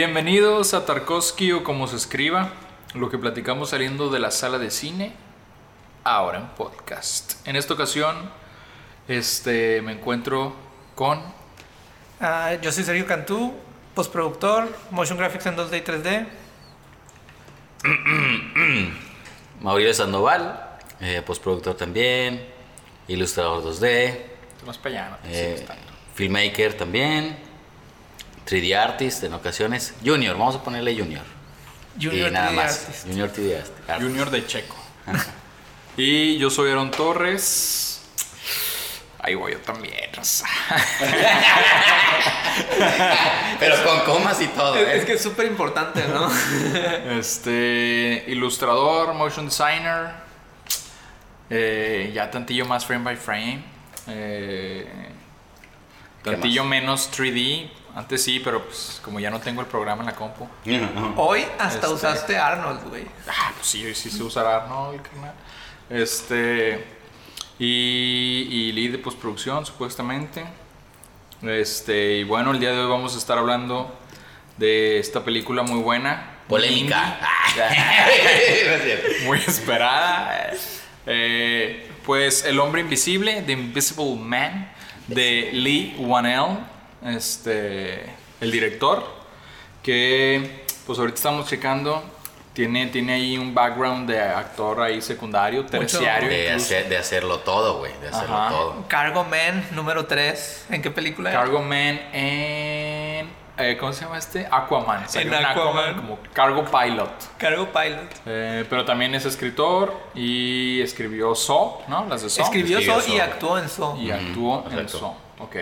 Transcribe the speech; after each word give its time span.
Bienvenidos 0.00 0.74
a 0.74 0.86
Tarkovsky 0.86 1.50
o 1.50 1.64
como 1.64 1.88
se 1.88 1.96
escriba, 1.96 2.52
lo 2.94 3.10
que 3.10 3.18
platicamos 3.18 3.70
saliendo 3.70 4.10
de 4.10 4.20
la 4.20 4.30
sala 4.30 4.60
de 4.60 4.70
cine, 4.70 5.12
ahora 6.04 6.38
en 6.38 6.46
podcast. 6.50 7.44
En 7.48 7.56
esta 7.56 7.74
ocasión, 7.74 8.14
este, 9.08 9.82
me 9.82 9.90
encuentro 9.90 10.54
con 10.94 11.20
Ah, 12.20 12.54
yo 12.62 12.70
soy 12.70 12.84
Sergio 12.84 13.06
Cantú, 13.06 13.52
postproductor, 13.96 14.72
motion 14.92 15.18
graphics 15.18 15.46
en 15.46 15.56
2D 15.56 15.78
y 15.78 15.82
3D. 15.82 16.28
Mauricio 19.60 19.94
Sandoval, 19.94 20.78
eh, 21.00 21.22
postproductor 21.26 21.74
también, 21.74 22.46
ilustrador 23.08 23.64
2D, 23.64 24.16
más 24.64 24.78
para 24.78 24.94
allá, 24.94 25.10
no 25.10 25.16
eh, 25.24 25.66
filmmaker 26.14 26.74
también, 26.74 27.47
3D 28.48 28.74
artist 28.74 29.22
en 29.24 29.34
ocasiones, 29.34 29.92
junior, 30.02 30.38
vamos 30.38 30.56
a 30.56 30.62
ponerle 30.62 30.96
junior. 30.96 31.22
Junior 32.00 32.30
y 32.30 32.32
nada 32.32 32.50
3D 32.50 32.54
más, 32.54 32.80
artist. 32.80 33.06
junior 33.06 33.30
3D 33.30 33.56
artist. 33.56 34.02
Junior 34.02 34.30
de 34.30 34.46
Checo. 34.46 34.76
y 35.98 36.38
yo 36.38 36.48
soy 36.48 36.70
Aaron 36.70 36.90
Torres. 36.90 38.00
Ahí 39.20 39.34
voy 39.34 39.52
yo 39.52 39.58
también, 39.58 40.10
raza. 40.14 40.46
Pero 43.60 43.84
con 43.84 44.00
comas 44.00 44.40
y 44.40 44.46
todo. 44.46 44.76
Es, 44.76 44.88
¿eh? 44.88 44.96
es 44.96 45.04
que 45.04 45.12
es 45.14 45.22
súper 45.22 45.46
importante, 45.46 46.04
¿no? 46.08 46.30
Este, 47.18 48.24
ilustrador, 48.28 49.12
motion 49.12 49.46
designer, 49.46 50.12
eh, 51.50 52.12
ya 52.14 52.30
tantillo 52.30 52.64
más 52.64 52.86
frame 52.86 53.04
by 53.04 53.16
frame, 53.16 53.62
eh, 54.06 54.88
¿Qué 56.22 56.30
tantillo 56.30 56.64
menos 56.64 57.10
3D. 57.12 57.70
Antes 57.94 58.22
sí, 58.22 58.40
pero 58.42 58.64
pues 58.64 59.00
como 59.02 59.18
ya 59.20 59.30
no 59.30 59.40
tengo 59.40 59.60
el 59.60 59.66
programa 59.66 60.02
en 60.02 60.06
la 60.06 60.14
compu. 60.14 60.46
Hoy 61.16 61.44
hasta 61.58 61.86
Este. 61.86 61.88
usaste 61.88 62.38
Arnold, 62.38 62.88
güey. 62.88 63.04
Ah, 63.28 63.52
pues 63.54 63.66
sí, 63.66 63.94
sí 63.94 64.10
se 64.10 64.22
usará 64.22 64.56
Arnold, 64.64 65.02
carnal. 65.02 65.34
Este. 65.90 66.84
Y, 67.58 68.46
y 68.50 68.72
lead 68.72 68.92
de 68.92 68.98
postproducción, 68.98 69.66
supuestamente. 69.66 70.44
Este, 71.42 72.18
y 72.18 72.24
bueno, 72.24 72.52
el 72.52 72.60
día 72.60 72.70
de 72.70 72.78
hoy 72.80 72.88
vamos 72.90 73.14
a 73.14 73.18
estar 73.18 73.36
hablando 73.38 73.96
de 74.56 74.98
esta 74.98 75.24
película 75.24 75.62
muy 75.62 75.80
buena. 75.80 76.34
Polémica. 76.48 77.18
muy 79.24 79.38
esperada. 79.46 80.50
Eh, 81.06 81.90
pues 82.04 82.44
El 82.44 82.58
Hombre 82.60 82.80
Invisible, 82.82 83.42
The 83.42 83.52
Invisible 83.52 84.16
Man, 84.16 84.70
de 85.08 85.50
Lee 85.52 85.94
Wanell, 85.98 86.58
este, 87.04 88.04
el 88.40 88.50
director, 88.50 89.04
que 89.82 90.64
pues 90.86 90.98
ahorita 90.98 91.16
estamos 91.16 91.46
checando, 91.48 92.02
tiene, 92.54 92.86
tiene 92.88 93.12
ahí 93.14 93.38
un 93.38 93.54
background 93.54 94.08
de 94.10 94.20
actor 94.20 94.80
ahí 94.80 95.00
secundario, 95.00 95.64
terciario. 95.66 96.28
De, 96.28 96.46
incluso. 96.46 96.64
hacer- 96.66 96.88
de 96.88 96.96
hacerlo 96.96 97.38
todo, 97.40 97.78
güey, 97.78 97.92
de 98.00 98.08
hacerlo 98.08 98.36
Ajá. 98.36 98.48
todo. 98.50 98.84
Cargo 98.88 99.24
Man, 99.24 99.64
número 99.72 100.06
3. 100.06 100.66
¿En 100.70 100.82
qué 100.82 100.90
película? 100.90 101.30
era? 101.30 101.40
Cargo 101.40 101.60
Man 101.60 102.00
en... 102.12 103.30
eh, 103.58 103.76
¿Cómo 103.78 103.92
se 103.92 104.04
llama 104.04 104.18
este? 104.18 104.48
Aquaman. 104.50 105.08
Salió 105.08 105.32
En 105.34 105.44
Aquaman. 105.44 105.94
como 105.96 106.18
Cargo 106.32 106.64
Pilot. 106.64 107.10
Cargo 107.38 107.68
Pilot. 107.72 108.10
Eh, 108.26 108.64
pero 108.68 108.84
también 108.84 109.14
es 109.14 109.24
escritor 109.24 109.94
y 110.14 110.80
escribió 110.80 111.34
Saw, 111.36 111.82
¿no? 111.86 112.06
Las 112.06 112.22
de 112.22 112.30
Saw. 112.30 112.44
Escribió 112.46 112.78
escribió 112.78 113.00
Saw 113.02 113.14
y 113.14 113.20
actuó 113.20 113.58
en 113.58 113.68
Saw. 113.68 113.96
Y 114.00 114.10
actuó 114.10 114.64
en 114.66 114.72
exacto. 114.78 114.98
Saw. 114.98 115.16
Ok. 115.44 115.56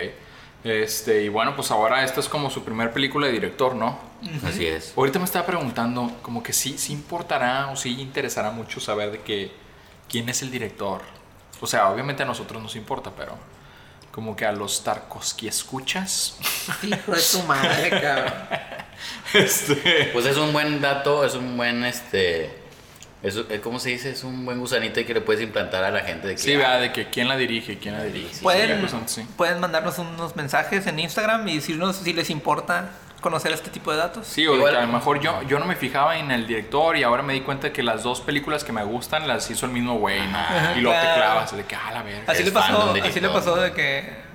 Este, 0.67 1.23
y 1.23 1.29
bueno, 1.29 1.55
pues 1.55 1.71
ahora 1.71 2.03
esta 2.03 2.19
es 2.19 2.27
como 2.27 2.49
su 2.49 2.63
primer 2.63 2.91
película 2.91 3.27
de 3.27 3.33
director, 3.33 3.73
¿no? 3.73 3.97
Así 4.45 4.65
es. 4.65 4.93
Ahorita 4.97 5.17
me 5.17 5.25
estaba 5.25 5.45
preguntando, 5.45 6.11
como 6.21 6.43
que 6.43 6.51
sí, 6.51 6.77
sí 6.77 6.91
importará 6.91 7.69
o 7.71 7.77
sí 7.77 8.01
interesará 8.01 8.51
mucho 8.51 8.81
saber 8.81 9.11
de 9.11 9.21
que 9.21 9.51
quién 10.09 10.27
es 10.27 10.41
el 10.41 10.51
director. 10.51 11.01
O 11.61 11.67
sea, 11.67 11.89
obviamente 11.89 12.23
a 12.23 12.25
nosotros 12.25 12.61
nos 12.61 12.75
importa, 12.75 13.11
pero 13.15 13.37
como 14.11 14.35
que 14.35 14.45
a 14.45 14.51
los 14.51 14.83
Tarkovsky 14.83 15.47
escuchas. 15.47 16.37
Hijo 16.83 17.13
de 17.13 17.21
tu 17.21 17.43
madre, 17.43 17.89
cabrón. 18.01 18.33
este. 19.33 20.09
Pues 20.11 20.25
es 20.25 20.35
un 20.35 20.51
buen 20.51 20.81
dato, 20.81 21.23
es 21.23 21.35
un 21.35 21.55
buen, 21.55 21.85
este, 21.85 22.66
es, 23.23 23.35
es- 23.35 23.59
¿cómo 23.61 23.79
se 23.79 23.89
dice? 23.89 24.11
Es 24.11 24.23
un 24.23 24.45
buen 24.45 24.59
gusanito 24.59 25.03
que 25.05 25.13
le 25.13 25.21
puedes 25.21 25.41
implantar 25.41 25.83
a 25.83 25.91
la 25.91 26.01
gente 26.01 26.27
de 26.27 26.35
que... 26.35 26.41
Sí, 26.41 26.53
ah, 26.53 26.57
vea, 26.57 26.77
de 26.79 26.91
que 26.91 27.09
quién 27.09 27.27
la 27.27 27.35
dirige, 27.37 27.77
quién 27.79 27.95
la 27.97 28.03
dirige. 28.03 28.33
Sí, 28.35 28.41
Pueden, 28.43 28.87
sí. 29.07 29.25
pueden 29.35 29.59
mandarnos 29.59 29.97
unos 29.99 30.35
mensajes 30.35 30.85
en 30.87 30.99
Instagram 30.99 31.47
y 31.47 31.55
decirnos 31.55 31.95
si 31.97 32.13
les 32.13 32.29
importa 32.29 32.89
conocer 33.21 33.51
este 33.51 33.71
tipo 33.71 33.91
de 33.91 33.97
datos. 33.97 34.27
Sí, 34.27 34.45
o 34.45 34.51
de 34.51 34.57
Igual- 34.59 34.73
que 34.73 34.77
a 34.77 34.85
lo 34.85 34.93
mejor 34.93 35.19
yo, 35.19 35.41
yo 35.43 35.57
no 35.57 35.65
me 35.65 35.75
fijaba 35.75 36.17
en 36.19 36.29
el 36.29 36.45
director 36.45 36.95
y 36.95 37.01
ahora 37.03 37.23
me 37.23 37.33
di 37.33 37.41
cuenta 37.41 37.73
que 37.73 37.81
las 37.81 38.03
dos 38.03 38.21
películas 38.21 38.63
que 38.63 38.71
me 38.71 38.83
gustan 38.83 39.27
las 39.27 39.49
hizo 39.49 39.65
el 39.65 39.71
mismo 39.71 39.95
güey. 39.97 40.19
Y 40.19 40.21
te 40.75 40.81
Claro. 40.81 41.15
clavas 41.15 41.57
de 41.57 41.63
que, 41.65 41.75
ah, 41.75 41.91
la 41.91 42.03
verga. 42.03 42.23
Así 42.31 42.43
le 42.43 42.49
de 42.49 42.51
pasó, 42.51 42.93
así 43.03 43.19
le 43.19 43.29
pasó 43.29 43.55
de 43.55 43.71
que 43.73 44.27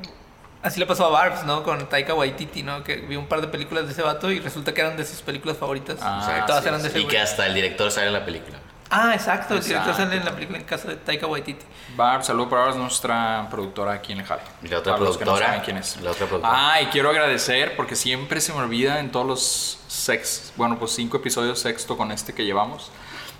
así 0.64 0.78
le 0.80 0.86
pasó 0.86 1.06
a 1.06 1.10
Barbs, 1.10 1.44
¿no? 1.44 1.62
Con 1.62 1.88
Taika 1.88 2.14
Waititi, 2.14 2.62
¿no? 2.64 2.82
Que 2.84 2.96
vi 2.96 3.14
un 3.16 3.26
par 3.26 3.40
de 3.40 3.46
películas 3.48 3.86
de 3.86 3.92
ese 3.92 4.02
vato 4.02 4.30
y 4.32 4.40
resulta 4.40 4.74
que 4.74 4.80
eran 4.80 4.96
de 4.96 5.04
sus 5.04 5.20
películas 5.22 5.56
favoritas. 5.56 5.98
Ah, 6.02 6.20
O 6.22 6.26
sea, 6.26 6.46
todas 6.46 6.62
sí, 6.62 6.68
eran 6.68 6.82
de 6.82 6.88
ese 6.88 6.98
Y 6.98 7.02
güey. 7.02 7.12
que 7.16 7.20
hasta 7.20 7.46
el 7.46 7.54
director 7.54 7.90
sale 7.90 8.08
en 8.08 8.12
la 8.14 8.24
película. 8.24 8.58
Ah, 8.94 9.14
exacto, 9.14 9.54
el 9.54 9.64
director 9.64 9.94
sale 9.94 10.16
en 10.16 10.24
la 10.24 10.32
película 10.32 10.58
en 10.58 10.64
caso 10.64 10.86
de 10.86 10.96
Taika 10.96 11.26
Waititi. 11.26 11.64
Barb, 11.96 12.22
saludo 12.22 12.50
para 12.50 12.62
Barb, 12.62 12.74
es 12.74 12.78
nuestra 12.78 13.48
productora 13.50 13.92
aquí 13.92 14.12
en 14.12 14.20
el 14.20 14.26
Jale. 14.26 14.42
Y 14.62 14.68
la 14.68 14.80
otra 14.80 14.92
Para 14.92 15.04
los 15.06 15.16
que 15.16 15.24
no 15.24 15.30
productora, 15.32 15.46
saben 15.46 15.64
quién 15.64 15.76
es. 15.78 15.96
la 16.02 16.10
otra 16.10 16.26
productora. 16.26 16.72
Ah, 16.74 16.80
y 16.82 16.86
quiero 16.86 17.08
agradecer 17.08 17.74
porque 17.74 17.96
siempre 17.96 18.40
se 18.42 18.52
me 18.52 18.58
olvida 18.58 19.00
en 19.00 19.10
todos 19.10 19.26
los 19.26 19.78
sex, 19.88 20.52
bueno, 20.56 20.78
pues 20.78 20.92
cinco 20.92 21.16
episodios 21.16 21.58
sexto 21.58 21.96
con 21.96 22.12
este 22.12 22.34
que 22.34 22.44
llevamos. 22.44 22.90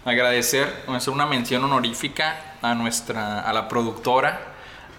Agradecer, 0.07 0.85
hacer 0.89 1.13
una 1.13 1.27
mención 1.27 1.63
honorífica 1.65 2.57
a 2.63 2.75
nuestra, 2.75 3.41
a 3.41 3.53
la 3.53 3.69
productora 3.69 4.52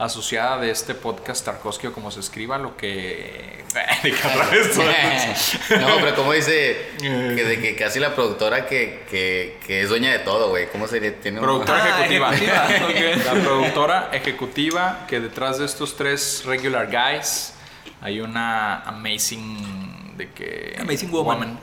asociada 0.05 0.57
de 0.59 0.71
este 0.71 0.93
podcast 0.95 1.45
Tarkovsky 1.45 1.87
o 1.87 1.93
como 1.93 2.11
se 2.11 2.19
escriba, 2.19 2.57
lo 2.57 2.75
que... 2.77 3.63
esto. 4.03 4.83
no, 5.79 5.95
pero 6.01 6.15
como 6.15 6.33
dice, 6.33 6.89
que 6.99 7.43
de 7.43 7.59
que 7.59 7.75
casi 7.75 7.99
la 7.99 8.13
productora 8.13 8.65
que, 8.67 9.03
que, 9.09 9.59
que 9.65 9.81
es 9.81 9.89
dueña 9.89 10.11
de 10.11 10.19
todo, 10.19 10.49
güey. 10.49 10.67
¿Cómo 10.71 10.87
sería? 10.87 11.15
Tiene 11.19 11.39
un- 11.39 11.45
Productora 11.45 11.83
Ah, 11.83 12.05
ejecutiva. 12.05 12.31
La 13.33 13.33
productora 13.41 14.09
ejecutiva 14.13 15.05
que 15.07 15.19
detrás 15.19 15.57
de 15.59 15.65
estos 15.65 15.95
tres 15.97 16.43
regular 16.45 16.87
guys 16.87 17.53
hay 18.01 18.19
una 18.21 18.81
amazing 18.81 20.15
de 20.17 20.29
que 20.31 20.75
Amazing 20.79 21.11
woman. 21.11 21.59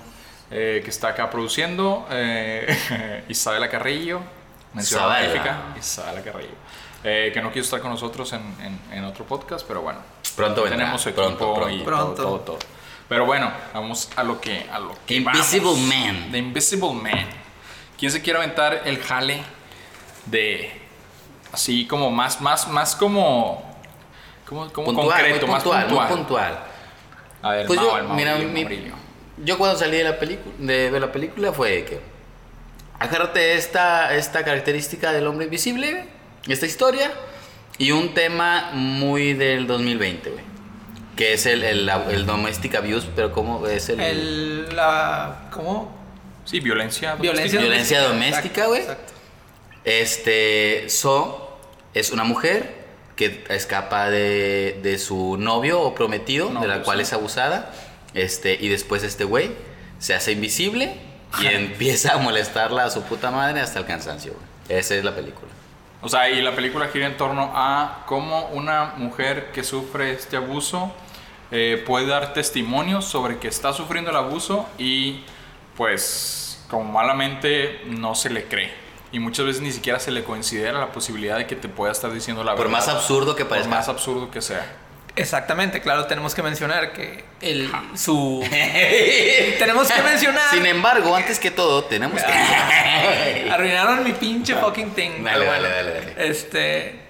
eh, 0.50 0.80
que 0.82 0.90
está 0.90 1.08
acá 1.08 1.30
produciendo 1.30 2.06
eh, 2.10 3.24
Isabela 3.28 3.68
Carrillo 3.68 4.20
honorífica, 4.74 5.74
Isabela 5.78 6.22
Carrillo 6.22 6.54
eh, 7.04 7.30
que 7.32 7.40
no 7.40 7.50
quiso 7.50 7.64
estar 7.64 7.80
con 7.80 7.90
nosotros 7.90 8.32
en, 8.32 8.42
en- 8.62 8.98
en 8.98 9.04
otro 9.04 9.24
podcast 9.24 9.66
pero 9.66 9.80
bueno 9.82 10.00
Pronto 10.36 10.62
vendrá, 10.62 10.78
tenemos 10.78 11.06
equipo 11.06 11.22
pronto, 11.22 11.54
pronto. 11.54 11.70
y 11.74 11.78
Pronto. 11.82 12.14
todo, 12.14 12.26
todo, 12.26 12.38
todo. 12.40 12.58
pero 13.08 13.24
bueno 13.26 13.50
vamos 13.74 14.10
a 14.16 14.22
lo 14.22 14.40
que 14.40 14.66
a 14.70 14.78
lo 14.78 14.94
que 15.06 15.16
Invisible 15.16 15.70
vamos. 15.70 15.80
Man. 15.80 16.28
The 16.32 16.38
Invisible 16.38 16.92
Man 16.92 17.26
¿quién 17.98 18.10
se 18.12 18.22
quiere 18.22 18.38
aventar 18.38 18.82
el 18.84 18.98
jale 19.02 19.42
de 20.26 20.70
así 21.52 21.86
como 21.86 22.10
más 22.10 22.40
más 22.40 22.68
más 22.68 22.94
como 22.96 23.68
como, 24.46 24.70
como 24.72 24.86
puntual, 24.86 25.08
concreto 25.20 25.46
muy 25.46 25.54
más 25.54 25.62
puntual, 25.62 25.86
puntual 25.86 26.08
muy 26.08 26.16
puntual. 26.16 26.58
a 27.42 27.50
ver 27.52 27.66
Pues 27.66 27.80
Mau, 27.80 27.96
yo, 27.98 28.04
Mau, 28.04 28.16
mira, 28.16 28.36
el 28.36 28.46
mi- 28.48 28.92
yo 29.42 29.56
cuando 29.58 29.78
salí 29.78 29.96
de 29.96 30.04
la 30.04 30.18
película, 30.18 30.54
de, 30.58 30.90
ver 30.90 31.00
la 31.00 31.10
película 31.12 31.52
fue 31.52 31.84
que 31.84 32.00
agárrate 32.98 33.54
esta, 33.54 34.14
esta 34.14 34.44
característica 34.44 35.12
del 35.12 35.26
hombre 35.26 35.46
invisible, 35.46 36.06
esta 36.48 36.66
historia 36.66 37.12
y 37.78 37.92
un 37.92 38.14
tema 38.14 38.70
muy 38.72 39.34
del 39.34 39.66
2020, 39.66 40.30
güey. 40.30 40.44
Que 41.16 41.34
es 41.34 41.46
el, 41.46 41.64
el, 41.64 41.88
el 41.88 42.26
domestic 42.26 42.74
abuse, 42.74 43.08
pero 43.14 43.32
¿cómo 43.32 43.66
es 43.66 43.88
el, 43.88 44.00
El 44.00 44.76
la 44.76 45.48
¿cómo? 45.50 45.98
sí 46.44 46.60
violencia 46.60 47.14
Violencia, 47.16 47.60
Violencia 47.60 48.02
doméstica, 48.02 48.66
güey. 48.66 48.80
Exacto. 48.82 49.12
Este, 49.84 50.86
So 50.88 51.58
es 51.94 52.10
una 52.10 52.24
mujer 52.24 52.80
que 53.16 53.44
escapa 53.50 54.08
de, 54.08 54.78
de 54.82 54.98
su 54.98 55.36
novio 55.38 55.80
o 55.80 55.94
prometido, 55.94 56.48
de 56.48 56.54
la 56.54 56.60
Novio, 56.60 56.82
cual 56.82 56.98
sí. 56.98 57.02
es 57.02 57.12
abusada. 57.12 57.72
Este, 58.14 58.56
y 58.58 58.68
después 58.68 59.02
este 59.02 59.24
güey 59.24 59.50
se 59.98 60.14
hace 60.14 60.32
invisible 60.32 60.94
y 61.40 61.46
empieza 61.48 62.14
a 62.14 62.18
molestarla 62.18 62.84
a 62.84 62.90
su 62.90 63.02
puta 63.02 63.30
madre 63.30 63.60
hasta 63.60 63.78
el 63.78 63.86
cansancio, 63.86 64.32
güey. 64.32 64.78
Esa 64.80 64.94
es 64.94 65.04
la 65.04 65.14
película. 65.14 65.50
O 66.02 66.08
sea, 66.08 66.30
y 66.30 66.40
la 66.40 66.52
película 66.52 66.88
gira 66.88 67.06
en 67.06 67.16
torno 67.16 67.52
a 67.54 68.04
cómo 68.06 68.46
una 68.52 68.94
mujer 68.96 69.50
que 69.52 69.62
sufre 69.62 70.12
este 70.12 70.36
abuso 70.36 70.90
eh, 71.50 71.82
puede 71.86 72.06
dar 72.06 72.32
testimonio 72.32 73.02
sobre 73.02 73.38
que 73.38 73.48
está 73.48 73.72
sufriendo 73.72 74.10
el 74.10 74.16
abuso 74.16 74.66
y 74.78 75.24
pues 75.76 76.64
como 76.70 76.84
malamente 76.90 77.82
no 77.86 78.14
se 78.14 78.30
le 78.30 78.44
cree. 78.44 78.72
Y 79.12 79.18
muchas 79.18 79.44
veces 79.44 79.60
ni 79.60 79.72
siquiera 79.72 79.98
se 79.98 80.10
le 80.12 80.22
considera 80.24 80.78
la 80.78 80.92
posibilidad 80.92 81.36
de 81.36 81.46
que 81.46 81.56
te 81.56 81.68
pueda 81.68 81.90
estar 81.92 82.12
diciendo 82.12 82.44
la 82.44 82.52
Por 82.54 82.66
verdad. 82.66 82.78
más 82.78 82.88
absurdo 82.88 83.34
que 83.34 83.44
Por 83.44 83.50
parezca. 83.50 83.70
más 83.74 83.88
absurdo 83.88 84.30
que 84.30 84.40
sea. 84.40 84.64
Exactamente, 85.16 85.80
claro, 85.80 86.06
tenemos 86.06 86.34
que 86.34 86.42
mencionar 86.42 86.92
que 86.92 87.24
el 87.40 87.70
su 87.94 88.44
tenemos 89.58 89.90
que 89.90 90.02
mencionar 90.02 90.50
Sin 90.50 90.66
embargo, 90.66 91.14
antes 91.14 91.38
que 91.38 91.50
todo, 91.50 91.84
tenemos 91.84 92.22
que. 92.22 92.32
arruinaron 93.50 94.04
mi 94.04 94.12
pinche 94.12 94.54
fucking 94.54 94.90
thing. 94.90 95.22
Dale, 95.22 95.44
dale, 95.44 95.68
dale, 95.68 95.92
dale. 95.92 96.14
Este 96.16 97.00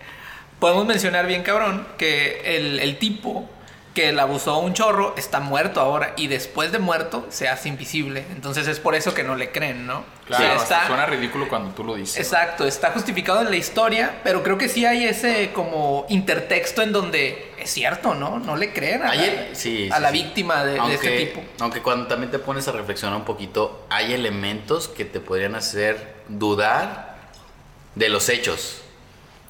podemos 0.58 0.86
mencionar 0.86 1.26
bien 1.26 1.42
cabrón 1.42 1.86
que 1.98 2.42
el, 2.56 2.78
el 2.80 2.98
tipo 2.98 3.48
que 3.94 4.12
la 4.12 4.22
abusó 4.22 4.58
un 4.58 4.72
chorro 4.72 5.14
está 5.16 5.40
muerto 5.40 5.80
ahora 5.80 6.12
y 6.16 6.28
después 6.28 6.70
de 6.70 6.78
muerto 6.78 7.26
se 7.28 7.48
hace 7.48 7.68
invisible. 7.68 8.24
Entonces 8.30 8.68
es 8.68 8.78
por 8.78 8.94
eso 8.94 9.14
que 9.14 9.24
no 9.24 9.34
le 9.34 9.50
creen, 9.50 9.84
¿no? 9.86 10.04
Claro, 10.26 10.44
O 10.44 10.46
sea, 10.46 10.56
hasta 10.56 10.74
está- 10.76 10.86
suena 10.86 11.06
ridículo 11.06 11.48
cuando 11.48 11.70
tú 11.74 11.82
lo 11.82 11.96
dices. 11.96 12.16
Exacto, 12.18 12.66
está 12.68 12.92
justificado 12.92 13.40
en 13.40 13.50
la 13.50 13.56
historia, 13.56 14.20
pero 14.22 14.44
creo 14.44 14.56
que 14.58 14.68
sí 14.68 14.86
hay 14.86 15.04
ese 15.04 15.50
como 15.52 16.06
intertexto 16.08 16.82
en 16.82 16.92
donde 16.92 17.52
es 17.58 17.68
cierto, 17.68 18.14
¿no? 18.14 18.38
No 18.38 18.54
le 18.56 18.72
creen 18.72 19.02
a, 19.02 19.10
Hay 19.10 19.18
la, 19.18 19.24
el- 19.26 19.56
sí, 19.56 19.88
a 19.90 19.96
sí, 19.96 20.02
la 20.02 20.10
sí. 20.10 20.22
víctima 20.22 20.64
de, 20.64 20.80
de 20.80 20.94
este 20.94 21.18
tipo. 21.26 21.42
Aunque 21.58 21.82
cuando 21.82 22.06
también 22.06 22.30
te 22.30 22.38
pones 22.38 22.68
a 22.68 22.72
reflexionar 22.72 23.16
un 23.18 23.24
poquito, 23.24 23.86
hay 23.90 24.12
elementos 24.14 24.86
que 24.86 25.04
te 25.04 25.18
podrían 25.18 25.56
hacer 25.56 26.14
dudar 26.28 27.16
de 27.96 28.08
los 28.08 28.28
hechos. 28.28 28.82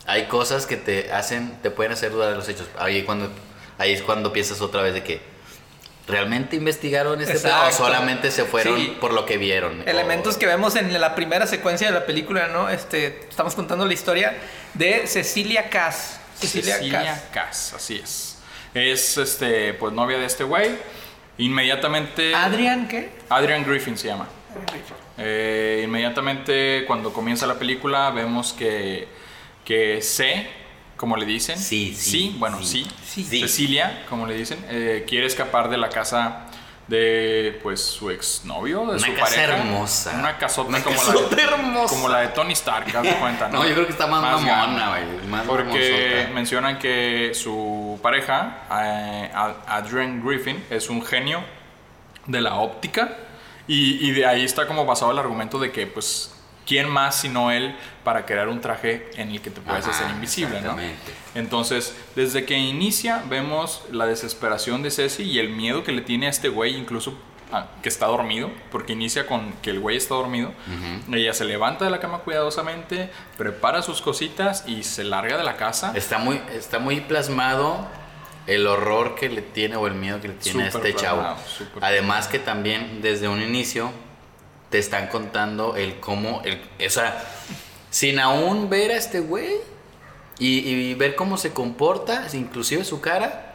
Hay 0.07 0.29
cosas 0.29 0.65
que 0.65 0.77
te 0.79 1.13
hacen, 1.13 1.59
te 1.63 1.71
pueden 1.71 1.93
hacer 1.93 2.11
dudar 2.11 2.31
de 2.31 2.37
los 2.37 2.49
hechos. 2.49 2.67
Ahí, 2.79 3.03
cuando, 3.03 3.31
ahí 3.81 3.93
es 3.93 4.03
cuando 4.03 4.32
piensas 4.32 4.61
otra 4.61 4.82
vez 4.82 4.94
de 4.94 5.03
que 5.03 5.21
realmente 6.06 6.56
investigaron 6.56 7.21
este 7.21 7.38
pedo 7.38 7.69
o 7.69 7.73
solamente 7.73 8.31
se 8.31 8.44
fueron 8.44 8.77
Sí. 8.79 8.97
por 9.00 9.12
lo 9.12 9.27
que 9.27 9.37
vieron. 9.38 9.82
Elementos 9.88 10.37
O- 10.37 10.38
que 10.38 10.47
vemos 10.47 10.75
en 10.77 10.99
la 11.00 11.15
primera 11.15 11.47
secuencia 11.47 11.87
de 11.88 11.94
la 11.94 12.05
película, 12.06 12.49
¿no? 12.49 12.69
Este, 12.69 13.21
estamos 13.29 13.55
contando 13.55 13.87
la 13.87 13.93
historia 13.94 14.37
de 14.75 15.06
Cecilia 15.06 15.69
Cass. 15.71 16.19
Cecilia, 16.38 16.77
Cecilia 16.77 17.03
Cass. 17.05 17.23
Cass, 17.32 17.73
así 17.75 18.00
es. 18.03 18.38
Es 18.75 19.19
este, 19.19 19.75
pues 19.75 19.93
novia 19.93 20.19
de 20.19 20.26
este 20.26 20.44
güey. 20.44 20.71
Inmediatamente. 21.38 22.35
Adrian, 22.35 22.87
¿qué? 22.88 23.11
Adrian 23.29 23.65
Griffin 23.65 23.97
se 23.97 24.09
llama. 24.09 24.29
Eh, 25.19 25.83
inmediatamente 25.85 26.85
cuando 26.87 27.12
comienza 27.12 27.47
la 27.47 27.55
película 27.55 28.11
vemos 28.11 28.53
que, 28.53 29.06
que 29.65 30.00
C, 30.03 30.49
como 31.00 31.17
le 31.17 31.25
dicen. 31.25 31.58
Sí, 31.58 31.94
sí, 31.99 32.37
bueno, 32.38 32.62
sí. 32.62 32.87
sí. 33.06 33.25
Sí. 33.25 33.41
Cecilia, 33.41 34.05
como 34.11 34.26
le 34.26 34.35
dicen, 34.37 34.62
eh, 34.69 35.06
quiere 35.08 35.26
escapar 35.26 35.70
de 35.70 35.79
la 35.79 35.88
casa 35.88 36.47
de 36.88 37.58
pues 37.62 37.81
su 37.82 38.11
exnovio, 38.11 38.81
de 38.81 38.97
Una 38.97 38.99
su 38.99 39.14
casa 39.14 39.25
pareja. 39.37 39.56
hermosa. 39.58 40.12
Una 40.19 40.37
casota 40.37 40.69
Una 40.69 40.82
como, 40.82 40.97
casota 40.97 41.20
la 41.31 41.37
de, 41.37 41.43
hermosa. 41.43 41.94
como 41.94 42.08
la 42.11 42.19
de 42.20 42.29
Tony 42.29 42.52
Stark, 42.52 42.94
haz 42.94 43.02
de 43.05 43.14
cuenta. 43.14 43.49
No, 43.49 43.64
yo 43.67 43.73
creo 43.75 43.87
que 43.87 43.93
está 43.93 44.06
más, 44.08 44.23
mamona, 44.23 44.91
grande. 44.91 45.14
güey. 45.14 45.26
Más 45.29 45.47
Porque 45.47 46.29
mencionan 46.35 46.79
que 46.79 47.31
su 47.32 47.99
pareja, 48.02 48.64
eh, 48.70 49.31
Ad- 49.35 49.55
Adrian 49.69 50.23
Griffin, 50.23 50.62
es 50.69 50.91
un 50.91 51.02
genio 51.05 51.43
de 52.26 52.41
la 52.43 52.56
óptica. 52.56 53.17
Y, 53.69 54.06
y 54.06 54.11
de 54.11 54.26
ahí 54.26 54.44
está 54.44 54.67
como 54.67 54.85
basado 54.85 55.12
el 55.12 55.19
argumento 55.19 55.58
de 55.61 55.70
que, 55.70 55.87
pues, 55.87 56.35
¿quién 56.67 56.89
más 56.89 57.17
sino 57.17 57.51
él 57.51 57.75
para 58.05 58.27
crear 58.27 58.49
un 58.49 58.61
traje 58.61 59.11
en 59.17 59.31
el 59.31 59.41
que 59.41 59.51
te 59.51 59.61
puedes 59.61 59.87
Ajá, 59.87 59.97
hacer 59.97 60.11
invisible, 60.11 60.61
¿no? 60.61 60.77
Entonces, 61.35 61.97
desde 62.17 62.45
que 62.45 62.57
inicia, 62.59 63.23
vemos 63.29 63.83
la 63.91 64.07
desesperación 64.07 64.83
de 64.83 64.91
Ceci 64.91 65.23
y 65.23 65.39
el 65.39 65.51
miedo 65.51 65.85
que 65.85 65.93
le 65.93 66.03
tiene 66.03 66.27
a 66.27 66.31
este 66.31 66.49
güey, 66.49 66.77
incluso 66.77 67.15
ah, 67.53 67.67
que 67.83 67.89
está 67.89 68.07
dormido, 68.07 68.51
porque 68.71 68.93
inicia 68.95 69.27
con 69.27 69.53
que 69.62 69.71
el 69.71 69.81
güey 69.81 69.97
está 69.97 70.15
dormido. 70.15 70.53
Ella 71.12 71.35
se 71.35 71.45
levanta 71.45 71.85
de 71.85 71.91
la 71.91 72.01
cama 72.01 72.19
cuidadosamente, 72.19 73.11
prepara 73.37 73.83
sus 73.83 74.01
cositas 74.01 74.65
y 74.67 74.83
se 74.83 75.05
larga 75.05 75.37
de 75.37 75.45
la 75.45 75.57
casa. 75.57 75.93
Está 75.95 76.19
muy, 76.19 76.41
está 76.53 76.79
muy 76.79 77.01
plasmado 77.01 77.87
el 78.47 78.67
horror 78.67 79.15
que 79.15 79.29
le 79.29 79.43
tiene 79.43 79.77
o 79.77 79.87
el 79.87 79.95
miedo 79.95 80.21
que 80.21 80.29
le 80.29 80.35
tiene 80.35 80.65
a 80.65 80.69
este 80.69 80.95
chavo. 80.95 81.21
plasmado, 81.21 81.49
súper 81.49 81.85
Además 81.85 82.27
que 82.27 82.39
también 82.39 83.01
desde 83.03 83.29
un 83.29 83.41
inicio 83.43 83.93
te 84.71 84.79
están 84.79 85.09
contando 85.09 85.77
el 85.77 86.01
cómo, 86.01 86.43
el, 86.45 86.61
o 86.87 86.91
sea, 86.91 87.23
sin 87.91 88.19
aún 88.21 88.71
ver 88.71 88.93
a 88.93 88.97
este 88.97 89.21
güey 89.21 89.55
y, 90.39 90.61
y 90.69 90.95
ver 90.95 91.17
cómo 91.17 91.37
se 91.37 91.53
comporta, 91.53 92.27
inclusive 92.33 92.85
su 92.85 93.01
cara, 93.01 93.47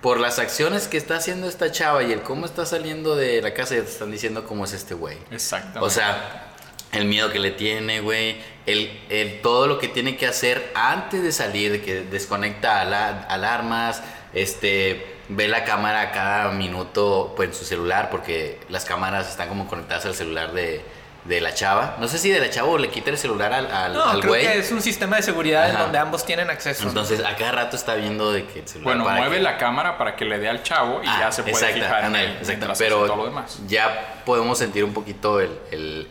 por 0.00 0.20
las 0.20 0.38
acciones 0.38 0.88
que 0.88 0.96
está 0.96 1.16
haciendo 1.16 1.48
esta 1.48 1.70
chava 1.72 2.02
y 2.02 2.12
el 2.12 2.22
cómo 2.22 2.46
está 2.46 2.64
saliendo 2.64 3.14
de 3.16 3.42
la 3.42 3.52
casa, 3.52 3.74
ya 3.74 3.82
te 3.82 3.90
están 3.90 4.10
diciendo 4.10 4.46
cómo 4.46 4.64
es 4.64 4.72
este 4.72 4.94
güey. 4.94 5.18
Exactamente. 5.30 5.80
O 5.80 5.90
sea, 5.90 6.44
el 6.92 7.04
miedo 7.04 7.30
que 7.32 7.40
le 7.40 7.50
tiene, 7.50 8.00
güey. 8.00 8.36
El, 8.64 8.90
el- 9.10 9.42
todo 9.42 9.66
lo 9.66 9.78
que 9.78 9.88
tiene 9.88 10.16
que 10.16 10.26
hacer 10.26 10.70
antes 10.74 11.22
de 11.22 11.32
salir, 11.32 11.72
de 11.72 11.82
que 11.82 12.02
desconecta 12.02 12.80
ala- 12.80 13.24
alarmas, 13.28 14.02
este, 14.32 15.04
ve 15.28 15.46
la 15.48 15.64
cámara 15.64 16.10
cada 16.12 16.50
minuto 16.52 17.32
pues, 17.36 17.50
en 17.50 17.54
su 17.54 17.64
celular, 17.64 18.08
porque 18.10 18.60
las 18.68 18.84
cámaras 18.84 19.28
están 19.28 19.48
como 19.48 19.66
conectadas 19.68 20.06
al 20.06 20.14
celular 20.14 20.52
de, 20.52 20.82
de 21.24 21.40
la 21.42 21.52
chava. 21.52 21.96
No 22.00 22.08
sé 22.08 22.18
si 22.18 22.30
de 22.30 22.40
la 22.40 22.48
chava 22.48 22.68
o 22.68 22.78
le 22.78 22.88
quita 22.88 23.10
el 23.10 23.18
celular 23.18 23.52
al, 23.52 23.70
al, 23.70 23.92
No, 23.92 24.04
al 24.04 24.20
creo 24.20 24.30
güey. 24.32 24.42
que 24.46 24.58
es 24.58 24.72
un 24.72 24.80
sistema 24.80 25.16
de 25.16 25.22
seguridad 25.22 25.68
en 25.68 25.76
donde 25.76 25.98
ambos 25.98 26.24
tienen 26.24 26.48
acceso. 26.48 26.88
Entonces, 26.88 27.22
a 27.24 27.36
cada 27.36 27.52
rato 27.52 27.76
está 27.76 27.94
viendo 27.96 28.32
de 28.32 28.46
que 28.46 28.60
el 28.60 28.68
celular. 28.68 28.84
bueno, 28.94 29.04
para 29.04 29.16
mueve 29.18 29.36
que- 29.36 29.42
la 29.42 29.58
cámara 29.58 29.98
para 29.98 30.16
que 30.16 30.24
le 30.24 30.38
dé 30.38 30.48
al 30.48 30.62
chavo 30.62 31.02
y 31.02 31.06
Ah, 31.06 31.16
ya 31.20 31.32
se 31.32 31.42
puede 31.42 31.56
exacto, 31.56 31.80
fijar 31.84 32.04
en 32.04 32.16
él 32.16 32.36
exacto. 32.40 32.72
Pero 32.78 33.04
todo 33.06 33.16
lo 33.16 33.24
demás. 33.26 33.58
ya 33.66 34.22
podemos 34.24 34.56
sentir 34.58 34.82
un 34.84 34.94
poquito 34.94 35.40
el, 35.40 35.50
el- 35.70 36.08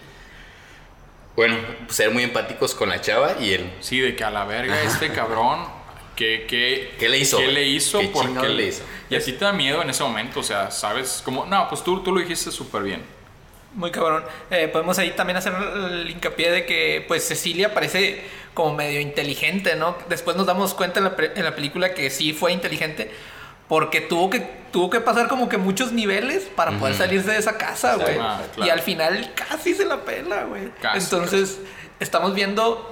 Bueno, 1.36 1.56
ser 1.90 2.12
muy 2.12 2.24
empáticos 2.24 2.74
con 2.74 2.90
la 2.90 3.00
chava 3.02 3.34
y 3.40 3.54
el... 3.54 3.72
Sí, 3.80 4.00
de 4.00 4.16
que 4.16 4.24
a 4.24 4.30
la 4.32 4.44
verga 4.46 4.80
este 4.82 5.12
cabrón, 5.12 5.68
¿qué, 6.18 6.46
qué, 6.50 6.92
¿Qué 7.00 7.08
le 7.08 7.20
hizo, 7.20 7.38
¿Qué 7.38 7.48
le 7.48 7.64
hizo? 7.66 8.00
¿Qué 8.00 8.08
Porque 8.10 8.50
le 8.50 8.68
hizo? 8.68 8.84
Y 9.10 9.16
a 9.16 9.22
ti 9.22 9.32
te 9.32 9.46
da 9.46 9.54
miedo 9.54 9.82
en 9.82 9.90
ese 9.90 10.04
momento, 10.04 10.42
o 10.42 10.44
sea, 10.44 10.70
¿sabes? 10.72 11.22
Como, 11.24 11.46
no, 11.46 11.70
pues 11.70 11.82
tú, 11.84 12.04
tú 12.04 12.12
lo 12.12 12.20
dijiste 12.20 12.52
súper 12.52 12.84
bien. 12.84 13.02
Muy 13.74 13.92
cabrón. 13.92 14.24
Eh, 14.50 14.68
podemos 14.68 14.98
ahí 14.98 15.12
también 15.12 15.38
hacer 15.38 15.54
el 15.54 16.10
hincapié 16.10 16.52
de 16.52 16.66
que, 16.66 17.06
pues, 17.08 17.26
Cecilia 17.28 17.74
parece 17.74 18.24
como 18.54 18.74
medio 18.74 19.00
inteligente, 19.00 19.76
¿no? 19.76 19.96
Después 20.10 20.36
nos 20.36 20.48
damos 20.48 20.74
cuenta 20.74 21.00
en 21.00 21.06
la, 21.06 21.16
en 21.36 21.44
la 21.44 21.56
película 21.56 21.94
que 21.94 22.10
sí 22.10 22.34
fue 22.34 22.52
inteligente. 22.52 23.12
Porque 23.68 24.00
tuvo 24.02 24.30
que, 24.30 24.40
tuvo 24.72 24.90
que 24.90 25.02
pasar 25.02 25.28
como 25.28 25.50
que 25.50 25.58
muchos 25.58 25.92
niveles 25.92 26.46
para 26.56 26.72
poder 26.80 26.94
Ujú. 26.96 27.04
salirse 27.04 27.32
de 27.32 27.38
esa 27.38 27.58
casa, 27.58 27.96
Sí, 27.96 28.02
güey. 28.02 28.18
ah, 28.20 28.42
claro. 28.56 28.66
Y 28.68 28.70
al 28.72 28.80
final 28.80 29.32
casi 29.36 29.76
se 29.76 29.86
la 29.86 29.98
pela, 30.06 30.46
güey. 30.46 30.70
Casi, 30.82 31.00
Entonces, 31.00 31.60
estamos 32.00 32.34
viendo. 32.36 32.92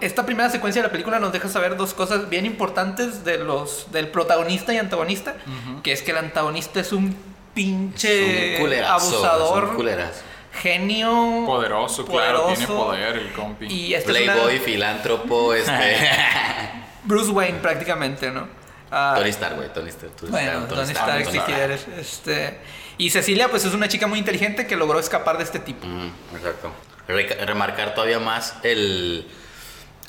Esta 0.00 0.24
primera 0.26 0.50
secuencia 0.50 0.82
de 0.82 0.88
la 0.88 0.92
película 0.92 1.18
nos 1.18 1.32
deja 1.32 1.48
saber 1.48 1.76
dos 1.76 1.94
cosas 1.94 2.28
bien 2.28 2.46
importantes 2.46 3.24
de 3.24 3.38
los, 3.38 3.90
del 3.92 4.08
protagonista 4.08 4.72
y 4.72 4.78
antagonista. 4.78 5.34
Que 5.82 5.92
es 5.92 6.02
que 6.02 6.10
el 6.12 6.18
antagonista 6.18 6.80
es 6.80 6.92
un 6.92 7.16
pinche 7.54 8.54
Es 8.54 8.60
un 8.60 8.64
culerazo, 8.66 8.92
abusador 8.94 9.64
es 9.64 9.70
un 9.70 9.76
culerazo. 9.76 10.20
genio 10.52 11.44
Poderoso, 11.46 12.04
claro, 12.06 12.46
tiene 12.48 12.66
poder 12.66 13.16
el 13.16 13.32
compi. 13.32 13.66
y 13.66 13.94
esta 13.94 14.10
es 14.12 14.18
Playboy, 14.18 14.54
una- 14.56 14.64
filántropo, 14.64 15.54
este... 15.54 15.72
Bruce 17.04 17.30
Wayne 17.30 17.58
prácticamente 17.60 18.30
no 18.30 18.48
Ah, 18.90 19.14
Tony 19.16 19.30
Stark, 19.30 19.56
güey, 19.56 19.72
Tony 19.72 19.88
Stark. 19.88 20.14
Tony 20.16 20.30
bueno 20.30 20.50
Stark, 20.50 20.68
Tony 20.68 20.92
Stark 20.92 21.30
si 21.30 21.38
quieres 21.40 21.86
este 21.98 22.58
y 22.98 23.10
Cecilia 23.10 23.48
pues 23.48 23.64
es 23.64 23.74
una 23.74 23.88
chica 23.88 24.06
muy 24.06 24.18
inteligente 24.18 24.66
que 24.66 24.76
logró 24.76 24.98
escapar 25.00 25.38
de 25.38 25.44
este 25.44 25.58
tipo 25.58 25.86
Ujú, 25.86 26.36
exacto. 26.36 26.70
Reca- 27.08 27.44
remarcar 27.44 27.94
todavía 27.94 28.18
más 28.18 28.54
el, 28.62 29.26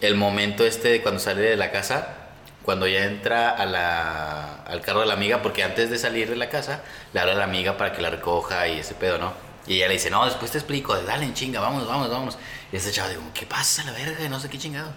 el 0.01 0.16
momento 0.16 0.66
este 0.66 0.89
de 0.89 1.01
cuando 1.01 1.20
sale 1.20 1.42
de 1.42 1.56
la 1.56 1.72
casa, 1.72 2.16
cuando 2.63 2.88
ya 2.88 3.06
entra 3.06 3.50
a 3.50 3.66
la, 3.66 4.63
al 4.63 4.82
carro 4.82 5.01
de 5.01 5.06
la 5.06 5.13
amiga, 5.13 5.42
porque 5.42 5.63
antes 5.63 5.89
de 5.89 5.98
salir 5.98 6.30
de 6.30 6.36
la 6.36 6.50
casa, 6.50 6.82
le 7.13 7.20
habla 7.20 7.34
a 7.34 7.36
la 7.36 7.44
amiga 7.46 7.77
para 7.77 7.94
que 7.94 8.01
la 8.01 8.10
recoja 8.10 8.68
y 8.68 8.80
ese 8.80 8.94
pedo, 8.96 9.18
¿no? 9.18 9.34
Y 9.68 9.75
ella 9.75 9.88
le 9.88 9.94
dice, 9.94 10.10
no, 10.10 10.25
después 10.25 10.51
te 10.51 10.58
explico, 10.58 10.96
dale 11.04 11.25
en 11.25 11.34
chinga, 11.34 11.60
vamos, 11.60 11.88
vamos, 11.88 12.10
vamos. 12.10 12.38
Y 12.72 12.77
ese 12.77 12.92
chavo 12.92 13.10
digo, 13.10 13.22
¿qué 13.34 13.46
pasa 13.46 13.84
la 13.84 13.92
verga? 13.92 14.27
No 14.30 14.39
sé 14.39 14.50
qué 14.50 14.58
chingado. 14.58 14.92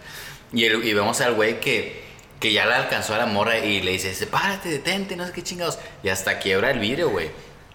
Y, 0.53 0.65
el- 0.65 0.85
y 0.85 0.95
vemos 0.95 1.21
al 1.21 1.35
güey 1.35 1.61
que, 1.61 2.05
que 2.41 2.53
ya 2.53 2.67
la 2.67 2.77
alcanzó 2.79 3.15
a 3.15 3.19
la 3.19 3.27
morra 3.27 3.59
y 3.59 3.83
le 3.83 3.93
dice, 3.93 4.27
párate, 4.27 4.69
detente, 4.69 5.17
no 5.17 5.27
sé 5.27 5.33
qué 5.33 5.43
chingados. 5.43 5.79
Y 6.03 6.09
hasta 6.09 6.39
quiebra 6.39 6.71
el 6.71 6.79
vidrio, 6.79 7.11
güey. 7.11 7.31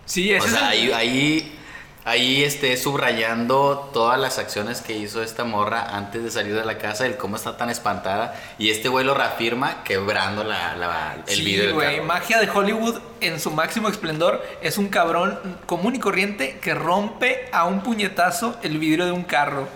sí 0.05 0.33
O 0.33 0.37
ese 0.37 0.49
sea, 0.49 0.73
es 0.73 0.83
el- 0.83 0.93
ahí, 0.93 1.09
ahí, 1.09 1.59
ahí 2.05 2.43
esté 2.43 2.77
subrayando 2.77 3.89
todas 3.93 4.19
las 4.19 4.37
acciones 4.39 4.81
que 4.81 4.95
hizo 4.97 5.21
esta 5.21 5.43
morra 5.43 5.95
antes 5.97 6.23
de 6.23 6.31
salir 6.31 6.55
de 6.55 6.63
la 6.63 6.77
casa, 6.77 7.05
el 7.05 7.17
cómo 7.17 7.35
está 7.35 7.57
tan 7.57 7.69
espantada. 7.69 8.35
Y 8.57 8.69
este 8.69 8.89
güey 8.89 9.05
lo 9.05 9.13
reafirma 9.13 9.83
quebrando 9.83 10.43
la, 10.43 10.75
la- 10.75 11.17
el 11.27 11.35
sí, 11.35 11.43
vidrio 11.43 11.73
güey, 11.73 12.01
magia 12.01 12.39
de 12.39 12.49
Hollywood 12.49 12.99
en 13.21 13.39
su 13.39 13.51
máximo 13.51 13.89
esplendor 13.89 14.45
es 14.61 14.77
un 14.77 14.87
cabrón 14.87 15.39
común 15.65 15.95
y 15.95 15.99
corriente 15.99 16.59
que 16.61 16.73
rompe 16.75 17.49
a 17.51 17.65
un 17.65 17.81
puñetazo 17.81 18.55
el 18.63 18.77
vidrio 18.77 19.05
de 19.05 19.11
un 19.11 19.23
carro 19.23 19.67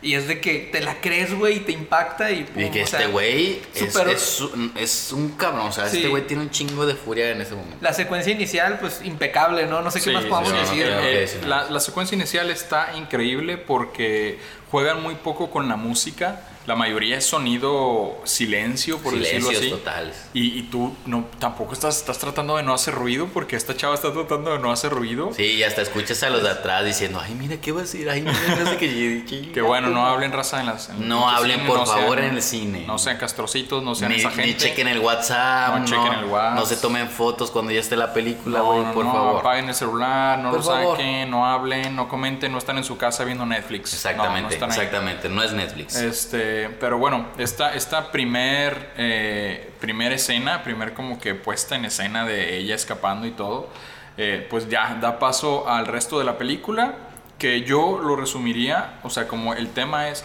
y 0.00 0.14
es 0.14 0.28
de 0.28 0.40
que 0.40 0.68
te 0.70 0.80
la 0.80 1.00
crees 1.00 1.34
güey 1.34 1.56
y 1.56 1.60
te 1.60 1.72
impacta 1.72 2.30
y, 2.30 2.40
Y 2.40 2.44
pum, 2.44 2.70
que 2.70 2.82
este 2.82 3.06
güey 3.08 3.60
es, 3.74 3.82
es 3.96 4.40
un- 4.40 4.72
es 4.76 5.12
un 5.12 5.30
cabrón. 5.30 5.66
O 5.68 5.72
sea, 5.72 5.88
Sí. 5.88 5.96
este 5.96 6.08
güey 6.08 6.26
tiene 6.26 6.42
un 6.44 6.50
chingo 6.50 6.86
de 6.86 6.94
furia 6.94 7.30
en 7.30 7.40
ese 7.40 7.54
momento. 7.54 7.76
la 7.80 7.92
secuencia 7.92 8.32
inicial 8.32 8.78
pues 8.80 9.00
impecable 9.04 9.66
no 9.66 9.82
no 9.82 9.90
sé 9.90 9.98
qué 9.98 10.04
Sí, 10.04 10.10
más 10.12 10.22
sí, 10.22 10.30
no, 10.30 10.60
decir 10.60 10.84
no, 10.86 10.90
¿no? 10.94 11.00
no, 11.02 11.06
Eh, 11.08 11.28
la, 11.46 11.70
la 11.70 11.80
secuencia 11.80 12.14
inicial 12.14 12.48
está 12.50 12.92
increíble 12.96 13.58
porque 13.58 14.38
juegan 14.70 15.02
muy 15.02 15.16
poco 15.16 15.50
con 15.50 15.68
la 15.68 15.76
música. 15.76 16.42
La 16.66 16.76
mayoría 16.76 17.16
es 17.16 17.24
sonido 17.26 18.18
silencio, 18.24 18.98
por 18.98 19.14
decirlo 19.18 19.48
Silencios 19.48 19.60
así. 19.60 19.70
totales. 19.70 20.28
Y, 20.34 20.58
y 20.58 20.62
tú 20.64 20.94
no, 21.06 21.24
tampoco 21.38 21.72
estás, 21.72 21.96
estás 21.96 22.18
tratando 22.18 22.56
de 22.58 22.62
no 22.62 22.74
hacer 22.74 22.94
ruido 22.94 23.26
porque 23.32 23.56
esta 23.56 23.74
chava 23.74 23.94
está 23.94 24.12
tratando 24.12 24.52
de 24.52 24.58
no 24.58 24.70
hacer 24.70 24.90
ruido. 24.92 25.30
Sí, 25.34 25.44
y 25.44 25.62
hasta 25.62 25.80
escuchas 25.80 26.22
a 26.24 26.28
los 26.30 26.42
de 26.42 26.50
atrás 26.50 26.84
diciendo, 26.84 27.20
ay, 27.22 27.34
mira, 27.34 27.56
¿qué 27.58 27.72
va 27.72 27.78
a 27.80 27.82
decir? 27.84 28.10
Ay, 28.10 28.20
mira, 28.20 28.38
no 28.60 28.70
sé 28.70 28.76
qué. 28.76 29.48
Que 29.54 29.62
bueno, 29.62 29.88
no 29.88 30.06
hablen 30.06 30.30
raza 30.32 30.60
en 30.60 30.66
las... 30.66 30.90
en 30.90 31.08
No 31.08 31.28
hablen, 31.28 31.56
cine, 31.58 31.68
por 31.68 31.78
no 31.78 31.86
favor, 31.86 32.18
sean- 32.18 32.28
en 32.30 32.36
el 32.36 32.42
cine. 32.42 32.84
No 32.86 32.98
sean 32.98 33.16
castrocitos, 33.16 33.82
no 33.82 33.94
sean 33.94 34.12
Ni, 34.12 34.18
esa 34.18 34.28
ni 34.30 34.34
gente. 34.36 34.56
chequen 34.58 34.88
el 34.88 34.98
WhatsApp, 34.98 35.70
No 35.74 35.78
no, 35.80 35.84
chequen 35.86 36.18
el 36.18 36.24
WhatsApp. 36.26 36.54
no 36.58 36.66
se 36.66 36.76
tomen 36.76 37.08
fotos 37.08 37.50
cuando 37.50 37.72
ya 37.72 37.80
esté 37.80 37.96
la 37.96 38.12
película, 38.12 38.58
No, 38.58 38.64
güey, 38.66 38.92
por 38.92 39.04
no, 39.06 39.12
favor. 39.12 39.40
apaguen 39.40 39.68
el 39.70 39.74
celular, 39.74 40.38
no 40.38 40.50
Por 40.50 40.58
lo 40.58 40.64
favor. 40.64 40.96
saquen, 40.98 41.30
no 41.30 41.46
hablen, 41.46 41.96
no 41.96 42.08
comenten, 42.08 42.52
no 42.52 42.58
están 42.58 42.76
en 42.78 42.84
su 42.84 42.96
casa 42.98 43.24
viendo 43.24 43.46
Netflix. 43.46 43.94
Exactamente, 43.94 44.54
exactamente, 44.56 45.28
no 45.30 45.42
es 45.42 45.52
Netflix. 45.52 45.96
Este, 45.96 46.57
pero 46.80 46.98
bueno, 46.98 47.26
esta, 47.38 47.74
esta 47.74 48.10
primer, 48.10 48.92
eh, 48.96 49.70
primer 49.80 50.12
escena, 50.12 50.62
primer 50.62 50.94
como 50.94 51.18
que 51.18 51.34
puesta 51.34 51.76
en 51.76 51.84
escena 51.84 52.24
de 52.24 52.56
ella 52.56 52.74
escapando 52.74 53.26
y 53.26 53.32
todo, 53.32 53.68
eh, 54.16 54.46
pues 54.50 54.68
ya 54.68 54.98
da 55.00 55.18
paso 55.18 55.68
al 55.68 55.86
resto 55.86 56.18
de 56.18 56.24
la 56.24 56.38
película, 56.38 56.94
que 57.38 57.62
yo 57.62 58.00
lo 58.02 58.16
resumiría, 58.16 58.98
o 59.02 59.10
sea, 59.10 59.28
como 59.28 59.54
el 59.54 59.68
tema 59.70 60.08
es 60.08 60.24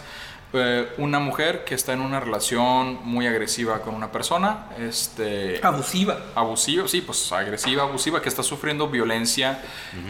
eh, 0.52 0.88
una 0.98 1.18
mujer 1.18 1.64
que 1.64 1.74
está 1.74 1.92
en 1.92 2.00
una 2.00 2.20
relación 2.20 3.00
muy 3.04 3.26
agresiva 3.26 3.80
con 3.82 3.94
una 3.94 4.12
persona, 4.12 4.66
este, 4.78 5.60
Abusiva. 5.62 6.18
abusiva, 6.34 6.86
sí, 6.88 7.00
pues 7.00 7.32
agresiva, 7.32 7.82
abusiva, 7.82 8.22
que 8.22 8.28
está 8.28 8.42
sufriendo 8.42 8.88
violencia 8.88 9.60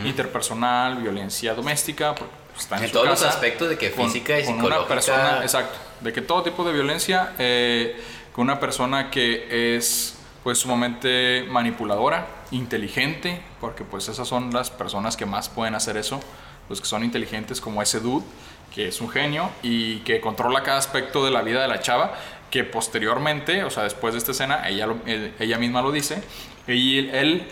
interpersonal, 0.05 0.97
violencia 0.97 1.55
doméstica. 1.55 2.15
pues, 2.15 2.29
está 2.59 2.77
en, 2.77 2.83
En 2.85 2.89
su 2.89 2.93
todos 2.95 3.07
los 3.09 3.21
casa 3.21 3.35
aspectos 3.35 3.69
de 3.69 3.79
que 3.79 3.91
con- 3.93 4.07
física 4.07 4.39
y 4.39 4.45
con 4.45 4.55
psicológica. 4.55 4.79
Una 4.87 4.89
persona, 4.95 5.39
exacto, 5.43 5.79
de 6.01 6.13
que 6.13 6.21
todo 6.23 6.43
tipo 6.43 6.65
de 6.65 6.73
violencia, 6.73 7.33
eh, 7.39 8.01
con 8.33 8.45
una 8.45 8.59
persona 8.61 9.11
que 9.11 9.77
es 9.77 10.17
pues 10.43 10.59
sumamente 10.59 11.47
manipuladora, 11.49 12.27
inteligente, 12.51 13.41
porque 13.61 13.83
pues 13.85 14.09
esas 14.09 14.29
son 14.29 14.53
las 14.53 14.71
personas 14.71 15.17
que 15.17 15.25
más 15.27 15.49
pueden 15.49 15.75
hacer 15.75 15.97
eso, 15.97 16.21
los 16.69 16.81
que 16.81 16.87
son 16.87 17.03
inteligentes 17.05 17.61
como 17.61 17.81
ese 17.83 18.01
dude, 18.01 18.25
que 18.75 18.89
es 18.89 19.01
un 19.01 19.09
genio 19.09 19.51
y 19.63 19.99
que 20.01 20.21
controla 20.21 20.63
cada 20.63 20.79
aspecto 20.79 21.25
de 21.25 21.31
la 21.31 21.41
vida 21.43 21.63
de 21.63 21.69
la 21.69 21.81
chava, 21.81 22.15
que 22.51 22.63
posteriormente, 22.65 23.65
o 23.65 23.71
sea, 23.71 23.85
después 23.85 24.13
de 24.15 24.19
esta 24.19 24.33
escena, 24.33 24.69
ella, 24.69 24.87
lo- 24.87 24.99
eh, 25.07 25.33
ella 25.39 25.59
misma 25.59 25.81
lo 25.81 25.91
dice, 25.93 26.23
y 26.67 26.99
él, 26.99 27.11
él, 27.15 27.49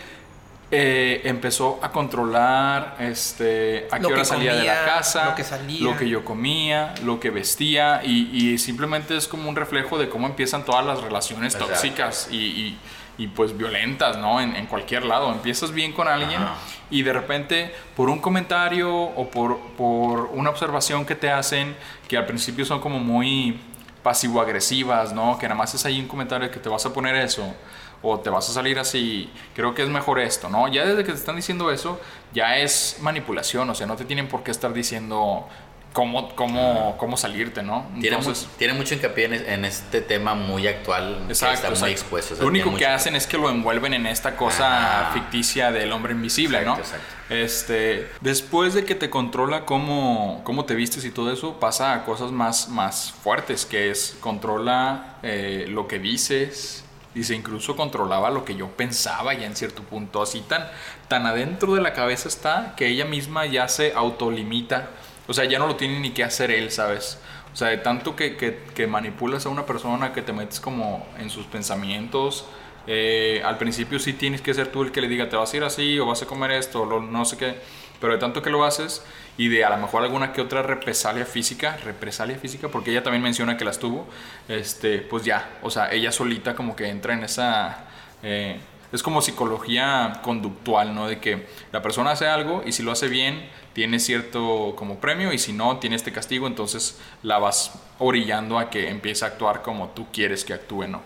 eh, 0.75 1.21
empezó 1.25 1.79
a 1.83 1.93
controlar 1.93 2.97
este, 2.99 3.87
a 3.91 3.99
Lo 3.99 4.09
qué 4.09 4.15
hora 4.15 4.25
salía 4.25 4.55
de 4.55 4.65
la 4.65 4.85
casa, 4.87 5.27
lo 5.27 5.35
que 5.35 5.45
salía. 5.45 5.85
lo 5.85 5.97
que 5.99 6.09
yo 6.09 6.25
comía, 6.25 6.95
lo 7.05 7.21
que 7.21 7.29
vestía, 7.31 8.01
y, 8.03 8.31
y 8.53 8.57
simplemente 8.59 9.15
es 9.17 9.29
como 9.29 9.49
un 9.51 9.55
reflejo 9.57 9.99
de 9.99 10.09
cómo 10.09 10.27
empiezan 10.27 10.65
todas 10.65 10.85
las 10.87 11.03
relaciones 11.03 11.53
Exacto. 11.55 11.73
tóxicas 11.75 12.29
y, 12.33 12.37
y- 12.37 12.79
y, 13.19 13.27
pues 13.29 13.57
violentas, 13.57 14.17
¿no? 14.17 14.41
En, 14.41 14.57
en 14.57 14.65
cualquier 14.67 15.05
lado. 15.05 15.31
Empiezas 15.31 15.71
bien 15.73 15.93
con 15.93 16.09
alguien 16.09 16.43
Ajá. 16.43 16.55
y 16.91 17.03
de 17.03 17.13
repente 17.13 17.73
por 17.95 18.09
un 18.09 18.19
comentario 18.21 18.91
o 18.91 19.31
por, 19.31 19.59
por 19.77 20.31
una 20.33 20.49
observación 20.49 21.05
que 21.05 21.15
te 21.15 21.31
hacen, 21.31 21.77
que 22.09 22.17
al 22.17 22.25
principio 22.25 22.65
son 22.65 22.81
como 22.81 22.99
muy 22.99 23.61
pasivo-agresivas, 24.03 25.13
¿no? 25.13 25.39
Que 25.39 25.47
nada 25.47 25.57
más 25.59 25.75
es 25.75 25.85
ahí 25.85 26.01
un 26.01 26.09
comentario 26.09 26.51
que 26.51 26.59
te 26.59 26.69
vas 26.71 26.87
a 26.87 26.93
poner 26.93 27.15
eso 27.17 27.55
o 28.03 28.19
te 28.21 28.31
vas 28.31 28.49
a 28.51 28.53
salir 28.53 28.79
así, 28.79 29.31
creo 29.55 29.75
que 29.75 29.83
es 29.83 29.89
mejor 29.89 30.19
esto, 30.21 30.49
¿no? 30.49 30.69
Ya 30.69 30.85
desde 30.85 31.05
que 31.05 31.13
te 31.13 31.19
están 31.19 31.37
diciendo 31.37 31.71
eso, 31.71 32.01
ya 32.33 32.57
es 32.59 32.97
manipulación, 33.01 33.69
o 33.71 33.75
sea, 33.75 33.87
no 33.87 33.97
te 33.97 34.05
tienen 34.05 34.29
por 34.29 34.43
qué 34.43 34.51
estar 34.51 34.73
diciendo 34.73 35.47
cómo, 35.93 36.35
cómo, 36.35 36.97
cómo 36.99 37.17
salirte, 37.19 37.63
¿no? 37.63 37.87
Tiene, 38.01 38.17
Entonces, 38.17 38.47
mu- 38.47 38.53
tiene 38.57 38.73
mucho 38.75 38.95
hincapié 38.95 39.27
en, 39.27 39.35
en 39.35 39.65
este 39.67 40.01
tema 40.01 40.35
muy 40.35 40.67
actual 40.67 41.19
que 41.27 41.33
Exacto, 41.35 41.69
está 41.69 41.81
muy 41.85 41.91
expuesto. 41.93 42.33
o 42.33 42.37
sea, 42.39 42.43
Lo 42.45 42.49
único 42.49 42.75
que 42.75 42.87
hacen 42.87 43.15
es 43.15 43.27
que 43.27 43.37
lo 43.37 43.51
envuelven 43.51 43.93
en 43.95 44.07
esta 44.07 44.35
cosa 44.37 45.11
ficticia 45.13 45.71
del 45.71 45.93
hombre 45.93 46.13
invisible, 46.15 46.59
Exacto, 46.59 46.81
¿no? 46.81 46.83
exacto. 46.85 47.07
Este, 47.29 48.09
después 48.21 48.73
de 48.75 48.85
que 48.85 48.95
te 48.95 49.11
controla 49.11 49.65
cómo, 49.67 50.41
cómo 50.45 50.65
te 50.65 50.75
vistes 50.75 51.05
y 51.05 51.11
todo 51.11 51.31
eso, 51.33 51.61
pasa 51.61 51.93
a 51.95 52.05
cosas 52.05 52.31
más, 52.33 52.69
más 52.71 53.13
fuertes, 53.23 53.65
que 53.67 53.91
es 53.91 54.17
controla 54.21 55.19
eh, 55.23 55.67
lo 55.69 55.87
que 55.89 55.99
dices. 55.99 56.85
Dice, 57.15 57.35
incluso 57.35 57.77
controlaba 57.77 58.31
lo 58.31 58.45
que 58.45 58.55
yo 58.55 58.69
pensaba 58.69 59.35
ya 59.35 59.47
en 59.47 59.55
cierto 59.55 59.83
punto. 59.83 60.23
Así 60.23 60.41
tan, 60.41 60.69
tan 61.09 61.27
adentro 61.27 61.75
de 61.75 61.83
la 61.83 61.93
cabeza 61.93 62.29
está 62.29 62.75
que 62.77 62.89
ella 62.89 63.05
misma 63.05 63.47
ya 63.47 63.69
se 63.69 63.93
autolimita. 63.93 64.89
O 65.29 65.35
sea, 65.35 65.45
ya 65.45 65.59
no 65.59 65.67
lo 65.67 65.77
tiene 65.77 66.01
ni 66.01 66.11
que 66.11 66.25
hacer 66.25 66.51
él, 66.51 66.71
¿sabes? 66.71 67.19
O 67.53 67.57
sea, 67.57 67.69
de 67.69 67.77
tanto 67.79 68.17
que, 68.17 68.37
que, 68.37 68.87
manipulas 68.87 69.45
a 69.45 69.51
una 69.51 69.67
persona, 69.67 70.13
que 70.13 70.23
te 70.23 70.33
metes 70.33 70.59
como 70.61 71.07
en 71.19 71.29
sus 71.31 71.47
pensamientos. 71.47 72.47
eh, 72.87 73.43
al 73.45 73.59
principio 73.59 73.99
sí 74.01 74.15
tienes 74.15 74.41
que 74.43 74.55
ser 74.55 74.69
tú 74.73 74.83
el 74.83 74.91
que 74.91 75.01
le 75.01 75.09
diga, 75.09 75.29
te 75.29 75.37
vas 75.37 75.53
a 75.53 75.57
ir 75.57 75.65
así 75.65 75.99
o 76.01 76.07
vas 76.07 76.23
a 76.23 76.27
comer 76.27 76.51
esto, 76.53 76.83
o 76.83 77.01
no 77.01 77.25
sé 77.25 77.37
qué. 77.37 77.57
Pero 78.03 78.15
de 78.15 78.19
tanto 78.19 78.43
que 78.43 78.51
lo 78.51 78.65
haces 78.65 79.03
y 79.39 79.49
de 79.49 79.65
a 79.65 79.71
lo 79.71 79.79
mejor 79.79 80.03
alguna 80.03 80.33
que 80.33 80.41
otra 80.43 80.63
represalia 80.63 81.25
física, 81.25 81.79
represalia 81.85 82.37
física, 82.37 82.69
porque 82.69 82.91
ella 82.91 83.03
también 83.03 83.23
menciona 83.23 83.57
que 83.57 83.65
las 83.65 83.79
tuvo, 83.79 84.07
este, 84.49 84.99
pues 84.99 85.25
ya, 85.25 85.59
o 85.63 85.71
sea, 85.71 85.91
ella 85.93 86.11
solita 86.11 86.55
como 86.55 86.75
que 86.77 86.89
entra 86.89 87.15
en 87.15 87.23
esa... 87.25 87.87
eh, 88.23 88.59
es 88.93 89.03
como 89.03 89.23
psicología 89.23 90.21
conductual, 90.23 90.95
¿no? 90.95 91.07
De 91.07 91.19
que 91.19 91.47
la 91.73 91.81
persona 91.81 92.11
hace 92.11 92.27
algo 92.27 92.63
y 92.67 92.73
si 92.73 92.83
lo 92.83 92.93
hace 92.93 93.09
bien, 93.09 93.49
tiene 93.73 93.99
cierto 93.99 94.75
como 94.77 94.99
premio 94.99 95.33
y 95.33 95.39
si 95.39 95.53
no, 95.55 95.79
tiene 95.79 95.97
este 95.97 96.13
castigo, 96.13 96.47
entonces 96.47 97.01
la 97.23 97.39
vas 97.39 97.73
orillando 97.99 98.59
a 98.59 98.69
que 98.69 98.91
empiece 98.91 99.25
a 99.25 99.29
actuar 99.29 99.63
como 99.63 99.91
tú 99.91 100.09
quieres 100.13 100.45
que 100.45 100.53
actúe, 100.53 100.89
¿no? 100.89 101.03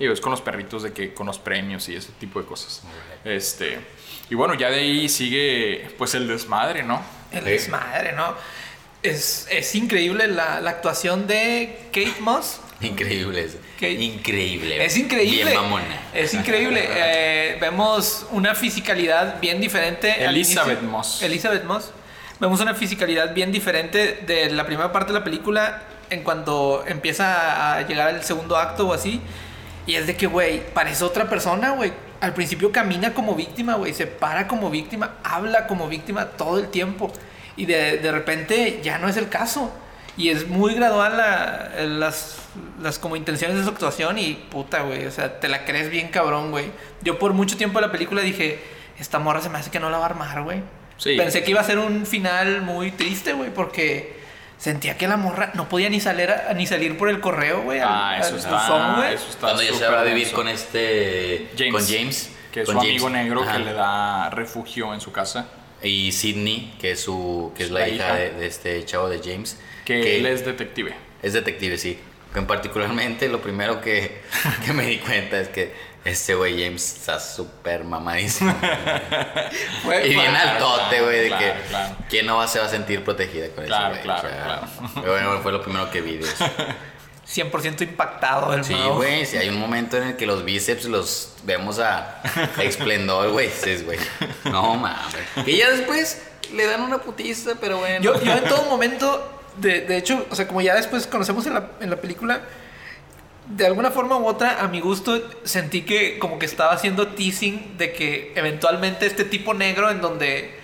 Y 0.00 0.06
es 0.06 0.20
con 0.20 0.32
los 0.32 0.40
perritos 0.40 0.82
de 0.82 0.92
que 0.92 1.14
con 1.14 1.26
los 1.26 1.38
premios 1.38 1.88
y 1.88 1.94
ese 1.94 2.12
tipo 2.12 2.40
de 2.40 2.46
cosas. 2.46 2.82
Este, 3.24 3.78
y 4.30 4.34
bueno, 4.34 4.54
ya 4.54 4.70
de 4.70 4.76
ahí 4.80 5.08
sigue 5.08 5.88
pues 5.98 6.14
el 6.14 6.26
desmadre, 6.28 6.82
¿no? 6.82 7.02
El 7.32 7.44
Sí. 7.44 7.50
desmadre, 7.50 8.12
¿no? 8.12 8.34
Es, 9.02 9.46
es 9.50 9.74
increíble 9.74 10.26
la, 10.28 10.60
la 10.60 10.70
actuación 10.70 11.26
de 11.26 11.78
Kate 11.92 12.20
Moss. 12.20 12.60
Increíble. 12.82 13.44
eso. 13.44 13.58
¿Qué? 13.78 13.92
Increíble. 13.92 14.84
Es 14.84 14.96
increíble. 14.96 15.50
Bien 15.50 15.54
mamona. 15.62 16.00
Es 16.14 16.32
increíble. 16.34 16.88
Eh, 16.96 17.58
vemos 17.60 18.26
una 18.30 18.54
fisicalidad 18.54 19.40
bien 19.40 19.60
diferente. 19.60 20.22
Elizabeth. 20.24 20.80
Moss. 20.82 21.22
Elizabeth 21.22 21.64
Moss. 21.64 21.90
Vemos 22.38 22.60
una 22.60 22.74
fisicalidad 22.74 23.34
bien 23.34 23.52
diferente 23.52 24.20
de 24.26 24.50
la 24.50 24.64
primera 24.64 24.92
parte 24.92 25.12
de 25.12 25.18
la 25.18 25.24
película 25.24 25.82
en 26.08 26.22
cuanto 26.22 26.84
empieza 26.86 27.76
a 27.76 27.82
llegar 27.86 28.08
al 28.08 28.24
segundo 28.24 28.56
acto 28.56 28.88
o 28.88 28.94
así. 28.94 29.20
Y 29.86 29.94
es 29.96 30.06
de 30.06 30.16
que, 30.16 30.26
güey, 30.26 30.62
parece 30.72 31.04
otra 31.04 31.28
persona, 31.28 31.70
güey. 31.72 31.92
Al 32.20 32.34
principio 32.34 32.70
camina 32.72 33.14
como 33.14 33.34
víctima, 33.34 33.74
güey. 33.74 33.94
Se 33.94 34.06
para 34.06 34.46
como 34.46 34.70
víctima, 34.70 35.16
habla 35.24 35.66
como 35.66 35.88
víctima 35.88 36.26
todo 36.26 36.58
el 36.58 36.68
tiempo. 36.68 37.12
Y 37.56 37.66
de, 37.66 37.98
de 37.98 38.12
repente 38.12 38.80
ya 38.82 38.98
no 38.98 39.08
es 39.08 39.16
el 39.16 39.28
caso. 39.28 39.72
Y 40.16 40.28
es 40.28 40.48
muy 40.48 40.74
gradual 40.74 41.16
la- 41.16 41.70
las, 41.86 42.36
las 42.82 42.98
como 42.98 43.16
intenciones 43.16 43.56
de 43.56 43.62
su 43.64 43.70
actuación 43.70 44.18
y 44.18 44.34
puta, 44.34 44.82
güey. 44.82 45.06
O 45.06 45.10
sea, 45.10 45.40
te 45.40 45.48
la 45.48 45.64
crees 45.64 45.88
bien 45.90 46.08
cabrón, 46.08 46.50
güey. 46.50 46.66
Yo 47.02 47.18
por 47.18 47.32
mucho 47.32 47.56
tiempo 47.56 47.80
de 47.80 47.86
la 47.86 47.92
película 47.92 48.20
dije, 48.20 48.58
esta 48.98 49.18
morra 49.18 49.40
se 49.40 49.48
me 49.48 49.58
hace 49.58 49.70
que 49.70 49.80
no 49.80 49.88
la 49.88 49.96
va 49.98 50.04
a 50.04 50.08
armar, 50.10 50.42
güey. 50.42 50.62
Sí. 50.98 51.16
Pensé 51.16 51.42
que 51.42 51.52
iba 51.52 51.60
a 51.62 51.64
ser 51.64 51.78
un 51.78 52.04
final 52.04 52.60
muy 52.60 52.90
triste, 52.90 53.32
güey, 53.32 53.48
porque 53.54 54.19
sentía 54.60 54.96
que 54.96 55.08
la 55.08 55.16
morra 55.16 55.50
no 55.54 55.68
podía 55.68 55.88
ni 55.90 55.98
salir, 56.00 56.30
a- 56.30 56.52
ni 56.54 56.66
salir 56.66 56.96
por 56.96 57.08
el 57.08 57.18
correo, 57.20 57.62
güey. 57.62 57.80
al- 57.80 57.88
Ah, 57.90 58.18
eso 58.20 58.34
al 58.34 58.38
está, 58.38 58.94
güey. 58.96 59.14
eso 59.14 59.26
está 59.28 59.40
Cuando 59.40 59.62
ya 59.62 59.72
se 59.74 59.86
va 59.88 60.00
a 60.00 60.04
vivir 60.04 60.24
denso. 60.24 60.36
con 60.36 60.46
este. 60.48 61.48
James, 61.58 61.72
Con 61.72 61.86
James. 61.88 62.30
que 62.52 62.60
es 62.60 62.66
con 62.66 62.74
su 62.76 62.80
James. 62.80 62.90
amigo 63.02 63.10
negro 63.10 63.42
Ajá. 63.42 63.52
que 63.54 63.58
le 63.64 63.72
da 63.72 64.30
refugio 64.30 64.94
en 64.94 65.00
su 65.00 65.10
casa. 65.10 65.48
Y 65.82 66.12
Sidney, 66.12 66.74
que 66.78 66.90
es 66.92 67.00
su 67.00 67.52
que 67.56 67.64
es 67.64 67.70
la, 67.70 67.80
La 67.80 67.88
hija, 67.88 68.04
hija. 68.04 68.14
De, 68.16 68.30
de 68.32 68.46
este 68.46 68.84
chavo 68.84 69.08
de 69.08 69.18
James. 69.24 69.58
Que, 69.86 70.18
él 70.18 70.26
es 70.26 70.44
detective. 70.44 70.94
es 71.22 71.32
detective, 71.32 71.78
sí. 71.78 71.98
Que 72.32 72.38
en 72.38 72.46
particularmente 72.46 73.28
lo 73.28 73.40
primero 73.40 73.80
que, 73.80 74.20
que 74.64 74.72
me 74.74 74.84
di 74.84 74.98
cuenta 74.98 75.40
es 75.40 75.48
que 75.48 75.72
este 76.04 76.34
güey 76.34 76.62
James 76.62 76.96
está 76.96 77.20
súper 77.20 77.84
mamadísimo. 77.84 78.54
Y 80.04 80.08
bien 80.10 80.34
altote, 80.34 81.00
güey, 81.02 81.20
de 81.20 81.26
claro, 81.28 81.44
que 81.44 81.68
claro. 81.68 81.96
quién 82.08 82.26
no 82.26 82.36
va, 82.36 82.46
se 82.48 82.58
va 82.58 82.66
a 82.66 82.68
sentir 82.68 83.04
protegida 83.04 83.48
con 83.48 83.64
Claro, 83.64 83.94
ese 83.94 84.04
güey. 84.06 84.20
claro, 84.20 84.28
claro. 84.44 84.66
Pero 84.94 85.12
bueno, 85.12 85.38
fue 85.42 85.52
lo 85.52 85.62
primero 85.62 85.90
que 85.90 86.00
vi 86.00 86.16
de 86.16 86.24
eso. 86.28 86.44
100% 87.28 87.82
impactado 87.82 88.52
el 88.54 88.64
Sí, 88.64 88.74
güey, 88.74 89.24
si 89.24 89.36
hay 89.36 89.48
un 89.48 89.58
momento 89.60 89.96
en 89.96 90.02
el 90.08 90.16
que 90.16 90.26
los 90.26 90.44
bíceps 90.44 90.86
los 90.86 91.34
vemos 91.44 91.78
a, 91.78 92.20
a 92.56 92.62
esplendor, 92.64 93.30
güey, 93.30 93.46
dices, 93.46 93.84
güey, 93.84 93.98
no 94.44 94.74
mames. 94.74 95.14
Que 95.44 95.56
ya 95.56 95.70
después 95.70 96.22
le 96.52 96.66
dan 96.66 96.80
una 96.82 96.98
putiza, 96.98 97.52
pero 97.60 97.78
bueno. 97.78 98.02
Yo, 98.02 98.20
yo 98.20 98.32
en 98.32 98.44
todo 98.44 98.64
momento, 98.64 99.40
de, 99.58 99.82
de 99.82 99.96
hecho, 99.96 100.26
o 100.28 100.34
sea, 100.34 100.48
como 100.48 100.60
ya 100.60 100.74
después 100.74 101.06
conocemos 101.06 101.46
en 101.46 101.54
la, 101.54 101.68
en 101.80 101.90
la 101.90 101.96
película, 101.96 102.40
de 103.50 103.66
alguna 103.66 103.90
forma 103.90 104.16
u 104.16 104.26
otra, 104.26 104.60
a 104.60 104.68
mi 104.68 104.80
gusto, 104.80 105.20
sentí 105.44 105.82
que 105.82 106.18
como 106.18 106.38
que 106.38 106.46
estaba 106.46 106.72
haciendo 106.72 107.08
teasing 107.08 107.76
de 107.78 107.92
que 107.92 108.32
eventualmente 108.36 109.06
este 109.06 109.24
tipo 109.24 109.54
negro 109.54 109.90
en 109.90 110.00
donde 110.00 110.58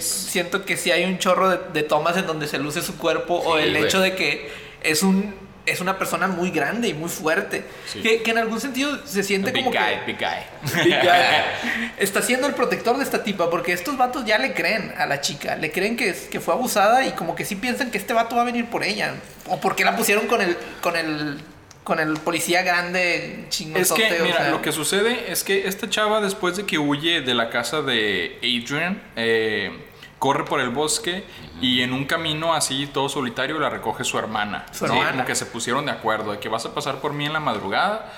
siento 0.00 0.64
que 0.64 0.76
sí 0.76 0.90
hay 0.90 1.04
un 1.04 1.18
chorro 1.18 1.48
de, 1.48 1.58
de 1.72 1.82
tomas 1.82 2.16
en 2.16 2.26
donde 2.26 2.48
se 2.48 2.58
luce 2.58 2.82
su 2.82 2.96
cuerpo 2.96 3.34
o 3.34 3.58
el 3.58 3.70
güey. 3.70 3.84
hecho 3.84 4.00
de 4.00 4.14
que 4.14 4.50
es 4.82 5.02
un 5.02 5.34
es 5.66 5.80
una 5.80 5.98
persona 5.98 6.26
muy 6.26 6.50
grande 6.50 6.88
y 6.88 6.94
muy 6.94 7.08
fuerte. 7.08 7.64
Sí. 7.86 8.00
Que, 8.00 8.22
que 8.22 8.30
en 8.30 8.38
algún 8.38 8.60
sentido 8.60 9.06
se 9.06 9.22
siente 9.22 9.52
Big 9.52 9.64
como 9.64 9.76
guy, 9.76 10.00
que 10.00 10.06
big 10.06 10.18
guy. 10.18 10.84
Big 10.84 11.00
guy. 11.00 11.90
está 11.98 12.22
siendo 12.22 12.46
el 12.46 12.54
protector 12.54 12.96
de 12.96 13.04
esta 13.04 13.22
tipa 13.22 13.50
porque 13.50 13.72
estos 13.72 13.96
vatos 13.96 14.24
ya 14.24 14.38
le 14.38 14.54
creen 14.54 14.92
a 14.96 15.06
la 15.06 15.20
chica, 15.20 15.56
le 15.56 15.70
creen 15.70 15.96
que, 15.96 16.14
que 16.30 16.40
fue 16.40 16.54
abusada 16.54 17.06
y 17.06 17.12
como 17.12 17.34
que 17.34 17.44
sí 17.44 17.56
piensan 17.56 17.90
que 17.90 17.98
este 17.98 18.12
vato 18.12 18.36
va 18.36 18.42
a 18.42 18.46
venir 18.46 18.66
por 18.66 18.82
ella 18.82 19.14
o 19.46 19.60
porque 19.60 19.84
la 19.84 19.96
pusieron 19.96 20.26
con 20.26 20.40
el 20.40 20.56
con 20.80 20.96
el 20.96 21.38
con 21.90 21.98
el 21.98 22.18
policía 22.20 22.62
grande 22.62 23.40
Es 23.42 23.48
chingonzote, 23.48 24.06
que, 24.08 24.22
o 24.22 24.24
mira, 24.24 24.36
sea. 24.36 24.50
lo 24.50 24.62
que 24.62 24.70
sucede 24.70 25.32
es 25.32 25.42
que 25.42 25.66
esta 25.66 25.90
chava, 25.90 26.20
después 26.20 26.56
de 26.56 26.64
que 26.64 26.78
huye 26.78 27.20
de 27.20 27.34
la 27.34 27.50
casa 27.50 27.82
de 27.82 28.38
Adrian, 28.38 29.02
eh, 29.16 29.72
corre 30.20 30.44
por 30.44 30.60
el 30.60 30.70
bosque 30.70 31.24
y 31.60 31.80
en 31.80 31.92
un 31.92 32.04
camino 32.04 32.54
así 32.54 32.86
todo 32.86 33.08
solitario 33.08 33.58
la 33.58 33.70
recoge 33.70 34.04
su 34.04 34.18
hermana. 34.18 34.66
Su 34.70 34.86
¿no? 34.86 34.92
hermana. 34.92 35.10
Como 35.10 35.24
que 35.24 35.34
se 35.34 35.46
pusieron 35.46 35.84
de 35.84 35.90
acuerdo 35.90 36.30
de 36.30 36.38
que 36.38 36.48
vas 36.48 36.64
a 36.64 36.72
pasar 36.72 37.00
por 37.00 37.12
mí 37.12 37.26
en 37.26 37.32
la 37.32 37.40
madrugada. 37.40 38.12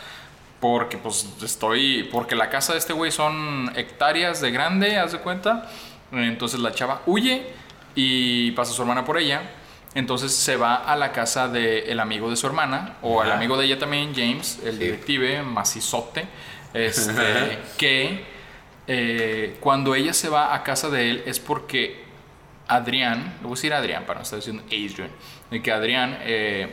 Porque 0.60 0.98
pues 0.98 1.26
estoy. 1.42 2.06
Porque 2.12 2.36
la 2.36 2.50
casa 2.50 2.74
de 2.74 2.78
este 2.78 2.92
güey 2.92 3.10
son 3.10 3.72
hectáreas 3.74 4.42
de 4.42 4.50
grande, 4.50 4.98
haz 4.98 5.12
de 5.12 5.18
cuenta. 5.18 5.66
Entonces 6.12 6.60
la 6.60 6.72
chava 6.72 7.00
huye 7.06 7.46
y 7.94 8.50
pasa 8.50 8.74
su 8.74 8.82
hermana 8.82 9.02
por 9.02 9.16
ella. 9.16 9.40
Entonces 9.94 10.34
se 10.34 10.56
va 10.56 10.74
a 10.76 10.96
la 10.96 11.12
casa 11.12 11.48
del 11.48 12.00
amigo 12.00 12.30
de 12.30 12.36
su 12.36 12.46
hermana, 12.46 12.96
o 13.02 13.20
al 13.20 13.30
amigo 13.32 13.56
de 13.58 13.66
ella 13.66 13.78
también, 13.78 14.14
James, 14.14 14.58
el 14.64 14.72
Sí. 14.72 14.78
detective 14.78 15.42
macizote, 15.42 16.26
este, 16.72 17.58
que 17.76 18.24
eh, 18.86 19.56
cuando 19.60 19.94
ella 19.94 20.12
se 20.14 20.28
va 20.28 20.54
a 20.54 20.62
casa 20.62 20.88
de 20.90 21.10
él 21.10 21.22
es 21.26 21.38
porque 21.38 22.02
Adrián, 22.68 23.34
le 23.40 23.42
voy 23.42 23.52
a 23.52 23.54
decir 23.56 23.72
Adrián 23.74 24.04
para 24.06 24.20
no 24.20 24.22
estar 24.24 24.38
diciendo 24.38 24.62
Adrian, 24.66 25.10
de 25.50 25.62
que 25.62 25.70
Adrián 25.72 26.18
eh, 26.22 26.68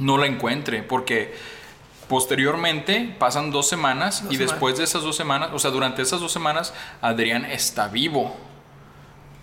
no 0.00 0.18
la 0.18 0.26
encuentre, 0.26 0.82
porque 0.82 1.34
posteriormente 2.08 3.14
pasan 3.18 3.50
dos 3.50 3.68
semanas 3.68 4.22
Dos 4.22 4.32
y 4.32 4.36
semanas. 4.36 4.52
después 4.52 4.78
de 4.78 4.84
esas 4.84 5.02
dos 5.02 5.16
semanas, 5.16 5.50
o 5.52 5.58
sea, 5.58 5.70
durante 5.70 6.02
esas 6.02 6.20
dos 6.20 6.32
semanas, 6.32 6.72
Adrián 7.00 7.44
está 7.46 7.88
vivo. 7.88 8.36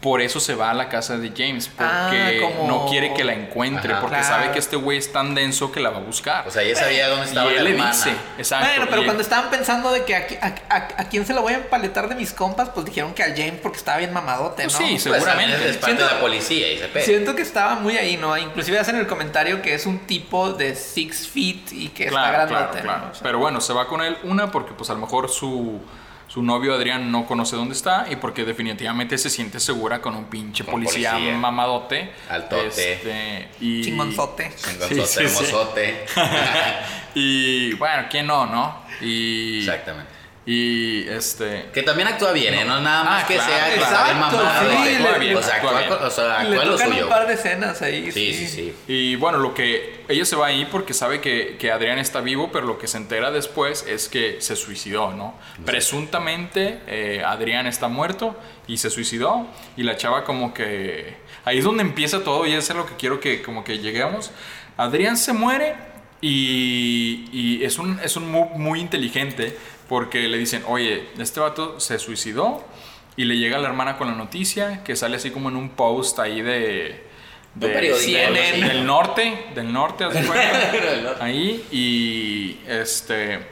Por 0.03 0.21
eso 0.21 0.39
se 0.39 0.53
va 0.53 0.69
a 0.69 0.73
la 0.75 0.89
casa 0.89 1.17
de 1.17 1.29
James, 1.35 1.69
porque 1.69 1.91
Ah, 1.91 2.31
como- 2.41 2.67
no 2.67 2.85
quiere 2.89 3.13
que 3.13 3.23
la 3.23 3.33
encuentre, 3.33 3.93
Ajá. 3.93 4.01
porque 4.01 4.17
Claro. 4.17 4.35
sabe 4.35 4.51
que 4.51 4.59
este 4.59 4.75
güey 4.75 4.97
es 4.97 5.11
tan 5.11 5.33
denso 5.33 5.71
que 5.71 5.79
la 5.79 5.89
va 5.89 5.97
a 5.97 6.01
buscar. 6.01 6.45
O 6.47 6.51
sea, 6.51 6.61
ya 6.61 6.75
sabía 6.75 7.07
dónde 7.07 7.25
estaba 7.25 7.49
y 7.49 7.53
la 7.55 7.59
él 7.59 7.63
le 7.63 7.71
hermana. 7.71 7.91
dice, 7.91 8.11
exacto. 8.37 8.67
Bueno, 8.67 8.85
pero 8.89 9.05
cuando 9.05 9.21
estaban 9.23 9.49
pensando 9.49 9.91
de 9.91 10.03
que 10.03 10.15
a, 10.15 10.27
a, 10.41 10.75
a- 10.75 10.87
a 11.03 11.09
quién 11.09 11.25
se 11.25 11.33
la 11.33 11.39
voy 11.41 11.53
a 11.53 11.55
empaletar 11.55 12.09
de 12.09 12.15
mis 12.15 12.33
compas, 12.33 12.69
pues 12.69 12.85
dijeron 12.85 13.13
que 13.13 13.23
al 13.23 13.31
James 13.35 13.59
porque 13.63 13.77
estaba 13.77 13.97
bien 13.97 14.11
mamadote, 14.13 14.63
¿no? 14.67 14.69
Pues 14.69 14.77
sí, 14.77 14.83
Pues, 14.91 15.03
seguramente. 15.03 15.55
es 15.69 15.77
parte 15.77 15.85
Siento- 15.85 16.05
de 16.07 16.13
la 16.15 16.19
policía 16.19 16.71
y 16.73 16.77
se 16.79 16.87
pe. 16.89 17.01
Siento 17.01 17.33
que 17.35 17.41
estaba 17.41 17.75
muy 17.75 17.97
ahí, 17.97 18.17
¿no? 18.17 18.37
Inclusive 18.37 18.77
hacen 18.79 18.97
el 18.97 19.07
comentario 19.07 19.61
que 19.61 19.73
es 19.73 19.85
un 19.85 19.99
tipo 19.99 20.51
de 20.51 20.75
six 20.75 21.27
feet 21.29 21.71
y 21.71 21.87
que 21.89 22.03
está 22.07 22.11
Claro, 22.19 22.33
claro, 22.33 22.49
grandote, 22.49 22.81
claro. 22.81 23.05
¿no? 23.05 23.11
O 23.11 23.13
sea, 23.13 23.23
Pero 23.23 23.39
bueno, 23.39 23.61
se 23.61 23.71
va 23.71 23.87
con 23.87 24.01
él 24.01 24.17
una 24.23 24.51
porque 24.51 24.73
pues 24.73 24.89
a 24.89 24.93
lo 24.95 24.99
mejor 24.99 25.29
su, 25.29 25.81
su 26.33 26.41
novio 26.41 26.73
Adrián 26.73 27.11
no 27.11 27.27
conoce 27.27 27.55
dónde 27.55 27.75
está 27.75 28.07
y 28.09 28.15
porque 28.15 28.43
definitivamente 28.43 29.19
se 29.19 29.29
siente 29.29 29.59
segura 29.59 30.01
con 30.01 30.15
un 30.15 30.25
pinche 30.25 30.63
Con 30.63 30.73
policía, 30.73 31.11
policía. 31.11 31.37
mamadote. 31.37 32.11
Altote. 32.27 32.93
Este, 32.93 33.49
y, 33.59 33.83
Chingonzote. 33.83 34.51
Chingonzote, 34.55 34.95
Sí, 34.95 35.01
sí, 35.01 35.05
sí. 35.05 35.23
hermosote. 35.25 36.05
y 37.13 37.73
bueno, 37.73 38.07
¿quién 38.09 38.25
no, 38.25 38.47
no? 38.47 38.81
Y, 38.99 39.59
Exactamente. 39.59 40.11
Y 40.45 41.07
este... 41.07 41.69
Que 41.73 41.83
también 41.83 42.09
actúa 42.09 42.33
bien, 42.33 42.53
¿eh? 42.53 42.65
No 42.65 42.81
nada 42.81 43.03
más 43.05 43.23
Ah, 43.23 43.27
que 43.27 43.35
claro, 43.35 43.49
sea 43.49 43.75
Exacto, 43.75 44.13
mamado. 44.15 44.39
sí, 44.41 44.95
actúa 44.95 45.17
bien, 45.17 45.37
o 45.37 45.41
sea, 45.41 45.55
actúa 45.55 45.79
bien. 45.79 45.93
o 45.93 46.09
sea, 46.09 46.25
le 46.25 46.33
actúa 46.57 46.65
lo 46.65 46.71
tocan 46.73 46.89
suyo. 46.89 47.03
un 47.05 47.09
par 47.09 47.27
de 47.27 47.33
escenas 47.35 47.81
ahí. 47.81 48.11
Sí, 48.11 48.33
sí, 48.33 48.47
sí. 48.49 48.73
Y 48.89 49.15
bueno, 49.15 49.37
lo 49.37 49.53
que 49.53 50.03
ella 50.09 50.25
se 50.25 50.35
va 50.35 50.47
ahí 50.47 50.67
porque 50.69 50.93
sabe 50.93 51.21
que, 51.21 51.55
que 51.57 51.71
Adrián 51.71 51.97
está 51.97 52.19
vivo, 52.19 52.49
pero 52.51 52.65
lo 52.65 52.77
que 52.77 52.87
se 52.87 52.97
entera 52.97 53.31
después 53.31 53.85
es 53.87 54.09
que 54.09 54.41
se 54.41 54.57
suicidó, 54.57 55.11
¿no? 55.13 55.33
Presuntamente 55.65 56.79
eh, 56.87 57.23
Adrián 57.25 57.65
está 57.67 57.87
muerto 57.87 58.35
y 58.67 58.77
se 58.77 58.89
suicidó 58.89 59.47
y 59.77 59.83
la 59.83 59.95
chava 59.95 60.23
como 60.25 60.53
que... 60.53 61.15
Ahí 61.45 61.59
es 61.59 61.63
donde 61.63 61.83
empieza 61.83 62.23
todo 62.23 62.45
y 62.47 62.51
eso 62.53 62.73
es 62.73 62.77
lo 62.77 62.85
que 62.85 62.95
quiero 62.95 63.19
que 63.21 63.41
como 63.41 63.63
que 63.63 63.79
lleguemos. 63.79 64.31
Adrián 64.75 65.15
se 65.17 65.31
muere 65.33 65.75
y, 66.21 67.29
y 67.33 67.63
es 67.63 67.77
un, 67.79 67.99
es 68.01 68.15
un 68.15 68.31
move 68.31 68.51
muy 68.55 68.79
inteligente 68.79 69.57
porque 69.93 70.27
le 70.27 70.39
dicen, 70.39 70.63
oye, 70.67 71.07
este 71.19 71.39
vato 71.39 71.79
se 71.79 71.99
suicidó 71.99 72.63
y 73.15 73.25
le 73.25 73.37
llega 73.37 73.57
a 73.57 73.59
la 73.59 73.67
hermana 73.67 73.95
con 73.95 74.07
la 74.07 74.15
noticia 74.15 74.83
que 74.83 74.95
sale 74.95 75.17
así 75.17 75.29
como 75.29 75.49
en 75.49 75.55
un 75.55 75.69
post 75.69 76.17
ahí 76.17 76.41
de... 76.41 77.07
Un 77.53 77.61
periódico, 77.61 78.17
del- 78.17 78.63
así. 78.63 78.81
norte, 78.81 79.45
del 79.53 79.71
norte, 79.71 80.05
de 80.07 80.21
norte. 80.23 81.23
ahí 81.23 81.63
y 81.71 82.57
este 82.67 83.45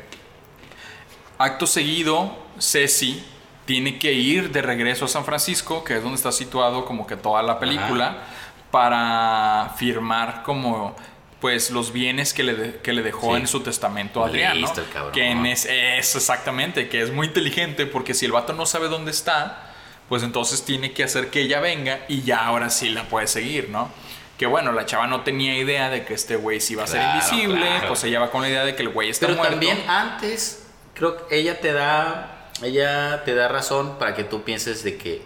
acto 1.37 1.67
seguido 1.67 2.35
Ceci 2.59 3.23
tiene 3.65 3.99
que 3.99 4.11
ir 4.13 4.49
de 4.51 4.63
regreso 4.63 5.05
a 5.05 5.07
San 5.09 5.23
Francisco, 5.23 5.83
que 5.83 5.97
es 5.97 6.01
donde 6.01 6.15
está 6.15 6.31
situado 6.31 6.85
como 6.85 7.05
que 7.05 7.15
toda 7.17 7.43
la 7.43 7.59
película, 7.59 8.17
para 8.71 9.73
firmar 9.77 10.41
como 10.41 10.95
pues 11.41 11.71
los 11.71 11.91
bienes 11.91 12.33
que 12.33 12.43
le, 12.43 12.53
de- 12.53 12.75
que 12.77 12.93
le 12.93 13.01
dejó 13.01 13.35
Sí. 13.35 13.41
en 13.41 13.47
su 13.47 13.61
testamento 13.61 14.23
a 14.23 14.27
Adrián, 14.27 14.53
¿no? 14.53 14.61
Listo 14.67 14.81
el 14.81 14.89
cabrón. 14.89 15.11
Que 15.11 15.25
en 15.31 15.45
es, 15.47 15.65
eso 15.65 16.17
exactamente, 16.19 16.87
que 16.87 17.01
es 17.01 17.11
muy 17.11 17.27
inteligente 17.27 17.85
porque 17.87 18.13
si 18.13 18.25
el 18.25 18.31
vato 18.31 18.53
no 18.53 18.65
sabe 18.65 18.87
dónde 18.87 19.11
está, 19.11 19.73
pues 20.07 20.23
entonces 20.23 20.63
tiene 20.63 20.91
que 20.93 21.03
hacer 21.03 21.29
que 21.31 21.41
ella 21.41 21.59
venga 21.59 22.01
y 22.07 22.21
ya 22.21 22.45
ahora 22.45 22.69
sí 22.69 22.89
la 22.89 23.03
puede 23.09 23.27
seguir, 23.27 23.69
¿no? 23.69 23.89
Que 24.37 24.45
bueno, 24.45 24.71
la 24.71 24.85
chava 24.85 25.07
no 25.07 25.21
tenía 25.21 25.57
idea 25.57 25.89
de 25.89 26.03
que 26.05 26.13
este 26.13 26.35
güey 26.35 26.59
sí 26.61 26.73
iba 26.73 26.83
a 26.83 26.87
ser 26.87 27.01
invisible, 27.03 27.65
claro. 27.65 27.87
pues 27.89 28.03
ella 28.03 28.19
va 28.19 28.29
con 28.31 28.41
la 28.41 28.49
idea 28.49 28.63
de 28.65 28.75
que 28.75 28.81
el 28.83 28.89
güey 28.89 29.09
está 29.09 29.25
Pero 29.27 29.37
muerto. 29.37 29.51
también 29.53 29.83
antes, 29.87 30.67
creo 30.93 31.27
que 31.27 31.37
ella 31.37 31.59
te 31.59 31.73
da, 31.73 32.49
ella 32.63 33.23
te 33.23 33.33
da 33.35 33.47
razón 33.47 33.97
para 33.99 34.13
que 34.15 34.23
tú 34.23 34.43
pienses 34.43 34.83
de 34.83 34.97
que 34.97 35.21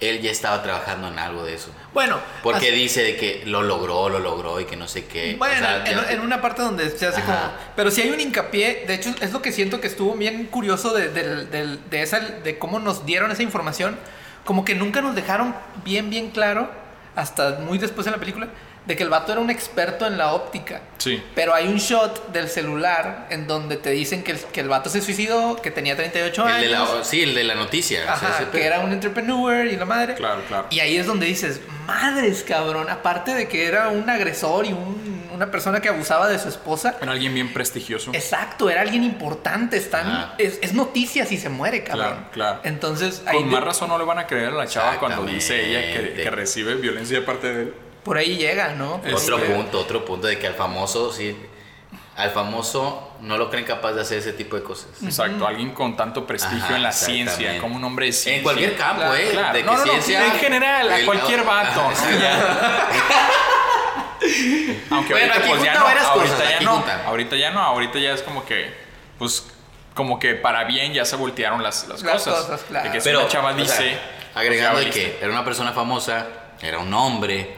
él 0.00 0.20
ya 0.22 0.30
estaba 0.30 0.62
trabajando 0.62 1.08
en 1.08 1.18
algo 1.18 1.44
de 1.44 1.54
eso. 1.54 1.70
Bueno, 1.92 2.18
Porque 2.42 2.68
así- 2.68 2.76
dice 2.76 3.02
de 3.02 3.16
que 3.16 3.42
lo 3.46 3.62
logró, 3.62 4.08
lo 4.08 4.18
logró 4.18 4.58
y 4.60 4.64
que 4.64 4.76
no 4.76 4.88
sé 4.88 5.04
qué. 5.06 5.34
Bueno, 5.38 5.54
O 5.56 5.58
sea, 5.58 5.76
en, 5.86 5.96
ya- 5.96 6.10
en 6.12 6.20
una 6.20 6.40
parte 6.40 6.62
donde 6.62 6.88
se 6.90 7.06
hace 7.06 7.20
como... 7.20 7.34
Ajá. 7.36 7.52
Pero 7.76 7.90
si 7.90 8.00
hay 8.02 8.10
un 8.10 8.18
hincapié, 8.20 8.84
de 8.86 8.94
hecho 8.94 9.14
es 9.20 9.32
lo 9.32 9.42
que 9.42 9.52
siento 9.52 9.80
que 9.80 9.86
estuvo 9.88 10.14
bien 10.14 10.46
curioso 10.46 10.94
de, 10.94 11.08
del- 11.10 11.90
de, 11.90 12.02
esa, 12.02 12.20
de 12.20 12.58
cómo 12.58 12.78
nos 12.78 13.04
dieron 13.04 13.30
esa 13.30 13.42
información, 13.42 13.96
como 14.44 14.64
que 14.64 14.74
nunca 14.74 15.00
nos 15.02 15.14
dejaron 15.14 15.54
bien, 15.84 16.08
bien 16.10 16.30
claro, 16.30 16.70
hasta 17.14 17.58
muy 17.60 17.76
después 17.78 18.06
en 18.06 18.12
la 18.14 18.18
película, 18.18 18.48
de 18.90 18.96
que 18.96 19.04
el 19.04 19.08
vato 19.08 19.30
era 19.30 19.40
un 19.40 19.50
experto 19.50 20.04
en 20.04 20.18
la 20.18 20.32
óptica. 20.32 20.80
Sí. 20.98 21.22
Pero 21.36 21.54
hay 21.54 21.68
un 21.68 21.76
shot 21.76 22.32
del 22.32 22.48
celular 22.48 23.28
en 23.30 23.46
donde 23.46 23.76
te 23.76 23.90
dicen 23.90 24.24
que 24.24 24.32
el, 24.32 24.38
que 24.38 24.60
el 24.60 24.68
vato 24.68 24.90
se 24.90 25.00
suicidó, 25.00 25.62
que 25.62 25.70
tenía 25.70 25.94
38 25.94 26.42
el 26.48 26.52
años. 26.52 26.62
de 26.90 26.98
la, 26.98 27.04
sí, 27.04 27.22
el 27.22 27.34
de 27.34 27.44
la 27.44 27.54
noticia. 27.54 28.00
o 28.02 28.18
sea, 28.18 28.28
Ajá, 28.30 28.50
que 28.50 28.64
era 28.64 28.80
un 28.80 28.92
entrepreneur 28.92 29.64
y 29.66 29.76
la 29.76 29.84
madre. 29.84 30.14
Claro, 30.16 30.42
claro. 30.48 30.66
Y 30.70 30.80
ahí 30.80 30.96
es 30.96 31.06
donde 31.06 31.26
dices, 31.26 31.60
madres, 31.86 32.42
cabrón. 32.42 32.90
Aparte 32.90 33.32
de 33.34 33.46
que 33.46 33.66
era 33.66 33.88
un 33.90 34.10
agresor 34.10 34.66
y 34.66 34.72
un- 34.72 35.20
una 35.32 35.50
persona 35.50 35.80
que 35.80 35.88
abusaba 35.88 36.28
de 36.28 36.38
su 36.38 36.48
esposa. 36.48 36.96
Era 37.00 37.12
alguien 37.12 37.32
bien 37.32 37.52
prestigioso. 37.54 38.10
Exacto, 38.12 38.68
era 38.68 38.80
alguien 38.82 39.04
importante. 39.04 39.76
Están, 39.78 40.32
es, 40.36 40.58
es 40.60 40.74
noticia 40.74 41.24
si 41.24 41.38
se 41.38 41.48
muere, 41.48 41.82
cabrón. 41.84 42.08
Claro, 42.08 42.30
claro. 42.32 42.60
Entonces, 42.64 43.22
ahí 43.24 43.36
Con 43.36 43.46
de- 43.46 43.52
más 43.52 43.64
razón 43.64 43.88
no 43.88 43.96
le 43.98 44.04
van 44.04 44.18
a 44.18 44.26
creer 44.26 44.48
a 44.48 44.56
la 44.56 44.66
chava 44.66 44.98
cuando 44.98 45.24
dice 45.24 45.64
ella 45.64 45.80
que, 46.14 46.22
que 46.24 46.30
recibe 46.30 46.74
violencia 46.74 47.20
de 47.20 47.24
parte 47.24 47.54
de 47.54 47.62
él. 47.62 47.74
Por 48.04 48.16
ahí 48.18 48.36
llega, 48.36 48.70
¿no? 48.74 49.00
Por 49.00 49.14
Otro 49.14 49.38
llega. 49.38 49.54
punto, 49.56 49.80
otro 49.80 50.04
punto 50.04 50.26
de 50.26 50.38
que 50.38 50.46
al 50.46 50.54
famoso, 50.54 51.12
sí, 51.12 51.36
al 52.16 52.30
famoso 52.30 53.12
no 53.20 53.36
lo 53.38 53.48
creen 53.50 53.64
capaz 53.64 53.92
de 53.92 54.02
hacer 54.02 54.18
ese 54.18 54.32
tipo 54.32 54.56
de 54.56 54.62
cosas. 54.62 54.88
Exacto, 55.02 55.46
alguien 55.46 55.70
con 55.70 55.96
tanto 55.96 56.26
prestigio 56.26 56.64
Ajá, 56.64 56.76
en 56.76 56.82
la 56.82 56.92
ciencia, 56.92 57.58
como 57.60 57.76
un 57.76 57.84
hombre 57.84 58.06
de 58.06 58.12
ciencia. 58.12 58.36
En 58.38 58.42
cualquier 58.42 58.76
campo, 58.76 59.00
Claro, 59.02 59.14
¿eh? 59.16 59.28
claro. 59.32 59.52
De 59.54 59.58
que 59.60 59.64
No, 59.66 59.84
no, 59.86 59.92
en 59.94 60.32
general, 60.38 60.92
a 60.92 61.04
cualquier 61.06 61.44
vato, 61.44 61.80
Ajá, 61.80 61.90
¿no? 62.10 62.16
exacto. 62.16 62.96
Aunque 64.90 65.12
Bueno, 65.14 65.32
ahorita 65.32 65.38
aquí 65.40 65.48
pues 65.50 65.62
ya 65.62 65.74
no, 65.74 65.84
varias 65.84 66.04
ahorita 66.06 66.34
cosas, 66.36 66.50
ya 66.50 66.60
no, 66.60 66.72
junta. 66.76 67.04
ahorita 67.06 67.36
ya 67.36 67.50
no, 67.50 67.60
ahorita 67.60 67.98
ya 67.98 68.12
es 68.12 68.22
como 68.22 68.44
que, 68.44 68.74
pues, 69.18 69.46
como 69.94 70.18
que 70.18 70.34
para 70.34 70.64
bien 70.64 70.92
ya 70.92 71.04
se 71.04 71.16
voltearon 71.16 71.62
las, 71.62 71.88
las, 71.88 72.02
Las 72.02 72.12
cosas. 72.22 72.42
cosas, 72.44 72.62
claro. 72.68 72.86
De 72.90 72.92
que 72.98 73.02
Pero, 73.02 73.20
una 73.20 73.28
chava 73.28 73.50
o 73.50 73.54
sea, 73.54 73.62
dice, 73.62 73.98
agregando 74.34 74.80
pues, 74.82 74.94
de 74.94 75.00
ya 75.00 75.08
que 75.18 75.18
era 75.24 75.32
una 75.32 75.44
persona 75.44 75.72
famosa, 75.72 76.26
era 76.60 76.78
un 76.78 76.92
hombre, 76.92 77.56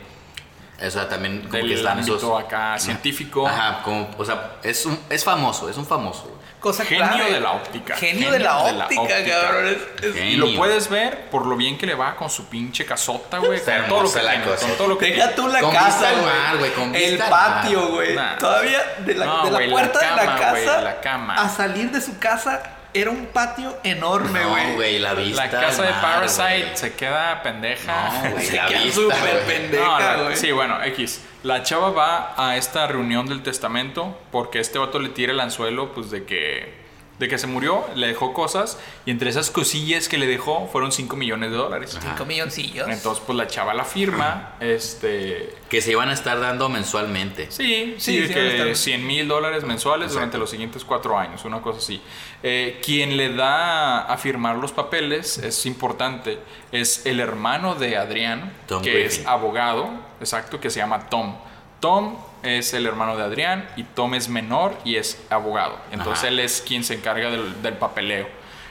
o 0.87 0.90
sea, 0.90 1.09
también 1.09 1.40
como 1.40 1.53
que 1.53 1.59
del 1.59 1.73
están 1.73 1.99
ámbito 1.99 2.16
esos... 2.16 2.40
acá 2.45 2.79
científico, 2.79 3.47
Ajá, 3.47 3.83
como, 3.83 4.11
o 4.18 4.25
sea, 4.25 4.57
es, 4.62 4.85
un, 4.87 4.99
es 5.11 5.25
famoso, 5.25 5.68
es 5.68 5.77
un 5.77 5.87
famoso. 5.87 6.38
Cosa 6.61 6.85
genio 6.85 7.05
clave. 7.09 7.33
de 7.33 7.40
la 7.40 7.53
óptica. 7.53 7.97
Genio, 7.97 8.31
de 8.31 8.38
la 8.38 8.59
óptica, 8.59 9.25
cabrón. 9.29 9.66
Es- 9.66 10.05
es- 10.05 10.14
Genio. 10.14 10.31
Y 10.33 10.37
lo 10.53 10.57
puedes 10.57 10.88
ver 10.88 11.29
por 11.29 11.45
lo 11.45 11.57
bien 11.57 11.77
que 11.77 11.87
le 11.87 11.95
va 11.97 12.14
con 12.14 12.31
su 12.31 12.47
pinche 12.49 12.87
casota, 12.87 13.38
güey. 13.38 13.59
Con 13.61 13.66
todo 13.88 14.03
lo 14.03 14.12
que 14.12 14.18
hermosa 14.18 14.23
la 14.23 14.31
tiene, 14.31 14.45
cosa. 14.47 14.66
con 14.68 14.77
todo 14.77 14.87
lo 14.88 14.99
que 14.99 15.07
Deja 15.07 15.16
tiene. 15.16 15.33
tú 15.33 15.49
la 15.49 15.61
Con 15.61 15.73
casa, 15.73 16.12
güey. 16.12 16.25
mar, 16.25 16.57
güey, 16.59 16.73
con 16.73 16.95
El 16.95 17.18
patio, 17.18 17.88
güey. 17.88 18.14
Nah. 18.14 18.38
Todavía 18.38 18.79
de 19.05 19.14
la, 19.16 19.25
No, 19.27 19.45
de 19.45 19.51
la 19.51 19.61
la 19.61 19.73
puerta 19.73 19.99
de 19.99 20.07
cama, 20.07 20.23
la 20.25 20.37
casa 20.38 20.51
güey, 20.53 20.85
la 20.85 21.01
cama. 21.01 21.35
a 21.35 21.49
salir 21.49 21.90
de 21.90 22.01
su 22.01 22.18
casa 22.21 22.62
era 22.94 23.11
un 23.11 23.26
patio 23.26 23.76
enorme, 23.85 24.44
güey. 24.44 24.66
No, 24.68 24.74
güey, 24.74 24.98
la 24.98 25.14
vista. 25.14 25.44
La 25.46 25.50
casa 25.50 25.83
de 25.83 25.90
mar, 25.90 26.00
Parasite 26.02 26.76
se 26.76 26.94
queda 26.94 27.42
pendeja. 27.42 28.22
No, 28.24 28.31
güey, 28.33 28.46
Se 28.46 28.57
la 28.57 28.66
queda 28.66 28.83
vista, 28.83 29.00
súper 29.00 29.18
güey. 29.44 29.46
pendeja. 29.46 30.16
No, 30.16 30.24
güey. 30.24 30.37
sí, 30.37 30.52
bueno, 30.52 30.83
X. 30.85 31.20
La 31.42 31.62
chava 31.62 31.90
va 31.90 32.35
a 32.37 32.57
esta 32.57 32.87
reunión 32.87 33.26
del 33.28 33.42
testamento 33.42 34.18
porque 34.31 34.61
este 34.61 34.78
vato 34.78 34.98
le 34.98 35.09
tira 35.09 35.33
el 35.33 35.40
anzuelo, 35.40 35.92
pues 35.92 36.11
de 36.11 36.24
que, 36.24 36.82
de 37.22 37.28
que 37.28 37.38
se 37.38 37.46
murió, 37.46 37.85
le 37.94 38.08
dejó 38.08 38.35
cosas 38.35 38.78
y 39.06 39.11
entre 39.12 39.30
esas 39.30 39.50
cosillas 39.50 40.08
que 40.08 40.18
le 40.18 40.26
dejó 40.26 40.68
fueron 40.70 40.90
5 40.92 41.14
millones 41.16 41.50
de 41.52 41.56
dólares. 41.56 41.96
Cinco 42.02 42.24
milloncillos. 42.24 42.88
Entonces, 42.88 43.22
pues 43.24 43.37
la 43.38 43.46
chava 43.46 43.72
la 43.74 43.85
firma, 43.85 44.54
este... 44.61 45.54
Que 45.70 45.80
se 45.80 45.92
iban 45.92 46.08
a 46.08 46.12
estar 46.12 46.40
dando 46.40 46.68
mensualmente. 46.68 47.50
Sí, 47.50 47.94
Sí, 47.98 48.26
sí, 48.26 48.32
que 48.35 48.48
está 48.50 48.64
bien. 48.64 48.76
100 48.76 49.06
mil 49.06 49.28
dólares 49.28 49.62
mensuales 49.64 50.06
Exacto. 50.06 50.18
durante 50.18 50.38
los 50.38 50.50
siguientes 50.50 50.85
cuatro 50.85 51.16
años, 51.18 51.44
una 51.44 51.61
cosa 51.62 51.78
así. 51.78 52.02
Eh, 52.42 52.80
quien 52.85 53.16
le 53.16 53.32
da 53.35 54.00
a 54.02 54.16
firmar 54.18 54.56
los 54.56 54.72
papeles, 54.72 55.38
es 55.38 55.64
importante, 55.64 56.38
es 56.72 57.06
el 57.06 57.20
hermano 57.20 57.76
de 57.76 57.96
Adrián, 57.96 58.52
Tom 58.66 58.82
que 58.82 58.90
Griffin. 58.92 59.20
es 59.20 59.26
abogado, 59.26 59.88
exacto, 60.20 60.61
que 60.61 60.68
se 60.70 60.80
llama 60.80 61.08
Tom. 61.08 61.37
Tom 61.83 62.16
es 62.45 62.75
el 62.75 62.87
hermano 62.87 63.16
de 63.16 63.25
Adrián 63.25 63.68
y 63.77 63.83
Tom 63.83 64.14
es 64.14 64.29
menor 64.29 64.79
y 64.85 64.95
es 64.95 65.21
abogado. 65.31 65.77
Entonces 65.90 66.21
Ajá. 66.21 66.29
él 66.29 66.38
es 66.38 66.62
quien 66.64 66.85
se 66.85 66.95
encarga 66.95 67.29
del, 67.29 67.61
del 67.61 67.75
papeleo 67.75 68.29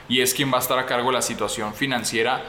y 0.08 0.22
es 0.22 0.32
quien 0.32 0.50
va 0.50 0.56
a 0.56 0.60
estar 0.60 0.78
a 0.78 0.86
cargo 0.86 1.10
de 1.10 1.16
la 1.16 1.22
situación 1.22 1.74
financiera 1.74 2.42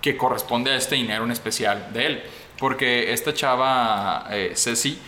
que 0.00 0.16
corresponde 0.16 0.70
a 0.70 0.76
este 0.76 0.94
dinero 0.94 1.24
en 1.24 1.32
especial 1.32 1.92
de 1.92 2.06
él. 2.06 2.22
Porque 2.58 3.12
esta 3.12 3.34
chava, 3.34 4.26
eh, 4.30 4.52
Ceci, 4.56 4.98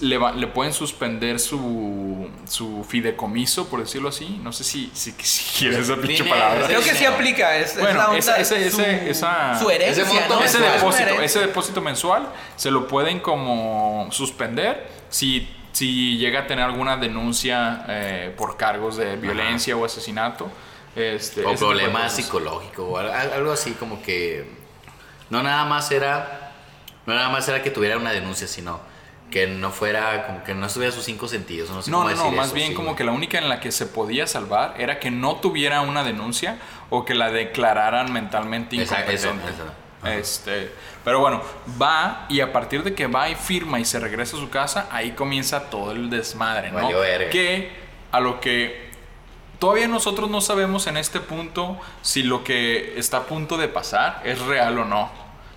le, 0.00 0.16
va- 0.18 0.32
le 0.32 0.46
pueden 0.46 0.72
suspender 0.72 1.38
su, 1.38 2.28
su 2.48 2.84
fideicomiso, 2.88 3.68
por 3.68 3.80
decirlo 3.80 4.08
así. 4.08 4.40
No 4.42 4.52
sé 4.52 4.64
si, 4.64 4.90
si, 4.94 5.12
si 5.22 5.58
quieres 5.58 5.80
esa 5.88 5.96
pinche 6.00 6.24
palabra. 6.24 6.66
Creo 6.66 6.80
que 6.80 6.94
sí 6.94 7.04
aplica. 7.04 7.56
Es, 7.56 7.72
es 7.72 7.80
Bueno, 7.80 7.98
la 7.98 8.06
onda, 8.10 8.18
ese- 8.18 8.40
ese- 8.40 8.70
su, 8.70 8.80
esa- 8.82 9.58
su 9.58 9.70
herencia, 9.70 10.04
ese 10.04 10.12
monto 10.14 10.34
¿no? 10.36 10.44
ese 10.44 10.58
Es 10.58 10.72
depósito, 10.72 11.20
ese 11.22 11.38
depósito 11.40 11.80
mensual 11.82 12.28
se 12.56 12.70
lo 12.70 12.88
pueden 12.88 13.20
como 13.20 14.08
suspender 14.10 14.88
si, 15.10 15.48
si 15.72 16.16
llega 16.16 16.40
a 16.40 16.46
tener 16.46 16.64
alguna 16.64 16.96
denuncia 16.96 17.84
eh, 17.88 18.34
por 18.36 18.56
cargos 18.56 18.96
de 18.96 19.16
violencia 19.16 19.76
o 19.76 19.84
asesinato. 19.84 20.50
Este, 20.96 21.44
O 21.44 21.54
cosas. 21.54 22.12
psicológicos 22.14 22.84
o 22.88 22.98
al- 22.98 23.10
al- 23.12 23.32
algo 23.34 23.52
así 23.52 23.72
como 23.72 24.02
que 24.02 24.50
no 25.30 25.42
nada 25.42 25.64
más 25.66 25.92
era 25.92 26.52
no 27.06 27.14
nada 27.14 27.28
más 27.28 27.46
era 27.48 27.62
que 27.62 27.70
tuviera 27.70 27.96
una 27.98 28.10
denuncia, 28.10 28.48
sino 28.48 28.80
que 29.30 29.46
no 29.46 29.70
fuera 29.70 30.26
como 30.26 30.42
que 30.44 30.54
no 30.54 30.66
estuviera 30.66 30.94
sus 30.94 31.04
cinco 31.04 31.28
sentidos, 31.28 31.70
no 31.70 31.82
sé 31.82 31.90
No, 31.90 31.98
cómo 31.98 32.10
no, 32.10 32.16
no, 32.16 32.22
decir 32.22 32.36
más 32.36 32.46
eso, 32.46 32.54
bien 32.54 32.68
sí, 32.68 32.74
como 32.74 32.88
güey. 32.88 32.96
que 32.96 33.04
la 33.04 33.12
única 33.12 33.38
en 33.38 33.48
la 33.48 33.60
que 33.60 33.72
se 33.72 33.86
podía 33.86 34.26
salvar 34.26 34.74
era 34.78 34.98
que 34.98 35.10
no 35.10 35.36
tuviera 35.36 35.82
una 35.82 36.02
denuncia 36.04 36.58
o 36.90 37.04
que 37.04 37.14
la 37.14 37.30
declararan 37.30 38.12
mentalmente 38.12 38.76
incompetente. 38.76 39.52
Este, 40.04 40.72
pero 41.04 41.18
bueno, 41.20 41.42
va 41.80 42.26
y 42.28 42.40
a 42.40 42.52
partir 42.52 42.84
de 42.84 42.94
que 42.94 43.08
va 43.08 43.28
y 43.28 43.34
firma 43.34 43.80
y 43.80 43.84
se 43.84 43.98
regresa 43.98 44.36
a 44.36 44.40
su 44.40 44.48
casa, 44.48 44.88
ahí 44.92 45.10
comienza 45.12 45.70
todo 45.70 45.90
el 45.92 46.08
desmadre, 46.08 46.70
¿no? 46.70 46.76
Valió 46.82 47.00
verga. 47.00 47.30
Que 47.30 47.72
a 48.12 48.20
lo 48.20 48.40
que 48.40 48.88
todavía 49.58 49.88
nosotros 49.88 50.30
no 50.30 50.40
sabemos 50.40 50.86
en 50.86 50.96
este 50.96 51.18
punto 51.20 51.78
si 52.00 52.22
lo 52.22 52.44
que 52.44 52.96
está 52.98 53.18
a 53.18 53.22
punto 53.24 53.56
de 53.56 53.66
pasar 53.68 54.22
es 54.24 54.40
real 54.40 54.78
o 54.78 54.84
no, 54.84 55.10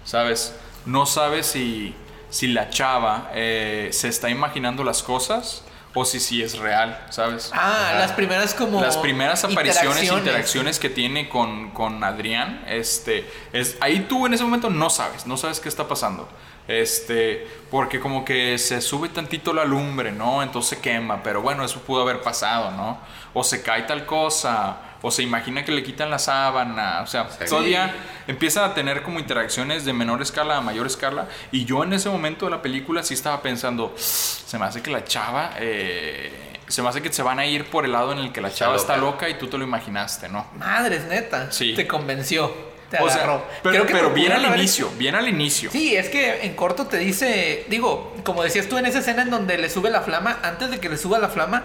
¿sabes? 0.03 0.55
No 0.87 1.05
sabes 1.05 1.45
si, 1.45 1.95
si 2.31 2.47
la 2.47 2.69
chava 2.69 3.29
eh, 3.35 3.89
se 3.91 4.07
está 4.07 4.29
imaginando 4.29 4.83
las 4.83 5.03
cosas 5.03 5.63
o 5.93 6.05
si 6.05 6.19
sí 6.19 6.41
es 6.41 6.57
real, 6.57 7.05
¿sabes? 7.09 7.51
Ah, 7.53 7.89
Ajá. 7.89 7.99
las 7.99 8.13
primeras 8.13 8.53
como. 8.53 8.81
Las 8.81 8.97
primeras 8.97 9.43
apariciones, 9.43 10.03
interacciones. 10.03 10.19
interacciones 10.19 10.79
que 10.79 10.89
tiene 10.89 11.29
con, 11.29 11.71
con 11.71 12.03
Adrián, 12.03 12.63
este, 12.67 13.29
es, 13.51 13.77
ahí 13.81 14.05
tú 14.07 14.25
en 14.25 14.33
ese 14.33 14.43
momento 14.43 14.69
no 14.69 14.89
sabes, 14.89 15.27
no 15.27 15.37
sabes 15.37 15.59
qué 15.59 15.69
está 15.69 15.87
pasando. 15.87 16.27
Este, 16.67 17.45
porque 17.69 17.99
como 17.99 18.23
que 18.23 18.57
se 18.57 18.79
sube 18.81 19.09
tantito 19.09 19.51
la 19.51 19.65
lumbre, 19.65 20.11
¿no? 20.11 20.41
Entonces 20.41 20.77
se 20.77 20.81
quema, 20.81 21.21
pero 21.21 21.41
bueno, 21.41 21.65
eso 21.65 21.81
pudo 21.81 22.03
haber 22.03 22.21
pasado, 22.21 22.71
¿no? 22.71 22.99
O 23.33 23.43
se 23.43 23.61
cae 23.61 23.81
tal 23.83 24.05
cosa, 24.05 24.77
o 25.01 25.11
se 25.11 25.23
imagina 25.23 25.65
que 25.65 25.71
le 25.71 25.83
quitan 25.83 26.09
la 26.09 26.19
sábana, 26.19 27.01
o 27.03 27.07
sea, 27.07 27.27
Sí. 27.29 27.45
todavía 27.49 27.93
empiezan 28.27 28.63
a 28.69 28.73
tener 28.73 29.01
como 29.01 29.19
interacciones 29.19 29.83
de 29.85 29.93
menor 29.93 30.21
escala 30.21 30.57
a 30.57 30.61
mayor 30.61 30.85
escala. 30.87 31.27
Y 31.51 31.65
yo 31.65 31.83
en 31.83 31.93
ese 31.93 32.09
momento 32.09 32.45
de 32.45 32.51
la 32.51 32.61
película 32.61 33.03
sí 33.03 33.13
estaba 33.13 33.41
pensando, 33.41 33.93
se 33.97 34.57
me 34.59 34.65
hace 34.65 34.81
que 34.81 34.91
la 34.91 35.03
chava, 35.03 35.51
eh, 35.59 36.31
se 36.67 36.81
me 36.81 36.89
hace 36.89 37.01
que 37.01 37.11
se 37.11 37.21
van 37.23 37.39
a 37.39 37.45
ir 37.45 37.65
por 37.65 37.83
el 37.85 37.91
lado 37.91 38.11
en 38.13 38.19
el 38.19 38.31
que 38.31 38.39
la 38.41 38.47
Está 38.49 38.59
chava 38.65 38.75
está 38.77 38.97
loca. 38.97 39.27
y 39.27 39.33
tú 39.35 39.47
te 39.47 39.57
lo 39.57 39.63
imaginaste, 39.63 40.29
¿no? 40.29 40.47
Madres, 40.57 41.03
neta. 41.05 41.51
Sí. 41.51 41.73
Te 41.73 41.85
convenció. 41.87 42.71
Te 42.91 42.97
O 42.97 43.07
sea, 43.07 43.23
agarró. 43.23 43.45
pero, 43.63 43.73
Creo 43.75 43.85
que 43.87 43.93
pero 43.93 44.09
lo 44.09 44.13
bien 44.13 44.33
al 44.33 44.43
haber 44.43 44.59
inicio, 44.59 44.89
bien 44.97 45.15
al 45.15 45.25
inicio. 45.29 45.71
Sí, 45.71 45.95
es 45.95 46.09
que 46.09 46.43
en 46.45 46.53
corto 46.55 46.87
te 46.87 46.97
dice, 46.97 47.65
digo, 47.69 48.13
como 48.25 48.43
decías 48.43 48.67
tú 48.67 48.77
en 48.77 48.85
esa 48.85 48.99
escena 48.99 49.21
en 49.21 49.29
donde 49.29 49.57
le 49.57 49.69
sube 49.69 49.89
la 49.89 50.01
flama, 50.01 50.39
antes 50.43 50.69
de 50.69 50.79
que 50.81 50.89
le 50.89 50.97
suba 50.97 51.17
la 51.17 51.29
flama, 51.29 51.63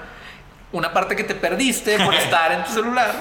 una 0.77 0.93
parte 0.93 1.17
que 1.17 1.25
te 1.25 1.35
perdiste 1.35 1.99
por 1.99 2.15
estar 2.15 2.53
en 2.53 2.65
tu 2.65 2.73
celular, 2.73 3.13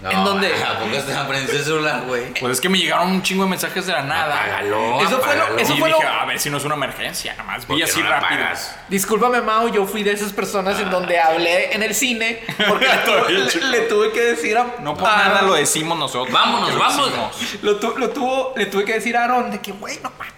No, 0.00 0.10
en 0.10 0.24
donde 0.24 0.48
¿A 0.64 0.78
poco 0.78 0.94
estaba 0.94 1.26
prendiendo 1.28 1.58
el 1.58 1.64
celular, 1.64 2.02
güey? 2.06 2.34
Pues 2.34 2.52
es 2.52 2.60
que 2.60 2.68
me 2.68 2.78
llegaron 2.78 3.08
un 3.08 3.22
chingo 3.22 3.44
de 3.44 3.50
mensajes 3.50 3.86
de 3.86 3.92
la 3.92 4.02
nada. 4.02 4.34
Apágalo, 4.38 5.00
Eso 5.00 5.20
fue 5.20 5.36
lo- 5.36 5.58
eso 5.58 5.74
y 5.74 5.78
fue 5.78 5.90
lo- 5.90 5.96
dije, 5.96 6.08
a 6.08 6.24
ver 6.26 6.38
si 6.38 6.50
no 6.50 6.58
es 6.58 6.64
una 6.64 6.74
emergencia, 6.74 7.32
nada 7.32 7.44
más 7.44 7.64
¿Por 7.66 7.76
vi 7.76 7.82
así 7.82 8.02
no 8.02 8.08
rápido. 8.10 8.40
apagas? 8.42 8.76
Discúlpame, 8.88 9.40
Mao, 9.40 9.68
yo 9.68 9.86
fui 9.86 10.02
de 10.02 10.12
esas 10.12 10.32
personas 10.32 10.78
en 10.80 10.90
donde 10.90 11.18
hablé 11.18 11.74
en 11.74 11.82
el 11.82 11.94
cine 11.94 12.42
porque 12.68 12.86
le, 13.28 13.38
le- 13.44 13.66
le 13.70 13.80
tuve 13.82 14.12
que 14.12 14.20
decir 14.20 14.56
a 14.58 14.66
No 14.80 14.94
por 14.94 15.04
nada 15.08 15.42
lo 15.42 15.54
decimos 15.54 15.98
nosotros. 15.98 16.32
Vámonos, 16.32 16.78
vámonos. 16.78 17.36
Lo, 17.62 17.76
tu- 17.76 17.96
lo 17.96 18.10
tuvo, 18.10 18.52
le 18.56 18.66
tuve 18.66 18.84
que 18.84 18.94
decir 18.94 19.16
a 19.16 19.24
Aaron 19.24 19.50
de 19.50 19.60
que, 19.60 19.72
güey, 19.72 19.98
no 20.02 20.10
mames. 20.18 20.34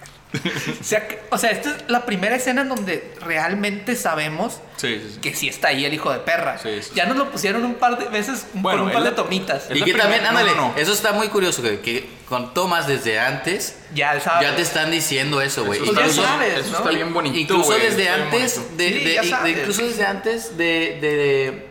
O, 0.81 0.83
sea, 0.83 1.07
o 1.31 1.37
sea, 1.37 1.51
esta 1.51 1.69
es 1.69 1.83
la 1.87 2.05
primera 2.05 2.35
escena 2.35 2.61
en 2.61 2.69
donde 2.69 3.13
realmente 3.21 3.95
sabemos 3.95 4.59
Sí, 4.75 4.99
sí, 5.01 5.11
sí. 5.13 5.19
que 5.21 5.33
sí 5.33 5.47
está 5.47 5.69
ahí 5.69 5.85
el 5.85 5.93
hijo 5.93 6.11
de 6.11 6.19
perra. 6.19 6.57
Sí, 6.57 6.69
sí, 6.81 6.91
ya 6.95 7.05
nos 7.05 7.15
lo 7.17 7.31
pusieron 7.31 7.63
un 7.63 7.75
par 7.75 7.97
de 7.97 8.05
veces 8.09 8.45
Bueno, 8.53 8.79
con 8.79 8.87
un 8.87 8.93
par 8.93 9.03
de 9.03 9.11
tomitas. 9.11 9.67
Y 9.73 9.81
que 9.81 9.93
también, 9.93 10.23
no, 10.23 10.29
ándale, 10.29 10.51
no, 10.55 10.69
no. 10.69 10.73
eso 10.77 10.91
está 10.91 11.13
muy 11.13 11.29
curioso, 11.29 11.61
que, 11.63 11.79
que 11.79 12.09
con 12.27 12.53
tomas 12.53 12.87
desde 12.87 13.19
antes 13.19 13.77
Ya 13.93 14.13
él 14.13 14.21
sabe. 14.21 14.45
ya 14.45 14.55
te 14.55 14.61
están 14.63 14.91
diciendo 14.91 15.41
eso, 15.41 15.63
güey. 15.65 15.81
Eso 15.81 15.93
ya 15.93 16.05
está 16.05 16.21
Incluso- 16.21 16.21
bien- 16.21 16.33
sabes, 16.51 16.57
eso 16.65 16.71
¿no? 16.73 16.77
está 16.79 16.89
bien 16.91 17.13
bonito. 17.13 17.37
Incluso 17.37 17.71
desde 17.77 18.09
antes 18.09 18.77
de, 18.77 18.87
Sí, 18.89 19.03
de- 19.05 19.13
ya 19.15 19.21
de- 19.21 19.29
sabes. 19.29 19.57
incluso 19.59 19.81
desde 19.87 20.05
antes 20.05 20.57
de, 20.57 20.97
de- 21.01 21.15
de- 21.15 21.67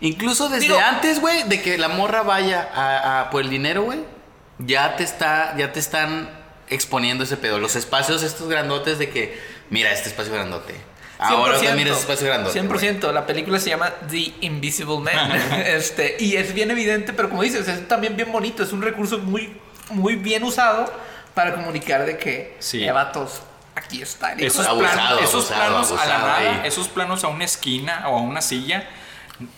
incluso 0.00 0.48
desde 0.48 0.66
Digo- 0.68 0.78
antes, 0.78 1.20
güey, 1.20 1.42
de 1.44 1.60
que 1.62 1.76
la 1.78 1.88
morra 1.88 2.22
vaya 2.22 2.68
a, 2.74 3.20
a 3.20 3.30
por 3.30 3.42
el 3.42 3.50
dinero, 3.50 3.82
güey, 3.82 4.00
ya 4.58 4.96
te 4.96 5.04
está, 5.04 5.54
ya 5.56 5.72
te 5.72 5.80
están 5.80 6.41
exponiendo 6.68 7.24
ese 7.24 7.36
pedo. 7.36 7.58
Los 7.58 7.76
espacios 7.76 8.22
estos 8.22 8.48
grandotes 8.48 8.98
de 8.98 9.10
que, 9.10 9.38
mira 9.70 9.92
este 9.92 10.08
espacio 10.08 10.32
grandote. 10.32 10.74
Ahora 11.18 11.58
100%, 11.58 11.64
también 11.66 11.88
ese 11.88 12.00
espacio 12.00 12.26
grandote. 12.26 12.60
100%. 12.60 13.12
La 13.12 13.26
película 13.26 13.60
se 13.60 13.70
llama 13.70 13.92
The 14.10 14.34
Invisible 14.40 14.98
Man. 14.98 15.32
este, 15.66 16.16
y 16.18 16.36
es 16.36 16.52
bien 16.52 16.70
evidente, 16.70 17.12
pero 17.12 17.30
como 17.30 17.42
dices, 17.42 17.68
es 17.68 17.86
también 17.86 18.16
bien 18.16 18.32
bonito. 18.32 18.62
Es 18.62 18.72
un 18.72 18.82
recurso 18.82 19.18
muy, 19.18 19.56
muy 19.90 20.16
bien 20.16 20.42
usado 20.42 20.92
para 21.34 21.54
comunicar 21.54 22.04
de 22.04 22.18
que, 22.18 22.56
Sí. 22.58 22.82
eh, 22.84 22.92
vatos, 22.92 23.42
aquí 23.74 24.02
está 24.02 24.32
Esos, 24.34 24.66
Abusado, 24.66 24.94
planos, 24.96 25.22
esos 25.22 25.50
abusado, 25.50 25.70
planos 25.70 25.92
a 25.92 26.06
la 26.06 26.18
nada, 26.18 26.36
ahí. 26.38 26.60
esos 26.64 26.88
planos 26.88 27.24
a 27.24 27.28
una 27.28 27.44
esquina 27.44 28.02
o 28.08 28.18
a 28.18 28.20
una 28.20 28.42
silla, 28.42 28.88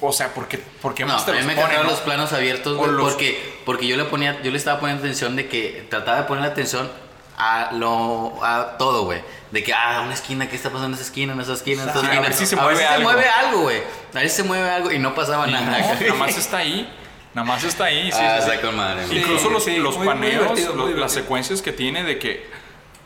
o 0.01 0.13
sea, 0.13 0.33
porque, 0.35 0.59
porque 0.83 1.05
No, 1.05 1.15
más 1.15 1.27
a 1.29 1.33
mí 1.33 1.39
los 1.39 1.47
me 1.47 1.55
ponen, 1.55 1.59
encantaron 1.59 1.87
¿no? 1.87 1.93
los 1.93 2.01
planos 2.01 2.33
abiertos, 2.33 2.77
güey, 2.77 2.91
los- 2.93 3.11
porque, 3.13 3.59
porque 3.65 3.87
yo 3.87 3.97
le 3.97 4.05
ponía, 4.05 4.41
yo 4.43 4.51
le 4.51 4.57
estaba 4.59 4.81
poniendo 4.81 5.03
atención 5.05 5.37
de 5.37 5.49
que 5.49 5.87
trataba 5.91 6.19
de 6.19 6.23
poner 6.25 6.45
atención 6.45 6.91
a 7.37 7.71
lo, 7.73 8.39
a 8.45 8.77
todo, 8.79 9.05
güey. 9.05 9.21
De 9.51 9.63
que, 9.65 9.73
ah, 9.75 10.03
una 10.05 10.15
esquina, 10.15 10.49
¿qué 10.49 10.57
está 10.57 10.69
pasando 10.71 10.89
en 10.89 10.95
esa 10.95 11.03
esquina, 11.03 11.33
en 11.33 11.41
esa 11.41 11.53
esquina, 11.55 11.83
en 11.83 11.89
esa 11.89 12.01
Sí, 12.01 12.07
a 12.07 12.09
esquina? 12.11 12.23
ver 12.23 12.33
si 12.35 12.47
se 12.47 12.55
a 12.55 12.59
ver 12.59 12.65
mueve 12.65 12.81
si 12.81 12.87
se 12.89 12.95
algo. 12.95 13.11
mueve 13.11 13.29
algo, 13.29 13.61
güey. 13.63 13.79
A 14.15 14.19
ver 14.19 14.31
si 14.31 14.37
se 14.37 14.43
mueve 14.45 14.71
algo 14.71 14.93
y 14.93 14.99
no 14.99 15.15
pasaba 15.15 15.49
Y 15.49 15.53
nada. 15.53 15.65
no, 15.79 15.95
nada 16.01 16.15
más 16.15 16.37
está 16.37 16.59
ahí, 16.59 16.89
nada 17.35 17.47
más 17.47 17.65
está 17.65 17.85
ahí. 17.85 18.11
sí, 18.13 18.19
ah, 18.21 18.37
sí, 18.41 18.45
sí. 18.47 18.51
está 18.53 18.67
con 18.67 18.77
madre. 18.77 19.05
Incluso 19.11 19.51
los, 19.51 19.65
sí, 19.65 19.77
los 19.79 19.97
muy- 19.97 20.07
muy 20.07 20.15
paneos, 20.15 20.47
muy 20.75 20.91
los- 20.93 20.99
las 20.99 21.13
secuencias 21.13 21.61
que 21.63 21.73
tiene 21.73 22.05
de 22.05 22.19
que 22.19 22.49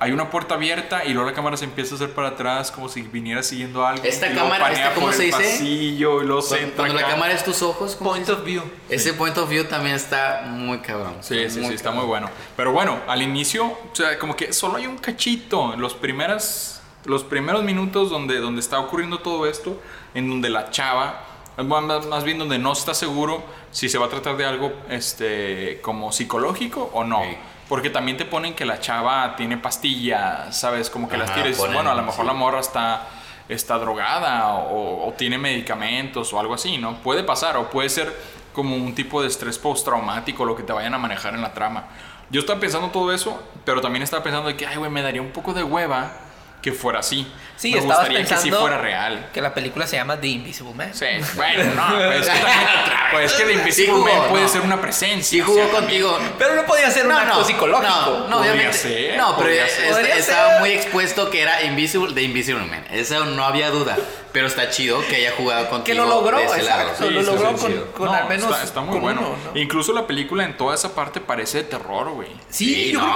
hay 0.00 0.12
una 0.12 0.30
puerta 0.30 0.54
abierta 0.54 1.04
y 1.04 1.12
luego 1.12 1.28
la 1.28 1.34
cámara 1.34 1.56
se 1.56 1.64
empieza 1.64 1.94
a 1.94 1.96
hacer 1.96 2.14
para 2.14 2.28
atrás 2.28 2.70
como 2.70 2.88
si 2.88 3.02
viniera 3.02 3.42
siguiendo 3.42 3.84
algo. 3.84 4.04
Esta 4.04 4.32
cámara, 4.32 4.70
esta, 4.72 4.94
¿cómo 4.94 5.06
por 5.06 5.14
se 5.14 5.24
el 5.24 5.30
dice? 5.30 5.42
pasillo 5.42 6.22
y 6.22 6.26
luego 6.26 6.42
se 6.42 6.56
Cuando, 6.58 6.76
cuando 6.76 6.94
la 6.94 7.06
cámara 7.08 7.32
es 7.32 7.42
tus 7.44 7.62
ojos, 7.62 7.96
¿cómo 7.96 8.10
Point 8.10 8.28
of 8.28 8.44
view. 8.44 8.62
Ese 8.88 9.14
point 9.14 9.36
of 9.36 9.48
view 9.48 9.64
también 9.64 9.96
está 9.96 10.44
muy 10.46 10.78
cabrón. 10.78 11.16
Sí, 11.20 11.50
sí, 11.50 11.64
sí, 11.64 11.74
está 11.74 11.84
cabrón. 11.90 11.96
muy 11.96 12.06
bueno. 12.06 12.30
Pero 12.56 12.72
bueno, 12.72 13.00
al 13.08 13.22
inicio, 13.22 13.66
o 13.66 13.90
sea, 13.92 14.18
como 14.18 14.36
que 14.36 14.52
solo 14.52 14.76
hay 14.76 14.86
un 14.86 14.98
cachito. 14.98 15.74
Los, 15.76 15.94
primeras, 15.94 16.80
los 17.04 17.24
primeros 17.24 17.64
minutos 17.64 18.08
donde, 18.08 18.38
donde 18.38 18.60
está 18.60 18.78
ocurriendo 18.78 19.18
todo 19.18 19.46
esto, 19.46 19.80
en 20.14 20.30
donde 20.30 20.48
la 20.48 20.70
chava, 20.70 21.24
más 21.56 22.22
bien 22.22 22.38
donde 22.38 22.58
no 22.58 22.72
está 22.72 22.94
seguro 22.94 23.42
si 23.72 23.88
se 23.88 23.98
va 23.98 24.06
a 24.06 24.08
tratar 24.08 24.36
de 24.36 24.44
algo 24.44 24.72
este, 24.88 25.80
como 25.82 26.12
psicológico 26.12 26.88
o 26.94 27.02
no. 27.02 27.20
Sí. 27.22 27.36
Porque 27.68 27.90
también 27.90 28.16
te 28.16 28.24
ponen 28.24 28.54
que 28.54 28.64
la 28.64 28.80
chava 28.80 29.36
tiene 29.36 29.58
pastillas, 29.58 30.56
¿sabes? 30.56 30.88
Como 30.88 31.08
que 31.08 31.16
las 31.16 31.34
tienes. 31.34 31.56
ponen, 31.58 31.74
Bueno, 31.74 31.90
a 31.90 31.94
lo 31.94 32.02
mejor 32.02 32.22
sí. 32.22 32.26
la 32.26 32.32
morra 32.32 32.60
está, 32.60 33.06
está 33.48 33.78
drogada 33.78 34.54
o, 34.54 35.06
o 35.06 35.12
tiene 35.12 35.36
medicamentos 35.38 36.32
o 36.32 36.40
algo 36.40 36.54
así, 36.54 36.78
¿no? 36.78 36.96
Puede 37.02 37.24
pasar 37.24 37.56
o 37.58 37.68
puede 37.68 37.90
ser 37.90 38.14
como 38.52 38.74
un 38.74 38.94
tipo 38.94 39.20
de 39.22 39.28
estrés 39.28 39.58
postraumático, 39.58 40.44
lo 40.44 40.56
que 40.56 40.62
te 40.62 40.72
vayan 40.72 40.94
a 40.94 40.98
manejar 40.98 41.34
en 41.34 41.42
la 41.42 41.52
trama. 41.52 41.84
Yo 42.30 42.40
estaba 42.40 42.58
pensando 42.58 42.88
todo 42.88 43.12
eso, 43.12 43.42
pero 43.64 43.80
también 43.80 44.02
estaba 44.02 44.22
pensando 44.22 44.48
de 44.48 44.56
que, 44.56 44.66
ay, 44.66 44.76
güey, 44.76 44.90
me 44.90 45.00
daría 45.02 45.22
un 45.22 45.30
poco 45.30 45.54
de 45.54 45.62
hueva 45.62 46.12
que 46.62 46.72
fuera 46.72 47.00
así. 47.00 47.26
Sí, 47.56 47.72
me 47.72 47.80
gustaría 47.80 48.18
que 48.20 48.24
sí 48.26 48.34
pensando 48.34 48.60
fuera 48.60 48.78
real. 48.78 49.30
Que 49.34 49.40
la 49.40 49.52
película 49.52 49.84
se 49.86 49.96
llama 49.96 50.20
The 50.20 50.28
Invisible 50.28 50.74
Man. 50.74 50.90
Sí, 50.94 51.06
bueno, 51.34 51.64
no, 51.74 51.96
pues 51.96 52.20
es 52.20 52.28
que, 52.28 52.38
también- 52.38 52.68
pues 53.12 53.32
es 53.32 53.38
que 53.38 53.44
The 53.46 53.52
Invisible 53.54 53.92
jugó, 53.94 54.04
Man 54.04 54.28
puede 54.28 54.42
no. 54.44 54.48
ser 54.48 54.60
una 54.60 54.80
presencia. 54.80 55.24
Sí 55.30 55.40
o 55.40 55.44
jugó 55.44 55.64
sea, 55.64 55.70
contigo. 55.70 56.18
Pero 56.38 56.54
no 56.54 56.64
podía 56.66 56.88
ser 56.90 57.06
un 57.06 57.12
acto 57.12 57.42
psicológico. 57.44 57.88
No, 57.88 58.28
no, 58.28 58.40
obviamente. 58.40 58.72
ser, 58.78 59.16
no, 59.16 59.36
pero 59.36 59.50
es- 59.50 59.78
estaba 60.18 60.60
muy 60.60 60.70
expuesto 60.70 61.30
que 61.30 61.42
era 61.42 61.62
Invisible 61.64 62.14
de 62.14 62.22
Invisible 62.22 62.64
Man. 62.64 62.84
Eso 62.92 63.24
no 63.24 63.44
había 63.44 63.70
duda. 63.70 63.96
Pero 64.38 64.46
está 64.46 64.70
chido 64.70 65.04
que 65.08 65.16
haya 65.16 65.32
jugado 65.36 65.68
contigo. 65.68 65.84
Que 65.84 65.94
lo 65.94 66.06
logró, 66.06 66.38
de 66.38 66.44
ese 66.44 66.62
lado. 66.62 66.82
exacto. 66.82 67.08
Sí, 67.08 67.10
lo 67.12 67.22
logró 67.22 67.56
con, 67.56 67.72
con 67.96 68.06
No, 68.06 68.12
al 68.14 68.28
menos. 68.28 68.48
Está, 68.52 68.62
está 68.62 68.80
muy 68.82 68.92
con 68.92 69.00
bueno. 69.00 69.20
uno, 69.22 69.36
¿no? 69.52 69.58
Incluso 69.60 69.92
la 69.92 70.06
película 70.06 70.44
en 70.44 70.56
toda 70.56 70.76
esa 70.76 70.94
parte 70.94 71.20
parece 71.20 71.58
de 71.58 71.64
terror, 71.64 72.10
güey. 72.10 72.28
Sí, 72.48 72.72
Sí, 72.72 72.92
yo, 72.92 73.00
no, 73.00 73.12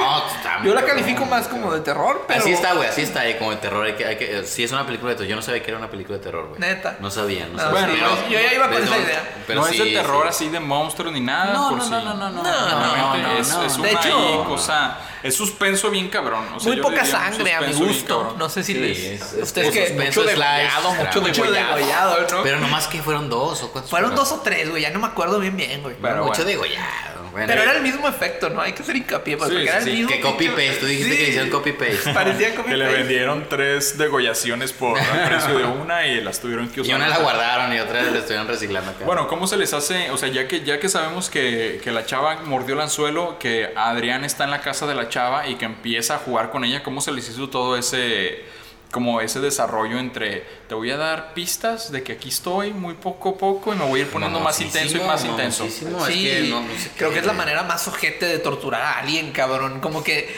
que- 0.62 0.66
yo 0.66 0.74
la 0.74 0.84
califico 0.84 1.24
más 1.26 1.46
como 1.46 1.72
de 1.72 1.80
terror, 1.82 2.24
pero. 2.26 2.40
Así 2.40 2.50
está, 2.52 2.72
güey, 2.74 2.88
así 2.88 3.02
está, 3.02 3.24
eh, 3.28 3.38
como 3.38 3.52
de 3.52 3.58
terror. 3.58 3.86
Hay 3.86 3.92
que, 3.94 4.04
hay 4.04 4.16
que, 4.16 4.44
sí, 4.46 4.64
es 4.64 4.72
una 4.72 4.84
película 4.84 5.10
de 5.10 5.14
terror. 5.18 5.28
Yo 5.30 5.36
no 5.36 5.42
sabía 5.42 5.62
que 5.62 5.70
era 5.70 5.78
una 5.78 5.88
película 5.92 6.18
de 6.18 6.24
terror, 6.24 6.48
güey. 6.48 6.60
Neta. 6.60 6.96
No 6.98 7.08
sabía, 7.08 7.46
no 7.46 7.52
No, 7.52 7.58
sabía. 7.60 7.70
Bueno, 7.86 7.92
pero- 7.94 8.28
yo 8.30 8.40
ya 8.40 8.52
iba 8.54 8.68
con 8.68 8.82
esa 8.82 8.96
no- 8.96 9.00
idea. 9.02 9.34
pero 9.46 9.60
no 9.60 9.66
es 9.68 9.78
de 9.78 9.84
terror 9.92 10.22
sí. 10.24 10.28
así 10.28 10.48
de 10.48 10.58
monstruo 10.58 11.12
ni 11.12 11.20
nada. 11.20 11.52
No, 11.52 11.68
por 11.68 11.78
no, 11.78 11.84
no, 11.88 12.00
no, 12.02 12.14
no, 12.14 12.30
no, 12.30 12.42
No, 12.42 13.14
es, 13.38 13.48
no. 13.48 13.62
es 13.64 13.76
De 13.76 14.12
una 14.12 14.44
cosa. 14.44 14.98
Es 15.22 15.36
suspenso 15.36 15.88
bien 15.88 16.08
cabrón. 16.08 16.44
o 16.56 16.58
sea, 16.58 16.66
Muy 16.72 16.78
yo 16.78 16.82
poca 16.82 17.04
sangre 17.04 17.54
a 17.54 17.60
mi 17.60 17.72
gusto. 17.74 18.34
No 18.36 18.48
sé 18.48 18.64
si 18.64 18.72
Sí, 18.72 18.78
les. 18.80 18.98
es- 18.98 19.32
es 19.34 19.42
ustedes 19.44 19.70
que. 19.70 19.86
suspenso 19.86 20.22
Mucho 20.22 21.11
mucho 21.20 21.50
degollado, 21.50 22.26
¿no? 22.30 22.42
Pero 22.42 22.58
nomás 22.60 22.86
que 22.88 23.02
fueron 23.02 23.28
dos 23.28 23.62
o 23.62 23.70
cuántos 23.72 23.90
Fueron 23.90 24.14
dos 24.14 24.32
o 24.32 24.40
tres, 24.40 24.70
güey. 24.70 24.82
Ya 24.82 24.90
no 24.90 24.98
me 25.00 25.06
acuerdo 25.06 25.38
bien, 25.38 25.56
bien, 25.56 25.82
güey. 25.82 25.94
Pero 26.00 26.16
mucho 26.24 26.28
bueno. 26.44 26.44
degollado. 26.44 27.22
Bueno, 27.32 27.46
Pero 27.46 27.62
era 27.62 27.72
el 27.76 27.82
mismo 27.82 28.06
efecto, 28.08 28.50
¿no? 28.50 28.60
Hay 28.60 28.74
que 28.74 28.82
hacer 28.82 28.94
hincapié, 28.94 29.38
pues, 29.38 29.48
Sí, 29.48 29.54
porque 29.56 29.68
era 29.70 29.80
sí, 29.80 29.88
el 29.88 29.94
sí, 29.96 30.02
mismo. 30.02 30.14
Que 30.16 30.20
copy 30.20 30.48
paste. 30.48 30.76
Tú 30.80 30.86
dijiste 30.86 31.12
Sí. 31.12 31.16
que 31.16 31.28
hicieron 31.30 31.48
copy 31.50 31.72
paste. 31.72 32.12
Parecía 32.12 32.54
copy 32.54 32.68
Que 32.70 32.76
le 32.76 32.84
paste. 32.84 32.98
vendieron 32.98 33.46
tres 33.48 33.96
degollaciones 33.96 34.72
por 34.74 34.98
el 34.98 35.28
precio 35.28 35.56
de 35.56 35.64
una 35.64 36.06
y 36.06 36.20
las 36.20 36.40
tuvieron 36.40 36.68
que 36.68 36.80
Y 36.80 36.82
usar. 36.82 36.96
una 36.96 37.08
la 37.08 37.18
guardaron 37.18 37.72
y 37.74 37.78
otra 37.80 38.02
la 38.02 38.18
estuvieron 38.18 38.46
reciclando 38.48 38.90
acá. 38.90 39.04
Bueno, 39.06 39.28
¿cómo 39.28 39.46
se 39.46 39.56
les 39.56 39.72
hace? 39.72 40.10
O 40.10 40.18
sea, 40.18 40.28
ya 40.28 40.46
que, 40.46 40.62
ya 40.62 40.78
que 40.78 40.90
sabemos 40.90 41.30
que, 41.30 41.80
que 41.82 41.90
la 41.90 42.04
chava 42.04 42.36
mordió 42.44 42.74
el 42.74 42.82
anzuelo, 42.82 43.38
que 43.38 43.72
Adrián 43.76 44.24
está 44.26 44.44
en 44.44 44.50
la 44.50 44.60
casa 44.60 44.86
de 44.86 44.94
la 44.94 45.08
chava 45.08 45.46
y 45.48 45.54
que 45.54 45.64
empieza 45.64 46.16
a 46.16 46.18
jugar 46.18 46.50
con 46.50 46.64
ella, 46.64 46.82
¿cómo 46.82 47.00
se 47.00 47.12
les 47.12 47.26
hizo 47.30 47.48
todo 47.48 47.78
ese 47.78 48.44
como 48.92 49.22
ese 49.22 49.40
desarrollo 49.40 49.98
entre 49.98 50.46
te 50.68 50.74
voy 50.74 50.90
a 50.90 50.98
dar 50.98 51.32
pistas 51.32 51.90
de 51.90 52.02
que 52.02 52.12
aquí 52.12 52.28
estoy 52.28 52.74
muy 52.74 52.92
poco 52.94 53.30
a 53.30 53.38
poco 53.38 53.72
y 53.72 53.76
me 53.76 53.86
voy 53.86 54.00
a 54.00 54.02
ir 54.04 54.10
poniendo 54.10 54.38
más 54.38 54.60
intenso 54.60 54.98
y 54.98 55.00
más 55.00 55.24
intenso? 55.24 55.66
Sí, 55.68 56.28
es 56.28 56.42
que 56.42 56.48
no, 56.50 56.60
no 56.60 56.78
sé 56.78 56.90
creo 56.96 57.08
qué. 57.08 57.14
que 57.14 57.20
es 57.20 57.26
la 57.26 57.32
manera 57.32 57.62
más 57.62 57.88
ojete 57.88 58.26
de 58.26 58.38
torturar 58.38 58.82
a 58.82 58.98
alguien, 58.98 59.32
cabrón. 59.32 59.80
Como 59.80 60.04
que, 60.04 60.30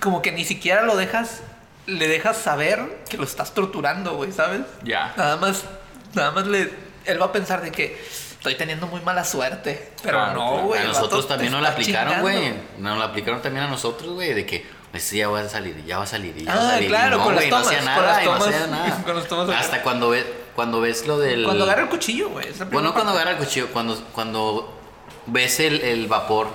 como 0.00 0.20
que 0.20 0.32
ni 0.32 0.44
siquiera 0.44 0.82
lo 0.82 0.96
dejas, 0.96 1.42
le 1.86 2.08
dejas 2.08 2.36
saber 2.36 3.04
que 3.08 3.16
lo 3.16 3.24
estás 3.24 3.54
torturando, 3.54 4.16
güey, 4.16 4.32
¿sabes? 4.32 4.62
Ya. 4.82 5.14
Nada 5.16 5.36
más, 5.36 5.64
nada 6.14 6.32
más 6.32 6.48
le, 6.48 6.70
él 7.04 7.22
va 7.22 7.26
a 7.26 7.32
pensar 7.32 7.62
de 7.62 7.70
que 7.70 8.04
estoy 8.32 8.56
teniendo 8.56 8.88
muy 8.88 9.00
mala 9.02 9.24
suerte, 9.24 9.92
pero 10.02 10.18
Claro, 10.18 10.34
no, 10.34 10.62
güey. 10.66 10.82
A 10.82 10.86
nosotros 10.86 11.28
también 11.28 11.52
nos 11.52 11.62
la 11.62 11.68
aplicaron, 11.68 12.20
güey. 12.20 12.52
Nos 12.78 12.98
la 12.98 13.04
aplicaron 13.04 13.40
también 13.40 13.66
a 13.66 13.68
nosotros, 13.68 14.14
güey, 14.14 14.34
de 14.34 14.44
que 14.44 14.81
pues, 14.92 15.02
sí, 15.02 15.16
ya 15.18 15.28
va 15.28 15.40
a 15.40 15.48
salir, 15.48 15.84
ya 15.84 15.98
va 15.98 16.04
a 16.04 16.06
salir, 16.06 16.36
ya 16.36 16.54
va 16.54 16.60
a 16.60 16.64
Ah, 16.64 16.70
salir. 16.72 16.84
Y 16.84 16.88
claro, 16.88 17.16
no, 17.18 17.24
con 17.24 17.34
las 17.34 17.44
no 17.44 17.50
tomas, 17.50 17.66
hacía 17.66 17.78
con 17.78 17.86
nada, 17.86 18.06
las 18.12 18.22
y 18.22 18.26
no 18.26 18.32
tomas, 18.32 18.48
hacía 18.48 18.66
nada. 18.68 19.02
con 19.04 19.16
las 19.16 19.26
tomas 19.26 19.48
acá. 19.48 19.58
Hasta 19.58 19.82
cuando 19.82 20.10
ves, 20.10 20.26
cuando 20.54 20.80
ves 20.80 21.06
lo 21.06 21.18
del. 21.18 21.44
Cuando 21.44 21.64
agarra 21.64 21.82
el 21.82 21.88
cuchillo, 21.88 22.28
güey. 22.30 22.46
Bueno, 22.70 22.92
cuando 22.94 23.12
agarra 23.12 23.32
el 23.32 23.36
cuchillo, 23.38 23.68
cuando, 23.72 23.96
cuando 24.12 24.72
ves 25.26 25.58
el, 25.60 25.80
el 25.80 26.06
vapor 26.06 26.48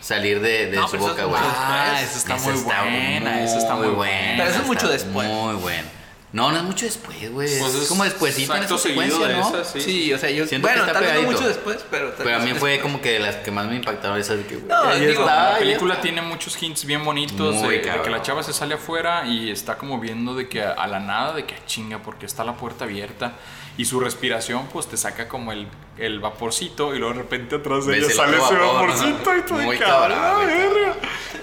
salir 0.00 0.40
de, 0.40 0.66
de 0.70 0.76
No, 0.76 0.86
su 0.88 0.96
eso 0.96 1.08
boca, 1.08 1.24
güey. 1.24 1.40
Ah, 1.42 2.00
esa 2.02 2.18
está 2.18 2.36
muy 2.36 2.60
buena, 2.62 3.42
esa 3.42 3.58
está 3.58 3.74
muy 3.74 3.88
buena. 3.88 4.34
Pero 4.38 4.50
eso 4.50 4.60
es 4.60 4.66
mucho 4.66 4.88
después. 4.88 5.26
Muy 5.28 5.54
bueno. 5.56 5.88
No, 6.32 6.50
no 6.50 6.56
es 6.58 6.62
mucho 6.64 6.84
después, 6.84 7.16
güey. 7.32 7.58
Pues 7.58 7.74
es, 7.74 7.88
como 7.88 8.04
despuésito 8.04 8.54
en 8.56 8.64
esa 8.64 8.76
secuencia, 8.76 9.28
¿no? 9.28 9.48
esa, 9.48 9.64
sí. 9.64 9.80
Sí, 9.80 10.12
o 10.12 10.18
sea, 10.18 10.28
yo. 10.30 10.46
Siento 10.46 10.66
que 10.68 10.74
bueno, 10.74 10.86
está 10.86 10.92
tal 10.94 11.02
vez 11.04 11.12
no 11.14 11.18
pegadito. 11.20 11.40
mucho 11.40 11.48
después, 11.48 11.84
pero. 11.90 12.08
tal 12.12 12.24
Pero 12.24 12.36
a 12.36 12.38
mí 12.40 12.50
después. 12.50 12.60
fue 12.74 12.80
como 12.82 13.00
que 13.00 13.12
de 13.12 13.18
las 13.20 13.36
que 13.36 13.50
más 13.52 13.66
me 13.66 13.76
impactaron 13.76 14.18
esas 14.18 14.38
de 14.38 14.44
que, 14.46 14.56
güey, 14.56 14.66
No, 14.68 14.94
digo, 14.96 15.20
está, 15.22 15.52
La 15.52 15.58
película 15.58 15.94
está. 15.94 16.02
tiene 16.02 16.22
muchos 16.22 16.60
hints 16.62 16.84
bien 16.84 17.04
bonitos 17.04 17.54
Muy 17.54 17.78
de, 17.78 17.90
de 17.90 18.02
que 18.02 18.10
la 18.10 18.22
chava 18.22 18.42
se 18.42 18.52
sale 18.52 18.74
afuera 18.74 19.24
y 19.26 19.50
está 19.50 19.78
como 19.78 19.98
viendo 20.00 20.34
de 20.34 20.48
que 20.48 20.62
a, 20.62 20.72
a 20.72 20.86
la 20.88 20.98
nada, 20.98 21.32
de 21.32 21.46
que 21.46 21.54
"Ah, 21.54 21.60
chinga, 21.66 22.02
porque 22.02 22.26
está 22.26 22.44
la 22.44 22.56
puerta 22.56 22.84
abierta 22.84 23.32
y 23.78 23.84
su 23.84 24.00
respiración 24.00 24.66
pues 24.72 24.88
te 24.88 24.96
saca 24.96 25.28
como 25.28 25.52
el, 25.52 25.68
el 25.98 26.20
vaporcito 26.20 26.94
y 26.94 26.98
luego 26.98 27.14
de 27.14 27.20
repente 27.20 27.56
atrás 27.56 27.86
de 27.86 27.96
ella 27.96 28.06
el 28.06 28.12
sale 28.12 28.36
ese 28.36 28.54
vapor, 28.54 28.74
vaporcito 28.88 29.36
y 29.36 29.42
todo 29.42 29.58
Muy 29.58 29.76
de 29.78 29.82
cabrón. 29.84 30.50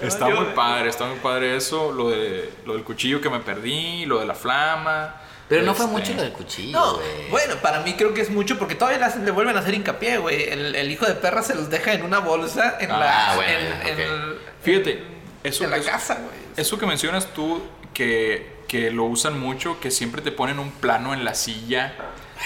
Está 0.02 0.28
muy 0.28 0.46
padre, 0.54 0.88
está 0.90 1.06
muy 1.06 1.18
padre 1.18 1.56
eso, 1.56 1.92
lo, 1.92 2.10
de, 2.10 2.50
lo 2.66 2.74
del 2.74 2.84
cuchillo 2.84 3.20
que 3.20 3.30
me 3.30 3.40
perdí, 3.40 4.06
lo 4.06 4.20
de 4.20 4.26
la 4.26 4.34
flama. 4.34 5.16
Pero 5.48 5.62
no 5.62 5.74
fue 5.74 5.84
este, 5.86 5.98
mucho 5.98 6.12
lo 6.14 6.22
del 6.22 6.32
cuchillo, 6.32 6.78
No, 6.78 6.98
bueno, 7.30 7.56
para 7.56 7.80
mí 7.80 7.94
creo 7.94 8.14
que 8.14 8.22
es 8.22 8.30
mucho 8.30 8.58
porque 8.58 8.74
todavía 8.74 8.98
le, 8.98 9.04
hacen- 9.06 9.24
le 9.24 9.30
vuelven 9.30 9.56
a 9.56 9.60
hacer 9.60 9.74
hincapié, 9.74 10.16
güey. 10.18 10.48
El, 10.48 10.74
el 10.74 10.90
hijo 10.90 11.04
de 11.06 11.14
perra 11.14 11.42
se 11.42 11.54
los 11.54 11.68
deja 11.68 11.92
en 11.92 12.02
una 12.02 12.18
bolsa 12.20 12.78
en 12.80 12.90
Ah, 12.90 12.98
la, 12.98 13.32
bueno, 13.36 13.52
en, 13.86 14.38
Fíjate, 14.62 15.02
eso, 15.42 15.64
en 15.64 15.70
la 15.70 15.76
eso- 15.76 15.90
casa, 15.90 16.14
güey. 16.14 16.34
Eso 16.56 16.78
que 16.78 16.86
mencionas 16.86 17.26
tú, 17.34 17.60
que, 17.92 18.54
que 18.68 18.90
lo 18.90 19.04
usan 19.04 19.38
mucho, 19.38 19.78
que 19.80 19.90
siempre 19.90 20.22
te 20.22 20.32
ponen 20.32 20.58
un 20.58 20.70
plano 20.70 21.12
en 21.12 21.24
la 21.24 21.34
silla 21.34 21.94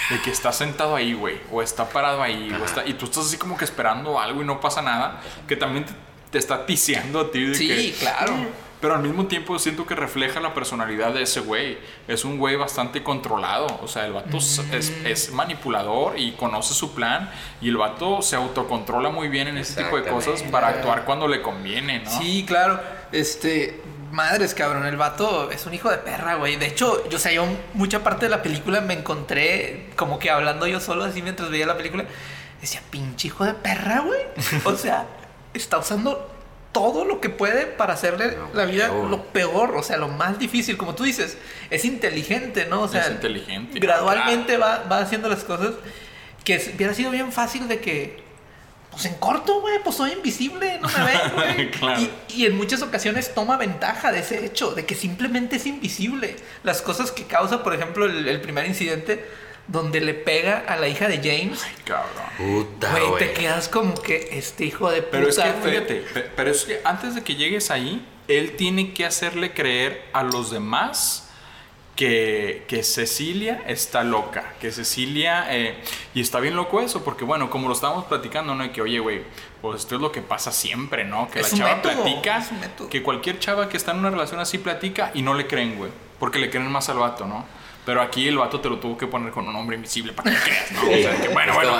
de 0.09 0.21
que 0.21 0.31
está 0.31 0.51
sentado 0.51 0.95
ahí, 0.95 1.13
güey, 1.13 1.39
o 1.51 1.61
está 1.61 1.87
parado 1.89 2.21
ahí, 2.23 2.55
o 2.59 2.65
está, 2.65 2.85
y 2.85 2.93
tú 2.93 3.05
estás 3.05 3.25
así 3.25 3.37
como 3.37 3.57
que 3.57 3.65
esperando 3.65 4.19
algo 4.19 4.41
y 4.41 4.45
no 4.45 4.59
pasa 4.59 4.81
nada, 4.81 5.21
que 5.47 5.55
también 5.55 5.85
te, 5.85 5.93
te 6.31 6.37
está 6.37 6.65
ticiando 6.65 7.19
a 7.19 7.31
ti 7.31 7.43
de 7.45 7.55
Sí, 7.55 7.67
que... 7.67 7.93
claro. 7.99 8.33
Pero 8.81 8.95
al 8.95 9.01
mismo 9.01 9.25
tiempo 9.25 9.59
siento 9.59 9.85
que 9.85 9.93
refleja 9.93 10.39
la 10.39 10.53
personalidad 10.53 11.13
de 11.13 11.23
ese 11.23 11.41
güey. 11.41 11.77
Es 12.07 12.23
un 12.23 12.37
güey 12.37 12.55
bastante 12.55 13.03
controlado. 13.03 13.67
O 13.83 13.89
sea, 13.89 14.05
el 14.05 14.13
vato 14.13 14.37
es- 14.37 14.59
es, 14.71 14.91
Mm. 14.91 15.05
es 15.05 15.31
manipulador 15.33 16.17
y 16.17 16.31
conoce 16.31 16.73
su 16.73 16.93
plan. 16.95 17.29
Y 17.59 17.67
el 17.67 17.75
vato 17.75 18.21
se 18.21 18.37
autocontrola 18.37 19.09
muy 19.09 19.27
bien 19.27 19.49
en 19.49 19.57
ese 19.57 19.83
tipo 19.83 19.97
de 19.97 20.09
cosas 20.09 20.43
para 20.43 20.69
actuar 20.69 21.03
cuando 21.03 21.27
le 21.27 21.41
conviene, 21.41 21.99
¿no? 22.05 22.09
Sí, 22.21 22.45
claro. 22.47 22.79
Este. 23.11 23.81
Madres, 24.11 24.53
cabrón, 24.53 24.85
el 24.85 24.97
vato 24.97 25.51
es 25.51 25.65
un 25.65 25.73
hijo 25.73 25.89
de 25.89 25.97
perra, 25.97 26.35
güey. 26.35 26.55
De 26.55 26.67
hecho, 26.67 27.07
yo, 27.09 27.17
o 27.17 27.19
sea, 27.19 27.31
yo 27.31 27.45
mucha 27.73 28.03
parte 28.03 28.25
de 28.25 28.29
la 28.29 28.41
película 28.41 28.81
me 28.81 28.93
encontré 28.93 29.89
como 29.95 30.19
que 30.19 30.29
hablando 30.29 30.67
yo 30.67 30.79
solo 30.79 31.03
así 31.03 31.21
mientras 31.21 31.49
veía 31.49 31.65
la 31.65 31.77
película. 31.77 32.05
Decía, 32.61 32.81
pinche 32.89 33.27
hijo 33.27 33.45
de 33.45 33.53
perra, 33.53 34.01
güey. 34.01 34.21
O 34.65 34.75
sea, 34.75 35.05
está 35.53 35.77
usando 35.77 36.29
todo 36.71 37.05
lo 37.05 37.19
que 37.19 37.29
puede 37.29 37.65
para 37.65 37.93
hacerle 37.93 38.37
la 38.53 38.65
vida 38.65 38.89
peor. 38.89 39.09
lo 39.09 39.23
peor, 39.25 39.75
o 39.75 39.83
sea, 39.83 39.97
lo 39.97 40.07
más 40.07 40.37
difícil. 40.37 40.77
Como 40.77 40.95
tú 40.95 41.03
dices, 41.03 41.37
es 41.69 41.85
inteligente, 41.85 42.65
¿no? 42.65 42.81
O 42.81 42.87
sea, 42.87 43.05
Es 43.05 43.11
inteligente, 43.11 43.79
Gradualmente 43.79 44.57
va, 44.57 44.83
va 44.83 44.99
haciendo 44.99 45.29
las 45.29 45.43
cosas 45.43 45.73
que 46.43 46.73
hubiera 46.75 46.93
sido 46.93 47.11
bien 47.11 47.31
fácil 47.31 47.67
de 47.67 47.79
que 47.79 48.28
pues 49.01 49.13
en 49.13 49.19
corto, 49.19 49.61
güey, 49.61 49.79
pues 49.83 49.95
soy 49.95 50.11
invisible, 50.11 50.77
no 50.81 50.89
me 50.89 51.03
ven, 51.05 51.19
güey. 51.35 51.71
Claro. 51.71 52.01
y, 52.01 52.09
y 52.33 52.45
en 52.45 52.57
muchas 52.57 52.81
ocasiones 52.81 53.33
toma 53.33 53.55
ventaja 53.57 54.11
de 54.11 54.19
ese 54.19 54.45
hecho, 54.45 54.71
de 54.71 54.85
que 54.85 54.93
simplemente 54.95 55.55
es 55.55 55.65
invisible. 55.65 56.35
Las 56.63 56.81
cosas 56.81 57.11
que 57.11 57.23
causa, 57.23 57.63
por 57.63 57.73
ejemplo, 57.73 58.05
el, 58.05 58.27
el 58.27 58.41
primer 58.41 58.65
incidente 58.65 59.25
donde 59.67 60.01
le 60.01 60.15
pega 60.15 60.65
a 60.67 60.75
la 60.77 60.87
hija 60.87 61.07
de 61.07 61.17
James, 61.19 61.61
Cabrón. 61.85 62.09
Puta, 62.37 62.91
güey, 62.91 63.07
güey. 63.07 63.19
te 63.19 63.33
quedas 63.39 63.69
como 63.69 63.93
que 63.93 64.29
este 64.33 64.65
hijo 64.65 64.89
de 64.91 65.01
puta. 65.03 65.11
Pero 65.11 65.29
es 65.29 65.37
que, 65.37 65.53
fíjate, 65.69 65.95
pe- 66.13 66.31
pero 66.35 66.51
es 66.51 66.65
que 66.65 66.81
antes 66.83 67.15
de 67.15 67.21
que 67.23 67.35
llegues 67.35 67.69
ahí, 67.71 68.05
él 68.27 68.55
tiene 68.57 68.93
que 68.93 69.05
hacerle 69.05 69.53
creer 69.53 70.03
a 70.11 70.23
los 70.23 70.49
demás 70.51 71.28
que, 71.99 72.63
que 72.69 72.81
Cecilia 72.81 73.61
está 73.67 74.05
loca, 74.05 74.53
que 74.61 74.71
Cecilia, 74.71 75.47
eh, 75.49 75.75
y 76.13 76.21
está 76.21 76.39
bien 76.39 76.55
loco 76.55 76.79
eso, 76.79 77.03
porque 77.03 77.25
bueno, 77.25 77.49
como 77.49 77.67
lo 77.67 77.73
estábamos 77.73 78.05
platicando, 78.05 78.55
¿no? 78.55 78.63
Y 78.63 78.69
que, 78.69 78.81
oye, 78.81 78.99
güey, 78.99 79.23
pues 79.61 79.81
esto 79.81 79.95
es 79.95 80.01
lo 80.01 80.09
que 80.09 80.21
pasa 80.21 80.53
siempre, 80.53 81.03
¿no? 81.03 81.29
Que 81.29 81.41
Es 81.41 81.51
la 81.51 81.55
un 81.55 81.59
chava 81.59 81.75
método, 81.75 82.03
platica, 82.03 82.37
es 82.37 82.51
un 82.51 82.59
método. 82.61 82.87
que 82.87 83.03
cualquier 83.03 83.37
chava 83.39 83.67
que 83.67 83.75
está 83.75 83.91
en 83.91 83.97
una 83.97 84.11
relación 84.11 84.39
así 84.39 84.59
platica 84.59 85.11
y 85.13 85.23
no 85.23 85.33
le 85.33 85.45
creen, 85.45 85.75
güey, 85.75 85.91
porque 86.19 86.39
le 86.39 86.49
creen 86.49 86.71
más 86.71 86.87
al 86.87 86.99
vato, 86.99 87.25
¿no? 87.27 87.45
Pero 87.85 88.01
aquí 88.01 88.29
el 88.29 88.37
vato 88.37 88.61
te 88.61 88.69
lo 88.69 88.79
tuvo 88.79 88.97
que 88.97 89.07
poner 89.07 89.33
con 89.33 89.45
un 89.49 89.55
hombre 89.57 89.75
invisible 89.75 90.13
para 90.13 90.31
que 90.31 90.37
creas, 90.37 90.71
¿no? 90.71 90.81
O 90.83 90.85
sea, 90.85 91.21
que 91.21 91.27
bueno, 91.27 91.53
bueno. 91.53 91.73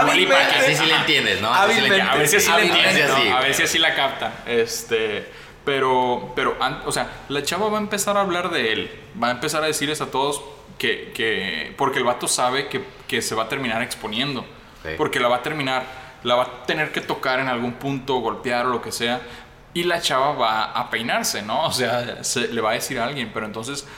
igual 0.00 0.20
y 0.20 0.26
para 0.26 0.48
que 0.48 0.58
Así 0.58 0.76
sí 0.76 0.86
le 0.86 0.94
entiendes, 0.94 1.40
¿no? 1.40 1.52
Así 1.52 1.74
sí 1.74 1.80
le. 1.80 2.02
A 2.02 2.14
ver 2.14 2.28
si 2.28 2.36
así 2.36 2.48
la 2.48 2.54
Hábilmente, 2.54 2.88
entienden, 2.88 3.08
¿no? 3.08 3.40
sí, 3.42 3.48
A 3.50 3.52
si 3.54 3.62
así 3.64 3.78
la 3.80 3.94
captan. 3.96 4.32
Este, 4.46 5.26
pero, 5.66 6.32
pero, 6.36 6.56
o 6.86 6.92
sea, 6.92 7.24
la 7.28 7.42
chava 7.42 7.68
va 7.68 7.78
a 7.78 7.80
empezar 7.80 8.16
a 8.16 8.20
hablar 8.20 8.50
de 8.50 8.72
él. 8.72 9.00
Va 9.20 9.28
a 9.28 9.30
empezar 9.32 9.64
a 9.64 9.66
decirles 9.66 10.00
a 10.00 10.12
todos 10.12 10.40
que, 10.78 11.10
que 11.12 11.74
porque 11.76 11.98
el 11.98 12.04
vato 12.04 12.28
sabe 12.28 12.68
que, 12.68 12.84
que 13.08 13.20
se 13.20 13.34
va 13.34 13.42
a 13.42 13.48
terminar 13.48 13.82
exponiendo. 13.82 14.46
Sí. 14.84 14.90
Porque 14.96 15.18
la 15.18 15.26
va 15.26 15.38
a 15.38 15.42
terminar, 15.42 15.84
la 16.22 16.36
va 16.36 16.42
a 16.44 16.66
tener 16.66 16.92
que 16.92 17.00
tocar 17.00 17.40
en 17.40 17.48
algún 17.48 17.72
punto, 17.72 18.14
golpear 18.20 18.66
o 18.66 18.68
lo 18.70 18.80
que 18.80 18.92
sea. 18.92 19.20
Y 19.74 19.82
la 19.82 20.00
chava 20.00 20.34
va 20.34 20.64
a 20.66 20.88
peinarse, 20.88 21.42
¿no? 21.42 21.66
O 21.66 21.72
sea, 21.72 22.22
se, 22.22 22.46
le 22.46 22.60
va 22.60 22.70
a 22.70 22.74
decir 22.74 23.00
a 23.00 23.04
alguien. 23.04 23.32
Pero 23.34 23.44
entonces, 23.44 23.88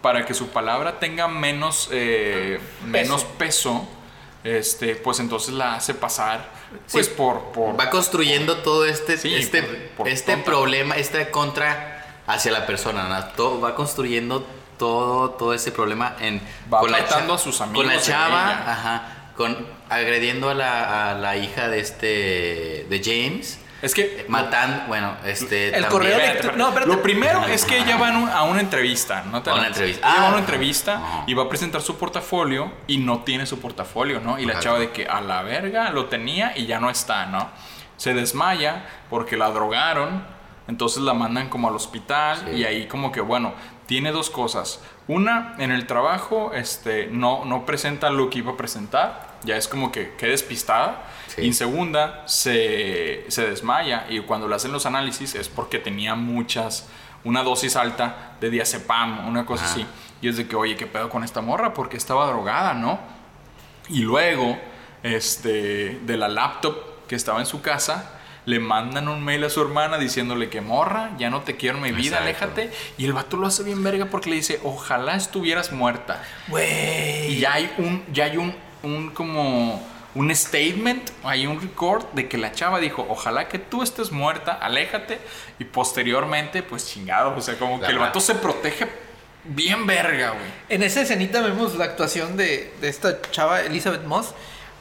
para 0.00 0.24
que 0.24 0.34
su 0.34 0.50
palabra 0.50 1.00
tenga 1.00 1.26
menos, 1.26 1.88
eh, 1.90 2.60
menos 2.86 3.24
peso, 3.24 3.88
este, 4.44 4.94
pues 4.96 5.20
entonces 5.20 5.54
la 5.54 5.74
hace 5.74 5.94
pasar, 5.94 6.48
pues 6.90 7.06
Sí. 7.06 7.12
por, 7.16 7.52
por... 7.52 7.78
Va 7.78 7.90
construyendo 7.90 8.58
todo 8.58 8.84
este, 8.86 9.16
Sí, 9.18 9.34
este, 9.34 9.62
por- 9.62 10.08
este 10.08 10.32
tonta. 10.32 10.44
problema, 10.44 10.96
esta 10.96 11.30
contra 11.30 12.22
hacia 12.26 12.52
la 12.52 12.66
persona, 12.66 13.08
¿no? 13.08 13.24
Todo, 13.34 13.60
va 13.60 13.74
construyendo 13.74 14.46
todo, 14.78 15.30
todo 15.30 15.54
ese 15.54 15.72
problema 15.72 16.14
en 16.20 16.40
Va 16.72 16.82
la 16.88 16.98
tratando 16.98 17.34
cha- 17.34 17.40
a 17.40 17.44
sus 17.44 17.58
con 17.58 17.68
amigos 17.70 17.86
la 17.86 17.92
de 17.94 18.00
chava, 18.00 18.50
ajá, 18.72 19.02
con 19.36 19.66
agrediendo 19.88 20.50
a 20.50 20.54
la, 20.54 21.10
a 21.10 21.14
la 21.14 21.36
hija 21.36 21.68
de 21.68 21.80
este 21.80 22.86
de 22.88 23.02
James, 23.04 23.58
Es 23.80 23.94
que... 23.94 24.24
matando, 24.28 24.84
bueno, 24.88 25.16
este 25.24 25.66
El 25.66 25.72
también- 25.72 25.90
correo 25.92 26.10
Espérate, 26.10 26.30
electro- 26.32 26.50
espérate. 26.50 26.58
no, 26.58 26.68
espérate. 26.68 26.92
Lo 26.96 27.02
primero 27.02 27.44
es 27.46 27.64
que 27.64 27.78
ella 27.78 27.96
va 27.96 28.08
a 28.32 28.42
una 28.44 28.60
entrevista, 28.60 29.22
¿no? 29.30 29.42
te 29.42 29.50
A 29.50 29.54
una 29.54 29.68
entrevista. 29.68 30.06
Ella 30.08 30.16
va 30.18 30.22
a 30.24 30.26
Ah. 30.26 30.30
una 30.30 30.38
entrevista 30.40 30.94
Ajá. 30.96 31.24
y 31.26 31.34
va 31.34 31.44
a 31.44 31.48
presentar 31.48 31.80
su 31.82 31.96
portafolio 31.96 32.72
y 32.88 32.98
no 32.98 33.20
tiene 33.20 33.46
su 33.46 33.60
portafolio, 33.60 34.20
¿no? 34.20 34.38
Y 34.38 34.46
la 34.46 34.54
Ajá. 34.54 34.62
chava 34.62 34.78
de 34.80 34.90
que 34.90 35.06
a 35.06 35.20
la 35.20 35.42
verga 35.42 35.90
lo 35.90 36.06
tenía 36.06 36.52
y 36.56 36.66
ya 36.66 36.80
no 36.80 36.90
está, 36.90 37.26
¿no? 37.26 37.50
Se 37.96 38.14
desmaya 38.14 38.84
porque 39.10 39.36
la 39.36 39.50
drogaron, 39.50 40.24
entonces 40.66 41.02
la 41.02 41.14
mandan 41.14 41.48
como 41.48 41.68
al 41.68 41.74
hospital 41.76 42.38
Sí. 42.46 42.56
y 42.58 42.64
ahí 42.64 42.86
como 42.88 43.12
que, 43.12 43.20
bueno, 43.20 43.54
tiene 43.86 44.10
dos 44.12 44.28
cosas. 44.28 44.80
Una, 45.06 45.54
en 45.58 45.70
el 45.70 45.86
trabajo, 45.86 46.52
este, 46.52 47.06
no, 47.10 47.44
no 47.44 47.64
presenta 47.64 48.10
lo 48.10 48.28
que 48.28 48.38
iba 48.40 48.52
a 48.52 48.56
presentar, 48.56 49.27
ya 49.44 49.56
es 49.56 49.68
como 49.68 49.92
que, 49.92 50.14
que 50.16 50.26
despistada. 50.26 51.04
Sí. 51.28 51.42
Y 51.42 51.46
en 51.46 51.54
segunda, 51.54 52.22
se, 52.26 53.24
se 53.28 53.48
desmaya 53.48 54.06
y 54.08 54.20
cuando 54.20 54.48
le 54.48 54.54
hacen 54.54 54.72
los 54.72 54.86
análisis 54.86 55.34
es 55.34 55.48
porque 55.48 55.78
tenía 55.78 56.14
muchas, 56.14 56.88
una 57.24 57.42
dosis 57.42 57.76
alta 57.76 58.36
de 58.40 58.50
diazepam, 58.50 59.28
una 59.28 59.46
cosa 59.46 59.64
así. 59.64 59.86
Y 60.20 60.28
es 60.28 60.36
de 60.36 60.48
que, 60.48 60.56
oye, 60.56 60.76
¿qué 60.76 60.86
pedo 60.86 61.08
con 61.08 61.22
esta 61.22 61.40
morra? 61.40 61.74
Porque 61.74 61.96
estaba 61.96 62.26
drogada, 62.26 62.74
¿no? 62.74 62.98
Y 63.88 64.00
luego, 64.00 64.58
este, 65.02 66.00
de 66.02 66.16
la 66.16 66.28
laptop 66.28 67.06
que 67.06 67.14
estaba 67.14 67.38
en 67.40 67.46
su 67.46 67.62
casa, 67.62 68.18
le 68.48 68.60
mandan 68.60 69.08
un 69.08 69.22
mail 69.22 69.44
a 69.44 69.50
su 69.50 69.60
hermana 69.60 69.98
diciéndole 69.98 70.48
que 70.48 70.62
morra, 70.62 71.10
ya 71.18 71.28
no 71.28 71.42
te 71.42 71.56
quiero 71.56 71.76
en 71.76 71.82
mi 71.82 71.92
vida, 71.92 72.18
Exacto. 72.26 72.60
aléjate. 72.62 72.70
Y 72.96 73.04
el 73.04 73.12
vato 73.12 73.36
lo 73.36 73.46
hace 73.46 73.62
bien 73.62 73.82
verga 73.82 74.06
porque 74.06 74.30
le 74.30 74.36
dice, 74.36 74.58
ojalá 74.64 75.16
estuvieras 75.16 75.70
muerta. 75.70 76.22
Güey. 76.48 77.34
Y 77.34 77.40
ya 77.40 77.52
hay 77.52 77.70
un, 77.76 78.02
ya 78.10 78.24
hay 78.24 78.38
un, 78.38 78.54
un 78.82 79.10
como 79.10 79.82
un 80.14 80.34
statement, 80.34 81.10
hay 81.22 81.46
un 81.46 81.60
record 81.60 82.04
de 82.12 82.28
que 82.28 82.38
la 82.38 82.52
chava 82.52 82.80
dijo, 82.80 83.06
ojalá 83.08 83.46
que 83.48 83.58
tú 83.58 83.82
estés 83.82 84.10
muerta, 84.10 84.52
aléjate. 84.54 85.18
Y 85.58 85.64
posteriormente, 85.64 86.62
pues 86.62 86.86
chingado, 86.88 87.34
o 87.36 87.40
sea, 87.40 87.56
como 87.58 87.80
que 87.80 87.86
el 87.86 87.98
vato 87.98 88.20
se 88.20 88.34
protege 88.34 88.88
bien 89.44 89.86
verga, 89.86 90.30
güey. 90.30 90.42
En 90.68 90.82
esa 90.82 91.02
escenita 91.02 91.40
vemos 91.40 91.76
la 91.76 91.84
actuación 91.84 92.36
de, 92.36 92.72
de 92.80 92.88
esta 92.88 93.20
chava 93.30 93.60
Elizabeth 93.60 94.04
Moss. 94.04 94.34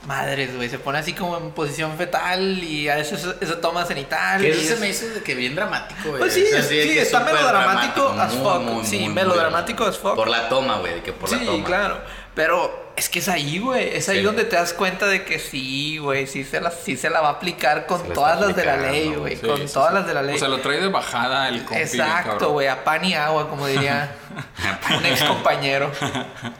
Madres, 0.06 0.56
güey, 0.56 0.70
se 0.70 0.80
pone 0.80 1.00
así 1.00 1.12
como 1.14 1.38
en 1.38 1.52
posición 1.52 1.98
fetal 1.98 2.64
y 2.64 2.88
a 2.88 2.96
veces 2.96 3.28
esa 3.42 3.60
toma 3.60 3.84
cenital. 3.84 4.40
Que 4.40 4.50
y 4.50 4.52
eso 4.52 4.76
se 4.76 4.80
me 4.80 4.88
hizo 4.90 5.06
de 5.10 5.22
que 5.22 5.36
bien 5.36 5.54
dramático, 5.56 6.02
güey. 6.10 6.20
Pues 6.20 6.34
sí, 6.34 6.44
O 6.46 6.48
sea, 6.48 6.62
sí, 6.64 6.98
está 6.98 7.20
melodramático 7.22 8.10
as 8.18 8.34
muy, 8.34 8.44
fuck. 8.44 8.62
muy, 8.62 8.86
Sí, 8.86 9.00
muy, 9.00 9.10
melodramático 9.14 9.84
muy- 9.84 9.90
as 9.92 9.98
fuck. 9.98 10.16
Por 10.16 10.30
la 10.30 10.48
toma, 10.48 10.78
güey, 10.78 10.96
de 10.96 11.02
que 11.04 11.12
por 11.14 11.30
la 11.30 11.38
sí, 11.40 11.46
toma. 11.46 11.66
claro. 11.66 12.00
Pero 12.38 12.92
es 12.96 13.10
que 13.10 13.18
es 13.18 13.28
ahí, 13.30 13.58
güey. 13.58 13.96
Es 13.98 14.10
ahí 14.10 14.20
Sí. 14.20 14.24
donde 14.24 14.44
te 14.44 14.56
das 14.56 14.72
cuenta 14.72 15.08
de 15.08 15.26
que 15.26 15.40
sí, 15.40 15.98
güey. 15.98 16.28
Sí 16.28 16.44
se 16.44 16.62
la, 16.62 16.70
sí 16.70 16.96
se 16.96 17.10
la 17.10 17.20
va 17.20 17.30
a 17.30 17.32
aplicar 17.32 17.88
con 17.88 18.08
la 18.08 18.14
todas 18.14 18.40
las 18.40 18.56
de 18.56 18.64
la 18.64 18.78
ley, 18.78 19.12
güey. 19.16 19.36
Sí, 19.38 19.48
con 19.48 19.58
sí, 19.68 19.74
todas 19.74 19.90
sí. 19.90 19.96
las 19.96 20.06
de 20.08 20.14
la 20.14 20.22
ley. 20.22 20.36
O 20.36 20.38
sea, 20.38 20.48
lo 20.48 20.60
trae 20.60 20.80
de 20.80 20.88
bajada 20.88 21.50
el 21.50 21.66
compi. 21.66 21.82
Exacto, 21.82 22.52
güey. 22.52 22.68
A 22.68 22.84
pan 22.84 23.04
y 23.04 23.16
agua, 23.16 23.50
como 23.50 23.66
diría 23.66 24.16
un 24.98 25.06
ex 25.08 25.24
compañero. 25.24 25.92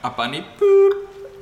A 0.02 0.16
pan 0.16 0.34
y 0.34 0.44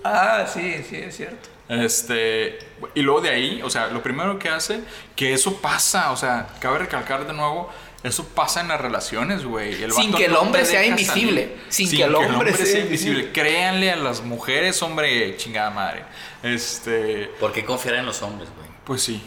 Ah, 0.05 0.45
sí, 0.47 0.85
sí, 0.89 0.97
es 0.97 1.17
cierto. 1.17 1.49
Este, 1.69 2.59
y 2.95 3.01
luego 3.01 3.23
de 3.23 3.31
ahí, 3.31 3.63
o 3.63 3.71
sea, 3.71 3.89
lo 3.89 4.03
primero 4.03 4.39
que 4.39 4.51
hace, 4.51 4.81
que 5.17 5.33
eso 5.33 5.61
pasa, 5.63 6.13
o 6.13 6.17
sea, 6.17 6.47
cabe 6.61 6.79
recalcar 6.79 7.27
de 7.27 7.33
nuevo, 7.33 7.73
eso 8.03 8.29
pasa 8.29 8.61
en 8.61 8.69
las 8.69 8.81
relaciones, 8.81 9.45
güey. 9.45 9.75
Sin 9.91 10.13
que 10.13 10.27
el 10.27 10.37
hombre 10.37 10.65
sea 10.65 10.85
invisible. 10.85 11.57
Sin 11.69 11.91
que 11.91 12.05
el 12.05 12.15
hombre 12.15 12.53
sea 12.55 12.81
invisible. 12.81 13.33
Créanle 13.33 13.91
a 13.91 13.97
las 13.97 14.23
mujeres, 14.23 14.81
hombre, 14.83 15.37
chingada 15.37 15.71
madre. 15.71 16.05
Este, 16.43 17.31
¿Por 17.41 17.53
qué 17.53 17.65
confiar 17.65 17.97
en 17.97 18.07
los 18.07 18.23
hombres, 18.23 18.49
güey? 18.57 18.67
pues 18.85 19.03
sí. 19.03 19.21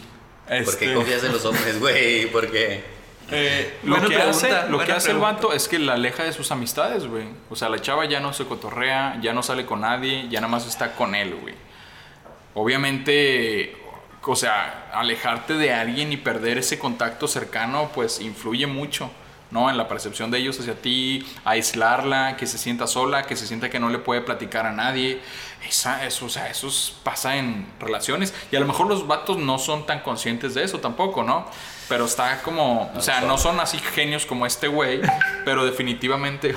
¿Por 0.46 0.56
Este, 0.56 0.86
qué 0.86 0.94
confías 0.94 1.22
en 1.22 1.32
los 1.32 1.44
hombres, 1.44 1.78
güey? 1.78 2.26
¿Por 2.26 2.50
qué? 2.50 2.82
eh, 3.30 3.78
lo 3.84 3.96
que 3.96 4.06
pregunta, 4.06 4.30
hace, 4.30 4.68
lo 4.70 4.78
que 4.78 4.92
hace 4.92 5.10
el 5.10 5.18
vato 5.18 5.52
es 5.52 5.68
que 5.68 5.78
la 5.78 5.92
aleja 5.92 6.24
de 6.24 6.32
sus 6.32 6.50
amistades, 6.50 7.06
güey. 7.06 7.24
O 7.50 7.56
sea, 7.56 7.68
la 7.68 7.80
chava 7.80 8.06
ya 8.06 8.20
no 8.20 8.32
se 8.32 8.46
cotorrea, 8.46 9.18
ya 9.20 9.32
no 9.32 9.42
sale 9.42 9.66
con 9.66 9.82
nadie, 9.82 10.26
ya 10.30 10.40
nada 10.40 10.50
más 10.50 10.66
está 10.66 10.94
con 10.94 11.14
él, 11.14 11.34
güey. 11.34 11.54
Obviamente, 12.54 13.76
o 14.24 14.36
sea, 14.36 14.90
alejarte 14.92 15.54
de 15.54 15.72
alguien 15.72 16.12
y 16.12 16.16
perder 16.16 16.58
ese 16.58 16.78
contacto 16.78 17.26
cercano, 17.28 17.90
pues 17.94 18.20
influye 18.20 18.66
mucho, 18.66 19.10
¿no? 19.50 19.68
En 19.70 19.76
la 19.76 19.88
percepción 19.88 20.30
de 20.30 20.38
ellos 20.38 20.60
hacia 20.60 20.74
ti, 20.74 21.26
aislarla, 21.44 22.36
que 22.36 22.46
se 22.46 22.58
sienta 22.58 22.86
sola, 22.86 23.22
que 23.24 23.34
se 23.36 23.46
sienta 23.46 23.70
que 23.70 23.80
no 23.80 23.88
le 23.88 23.98
puede 23.98 24.20
platicar 24.20 24.66
a 24.66 24.72
nadie. 24.72 25.20
Esa, 25.68 26.06
eso, 26.06 26.26
o 26.26 26.28
sea, 26.28 26.48
eso 26.50 26.68
es- 26.68 26.94
pasa 27.02 27.36
en 27.36 27.66
relaciones. 27.80 28.32
Y 28.52 28.56
a 28.56 28.60
lo 28.60 28.66
mejor 28.66 28.86
los 28.86 29.06
vatos 29.06 29.38
no 29.38 29.58
son 29.58 29.86
tan 29.86 30.00
conscientes 30.00 30.54
de 30.54 30.64
eso 30.64 30.78
tampoco, 30.80 31.22
¿no? 31.24 31.46
Pero 31.88 32.04
está 32.04 32.40
como, 32.42 32.90
o 32.94 33.00
sea, 33.00 33.22
no 33.22 33.36
son 33.38 33.58
así 33.58 33.78
genios 33.78 34.24
como 34.24 34.46
este 34.46 34.68
güey, 34.68 35.00
pero 35.44 35.64
definitivamente, 35.64 36.54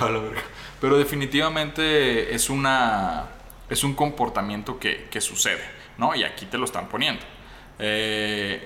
pero 0.79 0.97
definitivamente 0.97 2.35
es 2.35 2.49
una, 2.49 3.25
es 3.69 3.83
un 3.83 3.95
comportamiento 3.95 4.77
que, 4.79 5.07
que 5.09 5.19
sucede, 5.21 5.63
¿no? 5.97 6.13
Y 6.15 6.23
aquí 6.23 6.45
te 6.45 6.57
lo 6.59 6.65
están 6.65 6.87
poniendo. 6.87 7.23
Eh, 7.85 8.61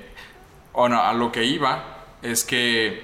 bueno, 0.73 1.01
a 1.01 1.11
lo 1.13 1.31
que 1.31 1.43
iba 1.43 2.05
es 2.21 2.43
que 2.43 3.01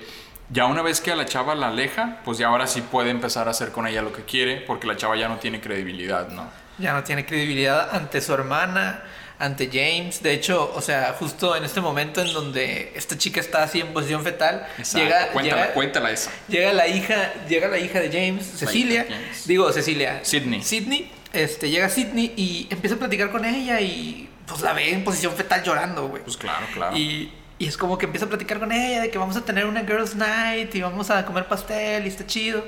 ya 0.49 0.67
una 0.67 0.83
vez 0.83 1.01
que 1.01 1.11
a 1.11 1.15
la 1.15 1.25
chava 1.25 1.55
la 1.55 1.69
aleja, 1.69 2.19
pues 2.23 2.37
ya 2.37 2.47
ahora 2.47 2.67
sí 2.67 2.81
puede 2.81 3.09
empezar 3.09 3.47
a 3.47 3.51
hacer 3.51 3.71
con 3.71 3.87
ella 3.87 4.03
lo 4.03 4.13
que 4.13 4.21
quiere, 4.23 4.57
porque 4.57 4.85
la 4.85 4.95
chava 4.95 5.15
ya 5.17 5.27
no 5.27 5.37
tiene 5.37 5.59
credibilidad, 5.59 6.29
¿no? 6.29 6.47
Ya 6.77 6.93
no 6.93 7.03
tiene 7.03 7.25
credibilidad 7.25 7.89
ante 7.95 8.21
su 8.21 8.31
hermana, 8.31 9.03
ante 9.39 9.69
James. 9.73 10.21
De 10.21 10.33
hecho, 10.33 10.71
o 10.75 10.81
sea, 10.81 11.15
justo 11.17 11.55
en 11.55 11.63
este 11.63 11.81
momento 11.81 12.21
en 12.21 12.31
donde 12.31 12.91
esta 12.95 13.17
chica 13.17 13.39
está 13.39 13.63
así 13.63 13.79
en 13.81 13.87
posición 13.91 14.23
fetal, 14.23 14.67
Exacto. 14.77 14.99
llega, 15.05 15.27
cuéntala, 15.29 15.61
llega, 15.61 15.73
cuéntala 15.73 16.11
esa. 16.11 16.31
llega 16.47 16.73
la 16.73 16.87
hija, 16.87 17.33
llega 17.49 17.67
la 17.67 17.79
hija 17.79 17.99
de 17.99 18.09
James, 18.11 18.45
Cecilia, 18.45 19.05
de 19.05 19.13
James. 19.13 19.47
digo 19.47 19.71
Cecilia, 19.71 20.19
Sydney. 20.23 20.61
Sydney, 20.61 21.11
este, 21.31 21.71
llega 21.71 21.89
Sydney 21.89 22.33
y 22.35 22.67
empieza 22.69 22.97
a 22.97 22.99
platicar 22.99 23.31
con 23.31 23.45
ella 23.45 23.81
y 23.81 24.29
pues 24.47 24.61
la 24.61 24.73
ve 24.73 24.91
en 24.93 25.03
posición 25.03 25.33
fetal 25.33 25.63
llorando, 25.63 26.07
güey. 26.07 26.23
Pues 26.23 26.37
claro, 26.37 26.65
claro. 26.73 26.95
Y, 26.97 27.33
y 27.59 27.67
es 27.67 27.77
como 27.77 27.97
que 27.97 28.05
empieza 28.05 28.25
a 28.25 28.29
platicar 28.29 28.59
con 28.59 28.71
ella 28.71 29.01
de 29.01 29.09
que 29.09 29.17
vamos 29.17 29.35
a 29.37 29.41
tener 29.45 29.65
una 29.65 29.81
girls 29.81 30.15
night 30.15 30.73
y 30.75 30.81
vamos 30.81 31.09
a 31.09 31.25
comer 31.25 31.47
pastel 31.47 32.05
y 32.05 32.09
está 32.09 32.25
chido. 32.25 32.63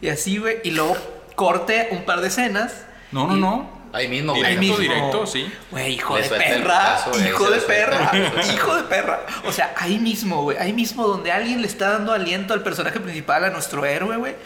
Y 0.00 0.08
así, 0.08 0.38
güey. 0.38 0.58
Y 0.64 0.70
luego 0.70 0.96
corte 1.36 1.88
un 1.92 2.04
par 2.04 2.20
de 2.20 2.28
escenas. 2.28 2.72
No, 3.12 3.26
no, 3.26 3.36
y- 3.36 3.40
no. 3.40 3.80
Ahí 3.92 4.06
mismo, 4.06 4.34
güey. 4.34 4.44
Ahí 4.44 4.56
Directo, 4.56 4.78
mismo. 4.78 4.94
directo, 4.94 5.26
sí. 5.26 5.52
Güey, 5.72 5.94
hijo 5.94 6.14
de 6.16 6.22
perra. 6.22 6.96
hijo 7.28 7.50
de 7.50 7.58
perra. 7.58 8.12
hijo 8.54 8.76
de 8.76 8.82
perra. 8.84 9.20
O 9.44 9.50
sea, 9.52 9.74
ahí 9.76 9.98
mismo, 9.98 10.42
güey. 10.42 10.56
Ahí 10.58 10.72
mismo 10.72 11.08
donde 11.08 11.32
alguien 11.32 11.60
le 11.60 11.66
está 11.66 11.90
dando 11.90 12.12
aliento 12.12 12.54
al 12.54 12.62
personaje 12.62 13.00
principal, 13.00 13.44
a 13.44 13.50
nuestro 13.50 13.84
héroe, 13.84 14.16
güey. 14.16 14.36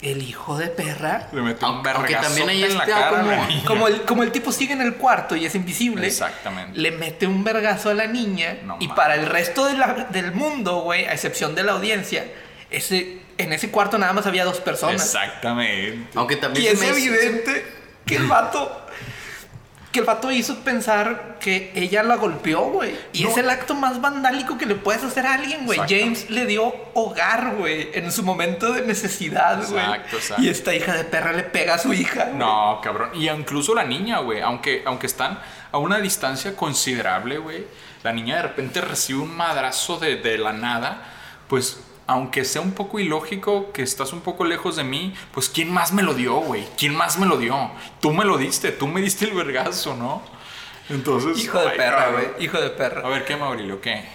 El 0.00 0.22
hijo 0.22 0.56
de 0.56 0.68
perra. 0.68 1.28
Le 1.32 1.42
mete 1.42 1.64
un 1.64 1.84
Aunque- 1.86 2.14
también 2.14 2.48
ahí 2.48 2.62
en 2.62 2.78
la 2.78 2.86
cara, 2.86 3.08
como- 3.66 3.88
el, 3.88 4.02
como 4.02 4.22
el 4.22 4.30
tipo 4.30 4.52
sigue 4.52 4.72
en 4.74 4.80
el 4.82 4.94
cuarto 4.94 5.34
y 5.34 5.44
es 5.44 5.54
invisible. 5.56 6.06
Exactamente. 6.06 6.78
Le 6.78 6.92
mete 6.92 7.26
un 7.26 7.42
vergazo 7.42 7.90
a 7.90 7.94
la 7.94 8.06
niña. 8.06 8.58
No 8.64 8.76
y 8.78 8.86
para 8.88 9.16
el 9.16 9.26
resto 9.26 9.66
de 9.66 9.74
la- 9.76 10.06
del 10.10 10.32
mundo, 10.32 10.82
güey, 10.82 11.06
a 11.06 11.12
excepción 11.14 11.54
de 11.56 11.64
la 11.64 11.72
audiencia, 11.72 12.24
ese, 12.70 13.18
en 13.38 13.52
ese 13.52 13.70
cuarto 13.70 13.98
nada 13.98 14.12
más 14.12 14.24
había 14.26 14.44
dos 14.44 14.60
personas. 14.60 15.02
Exactamente. 15.04 16.06
Aunque 16.14 16.36
también 16.36 16.64
Y 16.64 16.68
es 16.68 16.82
evidente 16.82 17.66
que 18.06 18.16
el 18.16 18.26
vato. 18.28 18.86
Que 19.98 20.02
el 20.02 20.06
vato 20.06 20.30
hizo 20.30 20.60
pensar 20.60 21.38
que 21.40 21.72
ella 21.74 22.04
la 22.04 22.14
golpeó, 22.14 22.60
güey. 22.70 22.94
Y 23.12 23.24
No. 23.24 23.30
es 23.30 23.36
el 23.36 23.50
acto 23.50 23.74
más 23.74 24.00
vandálico 24.00 24.56
que 24.56 24.64
le 24.64 24.76
puedes 24.76 25.02
hacer 25.02 25.26
a 25.26 25.34
alguien, 25.34 25.66
güey. 25.66 25.80
James 25.88 26.30
le 26.30 26.46
dio 26.46 26.72
hogar, 26.94 27.56
güey, 27.56 27.88
en 27.94 28.12
su 28.12 28.22
momento 28.22 28.72
de 28.72 28.82
necesidad, 28.82 29.56
güey. 29.68 29.84
Exacto, 29.84 30.16
exacto. 30.16 30.42
Y 30.44 30.48
esta 30.50 30.72
hija 30.72 30.94
de 30.94 31.02
perra 31.02 31.32
le 31.32 31.42
pega 31.42 31.74
a 31.74 31.78
su 31.78 31.92
hija. 31.92 32.26
No, 32.26 32.80
cabrón. 32.80 33.10
Y 33.14 33.28
incluso 33.28 33.74
la 33.74 33.82
niña, 33.82 34.20
güey. 34.20 34.40
Aunque, 34.40 34.84
aunque 34.86 35.08
están 35.08 35.40
a 35.72 35.78
una 35.78 35.98
distancia 35.98 36.54
considerable, 36.54 37.38
güey. 37.38 37.66
La 38.04 38.12
niña 38.12 38.36
de 38.36 38.42
repente 38.42 38.80
recibe 38.80 39.18
un 39.18 39.36
madrazo 39.36 39.98
de, 39.98 40.14
de 40.14 40.38
la 40.38 40.52
nada. 40.52 41.02
Pues, 41.48 41.80
aunque 42.08 42.46
sea 42.46 42.62
un 42.62 42.72
poco 42.72 42.98
ilógico 42.98 43.70
que 43.70 43.82
estás 43.82 44.14
un 44.14 44.22
poco 44.22 44.46
lejos 44.46 44.76
de 44.76 44.82
mí, 44.82 45.12
pues 45.30 45.50
¿quién 45.50 45.70
más 45.70 45.92
me 45.92 46.02
lo 46.02 46.14
dio, 46.14 46.36
güey? 46.36 46.66
¿Quién 46.78 46.96
más 46.96 47.18
me 47.18 47.26
lo 47.26 47.36
dio? 47.36 47.70
Tú 48.00 48.14
me 48.14 48.24
lo 48.24 48.38
diste, 48.38 48.72
tú 48.72 48.88
me 48.88 49.02
diste 49.02 49.26
el 49.26 49.34
vergazo, 49.34 49.94
¿no? 49.94 50.22
Entonces. 50.88 51.44
Hijo 51.44 51.60
de 51.60 51.68
ay, 51.68 51.76
perra, 51.76 52.10
güey. 52.10 52.26
Hijo 52.40 52.58
de 52.58 52.70
perra. 52.70 53.06
A 53.06 53.10
ver, 53.10 53.26
¿qué, 53.26 53.36
Maurilio? 53.36 53.82
¿Qué? 53.82 54.06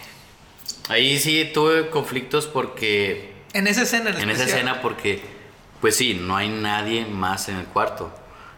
Ahí 0.89 1.19
sí 1.19 1.51
tuve 1.53 1.91
conflictos 1.91 2.47
porque 2.47 3.35
En 3.53 3.67
esa 3.67 3.83
escena 3.83 4.09
en 4.09 4.21
en 4.21 4.29
esa 4.31 4.45
escena 4.45 4.81
porque 4.81 5.21
pues 5.79 5.95
sí 5.95 6.15
no 6.19 6.35
hay 6.35 6.49
nadie 6.49 7.05
más 7.05 7.47
en 7.47 7.57
el 7.57 7.65
cuarto 7.65 8.11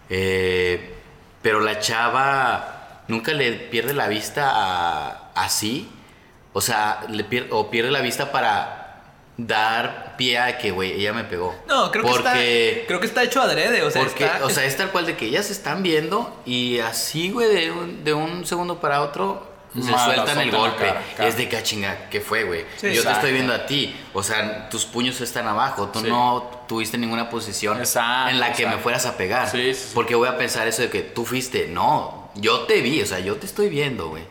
Eh, 0.09 0.93
pero 1.41 1.59
la 1.59 1.79
chava 1.79 3.03
nunca 3.09 3.33
le 3.33 3.51
pierde 3.51 3.93
la 3.93 4.07
vista 4.07 4.49
a 4.49 5.31
así. 5.36 5.89
O 6.53 6.61
sea, 6.61 7.01
le 7.09 7.25
pierde, 7.25 7.49
o 7.51 7.69
pierde 7.69 7.91
la 7.91 7.99
vista 7.99 8.31
para 8.31 8.84
dar 9.38 10.15
pie 10.17 10.38
a 10.39 10.57
que, 10.57 10.71
güey, 10.71 10.93
ella 10.93 11.13
me 11.13 11.23
pegó. 11.25 11.55
No, 11.67 11.91
creo 11.91 12.03
que 12.05 12.11
está. 12.11 12.33
Creo 12.88 12.99
que 12.99 13.05
está 13.05 13.23
hecho 13.23 13.41
adrede. 13.41 13.83
O 13.83 13.91
sea, 13.91 14.03
porque, 14.03 14.23
está- 14.25 14.45
o 14.45 14.49
sea, 14.49 14.65
es 14.65 14.77
tal 14.77 14.91
cual 14.91 15.05
de 15.05 15.17
que 15.17 15.25
ellas 15.25 15.45
se 15.47 15.51
están 15.53 15.83
viendo 15.83 16.41
y 16.45 16.79
así, 16.79 17.31
güey, 17.31 17.53
de 17.53 17.71
un, 17.71 18.03
de 18.03 18.13
un 18.13 18.45
segundo 18.45 18.79
para 18.79 19.01
otro 19.01 19.53
se 19.73 19.91
Ma, 19.91 19.97
la 19.97 20.05
sueltan 20.05 20.39
el 20.39 20.51
golpe. 20.51 20.86
cara, 20.86 21.01
Y 21.11 21.15
cara. 21.15 21.27
es 21.29 21.36
de 21.36 21.49
que 21.49 21.57
"Ah, 21.57 21.63
chinga, 21.63 22.09
¿qué 22.09 22.21
fue, 22.21 22.45
güey? 22.45 22.61
Sí, 22.77 22.93
Yo 22.93 23.03
te 23.03 23.11
estoy 23.11 23.33
viendo 23.33 23.53
a 23.53 23.65
ti. 23.65 23.93
O 24.13 24.23
sea, 24.23 24.69
tus 24.69 24.86
puños 24.86 25.19
están 25.19 25.47
abajo. 25.49 25.89
Tú 25.89 25.99
Sí. 25.99 26.07
no 26.07 26.63
tuviste 26.69 26.97
ninguna 26.97 27.29
posición 27.29 27.79
Exacto, 27.79 28.29
en 28.29 28.39
la 28.39 28.53
que 28.53 28.65
me 28.65 28.77
fueras 28.77 29.05
a 29.05 29.17
pegar. 29.17 29.49
Sí, 29.51 29.73
sí, 29.73 29.81
sí. 29.88 29.91
Porque 29.93 30.15
voy 30.15 30.29
a 30.29 30.38
pensar 30.38 30.65
eso 30.65 30.81
de 30.81 30.89
que 30.89 31.01
tú 31.01 31.25
fuiste. 31.25 31.67
No, 31.67 32.29
yo 32.36 32.61
te 32.61 32.79
vi, 32.79 33.01
o 33.01 33.05
sea, 33.05 33.19
yo 33.19 33.36
te 33.36 33.45
estoy 33.45 33.67
viendo, 33.67 34.07
güey. 34.07 34.23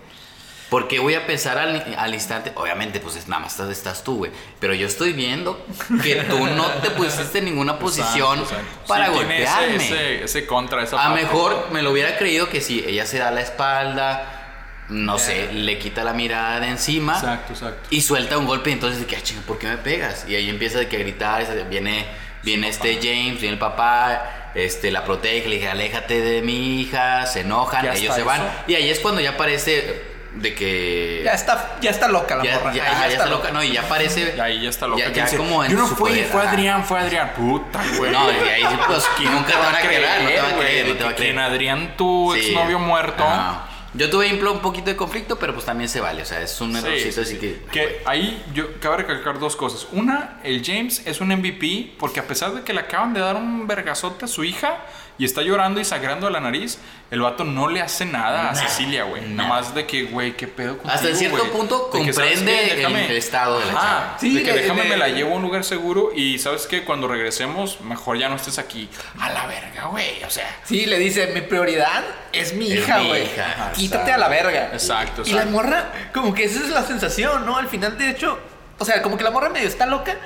Porque 0.70 0.98
voy 0.98 1.14
a 1.14 1.26
pensar 1.26 1.58
al, 1.58 1.94
al 1.98 2.14
instante, 2.14 2.50
obviamente, 2.56 2.98
pues 2.98 3.16
es- 3.16 3.28
nada 3.28 3.42
más 3.42 3.52
estás, 3.52 3.70
estás 3.70 4.02
tú, 4.02 4.16
güey. 4.16 4.32
Pero 4.60 4.74
yo 4.74 4.86
estoy 4.86 5.12
viendo 5.12 5.64
que 6.02 6.16
tú 6.22 6.46
no 6.46 6.66
te 6.82 6.90
pusiste 6.90 7.38
en 7.38 7.44
ninguna 7.44 7.78
posición 7.78 8.40
Exacto, 8.40 8.60
exacto. 8.62 8.86
para 8.88 9.06
Sí, 9.06 9.12
tiene 9.12 9.42
ese- 9.42 9.52
golpearme. 9.52 9.76
Ese, 9.84 10.24
ese 10.24 10.46
contra, 10.46 10.82
esa 10.82 10.96
A 11.00 11.08
parte. 11.10 11.22
mejor 11.22 11.68
me 11.70 11.82
lo 11.82 11.92
hubiera 11.92 12.16
creído 12.18 12.48
que 12.48 12.60
si 12.60 12.84
ella 12.86 13.06
se 13.06 13.18
da 13.18 13.30
la 13.30 13.42
espalda, 13.42 14.40
no 14.88 15.18
sé, 15.18 15.52
le 15.52 15.78
quita 15.78 16.02
la 16.04 16.12
mirada 16.12 16.60
de 16.60 16.68
encima 16.68 17.14
Exacto, 17.14 17.52
exacto. 17.54 17.88
y 17.90 18.00
suelta 18.02 18.36
un 18.38 18.46
golpe 18.46 18.70
y 18.70 18.74
entonces 18.74 19.00
de 19.00 19.06
que, 19.06 19.16
"Ah, 19.16 19.20
¿por 19.46 19.58
qué 19.58 19.66
me 19.66 19.76
pegas? 19.78 20.24
Y 20.28 20.34
ahí 20.34 20.48
empieza 20.50 20.78
de 20.78 20.88
que 20.88 20.96
a 20.96 21.00
gritar, 21.00 21.46
viene, 21.70 22.06
viene 22.42 22.68
este 22.68 22.96
James, 23.02 23.40
viene 23.40 23.54
el 23.54 23.58
papá, 23.58 24.50
este, 24.54 24.90
la 24.90 25.04
protege, 25.04 25.48
le 25.48 25.56
dije, 25.56 25.68
aléjate 25.68 26.20
de 26.20 26.42
mi 26.42 26.80
hija, 26.80 27.26
se 27.26 27.40
enojan, 27.40 27.86
ellos 27.86 28.14
se 28.14 28.22
van. 28.22 28.40
eso. 28.42 28.50
Y 28.66 28.74
ahí 28.74 28.90
es 28.90 29.00
cuando 29.00 29.20
ya 29.22 29.30
aparece 29.30 30.13
de 30.34 30.54
que... 30.54 31.22
Ya 31.24 31.32
está, 31.32 31.76
ya 31.80 31.90
está 31.90 32.08
loca 32.08 32.36
la 32.36 32.44
ya- 32.44 32.58
morra. 32.58 32.74
ya- 32.74 32.84
ya 32.84 33.06
está 33.08 33.26
loca, 33.26 33.50
no, 33.50 33.62
y 33.62 33.72
ya 33.72 33.82
aparece... 33.82 34.34
Y 34.36 34.40
ahí 34.40 34.62
ya 34.62 34.70
está 34.70 34.86
loca. 34.86 35.02
Ya- 35.12 35.24
dice, 35.24 35.36
como 35.36 35.64
en 35.64 35.70
Yo 35.72 35.78
no 35.78 35.88
su 35.88 35.96
fui, 35.96 36.10
poder, 36.10 36.26
fue. 36.26 36.42
Adrián, 36.42 36.84
fue 36.84 36.98
Adrián. 37.00 37.32
Puta, 37.36 37.82
güey. 37.98 38.10
No, 38.12 38.30
y 38.30 38.48
ahí 38.48 38.62
sí, 38.62 38.76
pues 38.86 39.04
nunca 39.30 39.46
te 39.52 39.56
van 39.56 39.74
a 39.74 39.80
creer, 39.80 40.22
no 40.22 40.28
te 40.28 40.40
va 40.40 40.48
a 40.48 40.52
creer, 40.58 40.86
no 40.88 40.94
te 40.94 41.04
va 41.04 41.10
a 41.10 41.12
que 41.12 41.16
creer. 41.16 41.32
quien 41.34 41.38
Adrián, 41.38 41.96
tu 41.96 42.32
Sí. 42.34 42.40
exnovio 42.40 42.78
muerto. 42.78 43.22
Ajá. 43.24 43.68
Yo 43.96 44.10
tuve 44.10 44.28
un 44.50 44.58
poquito 44.58 44.86
de 44.90 44.96
conflicto, 44.96 45.38
pero 45.38 45.54
pues 45.54 45.64
también 45.66 45.88
se 45.88 46.00
vale. 46.00 46.22
O 46.22 46.24
sea, 46.24 46.40
es 46.40 46.60
un 46.60 46.74
errorcito 46.74 47.12
sí, 47.12 47.20
así 47.20 47.34
sí. 47.34 47.38
que. 47.38 47.60
Que 47.70 48.02
ahí 48.06 48.44
yo 48.52 48.80
cabe 48.80 48.96
recalcar 48.96 49.38
dos 49.38 49.54
cosas. 49.54 49.86
Una, 49.92 50.40
el 50.42 50.64
James 50.66 51.06
es 51.06 51.20
un 51.20 51.28
MVP 51.28 51.92
porque 51.96 52.18
a 52.18 52.24
pesar 52.26 52.52
de 52.54 52.62
que 52.62 52.72
le 52.72 52.80
acaban 52.80 53.14
de 53.14 53.20
dar 53.20 53.36
un 53.36 53.68
vergazote 53.68 54.24
a 54.24 54.28
su 54.28 54.42
hija 54.42 54.78
y 55.16 55.24
está 55.24 55.42
llorando 55.42 55.80
y 55.80 55.84
sangrando 55.84 56.26
a 56.26 56.30
la 56.30 56.40
nariz, 56.40 56.78
el 57.10 57.20
vato 57.20 57.44
no 57.44 57.68
le 57.68 57.80
hace 57.80 58.04
nada 58.04 58.50
a 58.50 58.54
Cecilia, 58.56 59.04
güey. 59.04 59.22
Nada 59.28 59.48
más 59.48 59.74
de 59.74 59.86
que, 59.86 60.04
güey, 60.04 60.36
qué 60.36 60.48
pedo 60.48 60.72
contigo, 60.78 60.92
Hasta 60.92 61.08
en 61.08 61.16
cierto 61.16 61.50
punto 61.52 61.90
De 61.92 62.02
que, 62.04 62.12
¿sabes 62.12 62.38
comprende 62.38 62.72
el- 62.84 62.96
el 63.10 63.16
estado 63.16 63.60
de 63.60 63.66
la 63.66 63.72
chava. 63.72 64.16
Sí, 64.20 64.34
de 64.34 64.42
que 64.42 64.52
déjame 64.52 64.84
me 64.84 64.96
la 64.96 65.08
llevo 65.08 65.34
a 65.34 65.36
un 65.36 65.42
lugar 65.42 65.62
seguro 65.64 66.10
y 66.14 66.38
sabes 66.40 66.66
que 66.66 66.82
cuando 66.84 67.06
regresemos 67.06 67.80
mejor 67.82 68.18
ya 68.18 68.28
no 68.28 68.34
estés 68.36 68.58
aquí. 68.58 68.88
A 69.20 69.30
la 69.30 69.46
verga, 69.46 69.84
güey. 69.86 70.22
O 70.24 70.30
sea, 70.30 70.48
Sí, 70.64 70.86
le 70.86 70.98
dice, 70.98 71.28
mi 71.28 71.42
prioridad 71.42 72.02
es 72.32 72.54
mi 72.54 72.72
Es 72.72 72.80
hija, 72.80 73.00
güey. 73.02 73.28
Quítate 73.74 74.10
a 74.12 74.18
la 74.18 74.28
verga. 74.28 74.70
Exacto, 74.72 75.22
Y 75.24 75.30
la 75.30 75.42
exacto. 75.42 75.50
morra, 75.52 75.92
como 76.12 76.34
que 76.34 76.44
esa 76.44 76.58
es 76.60 76.70
la 76.70 76.82
sensación, 76.82 77.46
¿no? 77.46 77.56
Al 77.56 77.68
final, 77.68 77.96
de 77.96 78.10
hecho, 78.10 78.38
o 78.78 78.84
sea, 78.84 79.00
como 79.02 79.16
que 79.16 79.22
la 79.22 79.30
morra 79.30 79.48
medio 79.50 79.68
está 79.68 79.86
loca, 79.86 80.16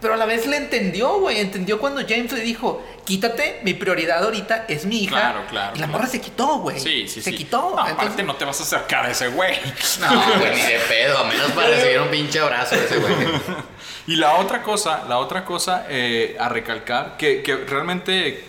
pero 0.00 0.14
a 0.14 0.16
la 0.16 0.26
vez 0.26 0.46
le 0.46 0.56
entendió, 0.56 1.18
güey. 1.18 1.40
Entendió 1.40 1.78
cuando 1.78 2.00
James 2.08 2.30
le 2.32 2.40
dijo, 2.40 2.84
quítate, 3.04 3.60
mi 3.64 3.74
prioridad 3.74 4.22
ahorita 4.22 4.66
es 4.68 4.84
mi 4.84 5.02
hija. 5.02 5.16
Claro, 5.18 5.40
claro, 5.50 5.76
Y 5.76 5.78
la 5.80 5.86
claro. 5.86 5.92
morra 5.92 6.06
se 6.06 6.20
quitó, 6.20 6.58
güey. 6.58 6.78
sí, 6.78 7.08
sí, 7.08 7.20
Se 7.20 7.30
sí. 7.30 7.36
quitó. 7.36 7.72
No, 7.74 7.80
aparte 7.80 8.22
no 8.22 8.36
te 8.36 8.44
vas 8.44 8.60
a 8.60 8.62
acercar 8.62 9.06
a 9.06 9.10
ese 9.10 9.28
güey. 9.28 9.58
No, 10.00 10.38
güey, 10.38 10.54
ni 10.54 10.62
de 10.62 10.78
pedo. 10.88 11.18
A 11.18 11.24
menos 11.24 11.50
para 11.52 11.68
recibir 11.68 12.00
un 12.00 12.08
pinche 12.08 12.38
abrazo 12.38 12.76
de 12.76 12.84
ese 12.84 12.98
güey. 12.98 13.14
Y 14.06 14.16
la 14.16 14.36
otra 14.36 14.62
cosa, 14.62 15.04
la 15.06 15.18
otra 15.18 15.44
cosa 15.44 15.84
eh, 15.88 16.34
a 16.40 16.48
recalcar, 16.48 17.16
que, 17.18 17.42
que 17.42 17.56
realmente 17.56 18.42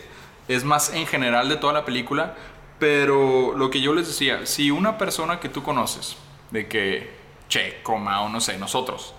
es 0.48 0.64
más 0.64 0.94
en 0.94 1.06
general 1.06 1.50
de 1.50 1.58
toda 1.58 1.74
la 1.74 1.84
película, 1.84 2.36
pero 2.80 3.54
lo 3.58 3.70
que 3.70 3.82
yo 3.82 3.94
les 3.94 4.08
decía, 4.08 4.46
si 4.46 4.72
una 4.72 4.98
persona 4.98 5.42
que 5.42 5.50
tú 5.50 5.62
conoces, 5.62 6.16
de 6.52 6.68
que, 6.70 7.10
che, 7.50 7.82
coma 7.84 8.22
o 8.22 8.30
no 8.30 8.40
sé, 8.40 8.58
nosotros, 8.58 9.14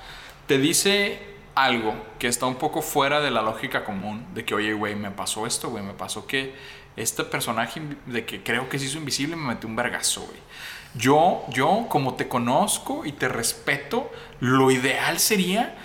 te 0.46 0.56
dice 0.56 1.18
algo 1.64 1.94
que 2.18 2.28
está 2.28 2.46
un 2.46 2.56
poco 2.56 2.82
fuera 2.82 3.20
de 3.20 3.30
la 3.30 3.42
lógica 3.42 3.84
común, 3.84 4.26
de 4.34 4.44
que, 4.44 4.54
oye, 4.54 4.72
güey, 4.72 4.94
me 4.94 5.11
pasó 5.11 5.46
esto, 5.46 5.70
güey, 5.70 5.82
me 5.82 5.94
pasó 5.94 6.26
que 6.26 6.54
este 6.96 7.24
personaje 7.24 7.80
de 8.06 8.24
que 8.24 8.42
creo 8.42 8.68
que 8.68 8.78
se 8.78 8.86
hizo 8.86 8.98
invisible 8.98 9.36
me 9.36 9.48
metió 9.48 9.68
un 9.68 9.76
vergazo, 9.76 10.22
güey. 10.22 10.38
Yo, 10.94 11.44
yo, 11.50 11.86
como 11.88 12.14
te 12.14 12.28
conozco 12.28 13.06
y 13.06 13.12
te 13.12 13.28
respeto, 13.28 14.11
lo 14.40 14.70
ideal 14.70 15.20
sería 15.20 15.76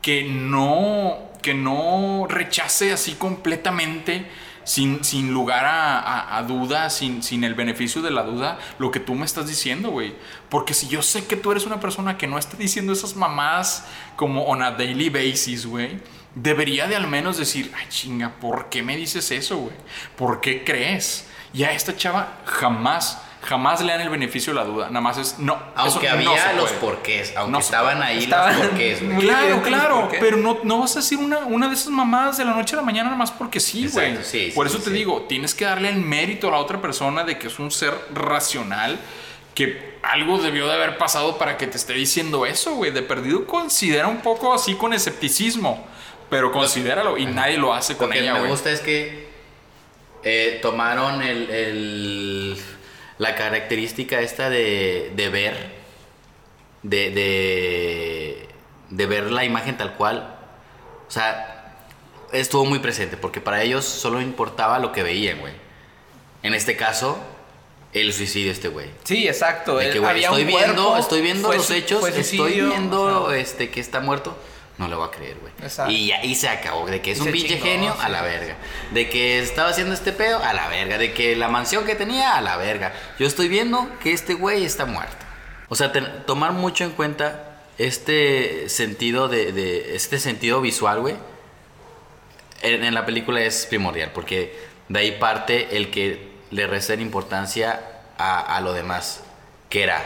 que 0.00 0.24
no, 0.24 1.18
que 1.42 1.54
no 1.54 2.26
rechace 2.28 2.92
así 2.92 3.14
completamente, 3.14 4.26
sin, 4.64 5.04
sin 5.04 5.32
lugar 5.32 5.64
a, 5.64 6.36
a- 6.36 6.42
duda, 6.42 6.90
sin, 6.90 7.22
sin 7.22 7.44
el 7.44 7.54
beneficio 7.54 8.02
de 8.02 8.10
la 8.10 8.22
duda, 8.22 8.58
lo 8.78 8.90
que 8.90 9.00
tú 9.00 9.14
me 9.14 9.24
estás 9.24 9.46
diciendo, 9.46 9.90
güey. 9.90 10.14
Porque 10.48 10.74
si 10.74 10.88
yo 10.88 11.02
sé 11.02 11.26
que 11.26 11.36
tú 11.36 11.52
eres 11.52 11.66
una 11.66 11.80
persona 11.80 12.18
que 12.18 12.26
no 12.26 12.38
está 12.38 12.56
diciendo 12.56 12.92
esas 12.92 13.16
mamadas 13.16 13.86
como 14.16 14.44
on 14.44 14.62
a 14.62 14.70
daily 14.72 15.10
basis, 15.10 15.66
güey, 15.66 16.00
debería 16.34 16.86
de 16.88 16.96
al 16.96 17.06
menos 17.06 17.36
decir, 17.38 17.70
ay 17.76 17.86
chinga, 17.88 18.30
¿por 18.40 18.68
qué 18.68 18.82
me 18.82 18.96
dices 18.96 19.30
eso, 19.30 19.56
güey? 19.58 19.76
¿Por 20.16 20.40
qué 20.40 20.64
crees? 20.64 21.26
Y 21.52 21.62
a 21.62 21.72
esta 21.72 21.96
chava 21.96 22.38
jamás, 22.44 23.20
jamás 23.44 23.80
le 23.82 23.92
dan 23.92 24.00
el 24.00 24.08
beneficio 24.08 24.52
de 24.52 24.58
la 24.60 24.64
duda. 24.64 24.86
Nada 24.88 25.00
más 25.00 25.18
es, 25.18 25.38
no. 25.38 25.58
Aunque 25.76 26.06
no 26.08 26.12
había 26.14 26.52
los 26.54 26.70
porqués, 26.72 27.34
aunque 27.36 27.52
No 27.52 27.58
estaban 27.58 28.02
ahí 28.02 28.24
Estaban 28.24 28.58
los 28.58 28.66
porqués, 28.68 29.00
güey. 29.02 29.12
muy- 29.14 29.24
Claro, 29.24 29.62
claro, 29.62 30.08
pero 30.18 30.36
no, 30.36 30.58
no 30.62 30.80
vas 30.80 30.96
a 30.96 31.00
decir 31.00 31.18
una, 31.18 31.38
una 31.40 31.68
de 31.68 31.74
esas 31.74 31.88
mamadas 31.88 32.38
de 32.38 32.44
la 32.44 32.54
noche 32.54 32.74
a 32.74 32.78
la 32.78 32.82
mañana 32.82 33.04
nada 33.10 33.16
más 33.18 33.30
porque 33.30 33.60
sí, 33.60 33.86
güey. 33.88 34.16
Sí, 34.24 34.52
Por 34.54 34.68
sí, 34.68 34.74
eso 34.76 34.82
te 34.84 34.90
sí. 34.90 34.96
digo, 34.96 35.22
tienes 35.28 35.54
que 35.54 35.64
darle 35.64 35.88
el 35.90 35.96
mérito 35.96 36.48
a 36.48 36.52
la 36.52 36.58
otra 36.58 36.80
persona 36.80 37.24
de 37.24 37.38
que 37.38 37.48
es 37.48 37.58
un 37.58 37.70
ser 37.70 37.94
racional, 38.12 38.98
que 39.54 39.94
algo 40.02 40.38
debió 40.38 40.66
de 40.66 40.74
haber 40.74 40.98
pasado 40.98 41.38
para 41.38 41.56
que 41.56 41.66
te 41.66 41.76
esté 41.76 41.92
diciendo 41.92 42.44
eso, 42.46 42.74
güey. 42.74 42.90
De 42.90 43.02
perdido 43.02 43.46
considera 43.46 44.08
un 44.08 44.18
poco 44.18 44.52
así 44.52 44.74
con 44.74 44.92
escepticismo, 44.92 45.86
pero 46.30 46.50
considéralo 46.50 47.16
y 47.18 47.26
nadie 47.26 47.56
lo 47.58 47.72
hace 47.72 47.92
Lo 47.92 47.98
con 48.00 48.10
que 48.10 48.20
ella, 48.20 48.32
me 48.32 48.38
güey. 48.40 48.50
gusta 48.50 48.70
es 48.70 48.80
que 48.80 49.28
eh, 50.24 50.58
tomaron 50.62 51.22
el, 51.22 51.50
el- 51.50 52.56
la 53.18 53.34
característica 53.36 54.20
esta 54.20 54.50
de, 54.50 55.12
de 55.14 55.28
ver, 55.28 55.56
de, 56.82 57.10
de, 57.10 58.48
de 58.90 59.06
ver 59.06 59.30
la 59.30 59.44
imagen 59.44 59.76
tal 59.76 59.94
cual. 59.94 60.36
O 61.06 61.10
sea, 61.10 61.76
estuvo 62.32 62.64
muy 62.64 62.78
presente 62.80 63.16
porque 63.16 63.40
para 63.40 63.62
ellos 63.62 63.84
solo 63.84 64.20
importaba 64.20 64.78
lo 64.78 64.92
que 64.92 65.02
veían, 65.02 65.38
güey. 65.40 65.52
En 66.42 66.54
este 66.54 66.76
caso, 66.76 67.18
el 67.92 68.12
suicidio 68.12 68.48
de 68.48 68.52
este 68.54 68.68
güey. 68.68 68.90
Sí, 69.04 69.26
exacto. 69.28 69.76
De 69.78 69.86
él- 69.86 69.92
que, 69.92 69.98
güey, 70.00 70.10
había 70.10 70.28
estoy 70.28 70.44
viendo, 70.44 70.96
estoy 70.96 71.22
viendo 71.22 71.52
los 71.52 71.70
hechos, 71.70 72.06
estoy 72.08 72.60
viendo 72.60 73.32
este 73.32 73.70
que 73.70 73.80
está 73.80 74.00
muerto. 74.00 74.36
No 74.76 74.88
le 74.88 74.96
voy 74.96 75.06
a 75.06 75.10
creer, 75.12 75.36
güey. 75.38 75.52
Exacto. 75.62 75.92
Y 75.92 76.10
ahí 76.10 76.34
se 76.34 76.48
acabó. 76.48 76.84
De 76.86 77.00
que 77.00 77.12
es 77.12 77.18
Y 77.18 77.22
un 77.22 77.30
pinche 77.32 77.58
genio, 77.58 77.94
a 78.00 78.08
la 78.08 78.22
verga. 78.22 78.56
De 78.92 79.08
que 79.08 79.38
estaba 79.38 79.68
haciendo 79.70 79.94
este 79.94 80.12
pedo, 80.12 80.42
a 80.42 80.52
la 80.52 80.66
verga. 80.68 80.98
De 80.98 81.12
que 81.12 81.36
la 81.36 81.46
mansión 81.48 81.84
que 81.86 81.94
tenía, 81.94 82.36
a 82.36 82.40
la 82.40 82.56
verga. 82.56 82.92
Yo 83.18 83.26
estoy 83.26 83.48
viendo 83.48 83.88
que 84.02 84.12
este 84.12 84.34
güey 84.34 84.64
está 84.64 84.84
muerto. 84.84 85.24
O 85.68 85.76
sea, 85.76 85.92
ten- 85.92 86.24
tomar 86.26 86.52
mucho 86.52 86.82
en 86.82 86.90
cuenta 86.90 87.60
este 87.78 88.68
sentido 88.68 89.28
de, 89.28 89.52
de- 89.52 89.94
este 89.94 90.18
sentido 90.18 90.60
visual, 90.60 91.00
güey. 91.00 91.14
En, 92.62 92.82
en 92.84 92.94
la 92.94 93.06
película 93.06 93.40
es 93.42 93.66
primordial. 93.66 94.10
Porque 94.12 94.58
de 94.88 94.98
ahí 94.98 95.12
parte 95.12 95.76
el 95.76 95.90
que 95.92 96.32
le 96.50 96.66
resten 96.66 97.00
importancia 97.00 97.80
a, 98.18 98.40
a 98.56 98.60
lo 98.60 98.72
demás. 98.72 99.22
Que 99.68 99.84
era 99.84 100.02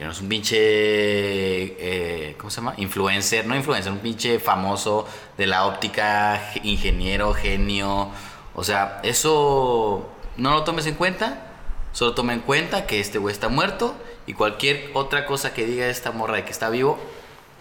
que 0.00 0.06
no 0.06 0.12
es 0.12 0.20
un 0.22 0.30
pinche, 0.30 0.56
eh, 0.58 2.34
¿cómo 2.38 2.48
se 2.50 2.56
llama? 2.56 2.72
Influencer, 2.78 3.44
no 3.46 3.54
influencer, 3.54 3.92
un 3.92 3.98
pinche 3.98 4.38
famoso 4.38 5.06
de 5.36 5.46
la 5.46 5.66
óptica, 5.66 6.40
ge- 6.54 6.60
ingeniero, 6.64 7.34
genio. 7.34 8.08
O 8.54 8.64
sea, 8.64 9.00
eso 9.02 10.08
no 10.38 10.52
lo 10.52 10.64
tomes 10.64 10.86
en 10.86 10.94
cuenta. 10.94 11.48
Solo 11.92 12.14
toma 12.14 12.32
en 12.32 12.40
cuenta 12.40 12.86
que 12.86 12.98
este 12.98 13.18
güey 13.18 13.32
está 13.34 13.48
muerto 13.48 13.94
y 14.26 14.32
cualquier 14.32 14.90
otra 14.94 15.26
cosa 15.26 15.52
que 15.52 15.66
diga 15.66 15.86
esta 15.88 16.12
morra 16.12 16.36
de 16.36 16.44
que 16.46 16.50
está 16.52 16.70
vivo, 16.70 16.98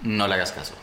no 0.01 0.25
le 0.29 0.35
hagas 0.35 0.53
caso. 0.53 0.75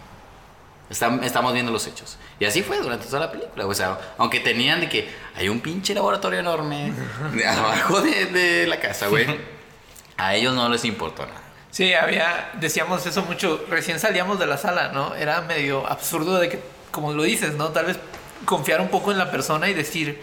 Estam- 0.91 1.25
estamos 1.25 1.55
viendo 1.55 1.73
los 1.73 1.87
hechos. 1.87 2.19
Y 2.39 2.45
así 2.45 2.63
fue 2.63 2.79
durante 2.83 3.07
toda 3.07 3.21
la 3.21 3.33
película. 3.33 3.67
O 3.67 3.73
sea, 3.73 3.99
aunque 4.19 4.41
tenían 4.41 4.81
de 4.81 4.91
que 4.91 5.09
hay 5.35 5.49
un 5.49 5.61
pinche 5.61 5.95
laboratorio 5.95 6.39
enorme 6.41 6.93
de 7.33 7.47
abajo 7.49 8.03
de, 8.03 8.27
de 8.27 8.67
la 8.67 8.79
casa, 8.79 9.07
güey. 9.09 9.27
A 10.19 10.35
ellos 10.35 10.55
no 10.55 10.69
les 10.71 10.85
importó 10.85 11.25
nada. 11.27 11.43
Sí, 11.77 11.93
había, 11.93 12.53
decíamos 12.55 13.05
eso 13.05 13.21
mucho, 13.25 13.63
recién 13.69 14.01
salíamos 14.01 14.39
de 14.39 14.47
la 14.47 14.57
sala, 14.57 14.93
¿no? 14.95 15.15
Era 15.15 15.43
medio 15.43 15.87
absurdo 15.87 16.39
de 16.39 16.49
que, 16.49 16.59
como 16.91 17.13
lo 17.13 17.23
dices, 17.23 17.53
¿no? 17.53 17.69
Tal 17.69 17.85
vez 17.85 17.99
confiar 18.47 18.81
un 18.81 18.89
poco 18.89 19.13
en 19.13 19.19
la 19.19 19.31
persona 19.31 19.69
y 19.69 19.75
decir, 19.75 20.19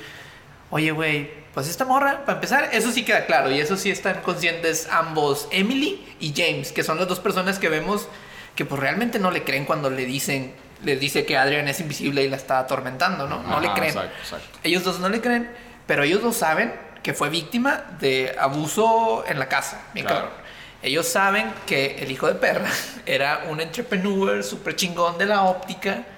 oye, 0.72 0.90
güey, 0.90 1.30
pues 1.54 1.68
esta 1.68 1.86
morra, 1.86 2.26
para 2.26 2.38
empezar, 2.40 2.70
eso 2.72 2.92
sí 2.92 3.06
queda 3.06 3.28
claro 3.28 3.52
y 3.52 3.60
eso 3.60 3.78
sí 3.78 3.92
están 3.92 4.22
conscientes 4.22 4.88
ambos, 4.90 5.48
Emily 5.52 6.04
y 6.20 6.34
James, 6.36 6.72
que 6.72 6.82
son 6.82 6.98
las 6.98 7.08
dos 7.08 7.20
personas 7.20 7.60
que 7.60 7.70
vemos 7.70 8.08
que 8.56 8.66
pues 8.66 8.82
realmente 8.82 9.20
no 9.20 9.30
le 9.30 9.44
creen 9.44 9.66
cuando 9.66 9.92
le 9.92 10.06
dicen, 10.06 10.56
le 10.84 10.96
dice 10.96 11.24
que 11.24 11.38
Adrian 11.38 11.68
es 11.68 11.80
invisible 11.80 12.24
y 12.24 12.30
la 12.30 12.38
está 12.38 12.58
atormentando, 12.58 13.28
¿no? 13.28 13.44
No 13.44 13.60
le 13.60 13.68
Ajá, 13.68 13.76
creen. 13.76 13.92
exacto, 13.96 14.18
exacto. 14.20 14.60
Ellos 14.64 14.84
dos 14.84 15.00
no 15.00 15.08
le 15.08 15.22
creen, 15.22 15.52
pero 15.86 16.02
ellos 16.02 16.24
dos 16.24 16.36
saben 16.36 16.74
que 17.04 17.14
fue 17.14 17.30
víctima 17.30 17.84
de 18.00 18.36
abuso 18.40 19.24
en 19.28 19.38
la 19.38 19.48
casa. 19.48 19.80
Bien 19.94 20.08
Claro. 20.08 20.30
cabrón. 20.30 20.43
Ellos 20.84 21.08
saben 21.08 21.52
que 21.66 21.96
el 22.00 22.12
hijo 22.12 22.28
de 22.28 22.36
perra 22.36 22.70
era 23.06 23.46
un 23.50 23.60
entrepreneur 23.62 24.44
súper 24.44 24.76
chingón 24.76 25.18
de 25.18 25.26
la 25.26 25.44
óptica. 25.44 26.06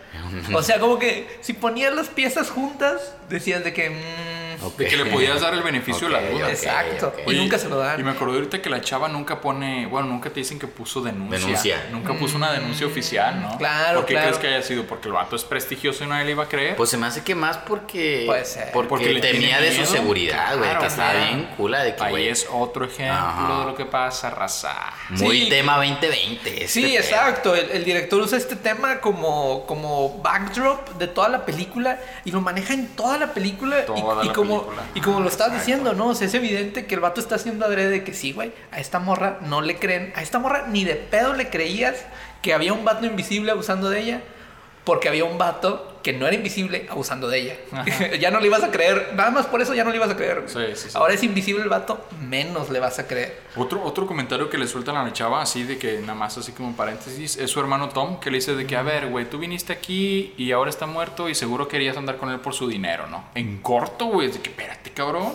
O 0.53 0.63
sea, 0.63 0.79
como 0.79 0.97
que 0.97 1.27
si 1.41 1.53
ponías 1.53 1.93
las 1.93 2.07
piezas 2.07 2.49
juntas, 2.49 3.13
decías 3.29 3.63
de 3.63 3.73
que... 3.73 3.89
mm, 3.89 4.44
De 4.77 4.87
que 4.87 4.97
le 4.97 5.05
podías 5.05 5.41
dar 5.41 5.53
el 5.53 5.61
beneficio 5.63 6.07
de 6.07 6.13
la 6.13 6.19
Ok, 6.19 6.29
duda. 6.31 6.49
Exacto. 6.49 7.13
Y 7.27 7.33
nunca 7.35 7.57
se 7.57 7.69
lo 7.69 7.77
dan. 7.77 7.99
Y 7.99 8.03
me 8.03 8.11
acordé 8.11 8.35
ahorita 8.35 8.61
que 8.61 8.69
la 8.69 8.81
chava 8.81 9.07
nunca 9.07 9.41
pone, 9.41 9.85
bueno, 9.87 10.07
nunca 10.07 10.29
te 10.29 10.39
dicen 10.39 10.59
que 10.59 10.67
puso 10.67 11.01
denuncia. 11.01 11.37
Denuncia. 11.39 11.87
Nunca 11.91 12.13
puso 12.13 12.37
una 12.37 12.51
denuncia 12.51 12.85
oficial, 12.87 13.41
¿no? 13.41 13.57
Claro, 13.57 13.99
¿Por 13.99 14.05
qué 14.07 14.13
claro. 14.13 14.27
crees 14.29 14.39
que 14.41 14.47
haya 14.47 14.61
sido? 14.61 14.83
Porque 14.85 15.07
el 15.07 15.13
vato 15.13 15.35
es 15.35 15.43
prestigioso 15.43 16.03
y 16.03 16.07
nadie 16.07 16.25
le 16.25 16.31
iba 16.31 16.43
a 16.43 16.47
creer. 16.49 16.75
Pues 16.75 16.89
se 16.89 16.97
me 16.97 17.07
hace 17.07 17.23
que 17.23 17.35
más 17.35 17.57
porque. 17.57 18.23
Puede 18.25 18.45
ser. 18.45 18.71
Porque, 18.71 18.89
Porque 18.89 19.13
le 19.13 19.21
temía 19.21 19.59
de 19.61 19.75
su 19.75 19.85
seguridad, 19.85 20.49
güey. 20.57 20.69
Claro, 20.69 20.79
que 20.81 20.87
estaba 20.87 21.13
bien 21.13 21.49
cula 21.57 21.83
de 21.83 21.95
que, 21.95 22.03
Ahí 22.03 22.11
güey. 22.11 22.27
es 22.29 22.47
otro 22.51 22.85
ejemplo 22.85 23.13
Ajá. 23.15 23.59
de 23.59 23.65
lo 23.65 23.75
que 23.75 23.85
pasa, 23.85 24.29
raza. 24.29 24.73
Muy 25.09 25.43
Sí. 25.43 25.49
tema 25.49 25.75
2020. 25.77 26.49
este 26.63 26.67
Sí, 26.67 26.81
pedo. 26.83 26.93
exacto. 26.99 27.55
El, 27.55 27.71
el 27.71 27.83
director 27.85 28.21
usa 28.21 28.37
este 28.37 28.55
tema 28.55 28.99
como, 28.99 29.65
como 29.65 30.19
backdrop 30.21 30.89
de 30.97 31.07
toda 31.07 31.29
la 31.29 31.45
película 31.45 31.99
y 32.23 32.31
lo 32.31 32.41
maneja 32.41 32.73
en 32.73 32.87
toda 32.95 33.17
la 33.17 33.33
película. 33.33 33.81
y- 33.81 33.85
Toda 33.85 34.23
y, 34.23 34.27
la 34.27 34.33
como, 34.33 34.44
película. 34.47 34.83
y 34.95 35.01
como 35.01 35.19
lo 35.19 35.27
estás 35.27 35.47
Exacto. 35.47 35.59
diciendo, 35.65 35.93
¿no? 35.93 36.07
O 36.07 36.15
sea, 36.15 36.27
es 36.27 36.33
evidente 36.33 36.85
que 36.85 36.95
el 36.95 37.01
vato 37.01 37.19
está 37.21 37.35
haciendo 37.35 37.65
adrede 37.65 37.89
de 37.89 38.03
que 38.03 38.13
sí, 38.13 38.31
güey. 38.33 38.51
A 38.71 38.79
esta 38.79 38.99
morra 38.99 39.39
no 39.41 39.61
le 39.61 39.77
creen. 39.77 40.13
A 40.15 40.21
esta 40.21 40.39
morra 40.39 40.65
ni 40.67 40.83
de 40.83 40.95
pedo 40.95 41.33
le 41.33 41.49
creías 41.49 41.95
que 42.41 42.53
había 42.53 42.73
un 42.73 42.85
vato 42.85 43.05
invisible 43.05 43.51
abusando 43.51 43.89
de 43.89 43.99
ella. 43.99 44.21
Porque 44.85 45.09
había 45.09 45.25
un 45.25 45.37
vato 45.37 45.95
que 46.05 46.13
no 46.13 46.27
era 46.27 46.35
invisible 46.35 46.85
abusando 46.89 47.27
de 47.27 47.39
ella. 47.39 47.57
Ya 48.19 48.29
no 48.29 48.39
le 48.39 48.45
ibas 48.45 48.63
a 48.63 48.69
creer. 48.69 49.13
Nada 49.15 49.31
más 49.31 49.47
por 49.47 49.59
eso 49.61 49.73
ya 49.73 49.83
no 49.83 49.89
le 49.89 49.95
ibas 49.97 50.11
a 50.11 50.15
creer. 50.15 50.43
Sí, 50.45 50.59
sí, 50.75 50.89
sí. 50.89 50.97
Ahora 50.97 51.15
es 51.15 51.23
invisible 51.23 51.63
el 51.63 51.69
vato, 51.69 52.05
menos 52.21 52.69
le 52.69 52.79
vas 52.79 52.99
a 52.99 53.07
creer. 53.07 53.41
Otro, 53.55 53.83
otro 53.83 54.05
comentario 54.05 54.47
que 54.49 54.59
le 54.59 54.67
sueltan 54.67 54.95
a 54.95 55.03
la 55.03 55.11
chava, 55.13 55.41
así 55.41 55.63
de 55.63 55.79
que 55.79 55.99
nada 56.01 56.13
más 56.13 56.37
así 56.37 56.51
como 56.51 56.75
paréntesis, 56.75 57.37
es 57.37 57.49
su 57.49 57.59
hermano 57.59 57.89
Tom, 57.89 58.19
que 58.19 58.29
le 58.29 58.37
dice 58.37 58.55
de 58.55 58.67
que, 58.67 58.75
a 58.75 58.83
ver, 58.83 59.07
güey, 59.07 59.27
tú 59.27 59.39
viniste 59.39 59.73
aquí 59.73 60.33
y 60.37 60.51
ahora 60.51 60.69
está 60.69 60.85
muerto 60.85 61.27
y 61.27 61.33
seguro 61.33 61.67
querías 61.67 61.97
andar 61.97 62.17
con 62.17 62.29
él 62.29 62.39
por 62.39 62.53
su 62.53 62.67
dinero, 62.67 63.07
¿no? 63.07 63.25
En 63.33 63.57
corto, 63.57 64.05
güey, 64.05 64.27
es 64.27 64.35
de 64.35 64.41
que, 64.41 64.51
espérate, 64.51 64.91
cabrón. 64.91 65.33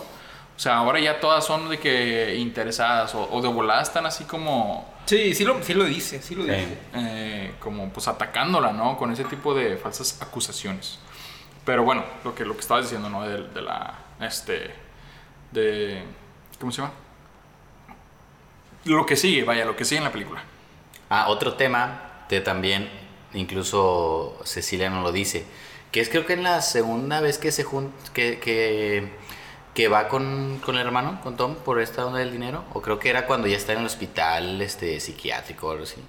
O 0.61 0.63
sea, 0.63 0.75
ahora 0.77 0.99
ya 0.99 1.19
todas 1.19 1.43
son 1.43 1.69
de 1.69 1.79
que 1.79 2.35
interesadas 2.37 3.15
o, 3.15 3.27
o 3.31 3.41
de 3.41 3.47
volada 3.47 3.81
están 3.81 4.05
así 4.05 4.25
como, 4.25 4.87
Sí, 5.05 5.33
sí 5.33 5.43
lo, 5.43 5.63
sí 5.63 5.73
lo 5.73 5.85
dice, 5.85 6.21
sí 6.21 6.35
lo 6.35 6.43
Sí. 6.43 6.51
dice. 6.51 6.77
eh, 6.93 7.55
como 7.59 7.89
pues 7.89 8.07
atacándola, 8.07 8.71
¿no? 8.71 8.95
Con 8.95 9.11
ese 9.11 9.23
tipo 9.23 9.55
de 9.55 9.75
falsas 9.77 10.21
acusaciones. 10.21 10.99
Pero 11.65 11.83
bueno, 11.83 12.03
lo 12.23 12.35
que, 12.35 12.45
lo 12.45 12.53
que 12.53 12.59
estabas 12.59 12.83
diciendo, 12.83 13.09
¿no? 13.09 13.27
De, 13.27 13.47
de 13.47 13.61
la, 13.63 13.95
este, 14.19 14.69
de, 15.51 16.03
¿cómo 16.59 16.71
se 16.71 16.83
llama? 16.83 16.93
Lo 18.85 19.03
que 19.07 19.15
sigue, 19.15 19.43
vaya, 19.43 19.65
lo 19.65 19.75
que 19.75 19.83
sigue 19.83 19.97
en 19.97 20.03
la 20.03 20.11
película. 20.11 20.43
Ah, 21.09 21.25
otro 21.29 21.55
tema 21.55 22.25
que 22.29 22.39
también, 22.39 22.87
incluso 23.33 24.39
Cecilia 24.43 24.91
nos 24.91 25.01
lo 25.03 25.11
dice, 25.11 25.43
que 25.91 26.01
es 26.01 26.09
creo 26.09 26.27
que 26.27 26.33
en 26.33 26.43
la 26.43 26.61
segunda 26.61 27.19
vez 27.19 27.39
que 27.39 27.51
se 27.51 27.63
jun 27.63 27.91
que, 28.13 28.39
que, 28.39 29.11
que 29.73 29.87
va 29.87 30.07
con, 30.09 30.59
con 30.63 30.75
el 30.75 30.85
hermano, 30.85 31.21
con 31.21 31.37
Tom, 31.37 31.55
por 31.55 31.81
esta 31.81 32.05
onda 32.05 32.19
del 32.19 32.31
dinero, 32.31 32.63
o 32.73 32.81
creo 32.81 32.99
que 32.99 33.09
era 33.09 33.25
cuando 33.25 33.47
ya 33.47 33.55
está 33.55 33.73
en 33.73 33.79
el 33.79 33.85
hospital 33.85 34.61
este, 34.61 34.99
psiquiátrico 34.99 35.67
o 35.67 35.71
algo 35.71 35.83
así, 35.83 36.01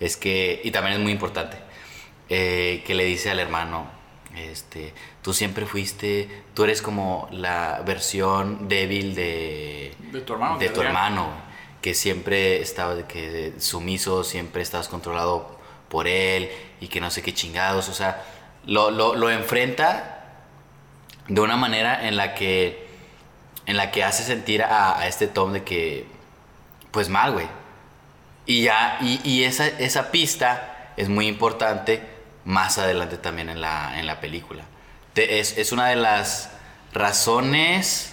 es 0.00 0.16
que, 0.16 0.60
y 0.62 0.70
también 0.70 0.96
es 0.96 1.00
muy 1.00 1.12
importante, 1.12 1.56
eh, 2.28 2.82
que 2.86 2.94
le 2.94 3.04
dice 3.04 3.30
al 3.30 3.38
hermano, 3.38 3.86
este, 4.36 4.92
tú 5.22 5.32
siempre 5.32 5.64
fuiste, 5.64 6.28
tú 6.52 6.64
eres 6.64 6.82
como 6.82 7.26
la 7.30 7.82
versión 7.86 8.68
débil 8.68 9.14
de, 9.14 9.94
De 10.12 10.20
tu 10.20 10.34
hermano, 10.34 10.58
de 10.58 10.66
de 10.66 10.68
tu 10.68 10.80
Adrián. 10.80 10.96
hermano, 10.96 11.30
que 11.80 11.94
siempre 11.94 12.60
estaba 12.60 12.94
de 12.94 13.04
que 13.04 13.54
sumiso, 13.58 14.24
siempre 14.24 14.60
estabas 14.60 14.88
controlado 14.88 15.58
por 15.88 16.06
él 16.06 16.50
y 16.80 16.88
que 16.88 17.00
no 17.00 17.10
sé 17.10 17.22
qué 17.22 17.32
chingados, 17.32 17.88
o 17.88 17.94
sea, 17.94 18.24
lo, 18.66 18.90
lo, 18.90 19.14
lo 19.14 19.30
enfrenta 19.30 20.12
de 21.28 21.40
una 21.40 21.56
manera 21.56 22.06
en 22.06 22.16
la 22.16 22.34
que 22.34 22.85
en 23.66 23.76
la 23.76 23.90
que 23.90 24.04
hace 24.04 24.22
sentir 24.22 24.62
a, 24.62 25.06
este 25.06 25.26
Tom 25.26 25.52
de 25.52 25.64
que 25.64 26.06
pues 26.90 27.08
mal, 27.08 27.32
güey. 27.32 27.48
Y 28.46 28.62
ya 28.62 28.98
y, 29.00 29.20
esa, 29.44 29.66
esa 29.66 30.10
pista 30.10 30.92
es 30.96 31.08
muy 31.08 31.26
importante 31.26 32.02
más 32.44 32.78
adelante 32.78 33.18
también 33.18 33.48
en 33.48 33.60
la, 33.60 33.98
en 33.98 34.06
la 34.06 34.20
película. 34.20 34.64
Es, 35.14 35.58
es 35.58 35.72
una 35.72 35.88
de 35.88 35.96
las 35.96 36.50
razones 36.92 38.12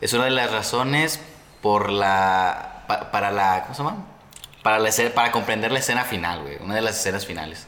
es 0.00 0.12
una 0.12 0.24
de 0.24 0.30
las 0.30 0.50
razones 0.50 1.20
por 1.60 1.90
la 1.90 2.84
pa- 2.86 3.10
para 3.10 3.30
la 3.30 3.62
¿cómo 3.62 3.74
se 3.74 3.82
llama? 3.82 4.04
Para 4.62 4.78
la 4.78 4.90
para 5.14 5.32
comprender 5.32 5.72
la 5.72 5.78
escena 5.78 6.04
final, 6.04 6.42
güey, 6.42 6.56
una 6.60 6.74
de 6.74 6.82
las 6.82 6.98
escenas 6.98 7.26
finales. 7.26 7.66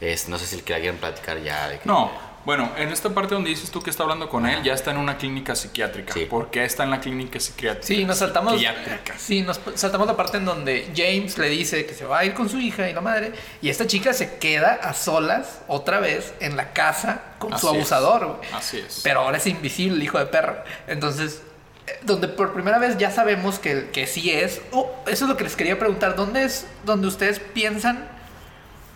Es, 0.00 0.28
no 0.28 0.38
sé 0.38 0.46
si 0.46 0.56
la 0.56 0.62
quieren 0.62 0.96
platicar 0.96 1.42
ya 1.42 1.68
No, 1.84 2.10
bueno, 2.44 2.72
en 2.76 2.88
esta 2.88 3.10
parte 3.10 3.34
donde 3.34 3.50
dices 3.50 3.70
tú 3.70 3.82
que 3.82 3.90
está 3.90 4.02
hablando 4.02 4.28
con 4.28 4.46
él, 4.46 4.62
ya 4.62 4.72
está 4.72 4.90
en 4.90 4.96
una 4.96 5.18
clínica 5.18 5.54
psiquiátrica. 5.54 6.14
Sí. 6.14 6.24
¿Por 6.24 6.50
qué 6.50 6.64
está 6.64 6.84
en 6.84 6.90
la 6.90 7.00
clínica 7.00 7.38
psiquiátrica? 7.38 7.86
Sí, 7.86 8.04
nos 8.04 8.18
saltamos. 8.18 8.54
Psiquiátrica. 8.54 9.14
Sí, 9.18 9.42
nos 9.42 9.60
saltamos 9.74 10.06
la 10.06 10.16
parte 10.16 10.38
en 10.38 10.46
donde 10.46 10.90
James 10.96 11.36
le 11.36 11.50
dice 11.50 11.84
que 11.84 11.92
se 11.92 12.06
va 12.06 12.20
a 12.20 12.24
ir 12.24 12.32
con 12.32 12.48
su 12.48 12.58
hija 12.58 12.88
y 12.88 12.94
la 12.94 13.02
madre. 13.02 13.32
Y 13.60 13.68
esta 13.68 13.86
chica 13.86 14.14
se 14.14 14.38
queda 14.38 14.80
a 14.82 14.94
solas 14.94 15.60
otra 15.68 16.00
vez 16.00 16.32
en 16.40 16.56
la 16.56 16.72
casa 16.72 17.22
con 17.38 17.50
su 17.58 17.68
Así 17.68 17.76
abusador. 17.76 18.40
Así 18.54 18.78
es. 18.78 19.00
Pero 19.04 19.20
ahora 19.20 19.36
es 19.36 19.46
invisible, 19.46 20.02
hijo 20.02 20.18
de 20.18 20.26
perra. 20.26 20.64
Entonces, 20.86 21.42
eh, 21.86 21.98
donde 22.02 22.28
por 22.28 22.54
primera 22.54 22.78
vez 22.78 22.96
ya 22.96 23.10
sabemos 23.10 23.58
que, 23.58 23.90
que 23.90 24.06
sí 24.06 24.30
es. 24.30 24.62
Oh, 24.72 24.90
eso 25.06 25.26
es 25.26 25.28
lo 25.28 25.36
que 25.36 25.44
les 25.44 25.56
quería 25.56 25.78
preguntar. 25.78 26.16
¿Dónde 26.16 26.44
es 26.44 26.66
donde 26.84 27.06
ustedes 27.06 27.38
piensan 27.38 28.08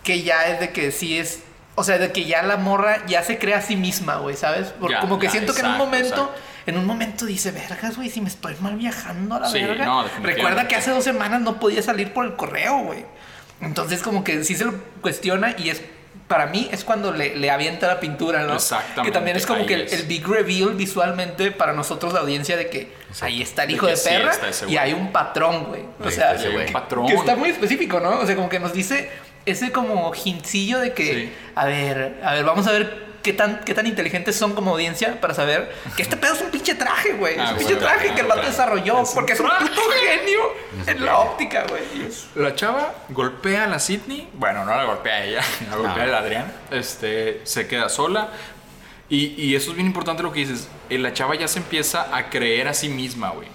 que 0.05 0.21
ya 0.21 0.47
es 0.47 0.59
de 0.61 0.71
que 0.71 0.91
sí 0.91 1.17
es. 1.17 1.41
O 1.77 1.83
sea, 1.83 1.97
de 1.97 2.11
que 2.11 2.23
ya 2.25 2.41
la 2.43 2.55
morra 2.57 3.05
ya 3.05 3.21
se 3.23 3.37
crea 3.37 3.57
a 3.57 3.61
sí 3.61 3.75
misma, 3.75 4.15
güey, 4.17 4.35
¿sabes? 4.37 4.73
Porque 4.79 4.95
Ya, 4.95 5.01
como 5.01 5.19
que 5.19 5.25
ya, 5.27 5.31
siento 5.31 5.53
que 5.53 5.59
en 5.59 5.65
un 5.65 5.71
exacto, 5.73 5.85
momento. 5.85 6.07
exacto. 6.21 6.35
En 6.67 6.77
un 6.77 6.85
momento 6.85 7.25
dice, 7.25 7.51
vergas, 7.51 7.95
güey, 7.97 8.09
si 8.09 8.21
me 8.21 8.29
estoy 8.29 8.55
mal 8.61 8.75
viajando 8.77 9.35
a 9.35 9.39
la 9.41 9.49
Sí, 9.49 9.59
verga. 9.61 9.85
no. 9.85 10.05
Recuerda 10.23 10.67
que 10.67 10.75
hace 10.75 10.89
dos 10.91 11.03
semanas 11.03 11.41
no 11.41 11.59
podía 11.59 11.81
salir 11.83 12.11
por 12.13 12.25
el 12.25 12.35
correo, 12.35 12.79
güey. 12.79 13.05
Entonces, 13.61 14.01
como 14.01 14.23
que 14.23 14.43
sí 14.43 14.55
se 14.55 14.65
lo 14.65 14.73
cuestiona 15.01 15.53
y 15.57 15.69
es. 15.69 15.81
Para 16.27 16.47
mí 16.47 16.67
es 16.71 16.83
cuando 16.83 17.11
le, 17.11 17.35
le 17.35 17.51
avienta 17.51 17.85
la 17.85 17.99
pintura, 17.99 18.41
¿no? 18.43 18.55
Exactamente, 18.55 19.03
Que 19.03 19.11
también 19.11 19.37
es 19.37 19.45
como 19.45 19.65
que 19.67 19.75
el, 19.75 19.81
es. 19.81 19.93
el 19.93 20.03
big 20.07 20.25
reveal 20.25 20.73
visualmente 20.73 21.51
para 21.51 21.71
nosotros, 21.73 22.13
la 22.13 22.21
audiencia, 22.21 22.57
de 22.57 22.67
que 22.67 22.91
ahí 23.21 23.43
está 23.43 23.61
el 23.63 23.67
De 23.69 23.73
hijo 23.75 23.85
de 23.85 23.95
sí 23.95 24.09
perra 24.09 24.31
ese 24.49 24.67
y 24.67 24.77
hay 24.77 24.93
un 24.93 25.11
patrón, 25.11 25.65
güey. 25.65 25.83
O 26.03 26.09
sea, 26.09 26.35
que- 26.35 26.71
Patrón. 26.71 27.05
que 27.05 27.13
está 27.13 27.35
muy 27.35 27.49
específico, 27.49 27.99
¿no? 27.99 28.21
O 28.21 28.25
sea, 28.25 28.35
como 28.35 28.49
que 28.49 28.59
nos 28.59 28.73
dice 28.73 29.11
ese 29.45 29.71
como 29.71 30.11
hintcillo 30.13 30.79
de 30.79 30.93
que, 30.93 31.13
Sí. 31.13 31.33
a 31.55 31.65
ver, 31.65 32.19
a 32.23 32.33
ver, 32.33 32.43
vamos 32.45 32.65
a 32.67 32.71
ver 32.71 33.05
qué 33.21 33.33
tan, 33.33 33.61
qué 33.65 33.73
tan 33.73 33.87
inteligentes 33.87 34.35
son 34.35 34.53
como 34.53 34.71
audiencia 34.71 35.19
para 35.19 35.33
saber 35.33 35.71
que 35.97 36.03
este 36.03 36.15
pedo 36.15 36.33
es 36.35 36.41
un 36.41 36.51
pinche 36.51 36.75
traje, 36.75 37.13
güey. 37.13 37.33
es 37.33 37.39
Ah, 37.39 37.49
un 37.53 37.57
pinche 37.57 37.73
güey, 37.73 37.85
traje 37.85 38.13
que 38.13 38.21
el 38.21 38.27
vato 38.27 38.41
desarrolló 38.45 39.01
Es 39.01 39.09
un 39.09 39.15
porque 39.15 39.33
es 39.33 39.39
un 39.39 39.47
puto 39.49 39.81
genio 40.03 40.39
en 40.85 41.03
la 41.05 41.17
óptica, 41.19 41.65
güey. 41.67 41.81
La 42.35 42.53
chava 42.53 42.93
golpea 43.09 43.63
a 43.63 43.67
la 43.67 43.79
Sidney. 43.79 44.29
Bueno, 44.33 44.63
no 44.63 44.75
la 44.75 44.83
golpea 44.85 45.13
a 45.15 45.23
ella, 45.23 45.41
la 45.71 45.75
golpea 45.77 46.05
No. 46.05 46.15
al 46.17 46.23
Adrián. 46.23 46.53
Este, 46.71 47.41
se 47.45 47.67
queda 47.67 47.89
sola. 47.89 48.29
Y, 49.09 49.33
y 49.41 49.55
eso 49.55 49.69
es 49.71 49.75
bien 49.75 49.87
importante 49.87 50.21
lo 50.23 50.31
que 50.31 50.39
dices. 50.41 50.67
eh, 50.89 50.97
La 50.99 51.13
chava 51.13 51.35
ya 51.35 51.47
se 51.47 51.59
empieza 51.59 52.15
a 52.15 52.29
creer 52.29 52.67
a 52.67 52.73
sí 52.73 52.89
misma, 52.89 53.29
güey. 53.31 53.47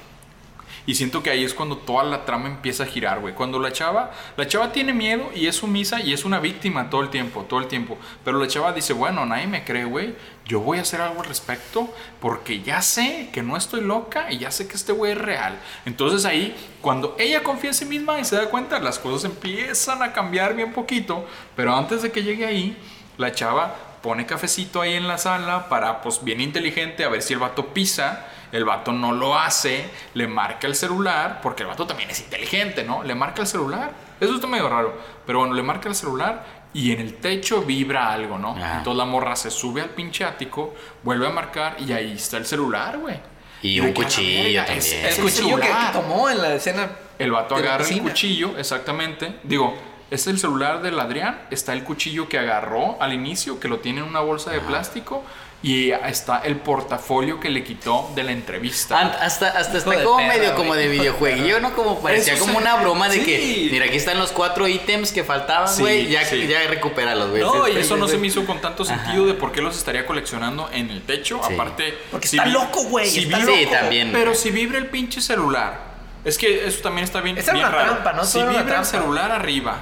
Y 0.86 0.94
siento 0.94 1.22
que 1.22 1.30
ahí 1.30 1.44
es 1.44 1.54
cuando 1.54 1.76
toda 1.76 2.04
la 2.04 2.24
trama 2.24 2.48
empieza 2.48 2.84
a 2.84 2.86
girar, 2.86 3.20
güey. 3.20 3.34
Cuando 3.34 3.58
la 3.58 3.72
chava, 3.72 4.10
la 4.36 4.46
chava 4.46 4.72
tiene 4.72 4.92
miedo 4.92 5.30
y 5.34 5.46
es 5.46 5.56
sumisa 5.56 6.00
y 6.00 6.12
es 6.12 6.24
una 6.24 6.40
víctima 6.40 6.90
todo 6.90 7.02
el 7.02 7.10
tiempo, 7.10 7.44
todo 7.48 7.60
el 7.60 7.66
tiempo. 7.66 7.98
Pero 8.24 8.38
la 8.38 8.48
chava 8.48 8.72
dice, 8.72 8.92
bueno, 8.92 9.24
nadie 9.26 9.46
me 9.46 9.64
cree, 9.64 9.84
güey. 9.84 10.14
Yo 10.46 10.60
voy 10.60 10.78
a 10.78 10.82
hacer 10.82 11.00
algo 11.00 11.20
al 11.20 11.28
respecto 11.28 11.92
porque 12.20 12.62
ya 12.62 12.82
sé 12.82 13.30
que 13.32 13.42
no 13.42 13.56
estoy 13.56 13.82
loca 13.82 14.32
y 14.32 14.38
ya 14.38 14.50
sé 14.50 14.66
que 14.66 14.74
este 14.74 14.92
güey 14.92 15.12
es 15.12 15.18
real. 15.18 15.58
Entonces 15.84 16.24
ahí, 16.24 16.56
cuando 16.80 17.14
ella 17.18 17.42
confía 17.42 17.70
en 17.70 17.74
sí 17.74 17.84
misma 17.84 18.18
y 18.18 18.24
se 18.24 18.36
da 18.36 18.50
cuenta, 18.50 18.80
las 18.80 18.98
cosas 18.98 19.30
empiezan 19.30 20.02
a 20.02 20.12
cambiar 20.12 20.54
bien 20.56 20.72
poquito. 20.72 21.26
Pero 21.54 21.76
antes 21.76 22.02
de 22.02 22.10
que 22.10 22.22
llegue 22.22 22.46
ahí, 22.46 22.76
la 23.16 23.32
chava 23.32 23.76
pone 24.02 24.26
cafecito 24.26 24.80
ahí 24.80 24.94
en 24.94 25.06
la 25.06 25.18
sala 25.18 25.68
para, 25.68 26.00
pues 26.00 26.24
bien 26.24 26.40
inteligente, 26.40 27.04
a 27.04 27.08
ver 27.08 27.22
si 27.22 27.34
el 27.34 27.38
vato 27.38 27.68
pisa. 27.74 28.26
El 28.52 28.64
vato 28.64 28.92
no 28.92 29.12
lo 29.12 29.38
hace, 29.38 29.88
le 30.14 30.26
marca 30.26 30.66
el 30.66 30.74
celular, 30.74 31.40
porque 31.42 31.62
el 31.62 31.68
vato 31.68 31.86
también 31.86 32.10
es 32.10 32.20
inteligente, 32.20 32.82
¿no? 32.84 33.02
Le 33.02 33.14
marca 33.14 33.42
el 33.42 33.46
celular 33.48 33.92
Eso 34.20 34.34
está 34.34 34.46
medio 34.46 34.68
raro. 34.68 34.92
Pero 35.26 35.38
bueno, 35.40 35.54
le 35.54 35.62
marca 35.62 35.88
el 35.88 35.94
celular 35.94 36.44
y 36.74 36.92
en 36.92 37.00
el 37.00 37.14
techo 37.14 37.62
vibra 37.62 38.12
algo, 38.12 38.38
¿no? 38.38 38.50
Ajá. 38.56 38.78
Entonces 38.78 38.98
la 38.98 39.04
morra 39.04 39.34
se 39.36 39.50
sube 39.50 39.80
al 39.82 39.90
pinche 39.90 40.24
ático, 40.24 40.74
vuelve 41.02 41.26
a 41.26 41.30
marcar 41.30 41.76
y 41.78 41.92
ahí 41.92 42.12
está 42.12 42.36
el 42.36 42.44
celular, 42.46 42.98
güey. 42.98 43.16
Y 43.62 43.76
de 43.76 43.80
un 43.88 43.92
cuchillo 43.92 44.64
también. 44.64 44.78
es- 44.78 44.92
El 45.18 45.22
cuchillo 45.24 45.56
que, 45.60 45.68
tomó 45.92 46.28
en 46.30 46.40
la 46.42 46.54
escena. 46.54 46.90
El 47.18 47.30
vato 47.32 47.54
agarra 47.56 47.84
el 47.86 48.02
cuchillo, 48.02 48.56
exactamente. 48.58 49.34
Digo, 49.42 49.74
es 50.10 50.26
el 50.26 50.38
celular 50.38 50.80
del 50.82 50.98
Adrián. 50.98 51.42
Está 51.50 51.72
el 51.72 51.84
cuchillo 51.84 52.28
que 52.28 52.38
agarró 52.38 53.00
al 53.02 53.12
inicio, 53.12 53.60
que 53.60 53.68
lo 53.68 53.78
tiene 53.80 54.00
en 54.00 54.06
una 54.06 54.20
bolsa 54.20 54.50
de 54.50 54.60
plástico. 54.60 55.22
Y 55.62 55.90
está 55.90 56.38
el 56.38 56.56
portafolio 56.56 57.38
que 57.38 57.50
le 57.50 57.62
quitó 57.62 58.10
de 58.14 58.22
la 58.22 58.32
entrevista. 58.32 58.98
Ant- 58.98 59.18
Hasta, 59.20 59.48
hasta 59.48 59.76
está 59.76 60.02
como 60.02 60.16
perra, 60.16 60.28
medio 60.28 60.44
güey. 60.44 60.54
como 60.56 60.74
de 60.74 60.88
videojueguillo, 60.88 61.60
¿no? 61.60 61.74
Como 61.74 62.00
parecía 62.00 62.32
Eso 62.32 62.46
como 62.46 62.56
una 62.56 62.76
broma 62.76 63.10
de 63.10 63.16
Sí. 63.16 63.24
que, 63.26 63.68
mira, 63.70 63.84
aquí 63.84 63.96
están 63.98 64.18
los 64.18 64.32
cuatro 64.32 64.66
ítems 64.66 65.12
que 65.12 65.22
faltaban, 65.22 65.68
Sí, 65.68 65.82
güey, 65.82 66.08
ya, 66.08 66.24
sí. 66.24 66.46
ya 66.46 66.66
recupéralos, 66.66 67.28
güey. 67.28 67.42
No, 67.42 67.68
y 67.68 67.76
eso 67.76 67.98
no 67.98 68.08
se 68.08 68.16
me 68.16 68.28
hizo 68.28 68.46
con 68.46 68.62
tanto 68.62 68.86
sentido 68.86 69.26
de 69.26 69.34
por 69.34 69.52
qué 69.52 69.60
los 69.60 69.76
estaría 69.76 70.06
coleccionando 70.06 70.70
en 70.72 70.88
el 70.90 71.02
techo. 71.02 71.42
Sí. 71.46 71.52
Aparte. 71.52 71.94
Porque 72.10 72.26
está 72.26 72.46
loco, 72.46 72.84
güey, 72.84 73.10
si 73.10 73.24
está 73.24 73.38
vibra- 73.40 73.54
Sí, 73.54 73.66
también. 73.70 74.12
Pero 74.12 74.34
si 74.34 74.50
vibra 74.50 74.78
el 74.78 74.86
pinche 74.86 75.20
celular. 75.20 75.90
Es 76.24 76.36
que 76.38 76.66
eso 76.66 76.80
también 76.82 77.04
está 77.04 77.20
bien, 77.20 77.36
Esa 77.36 77.50
era 77.50 77.54
bien 77.54 77.66
una 77.68 77.76
raro. 77.76 77.92
trampa, 77.92 78.12
¿no? 78.14 78.24
Si 78.24 78.42
vibra 78.42 78.78
el 78.78 78.84
celular 78.86 79.30
arriba. 79.30 79.78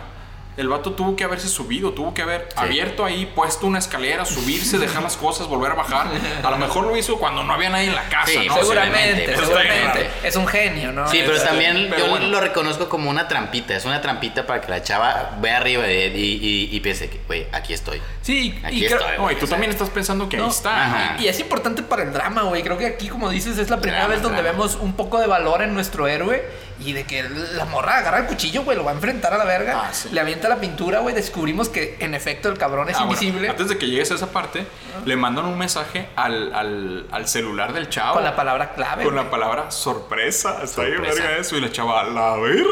El 0.58 0.68
vato 0.68 0.92
tuvo 0.92 1.16
que 1.16 1.24
haberse 1.24 1.48
subido, 1.48 1.92
tuvo 1.92 2.12
que 2.12 2.20
haber 2.22 2.48
abierto 2.56 3.04
ahí, 3.04 3.24
puesto 3.34 3.66
una 3.66 3.78
escalera, 3.78 4.24
subirse, 4.26 4.76
dejar 4.78 5.02
las 5.02 5.16
cosas, 5.16 5.46
volver 5.46 5.70
a 5.72 5.74
bajar. 5.76 6.08
A 6.42 6.50
lo 6.50 6.58
mejor 6.58 6.84
lo 6.84 6.96
hizo 6.96 7.16
cuando 7.18 7.44
no 7.44 7.52
había 7.54 7.70
nadie 7.70 7.86
en 7.86 7.94
la 7.94 8.08
casa, 8.08 8.26
Sí, 8.32 8.46
¿no? 8.48 8.56
Seguramente, 8.56 9.22
Pero 9.24 9.40
seguramente. 9.46 10.10
Es 10.24 10.36
un 10.36 10.46
genio, 10.46 10.92
¿no? 10.92 11.08
Sí, 11.08 11.20
pero 11.24 11.36
Es- 11.36 11.44
también 11.44 11.86
pero 11.88 12.04
yo 12.06 12.10
bueno. 12.10 12.26
lo 12.26 12.40
reconozco 12.40 12.88
como 12.88 13.08
una 13.08 13.28
trampita. 13.28 13.76
Es 13.76 13.84
una 13.84 14.00
trampita 14.02 14.46
para 14.46 14.60
que 14.60 14.68
la 14.68 14.82
chava 14.82 15.38
vea 15.40 15.58
arriba 15.58 15.84
de 15.84 16.06
él 16.06 16.16
y, 16.16 16.34
y, 16.42 16.68
y 16.76 16.80
piense 16.80 17.08
que, 17.08 17.20
güey, 17.26 17.46
aquí 17.52 17.72
estoy. 17.72 18.02
Sí, 18.22 18.58
Aquí 18.64 18.84
y 18.84 18.86
creo- 18.88 18.98
estoy, 18.98 19.16
No, 19.16 19.30
y 19.30 19.36
tú 19.36 19.46
también 19.46 19.70
estás 19.70 19.90
pensando 19.90 20.28
que 20.28 20.36
No, 20.38 20.44
ahí 20.46 20.50
está. 20.50 21.16
Y 21.20 21.28
es 21.28 21.38
importante 21.38 21.82
para 21.84 22.02
el 22.02 22.12
drama, 22.12 22.42
güey. 22.42 22.62
Creo 22.64 22.76
que 22.76 22.86
aquí, 22.86 23.08
como 23.08 23.30
dices, 23.30 23.56
es 23.58 23.70
la 23.70 23.78
primera 23.80 24.00
Drama, 24.00 24.14
vez 24.14 24.22
donde 24.22 24.42
drama. 24.42 24.58
vemos 24.58 24.74
un 24.74 24.94
poco 24.94 25.20
de 25.20 25.28
valor 25.28 25.62
en 25.62 25.72
nuestro 25.72 26.08
héroe. 26.08 26.44
Y 26.80 26.92
de 26.92 27.04
que 27.04 27.24
la 27.24 27.64
morra 27.64 27.98
agarra 27.98 28.18
el 28.18 28.26
cuchillo, 28.26 28.62
güey, 28.62 28.76
lo 28.76 28.84
va 28.84 28.92
a 28.92 28.94
enfrentar 28.94 29.32
a 29.34 29.38
la 29.38 29.44
verga. 29.44 29.82
Ah, 29.88 29.92
sí. 29.92 30.10
Le 30.12 30.20
avienta 30.20 30.48
la 30.48 30.56
pintura, 30.60 31.00
güey. 31.00 31.12
Descubrimos 31.14 31.68
que 31.68 31.96
en 31.98 32.14
efecto 32.14 32.48
el 32.48 32.56
cabrón 32.56 32.88
es 32.88 32.94
Ah, 32.96 33.04
bueno, 33.04 33.12
invisible. 33.20 33.48
antes 33.48 33.68
de 33.68 33.78
que 33.78 33.86
llegues 33.88 34.12
a 34.12 34.14
esa 34.14 34.30
parte, 34.30 34.64
le 35.04 35.16
mandan 35.16 35.46
un 35.46 35.58
mensaje 35.58 36.08
al, 36.14 36.54
al, 36.54 37.06
al 37.10 37.26
celular 37.26 37.72
del 37.72 37.88
chavo. 37.88 38.14
Con 38.14 38.24
la 38.24 38.36
palabra 38.36 38.74
clave. 38.74 39.02
Con 39.04 39.16
la 39.16 39.28
palabra 39.28 39.70
sorpresa. 39.72 40.60
Está 40.62 40.84
Sorpresa. 40.84 41.14
verga 41.22 41.36
eso. 41.38 41.56
Y 41.56 41.60
la 41.60 41.72
chava, 41.72 42.04
la 42.04 42.36
verga. 42.36 42.64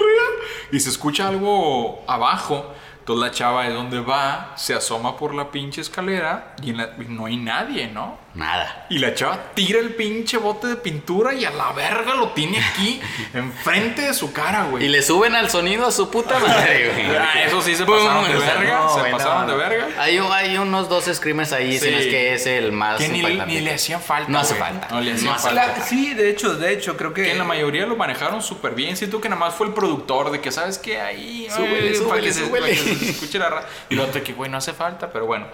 Y 0.71 0.79
se 0.79 0.91
escucha 0.91 1.27
algo 1.27 2.05
abajo. 2.07 2.73
Entonces 3.01 3.25
la 3.29 3.31
chava 3.33 3.67
es 3.67 3.75
donde 3.75 4.01
va, 4.01 4.53
se 4.57 4.75
asoma 4.75 5.17
por 5.17 5.35
la 5.35 5.51
pinche 5.51 5.81
escalera 5.81 6.55
y, 6.63 6.71
en 6.71 6.77
la- 6.79 6.91
y 6.99 7.05
no 7.09 7.27
hay 7.27 7.37
nadie, 7.37 7.87
¿no? 7.89 8.19
Nada. 8.37 8.87
Y 8.91 8.99
la 8.99 9.15
chava 9.15 9.53
tira 9.55 9.81
el 9.81 9.95
pinche 9.95 10.37
bote 10.37 10.67
de 10.67 10.77
pintura 10.77 11.33
y 11.33 11.45
a 11.47 11.51
la 11.51 11.73
verga 11.73 12.15
lo 12.15 12.29
tiene 12.33 12.63
aquí, 12.63 13.01
enfrente 13.35 14.03
de 14.03 14.13
su 14.15 14.33
cara, 14.33 14.65
güey. 14.65 14.85
Y 14.85 14.89
le 14.89 15.03
suben 15.03 15.35
al 15.35 15.49
sonido 15.51 15.87
a 15.87 15.91
su 15.91 16.11
puta 16.11 16.39
madre, 16.39 16.91
güey. 16.93 17.17
Ah, 17.17 17.43
eso 17.47 17.63
sí 17.63 17.75
se 17.75 17.87
pasaron 17.87 18.25
de 18.31 18.39
verga, 18.39 18.79
no, 18.81 18.95
se 19.05 19.11
pasaron 19.11 19.47
no, 19.47 19.53
de 19.53 19.57
verga. 19.59 19.89
Hay, 19.99 20.19
un- 20.19 20.31
hay 20.31 20.59
unos 20.59 20.89
dos 20.91 21.05
screamers 21.07 21.53
ahí, 21.53 21.79
Sí. 21.79 21.87
si 21.87 21.91
no 21.91 21.97
es 21.97 22.07
que 22.07 22.35
es 22.35 22.47
el 22.47 22.73
más 22.73 22.99
Que 22.99 23.09
ni, 23.09 23.23
le 23.23 23.73
hacían 23.75 24.03
falta. 24.03 24.31
No 24.31 24.39
hace 24.39 24.55
güey. 24.55 24.69
falta. 24.71 24.89
No 24.91 25.01
le 25.01 25.13
hacían 25.13 25.33
No 25.33 25.39
falta. 25.39 25.81
Sí, 25.87 26.13
de 26.15 26.29
hecho, 26.31 26.55
de 26.57 26.73
hecho, 26.75 26.97
creo 26.97 27.15
que. 27.15 27.23
Que 27.23 27.33
en 27.33 27.39
la 27.39 27.45
mayoría 27.45 27.87
lo 27.87 27.97
manejaron 27.97 28.43
súper 28.43 28.75
bien. 28.75 28.97
Siento 28.99 29.21
que 29.21 29.29
nada 29.31 29.41
más 29.41 29.55
fue 29.55 29.67
el 29.69 29.73
productor 29.73 30.31
de 30.31 30.41
que, 30.43 30.53
¿sabes 30.53 30.77
qué? 30.79 31.01
Ahí. 31.01 31.49
Súbele, 31.51 31.89
ay, 31.89 31.95
súbele, 31.97 32.09
para 32.11 32.21
que 32.21 32.33
se- 32.33 32.43
para 32.47 32.67
que 32.67 32.75
se 32.77 33.11
escuche 33.13 33.39
la 33.39 33.49
ra- 33.49 33.67
Y 33.89 33.95
lo 33.95 34.05
otro 34.05 34.23
que, 34.23 34.35
güey, 34.35 34.51
no 34.51 34.59
hace 34.59 34.75
falta, 34.75 35.11
pero 35.11 35.25
bueno. 35.27 35.47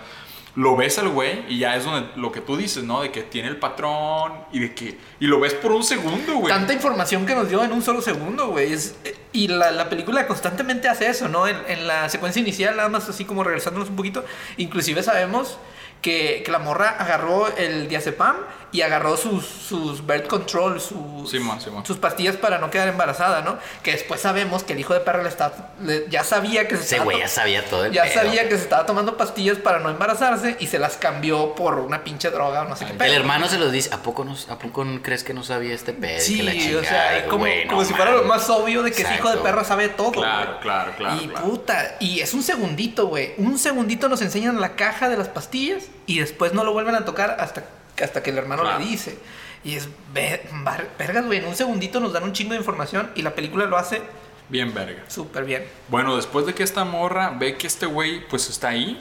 Lo 0.54 0.76
ves 0.76 0.98
al 0.98 1.08
güey 1.08 1.44
y 1.48 1.58
ya 1.60 1.76
es 1.76 1.84
donde 1.84 2.10
lo 2.16 2.30
que 2.30 2.42
tú 2.42 2.58
dices, 2.58 2.84
¿no? 2.84 3.00
De 3.00 3.10
que 3.10 3.22
tiene 3.22 3.48
el 3.48 3.56
patrón 3.56 4.34
y 4.52 4.58
de 4.60 4.74
que. 4.74 4.98
Y 5.18 5.26
lo 5.26 5.40
ves 5.40 5.54
por 5.54 5.72
un 5.72 5.82
segundo, 5.82 6.34
güey. 6.36 6.52
Tanta 6.52 6.74
información 6.74 7.24
que 7.24 7.34
nos 7.34 7.48
dio 7.48 7.64
en 7.64 7.72
un 7.72 7.80
solo 7.80 8.02
segundo, 8.02 8.48
güey. 8.48 8.72
Es- 8.72 8.94
Y 9.32 9.48
la, 9.48 9.70
la 9.70 9.88
película 9.88 10.26
constantemente 10.26 10.88
hace 10.90 11.08
eso, 11.08 11.26
¿no? 11.28 11.48
En, 11.48 11.56
en 11.68 11.86
la 11.86 12.08
secuencia 12.10 12.40
inicial, 12.40 12.76
nada 12.76 12.90
más 12.90 13.08
así 13.08 13.24
como 13.24 13.42
regresándonos 13.44 13.88
un 13.88 13.96
poquito, 13.96 14.24
inclusive 14.58 15.02
sabemos 15.02 15.56
que, 16.02 16.42
que 16.44 16.52
la 16.52 16.58
morra 16.58 16.90
agarró 16.98 17.48
el 17.56 17.88
diazepam 17.88 18.36
y 18.72 18.80
agarró 18.80 19.16
sus, 19.18 19.44
sus 19.46 20.06
birth 20.06 20.26
control, 20.26 20.80
sus, 20.80 21.30
Simón, 21.30 21.60
Simón. 21.60 21.84
sus 21.84 21.98
pastillas 21.98 22.36
para 22.36 22.58
no 22.58 22.70
quedar 22.70 22.88
embarazada, 22.88 23.42
¿no? 23.42 23.58
Que 23.82 23.92
después 23.92 24.20
sabemos 24.20 24.64
que 24.64 24.72
el 24.72 24.80
hijo 24.80 24.94
de 24.94 25.00
perra 25.00 25.22
le 25.22 25.28
está, 25.28 25.52
le- 25.82 26.06
ya 26.08 26.24
sabía 26.24 26.66
que 26.66 26.76
se 26.78 26.82
Ese 26.96 26.98
güey 27.00 27.18
ya 27.18 27.28
sabía 27.28 27.64
todo 27.66 27.84
el 27.84 27.92
ya 27.92 28.04
pedo. 28.04 28.14
sabía 28.14 28.48
que 28.48 28.56
se 28.56 28.62
estaba 28.62 28.86
tomando 28.86 29.16
pastillas 29.16 29.58
para 29.58 29.78
no 29.78 29.90
embarazarse 29.90 30.56
y 30.58 30.66
se 30.68 30.78
las 30.78 30.96
cambió 30.96 31.54
por 31.54 31.78
una 31.80 32.02
pinche 32.02 32.30
droga 32.30 32.62
o 32.62 32.64
no 32.64 32.74
sé 32.76 32.86
qué 32.86 32.92
El 32.92 32.96
pedo. 32.98 33.12
hermano 33.14 33.46
se 33.48 33.58
los 33.58 33.70
dice, 33.72 33.92
¿a 33.94 33.98
poco, 34.02 34.24
no, 34.24 34.34
¿a 34.48 34.58
poco 34.58 34.86
crees 35.02 35.22
que 35.22 35.34
no 35.34 35.42
sabía 35.44 35.74
este 35.74 35.92
pedo? 35.92 36.20
Sí, 36.20 36.38
Que 36.38 36.42
la 36.44 36.50
o 36.52 36.54
chingada, 36.54 36.82
sea, 36.84 37.18
es 37.18 37.24
como, 37.24 37.38
güey, 37.40 37.66
como 37.66 37.82
no 37.82 37.86
si 37.86 37.92
fuera 37.94 38.12
lo 38.12 38.24
más 38.24 38.48
obvio 38.48 38.82
de 38.82 38.90
que 38.92 39.02
ese 39.02 39.14
hijo 39.14 39.28
de 39.28 39.34
Exacto. 39.34 39.42
perra 39.42 39.64
sabe 39.64 39.88
todo. 39.90 40.12
Claro, 40.12 40.50
güey. 40.52 40.60
claro, 40.62 40.92
claro, 40.96 41.16
Y 41.22 41.28
claro. 41.28 41.44
puta, 41.46 41.96
y 42.00 42.20
es 42.20 42.32
un 42.32 42.42
segundito, 42.42 43.06
güey. 43.08 43.34
Un 43.36 43.58
segundito 43.58 44.08
nos 44.08 44.22
enseñan 44.22 44.60
la 44.60 44.76
caja 44.76 45.08
de 45.10 45.16
las 45.18 45.28
pastillas 45.28 45.84
y 46.06 46.20
después 46.20 46.54
no 46.54 46.64
lo 46.64 46.72
vuelven 46.72 46.94
a 46.94 47.04
tocar 47.04 47.36
hasta, 47.38 47.64
hasta 48.04 48.22
que 48.22 48.30
el 48.30 48.38
hermano 48.38 48.62
Claro. 48.62 48.78
le 48.80 48.84
dice. 48.86 49.18
Y 49.64 49.74
es, 49.76 49.88
vergas, 50.12 51.24
güey, 51.26 51.38
en 51.38 51.46
un 51.46 51.54
segundito 51.54 52.00
nos 52.00 52.12
dan 52.12 52.24
un 52.24 52.32
chingo 52.32 52.52
de 52.52 52.58
información 52.58 53.10
y 53.14 53.22
la 53.22 53.34
película 53.34 53.64
lo 53.66 53.76
hace 53.78 54.02
Bien, 54.48 54.74
verga. 54.74 55.04
súper 55.08 55.44
bien. 55.44 55.64
Bueno, 55.88 56.16
después 56.16 56.46
de 56.46 56.54
que 56.54 56.62
esta 56.62 56.84
morra 56.84 57.30
ve 57.38 57.56
que 57.56 57.66
este 57.66 57.86
güey 57.86 58.26
pues 58.28 58.48
está 58.50 58.68
ahí, 58.70 59.00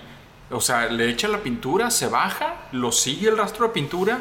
o 0.49 0.61
sea, 0.61 0.85
le 0.87 1.09
echa 1.09 1.27
la 1.27 1.39
pintura, 1.39 1.89
se 1.91 2.07
baja, 2.07 2.67
lo 2.71 2.91
sigue 2.91 3.29
el 3.29 3.37
rastro 3.37 3.67
de 3.67 3.73
pintura, 3.73 4.19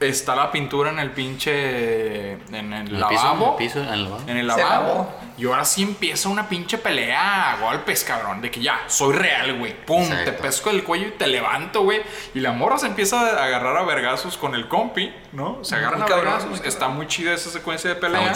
está 0.00 0.36
la 0.36 0.52
pintura 0.52 0.90
en 0.90 0.98
el 1.00 1.10
pinche 1.10 2.32
en 2.32 2.72
el, 2.72 2.84
piso, 2.88 2.98
lavabo, 2.98 3.44
en 3.46 3.50
el 3.50 3.56
piso, 3.56 3.82
en 3.82 3.88
el 3.88 4.04
lavabo. 4.04 4.22
en 4.28 4.36
el 4.36 4.50
Se 4.52 4.56
lavabo, 4.58 4.88
lavó. 4.94 5.14
y 5.36 5.46
ahora 5.46 5.64
sí 5.64 5.82
empieza 5.82 6.28
una 6.28 6.48
pinche 6.48 6.78
pelea 6.78 7.52
a 7.52 7.60
golpes, 7.60 8.04
cabrón, 8.04 8.40
de 8.40 8.50
que 8.50 8.60
ya, 8.60 8.80
soy 8.86 9.14
real, 9.16 9.58
güey, 9.58 9.74
pum, 9.84 10.08
te 10.24 10.32
pesco 10.32 10.70
el 10.70 10.84
cuello 10.84 11.08
y 11.08 11.10
te 11.12 11.26
levanto, 11.26 11.82
güey, 11.82 12.00
y 12.34 12.40
la 12.40 12.52
morra 12.52 12.78
se 12.78 12.86
empieza 12.86 13.20
a 13.20 13.44
agarrar 13.44 13.76
a 13.76 13.82
vergazos 13.82 14.36
con 14.36 14.54
el 14.54 14.68
compi, 14.68 15.12
¿no? 15.32 15.64
Se 15.64 15.74
agarran 15.74 16.00
Muy 16.00 16.06
a 16.06 16.08
cabrón, 16.08 16.24
vergazos, 16.26 16.50
cabrón. 16.52 16.68
está 16.68 16.88
muy 16.88 17.06
chida 17.08 17.34
esa 17.34 17.50
secuencia 17.50 17.90
de 17.90 17.94
Está 17.96 18.06
pelea. 18.06 18.32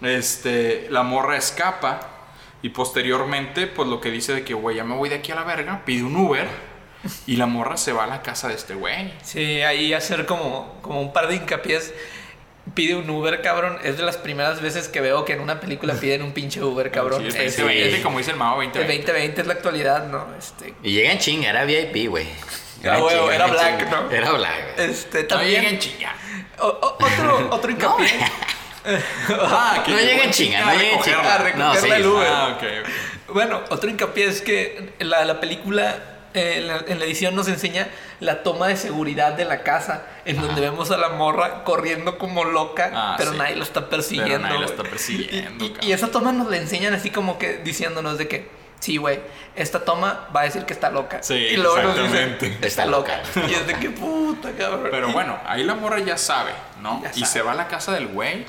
muy. 0.00 0.10
Este, 0.10 0.88
la 0.90 1.02
morra 1.02 1.36
escapa 1.36 2.00
y 2.60 2.68
posteriormente, 2.68 3.66
pues 3.66 3.88
lo 3.88 4.00
que 4.00 4.10
dice 4.10 4.34
de 4.34 4.44
que, 4.44 4.54
güey, 4.54 4.76
ya 4.76 4.84
me 4.84 4.94
voy 4.94 5.08
de 5.08 5.16
aquí 5.16 5.32
a 5.32 5.36
la 5.36 5.44
verga, 5.44 5.82
pide 5.84 6.04
un 6.04 6.16
Uber 6.16 6.46
y 7.26 7.36
la 7.36 7.46
morra 7.46 7.76
se 7.76 7.92
va 7.92 8.04
a 8.04 8.06
la 8.06 8.22
casa 8.22 8.48
de 8.48 8.54
este 8.54 8.74
güey. 8.74 9.12
Sí, 9.22 9.62
ahí 9.62 9.92
hacer 9.94 10.26
como, 10.26 10.78
como 10.82 11.00
un 11.00 11.12
par 11.12 11.28
de 11.28 11.36
hincapiés. 11.36 11.92
Pide 12.74 12.94
un 12.94 13.10
Uber, 13.10 13.42
cabrón. 13.42 13.78
Es 13.82 13.96
de 13.98 14.04
las 14.04 14.16
primeras 14.16 14.60
veces 14.62 14.86
que 14.86 15.00
veo 15.00 15.24
que 15.24 15.32
en 15.32 15.40
una 15.40 15.58
película 15.58 15.94
piden 15.94 16.22
un 16.22 16.32
pinche 16.32 16.62
Uber, 16.62 16.92
cabrón. 16.92 17.22
Sí, 17.22 17.28
Es- 17.28 17.34
es 17.34 17.56
2020, 17.56 17.96
sí. 17.96 18.02
como 18.04 18.18
dice 18.18 18.30
el 18.30 18.36
Mao 18.36 18.62
el 18.62 18.68
2020. 18.68 19.10
2020 19.12 19.40
es 19.40 19.46
la 19.48 19.52
actualidad, 19.54 20.06
¿no? 20.06 20.28
Este, 20.38 20.72
Y 20.84 20.92
llega 20.92 21.10
en 21.10 21.18
chinga, 21.18 21.50
era 21.50 21.64
VIP, 21.64 22.08
güey. 22.08 22.28
Ah, 22.84 22.94
en 22.96 23.00
güey, 23.00 23.16
chinga, 23.18 23.34
era 23.34 23.46
black, 23.48 23.78
chinga. 23.78 23.90
¿no? 24.02 24.10
Era 24.12 24.30
black. 24.32 24.74
güey. 24.76 24.90
este 24.90 25.22
No 25.22 25.28
también. 25.28 25.60
lleguen 25.62 25.78
chinga. 25.80 26.14
O- 26.60 26.66
o- 26.68 26.96
otro, 27.04 27.48
otro 27.50 27.70
hincapié. 27.72 28.08
Ah, 29.28 29.84
No 29.86 29.96
lleguen 29.98 30.30
chinga, 30.30 30.60
no 30.60 30.72
lleguen 30.74 30.98
a 30.98 31.02
chinga. 31.02 31.38
recogerla 31.38 31.66
No, 31.66 31.74
sí. 31.74 31.88
el 31.90 32.06
Uber. 32.06 32.28
Ah, 32.30 32.56
ok. 32.56 33.32
Bueno, 33.34 33.60
otro 33.70 33.88
hincapié 33.90 34.26
es 34.26 34.40
que 34.42 34.92
la, 35.00 35.24
la 35.24 35.40
película, 35.40 36.11
eh, 36.34 36.54
en, 36.58 36.66
la, 36.68 36.84
en 36.86 36.98
la 36.98 37.04
edición 37.04 37.34
nos 37.34 37.48
enseña 37.48 37.88
la 38.20 38.42
toma 38.42 38.68
de 38.68 38.76
seguridad 38.76 39.32
de 39.32 39.44
la 39.44 39.62
casa, 39.62 40.02
en 40.24 40.40
donde 40.40 40.60
vemos 40.60 40.90
a 40.90 40.96
la 40.96 41.10
morra 41.10 41.64
corriendo 41.64 42.18
como 42.18 42.44
loca, 42.44 42.90
Ah, 42.94 43.14
pero 43.18 43.32
sí. 43.32 43.38
nadie 43.38 43.56
lo 43.56 43.62
está 43.64 43.88
persiguiendo. 43.88 44.32
Pero 44.32 44.42
nadie 44.42 44.58
lo 44.60 44.66
güey. 44.66 44.70
está 44.78 44.82
persiguiendo, 44.88 45.64
Y, 45.64 45.76
y- 45.82 45.92
esa 45.92 46.08
toma 46.10 46.32
nos 46.32 46.48
la 46.48 46.56
enseñan 46.56 46.94
así 46.94 47.10
como 47.10 47.38
que 47.38 47.58
diciéndonos 47.58 48.18
de 48.18 48.28
que, 48.28 48.48
sí, 48.80 48.96
güey, 48.96 49.20
esta 49.54 49.84
toma 49.84 50.28
va 50.34 50.40
a 50.40 50.44
decir 50.44 50.64
que 50.64 50.72
está 50.72 50.90
loca. 50.90 51.22
Sí, 51.22 51.34
y 51.34 51.56
luego 51.56 51.76
nos 51.82 51.96
exactamente. 51.98 52.46
dicen, 52.46 52.52
Está 52.64 52.66
está 52.66 52.86
loca. 52.86 53.20
loca. 53.36 53.48
Y 53.50 53.54
es 53.54 53.66
de 53.66 53.74
que 53.74 53.90
puta, 53.90 54.50
cabrón. 54.52 54.88
Pero 54.90 55.12
bueno, 55.12 55.38
ahí 55.46 55.62
la 55.64 55.74
morra 55.74 55.98
ya 56.00 56.16
sabe, 56.16 56.52
¿no? 56.80 57.02
Ya 57.02 57.10
y 57.10 57.20
sabe. 57.20 57.26
se 57.26 57.42
va 57.42 57.52
a 57.52 57.54
la 57.54 57.68
casa 57.68 57.92
del 57.92 58.06
güey 58.08 58.44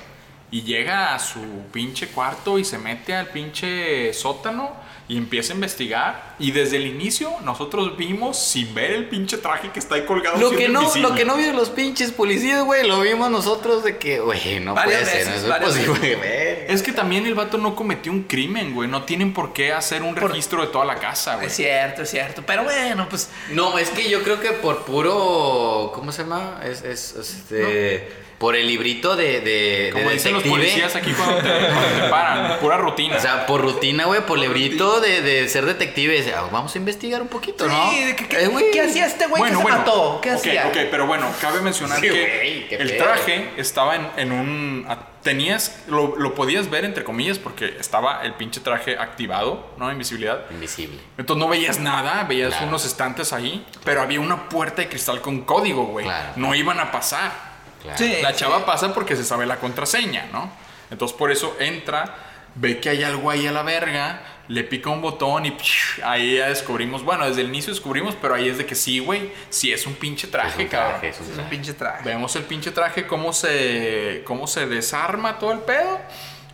y 0.52 0.62
llega 0.62 1.14
a 1.16 1.20
su 1.20 1.42
pinche 1.72 2.08
cuarto 2.10 2.60
y 2.60 2.64
se 2.64 2.78
mete 2.78 3.16
al 3.16 3.28
pinche 3.28 4.14
sótano 4.14 4.72
y 5.08 5.18
empieza 5.18 5.51
a 5.54 5.56
investigar. 5.56 6.36
Y 6.39 6.51
desde 6.51 6.78
el 6.78 6.88
inicio 6.88 7.32
nosotros 7.43 7.97
vimos 7.97 8.38
sin 8.39 8.74
ver 8.74 8.91
el 8.91 9.10
pinche 9.10 9.38
traje 9.38 9.70
que 9.72 9.80
está 9.80 9.95
ahí 9.95 10.06
colgado. 10.06 10.38
Lo 10.38 10.51
que, 10.51 10.70
no, 10.70 10.82
invisible. 10.82 11.10
lo 11.10 11.16
que 11.16 11.26
no 11.26 11.36
vieron 11.36 11.58
los 11.58 11.70
pinches 11.70 12.12
policías, 12.12 12.64
güey, 12.64 12.88
lo 12.88 13.01
vimos 13.01 13.30
nosotros 13.30 13.84
de 13.84 13.97
que, 13.97 14.20
güey, 14.20 14.60
no 14.60 14.74
Varias 14.74 15.01
puede 15.01 15.12
ser, 15.12 15.26
no 15.28 15.34
veces, 15.34 15.49
es 15.49 15.86
posible, 15.86 16.16
güey. 16.16 16.74
Es 16.74 16.82
que 16.82 16.91
también 16.93 17.26
el 17.26 17.36
vato 17.36 17.58
no 17.58 17.76
cometió 17.76 18.12
un 18.12 18.24
crimen, 18.24 18.74
güey. 18.74 18.89
No 18.89 19.04
tienen 19.04 19.34
por 19.34 19.54
qué 19.54 19.74
hacer 19.74 20.04
un 20.04 20.16
Por- 20.16 20.30
registro 20.32 20.62
de 20.62 20.68
toda 20.68 20.86
la 20.86 20.95
casa, 20.95 21.36
güey. 21.36 21.47
Es 21.47 21.56
cierto, 21.56 22.04
es 22.04 22.10
cierto. 22.10 22.43
Pero 22.45 22.64
bueno, 22.64 23.08
pues 23.10 23.30
No, 23.51 23.78
es 23.78 23.89
que 23.89 24.10
yo 24.10 24.24
creo 24.24 24.39
que 24.39 24.51
por 24.51 24.86
puro. 24.86 25.91
¿Cómo 25.93 26.12
se 26.12 26.24
llama? 26.24 26.62
Es. 26.64 26.82
es, 26.84 27.16
este, 27.16 28.23
por 28.38 28.56
el 28.56 28.68
librito 28.68 29.16
de, 29.16 29.40
de, 29.42 29.90
Como 29.94 30.08
de 30.10 30.14
dicen 30.16 30.34
los 30.34 30.44
policías 30.44 30.96
aquí 30.96 31.12
cuando 31.14 31.38
te, 31.38 31.50
cuando 31.50 31.88
te 32.04 32.10
paran, 32.10 32.60
pura 32.60 32.78
rutina. 32.78 33.18
O 33.18 33.20
sea, 33.20 33.46
por 33.46 33.62
rutina, 33.62 34.06
güey, 34.06 34.26
por 34.26 34.38
librito 34.40 35.00
de, 35.00 35.22
de 35.22 35.48
ser 35.48 35.66
detective. 35.66 36.34
"Ah, 36.36 36.50
Vamos 36.52 36.76
a 36.76 36.78
investigar 36.78 37.22
un 37.22 37.28
poquito, 37.30 37.68
¿no? 37.68 37.92
Sí, 37.92 38.04
de 38.04 38.16
que- 38.16 38.28
que- 38.28 38.44
Eh. 38.44 38.70
¿Qué 38.74 38.82
hacía 38.82 39.06
este 39.06 39.28
güey 39.28 39.42
que 39.44 39.56
se 39.56 39.64
mató? 39.64 40.20
¿Qué 40.22 40.30
ok, 40.32 40.36
hacía? 40.36 40.68
ok, 40.68 40.78
pero 40.92 41.08
bueno, 41.08 41.28
cabe 41.40 41.62
mencionar 41.62 42.00
Sí, 42.00 42.08
que 42.08 42.66
qué 42.70 42.76
el 42.76 42.98
traje 42.98 43.52
estaba 43.58 43.96
en, 43.96 44.08
en 44.18 44.32
un... 44.32 44.88
Tenías, 45.24 45.84
lo, 45.88 46.18
lo 46.18 46.36
podías 46.36 46.70
ver 46.70 46.84
entre 46.84 47.06
comillas 47.06 47.40
porque 47.40 47.78
estaba 47.80 48.24
el 48.24 48.34
pinche 48.34 48.60
traje 48.60 48.98
activado, 48.98 49.70
¿no? 49.78 49.90
Invisibilidad. 49.90 50.42
Invisible. 50.52 51.00
Entonces 51.18 51.40
no 51.42 51.50
veías 51.50 51.80
nada, 51.80 52.26
veías 52.28 52.50
Claro. 52.50 52.68
unos 52.68 52.86
estantes 52.86 53.32
ahí, 53.32 53.66
pero 53.86 54.02
había 54.02 54.20
una 54.20 54.50
puerta 54.50 54.82
de 54.82 54.90
cristal 54.90 55.22
con 55.22 55.42
código, 55.44 55.86
güey. 55.86 56.06
Claro. 56.06 56.34
No 56.36 56.54
iban 56.56 56.78
a 56.82 56.92
pasar. 56.92 57.53
Claro. 57.84 57.98
Sí. 57.98 58.18
La 58.22 58.34
chava 58.36 58.66
pasa 58.66 58.94
porque 58.94 59.16
se 59.16 59.24
sabe 59.24 59.46
la 59.46 59.58
contraseña, 59.60 60.28
¿no? 60.32 60.52
Entonces 60.90 61.16
por 61.18 61.32
eso 61.32 61.56
entra, 61.60 62.16
ve 62.56 62.80
que 62.80 62.90
hay 62.90 63.04
algo 63.04 63.30
ahí 63.30 63.46
a 63.46 63.52
la 63.52 63.62
verga, 63.64 64.22
le 64.48 64.64
pica 64.64 64.90
un 64.90 65.02
botón 65.02 65.46
y 65.46 65.52
psh, 65.52 66.02
ahí 66.04 66.38
ya 66.38 66.50
descubrimos, 66.50 67.04
bueno, 67.04 67.26
desde 67.28 67.42
el 67.42 67.48
inicio 67.48 67.74
descubrimos, 67.74 68.16
pero 68.22 68.36
ahí 68.36 68.48
es 68.50 68.58
de 68.58 68.66
que 68.66 68.76
sí, 68.76 69.00
güey, 69.00 69.32
sí 69.50 69.72
es 69.72 69.86
un 69.88 69.94
pinche 69.96 70.28
traje, 70.28 70.50
Es 70.50 70.66
un 70.66 70.68
cabrón. 70.68 70.92
traje, 71.00 71.10
es 71.10 71.18
un 71.20 71.24
Es 71.24 71.30
un 71.30 71.36
traje. 71.36 71.50
pinche 71.50 71.74
traje. 71.74 72.04
Vemos 72.10 72.36
el 72.36 72.44
pinche 72.44 72.72
traje, 72.72 73.08
cómo 73.08 73.34
se, 73.34 74.22
cómo 74.26 74.48
se 74.48 74.66
desarma 74.68 75.40
todo 75.40 75.52
el 75.54 75.60
pedo. 75.60 76.00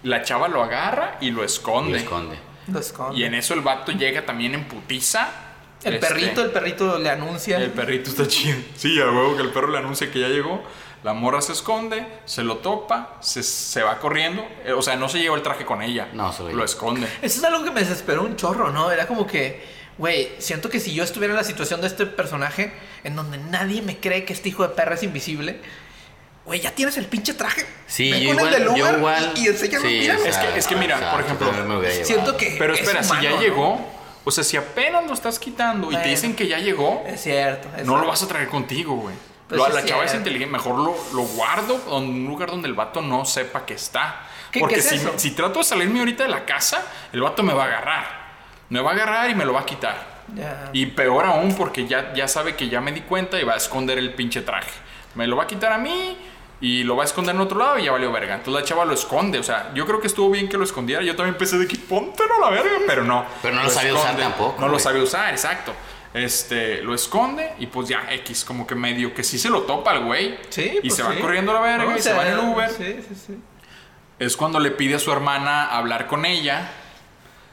La 0.04 0.22
chava 0.24 0.48
lo 0.48 0.64
agarra 0.64 1.18
y 1.20 1.32
lo 1.32 1.38
Lo 1.40 1.44
esconde. 1.46 1.98
esconde. 1.98 2.38
Lo 2.72 2.80
esconde. 2.80 3.20
Y 3.20 3.24
en 3.26 3.34
eso 3.34 3.54
el 3.54 3.62
vato 3.62 3.92
llega 3.92 4.26
también 4.26 4.54
en 4.54 4.66
putiza. 4.66 5.28
El 5.84 5.96
Este, 5.96 6.08
perrito, 6.08 6.42
el 6.44 6.52
perrito 6.52 6.98
le 7.00 7.10
anuncia. 7.10 7.58
el 7.58 7.72
perrito 7.72 8.10
está 8.12 8.28
chido. 8.28 8.58
Sí, 8.76 9.00
a 9.02 9.06
huevo 9.06 9.36
que 9.36 9.42
el 9.44 9.50
perro 9.50 9.70
le 9.72 9.78
anuncia 9.80 10.10
que 10.12 10.20
ya 10.20 10.28
llegó. 10.28 10.64
La 11.04 11.14
morra 11.14 11.41
se 11.41 11.54
esconde, 11.54 12.06
se 12.26 12.43
lo 12.43 12.58
topa, 12.58 13.16
se, 13.22 13.41
se 13.43 13.82
va 13.84 14.00
corriendo. 14.00 14.45
Eh, 14.66 14.74
O 14.74 14.82
sea, 14.82 14.95
no 14.97 15.08
se 15.08 15.20
lleva 15.20 15.36
el 15.38 15.41
traje 15.43 15.66
con 15.66 15.82
ella. 15.82 16.10
No, 16.14 16.34
se 16.34 16.43
lo 16.43 16.52
lo 16.52 16.66
esconde. 16.66 17.08
Eso 17.22 17.39
es 17.39 17.43
algo 17.43 17.64
que 17.64 17.72
me 17.72 17.80
desesperó 17.80 18.24
un 18.24 18.36
chorro, 18.36 18.70
¿no? 18.72 18.91
Era 18.91 19.08
como 19.08 19.26
que, 19.26 19.64
güey, 19.97 20.30
siento 20.39 20.70
que 20.70 20.80
si 20.82 20.93
yo 20.93 21.04
estuviera 21.06 21.34
en 21.34 21.38
la 21.38 21.43
situación 21.45 21.80
de 21.82 21.88
este 21.88 22.06
personaje, 22.06 22.74
en 23.06 23.16
donde 23.16 23.38
nadie 23.38 23.82
me 23.82 23.97
cree 23.97 24.26
que 24.26 24.34
este 24.34 24.50
hijo 24.50 24.64
de 24.64 24.70
perra 24.76 24.95
es 24.95 25.04
invisible, 25.04 25.62
güey, 26.45 26.60
ya 26.60 26.72
tienes 26.72 26.97
el 26.97 27.06
pinche 27.06 27.34
traje. 27.34 27.66
Sí, 27.88 28.12
Ven 28.12 28.22
yo 28.22 28.30
con 28.36 28.38
igual- 28.39 28.54
el 28.56 28.60
del 28.66 28.76
yo 28.76 28.84
Uber 28.84 28.97
igual- 28.97 29.34
y, 29.38 29.45
y 29.45 29.47
enséñalo, 29.47 29.86
sí, 29.88 30.00
mira. 30.02 30.16
Es 30.26 30.38
que- 30.38 30.58
es 30.60 30.68
que 30.68 30.76
mira, 30.76 30.95
exacto, 30.95 31.16
por 31.16 31.26
ejemplo. 31.26 31.82
Siento 32.04 32.36
que. 32.36 32.56
Pero 32.60 32.74
es 32.74 32.82
espera, 32.82 33.04
si 33.04 33.12
humano, 33.12 33.24
ya 33.24 33.36
¿no? 33.36 33.41
llegó, 33.41 33.88
o 34.26 34.32
sea, 34.32 34.43
si 34.43 34.58
apenas 34.58 35.06
lo 35.08 35.14
estás 35.14 35.39
quitando 35.39 35.88
y 35.88 35.91
Bueno. 35.91 36.02
te 36.04 36.10
dicen 36.10 36.36
que 36.36 36.45
ya 36.47 36.58
llegó, 36.60 37.04
Es 37.08 37.22
cierto. 37.24 37.68
es 37.70 37.86
no 37.86 37.93
cierto. 37.93 37.97
lo 38.02 38.08
vas 38.08 38.22
a 38.24 38.28
traer 38.28 38.50
contigo, 38.50 38.95
güey. 38.97 39.16
Pues 39.50 39.60
Lo- 39.60 39.68
la 39.70 39.84
chava 39.84 40.04
es 40.06 40.12
cierto. 40.12 40.30
inteligente, 40.30 40.52
mejor 40.54 40.76
lo, 40.78 40.95
lo 41.14 41.22
guardo 41.24 41.76
en 41.97 42.04
un 42.04 42.26
lugar 42.28 42.52
donde 42.52 42.68
el 42.68 42.76
vato 42.76 43.02
no 43.02 43.26
sepa 43.26 43.66
que 43.66 43.74
está. 43.74 44.22
¿Qué- 44.52 44.60
Porque 44.60 44.76
qué 44.76 44.80
es 44.82 44.89
si, 44.89 44.95
eso? 44.95 45.14
si 45.18 45.32
trato 45.32 45.60
de 45.60 45.66
salirme 45.66 46.00
ahorita 46.00 46.24
de 46.24 46.30
la 46.30 46.45
casa, 46.45 46.86
el 47.12 47.22
vato 47.22 47.41
me 47.43 47.54
va 47.54 47.64
a 47.64 47.68
agarrar. 47.68 48.20
Me 48.70 48.80
va 48.80 48.91
a 48.91 48.93
agarrar 48.93 49.30
y 49.30 49.36
me 49.36 49.43
lo 49.45 49.54
va 49.54 49.62
a 49.62 49.66
quitar. 49.66 50.20
Ya. 50.36 50.70
Y 50.74 50.86
peor 50.86 51.26
aún 51.26 51.56
porque 51.56 51.88
ya, 51.88 52.14
ya 52.14 52.28
sabe 52.28 52.56
que 52.56 52.70
ya 52.70 52.80
me 52.82 52.91
di 52.91 53.02
cuenta 53.02 53.39
y 53.39 53.43
va 53.43 53.54
a 53.54 53.58
esconder 53.58 53.97
el 53.97 54.14
pinche 54.14 54.41
traje. 54.43 54.70
Me 55.16 55.26
lo 55.26 55.36
va 55.36 55.43
a 55.43 55.47
quitar 55.47 55.72
a 55.74 55.80
mí 55.80 56.16
y 56.62 56.84
lo 56.84 56.95
va 56.95 57.02
a 57.04 57.06
esconder 57.06 57.34
en 57.34 57.41
otro 57.41 57.58
lado 57.58 57.80
y 57.80 57.86
ya 57.86 57.91
valió 57.91 58.12
verga. 58.12 58.36
Entonces 58.36 58.62
la 58.62 58.68
chava 58.68 58.86
lo 58.86 58.93
esconde. 58.93 59.39
O 59.39 59.43
sea, 59.43 59.72
yo 59.74 59.88
creo 59.88 60.00
que 60.00 60.06
estuvo 60.06 60.30
bien 60.30 60.47
que 60.47 60.58
lo 60.58 60.64
escondiera. 60.64 61.02
Yo 61.02 61.16
también 61.16 61.36
pensé 61.36 61.58
de 61.58 61.68
que 61.68 61.78
póntelo 61.78 62.36
a 62.36 62.39
la 62.41 62.50
verga, 62.52 62.78
pero 62.86 63.04
no. 63.04 63.26
Pero 63.41 63.56
no 63.56 63.64
lo 63.64 63.70
sabía 63.72 63.95
usar 63.95 64.16
tampoco, 64.16 64.56
No 64.62 64.68
lo 64.68 64.74
güey. 64.74 64.84
sabía 64.84 65.02
usar, 65.02 65.32
exacto. 65.32 65.74
Este, 66.14 66.82
lo 66.82 66.95
esconde 66.95 67.53
y 67.60 67.68
pues 67.68 67.88
ya, 67.88 68.07
X, 68.12 68.43
como 68.43 68.66
que 68.66 68.74
medio 68.74 69.14
que 69.14 69.24
sí 69.24 69.38
se 69.38 69.49
lo 69.49 69.62
topa 69.64 69.91
al 69.91 70.05
güey. 70.05 70.38
Sí, 70.49 70.72
Y 70.78 70.88
pues 70.88 70.95
se 70.95 71.03
va 71.03 71.14
sí. 71.14 71.20
corriendo 71.20 71.51
a 71.51 71.55
la 71.55 71.62
verga 71.62 71.86
No, 71.86 71.91
y 71.91 71.99
o 71.99 72.01
se 72.01 72.14
va 72.14 72.28
en 72.28 72.34
el 72.34 72.39
Uber. 72.39 72.70
Sí, 72.70 72.95
sí, 73.07 73.16
sí. 73.28 73.38
Es 74.18 74.36
cuando 74.36 74.60
le 74.60 74.72
pide 74.72 74.95
a 74.95 74.99
su 74.99 75.12
hermana 75.12 75.66
hablar 75.66 76.07
con 76.07 76.26
ella. 76.26 76.72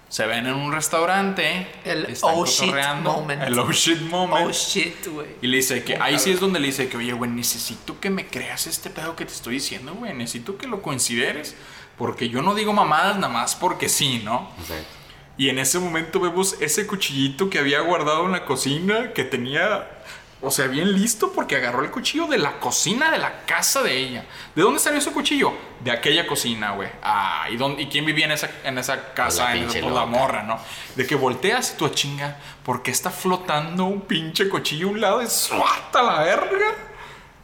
Se 0.09 0.25
ven 0.27 0.47
en 0.47 0.55
un 0.55 0.73
restaurante. 0.73 1.67
El 1.85 2.07
están 2.07 2.31
oh 2.35 2.47
shit 2.47 2.73
moment. 3.03 3.43
El 3.43 3.59
oh 3.59 3.71
shit 3.73 4.01
moment. 4.03 4.49
Oh 4.49 4.53
shit, 4.53 5.07
güey. 5.07 5.27
Y 5.43 5.49
le 5.49 5.57
dice 5.59 5.83
que 5.83 5.97
ahí 5.97 6.19
sí 6.19 6.31
es 6.31 6.41
donde 6.41 6.61
le 6.61 6.67
dice 6.67 6.89
que, 6.89 6.97
oye, 6.97 7.13
güey, 7.13 7.31
necesito 7.31 7.99
que 8.01 8.09
me 8.09 8.27
creas 8.27 8.67
este 8.67 8.89
pedo 8.89 9.17
que 9.17 9.27
te 9.27 9.33
estoy 9.33 9.55
diciendo, 9.55 9.95
güey. 9.95 10.15
Necesito 10.15 10.57
que 10.57 10.67
lo 10.69 10.81
consideres. 10.81 11.57
Porque 11.99 12.29
yo 12.29 12.41
no 12.43 12.55
digo 12.55 12.73
mamadas 12.73 13.17
nada 13.17 13.33
más 13.33 13.57
porque 13.57 13.89
sí, 13.89 14.23
¿no? 14.25 14.51
Exacto. 14.61 15.06
Y 15.39 15.49
en 15.51 15.59
ese 15.59 15.79
momento 15.79 16.19
vemos 16.21 16.57
ese 16.61 16.87
cuchillito 16.87 17.51
que 17.51 17.59
había 17.59 17.81
guardado 17.81 18.25
en 18.27 18.33
la 18.33 18.45
cocina, 18.47 19.13
que 19.13 19.23
tenía, 19.25 19.87
o 20.41 20.51
sea, 20.51 20.67
bien 20.67 20.93
listo 20.95 21.33
porque 21.33 21.57
agarró 21.57 21.83
el 21.85 21.91
cuchillo 21.91 22.27
de 22.27 22.39
la 22.39 22.59
cocina 22.59 23.11
de 23.11 23.19
la 23.19 23.43
casa 23.45 23.83
de 23.83 23.97
ella. 23.99 24.25
¿De 24.55 24.63
dónde 24.63 24.81
salió 24.81 24.99
ese 24.99 25.13
cuchillo? 25.13 25.53
De 25.85 25.91
aquella 25.91 26.27
cocina, 26.27 26.71
güey. 26.73 26.89
Ah, 27.03 27.49
¿y, 27.51 27.57
dónde- 27.59 27.83
¿y 27.83 27.87
quién 27.89 28.07
vivía 28.07 28.25
en 28.25 28.33
esa, 28.33 28.49
en 28.65 28.79
esa 28.79 29.13
casa? 29.13 29.55
en 29.55 29.65
esa- 29.65 29.91
la 29.95 30.07
morra, 30.07 30.43
¿no? 30.43 30.59
De 30.95 31.07
que 31.07 31.15
volteas 31.15 31.73
y 31.75 31.77
tú 31.77 31.89
chinga, 31.91 32.39
porque 32.65 32.91
está 32.91 33.11
flotando 33.11 33.85
un 33.85 34.01
pinche 34.03 34.49
cuchillo 34.49 34.89
a 34.89 34.91
un 34.93 35.01
lado 35.03 35.23
y 35.23 35.27
suelta 35.27 36.03
la 36.03 36.21
verga? 36.23 36.67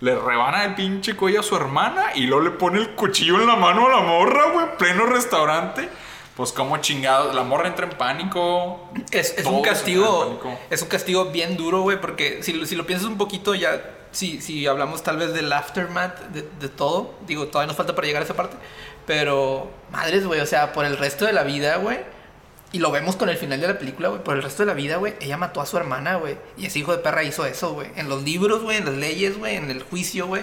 Le 0.00 0.16
rebana 0.18 0.64
el 0.64 0.74
pinche 0.74 1.14
cuello 1.14 1.40
a 1.40 1.42
su 1.44 1.54
hermana 1.54 2.06
y 2.14 2.22
luego 2.22 2.42
le 2.42 2.50
pone 2.52 2.78
el 2.80 2.90
cuchillo 2.94 3.36
en 3.40 3.46
la 3.46 3.54
mano 3.54 3.86
a 3.86 3.90
la 3.90 4.00
morra, 4.00 4.46
güey, 4.50 4.76
pleno 4.78 5.04
restaurante. 5.06 5.88
Pues 6.36 6.50
como 6.52 6.78
chingado, 6.78 7.32
la 7.34 7.42
morra 7.42 7.68
entra 7.68 7.84
en 7.86 7.96
pánico. 7.98 8.88
Es, 9.10 9.34
un 9.46 9.62
castigo. 9.62 10.40
Es 10.70 10.80
un 10.82 10.88
castigo 10.88 11.26
bien 11.26 11.56
duro, 11.58 11.82
güey. 11.82 12.00
Porque 12.00 12.42
si, 12.42 12.52
lo- 12.54 12.64
si 12.66 12.74
lo 12.74 12.86
piensas 12.86 13.06
un 13.08 13.18
poquito, 13.18 13.54
ya. 13.54 13.82
Si, 14.12 14.40
si 14.40 14.66
hablamos 14.66 15.02
tal 15.02 15.16
vez 15.18 15.32
del 15.34 15.52
aftermath 15.52 16.18
de, 16.32 16.48
de 16.60 16.68
todo. 16.68 17.14
Digo, 17.26 17.46
todavía 17.48 17.66
nos 17.68 17.76
falta 17.76 17.94
para 17.94 18.06
llegar 18.06 18.22
a 18.22 18.24
esa 18.24 18.34
parte. 18.34 18.56
Pero, 19.06 19.70
madres, 19.90 20.26
güey. 20.26 20.40
O 20.40 20.46
sea, 20.46 20.72
por 20.72 20.84
el 20.86 20.96
resto 20.96 21.26
de 21.26 21.32
la 21.34 21.42
vida, 21.42 21.76
güey. 21.76 21.98
Y 22.72 22.78
lo 22.78 22.90
vemos 22.90 23.16
con 23.16 23.28
el 23.28 23.36
final 23.36 23.60
de 23.60 23.68
la 23.68 23.78
película, 23.78 24.08
güey. 24.08 24.24
Por 24.24 24.34
el 24.36 24.42
resto 24.42 24.62
de 24.62 24.68
la 24.68 24.74
vida, 24.74 24.96
güey. 24.96 25.14
Ella 25.20 25.36
mató 25.36 25.60
a 25.60 25.66
su 25.66 25.76
hermana, 25.76 26.16
güey. 26.16 26.38
Y 26.56 26.64
ese 26.64 26.78
hijo 26.78 26.92
de 26.92 26.98
perra 27.02 27.22
hizo 27.24 27.44
eso, 27.44 27.74
güey. 27.74 27.88
En 27.96 28.08
los 28.08 28.22
libros, 28.22 28.62
güey. 28.62 28.78
En 28.78 28.86
las 28.86 28.94
leyes, 28.94 29.36
güey. 29.38 29.56
En 29.56 29.70
el 29.70 29.82
juicio, 29.82 30.26
güey. 30.28 30.42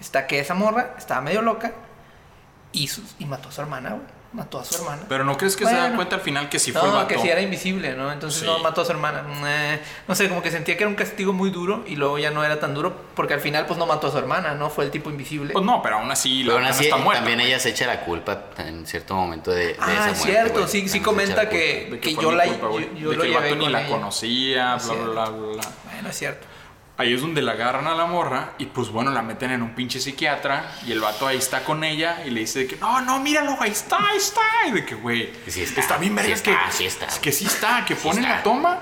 Está 0.00 0.26
que 0.26 0.40
esa 0.40 0.54
morra 0.54 0.96
estaba 0.98 1.20
medio 1.20 1.42
loca. 1.42 1.74
Y, 2.72 2.88
su- 2.88 3.02
y 3.20 3.24
mató 3.26 3.48
a 3.50 3.52
su 3.52 3.60
hermana, 3.60 3.90
güey. 3.90 4.17
Mató 4.30 4.60
a 4.60 4.64
su 4.64 4.74
hermana. 4.76 5.02
Pero 5.08 5.24
no 5.24 5.38
crees 5.38 5.56
que 5.56 5.64
se 5.64 5.72
da 5.74 5.94
cuenta 5.96 6.16
al 6.16 6.20
final 6.20 6.50
que 6.50 6.58
sí 6.58 6.70
fue 6.70 6.82
el 6.86 6.90
vato. 6.94 7.08
que 7.08 7.18
sí 7.18 7.30
era 7.30 7.40
invisible, 7.40 7.94
¿no? 7.94 8.12
Entonces 8.12 8.40
Sí. 8.40 8.46
no 8.46 8.58
mató 8.58 8.82
a 8.82 8.84
su 8.84 8.92
hermana. 8.92 9.24
Eh, 9.46 9.80
no 10.06 10.14
sé, 10.14 10.28
como 10.28 10.42
que 10.42 10.50
sentía 10.50 10.76
que 10.76 10.82
era 10.82 10.88
un 10.90 10.96
castigo 10.96 11.32
muy 11.32 11.48
duro 11.48 11.82
y 11.86 11.96
luego 11.96 12.18
ya 12.18 12.30
no 12.30 12.44
era 12.44 12.60
tan 12.60 12.74
duro 12.74 12.94
porque 13.14 13.32
al 13.32 13.40
final 13.40 13.64
pues 13.64 13.78
no 13.78 13.86
mató 13.86 14.08
a 14.08 14.10
su 14.10 14.18
hermana, 14.18 14.52
¿no? 14.54 14.68
Fue 14.68 14.84
el 14.84 14.90
tipo 14.90 15.08
invisible. 15.08 15.54
Pues 15.54 15.64
no, 15.64 15.80
pero 15.80 15.96
aún 15.96 16.10
así 16.10 16.42
la 16.42 16.52
Pero 16.52 16.58
aún 16.58 16.66
así, 16.74 16.84
está 16.84 16.96
muerta. 16.98 17.20
también 17.20 17.38
güey. 17.38 17.48
ella 17.52 17.58
se 17.58 17.70
echa 17.70 17.86
la 17.86 18.00
culpa 18.00 18.44
en 18.58 18.86
cierto 18.86 19.14
momento 19.14 19.50
de, 19.50 19.68
de 19.68 19.76
ah, 19.80 19.92
esa 19.94 20.10
es 20.10 20.18
muerte. 20.18 20.22
cierto, 20.32 20.54
güey. 20.60 20.68
sí, 20.68 20.88
sí 20.90 21.00
comenta 21.00 21.48
que, 21.48 21.98
que 22.02 22.14
yo 22.14 22.30
la 22.30 22.44
culpa, 22.44 22.66
yo, 22.70 22.80
yo 22.98 23.10
de 23.12 23.16
lo 23.16 23.22
que 23.22 23.28
el 23.28 23.32
llevé 23.32 23.50
vato 23.50 23.56
ni 23.56 23.68
la 23.70 23.80
ella. 23.80 23.88
conocía, 23.90 24.76
bla, 24.76 24.94
bla, 24.94 25.04
bla, 25.04 25.30
bla. 25.30 25.62
Bueno, 25.90 26.08
es 26.10 26.18
cierto. 26.18 26.46
Ahí 26.98 27.14
es 27.14 27.20
donde 27.20 27.42
la 27.42 27.52
agarran 27.52 27.86
a 27.86 27.94
la 27.94 28.06
morra 28.06 28.54
y 28.58 28.66
pues 28.66 28.88
bueno, 28.88 29.12
la 29.12 29.22
meten 29.22 29.52
en 29.52 29.62
un 29.62 29.76
pinche 29.76 30.00
psiquiatra 30.00 30.74
y 30.84 30.90
el 30.90 30.98
vato 30.98 31.28
ahí 31.28 31.38
está 31.38 31.62
con 31.62 31.84
ella 31.84 32.24
y 32.26 32.30
le 32.30 32.40
dice 32.40 32.58
de 32.58 32.66
que 32.66 32.74
no, 32.74 33.00
no, 33.00 33.20
míralo, 33.20 33.56
ahí 33.60 33.70
está, 33.70 33.98
ahí 34.10 34.16
está. 34.16 34.40
Y 34.66 34.72
de 34.72 34.84
que, 34.84 34.96
güey, 34.96 35.32
Sí 35.46 35.62
está, 35.62 35.96
bien 35.96 36.16
verga 36.16 36.36
sí 36.36 36.42
que, 36.42 36.50
está, 36.50 36.70
sí 36.72 36.86
está. 36.86 37.06
que 37.20 37.30
sí 37.30 37.44
está, 37.46 37.84
que 37.84 37.94
ponen 37.94 38.24
la 38.24 38.42
toma 38.42 38.80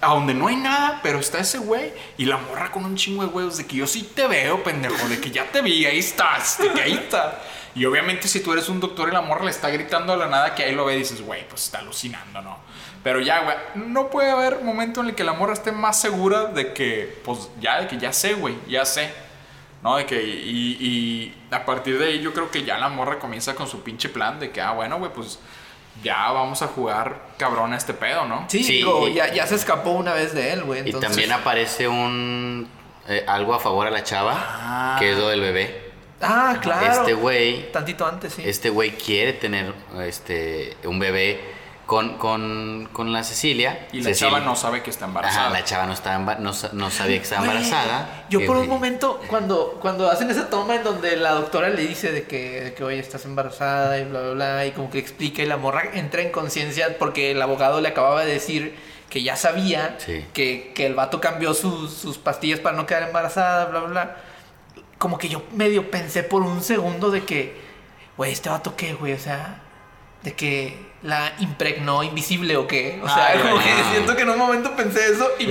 a 0.00 0.08
donde 0.08 0.34
no 0.34 0.48
hay 0.48 0.56
nada, 0.56 0.98
pero 1.00 1.20
está 1.20 1.38
ese 1.38 1.58
güey 1.58 1.92
y 2.18 2.24
la 2.24 2.38
morra 2.38 2.72
con 2.72 2.84
un 2.84 2.96
chingo 2.96 3.22
de 3.22 3.28
huevos 3.28 3.56
de 3.56 3.66
que 3.66 3.76
yo 3.76 3.86
sí 3.86 4.10
te 4.14 4.26
veo, 4.26 4.62
pendejo, 4.64 5.08
de 5.08 5.20
que 5.20 5.30
ya 5.30 5.44
te 5.44 5.62
vi, 5.62 5.86
ahí 5.86 6.00
estás, 6.00 6.58
de 6.58 6.72
que 6.72 6.82
ahí 6.82 6.94
está. 6.94 7.40
Y 7.76 7.84
obviamente 7.86 8.26
si 8.26 8.40
tú 8.40 8.52
eres 8.52 8.68
un 8.68 8.80
doctor 8.80 9.08
y 9.08 9.12
la 9.12 9.22
morra 9.22 9.44
le 9.44 9.52
está 9.52 9.68
gritando 9.70 10.12
a 10.12 10.16
la 10.16 10.26
nada 10.26 10.56
que 10.56 10.64
ahí 10.64 10.74
lo 10.74 10.84
ve, 10.84 10.96
dices, 10.96 11.22
güey, 11.22 11.48
pues 11.48 11.64
está 11.64 11.78
alucinando, 11.78 12.42
¿no? 12.42 12.58
Pero 13.04 13.20
ya, 13.20 13.40
güey, 13.44 13.56
no 13.76 14.08
puede 14.10 14.30
haber 14.30 14.62
momento 14.62 15.00
en 15.02 15.08
el 15.08 15.14
que 15.14 15.22
la 15.22 15.34
morra 15.34 15.52
esté 15.52 15.70
más 15.70 16.00
segura 16.00 16.46
de 16.46 16.72
que, 16.72 17.20
pues 17.24 17.48
ya, 17.60 17.80
de 17.82 17.86
que 17.86 17.98
ya 17.98 18.12
sé, 18.12 18.34
güey, 18.34 18.56
ya 18.66 18.84
sé. 18.84 19.12
¿No? 19.82 19.96
De 19.96 20.06
que, 20.06 20.20
y, 20.22 20.78
y 20.80 21.34
a 21.50 21.64
partir 21.66 21.98
de 21.98 22.06
ahí 22.06 22.20
yo 22.20 22.32
creo 22.32 22.50
que 22.50 22.64
ya 22.64 22.78
la 22.78 22.88
morra 22.88 23.18
comienza 23.18 23.54
con 23.54 23.68
su 23.68 23.82
pinche 23.82 24.08
plan 24.08 24.40
de 24.40 24.50
que, 24.50 24.60
ah, 24.62 24.72
bueno, 24.72 24.98
güey, 24.98 25.12
pues 25.12 25.38
ya 26.02 26.30
vamos 26.32 26.62
a 26.62 26.66
jugar 26.68 27.20
cabrón 27.36 27.74
a 27.74 27.76
este 27.76 27.92
pedo, 27.92 28.24
¿no? 28.26 28.46
Sí, 28.48 28.64
Sí, 28.64 28.72
digo, 28.78 29.06
y- 29.06 29.12
ya, 29.14 29.32
ya 29.32 29.46
se 29.46 29.54
escapó 29.56 29.90
una 29.90 30.14
vez 30.14 30.34
de 30.34 30.52
él, 30.54 30.64
güey. 30.64 30.88
Y 30.88 30.92
también 30.94 31.30
aparece 31.32 31.86
un 31.86 32.66
eh, 33.06 33.22
algo 33.28 33.52
a 33.54 33.60
favor 33.60 33.86
a 33.86 33.90
la 33.90 34.02
chava, 34.02 34.34
Ah. 34.38 34.96
que 34.98 35.12
es 35.12 35.18
lo 35.18 35.28
del 35.28 35.42
bebé. 35.42 35.92
Ah, 36.22 36.56
claro. 36.62 37.00
Este 37.00 37.12
güey, 37.12 37.70
Tantito 37.70 38.06
antes, 38.06 38.32
sí. 38.32 38.42
este 38.46 38.70
güey 38.70 38.92
quiere 38.92 39.34
tener 39.34 39.74
este 40.00 40.74
un 40.84 40.98
bebé 40.98 41.38
con, 41.86 42.16
con, 42.16 42.88
con 42.92 43.12
la 43.12 43.22
Cecilia. 43.24 43.86
Y 43.92 43.98
la 43.98 44.10
Cecilia- 44.10 44.30
chava 44.30 44.40
no 44.40 44.56
sabe 44.56 44.82
que 44.82 44.90
está 44.90 45.04
embarazada. 45.04 45.46
Ajá, 45.46 45.50
la 45.52 45.64
chava 45.64 45.86
no, 45.86 45.94
no, 46.40 46.52
no 46.72 46.90
sabía 46.90 47.18
que 47.18 47.22
estaba 47.24 47.42
embarazada. 47.46 48.24
Yo 48.30 48.44
por 48.46 48.56
un 48.56 48.68
momento, 48.68 49.20
cuando, 49.28 49.78
cuando 49.80 50.10
hacen 50.10 50.30
esa 50.30 50.48
toma 50.48 50.76
en 50.76 50.84
donde 50.84 51.16
la 51.16 51.32
doctora 51.32 51.68
le 51.68 51.82
dice 51.86 52.10
de 52.12 52.22
que, 52.24 52.60
de 52.62 52.74
que 52.74 52.84
oye, 52.84 52.98
estás 52.98 53.24
embarazada 53.26 53.98
y 53.98 54.04
bla, 54.04 54.20
bla, 54.20 54.32
bla, 54.32 54.66
y 54.66 54.72
como 54.72 54.90
que 54.90 54.98
explica 54.98 55.42
y 55.42 55.46
la 55.46 55.56
morra 55.58 55.82
entra 55.94 56.22
en 56.22 56.30
conciencia 56.30 56.96
porque 56.98 57.32
el 57.32 57.42
abogado 57.42 57.80
le 57.80 57.88
acababa 57.88 58.24
de 58.24 58.32
decir 58.32 58.74
que 59.10 59.22
ya 59.22 59.36
sabía 59.36 59.96
Sí. 59.98 60.24
que, 60.32 60.72
que 60.74 60.86
el 60.86 60.94
vato 60.94 61.20
cambió 61.20 61.54
sus, 61.54 61.92
sus 61.92 62.18
pastillas 62.18 62.60
para 62.60 62.76
no 62.76 62.86
quedar 62.86 63.04
embarazada, 63.04 63.66
bla, 63.66 63.80
bla, 63.80 63.88
bla. 63.88 64.16
como 64.98 65.18
que 65.18 65.28
yo 65.28 65.42
medio 65.52 65.90
pensé 65.90 66.22
por 66.22 66.42
un 66.42 66.62
segundo 66.62 67.10
de 67.10 67.24
que, 67.24 67.54
güey, 68.16 68.32
este 68.32 68.48
vato 68.48 68.74
qué, 68.74 68.94
güey, 68.94 69.12
o 69.12 69.18
sea, 69.18 69.60
de 70.24 70.32
que 70.32 70.76
la 71.02 71.34
impregnó 71.38 72.02
invisible 72.02 72.56
o 72.56 72.66
qué. 72.66 72.98
O 73.02 73.06
sea, 73.08 73.28
Ah, 73.34 73.40
como 73.42 73.58
que 73.58 73.70
siento 73.92 74.16
que 74.16 74.22
en 74.22 74.30
un 74.30 74.38
momento 74.38 74.74
pensé 74.74 75.12
eso 75.12 75.28
y, 75.38 75.44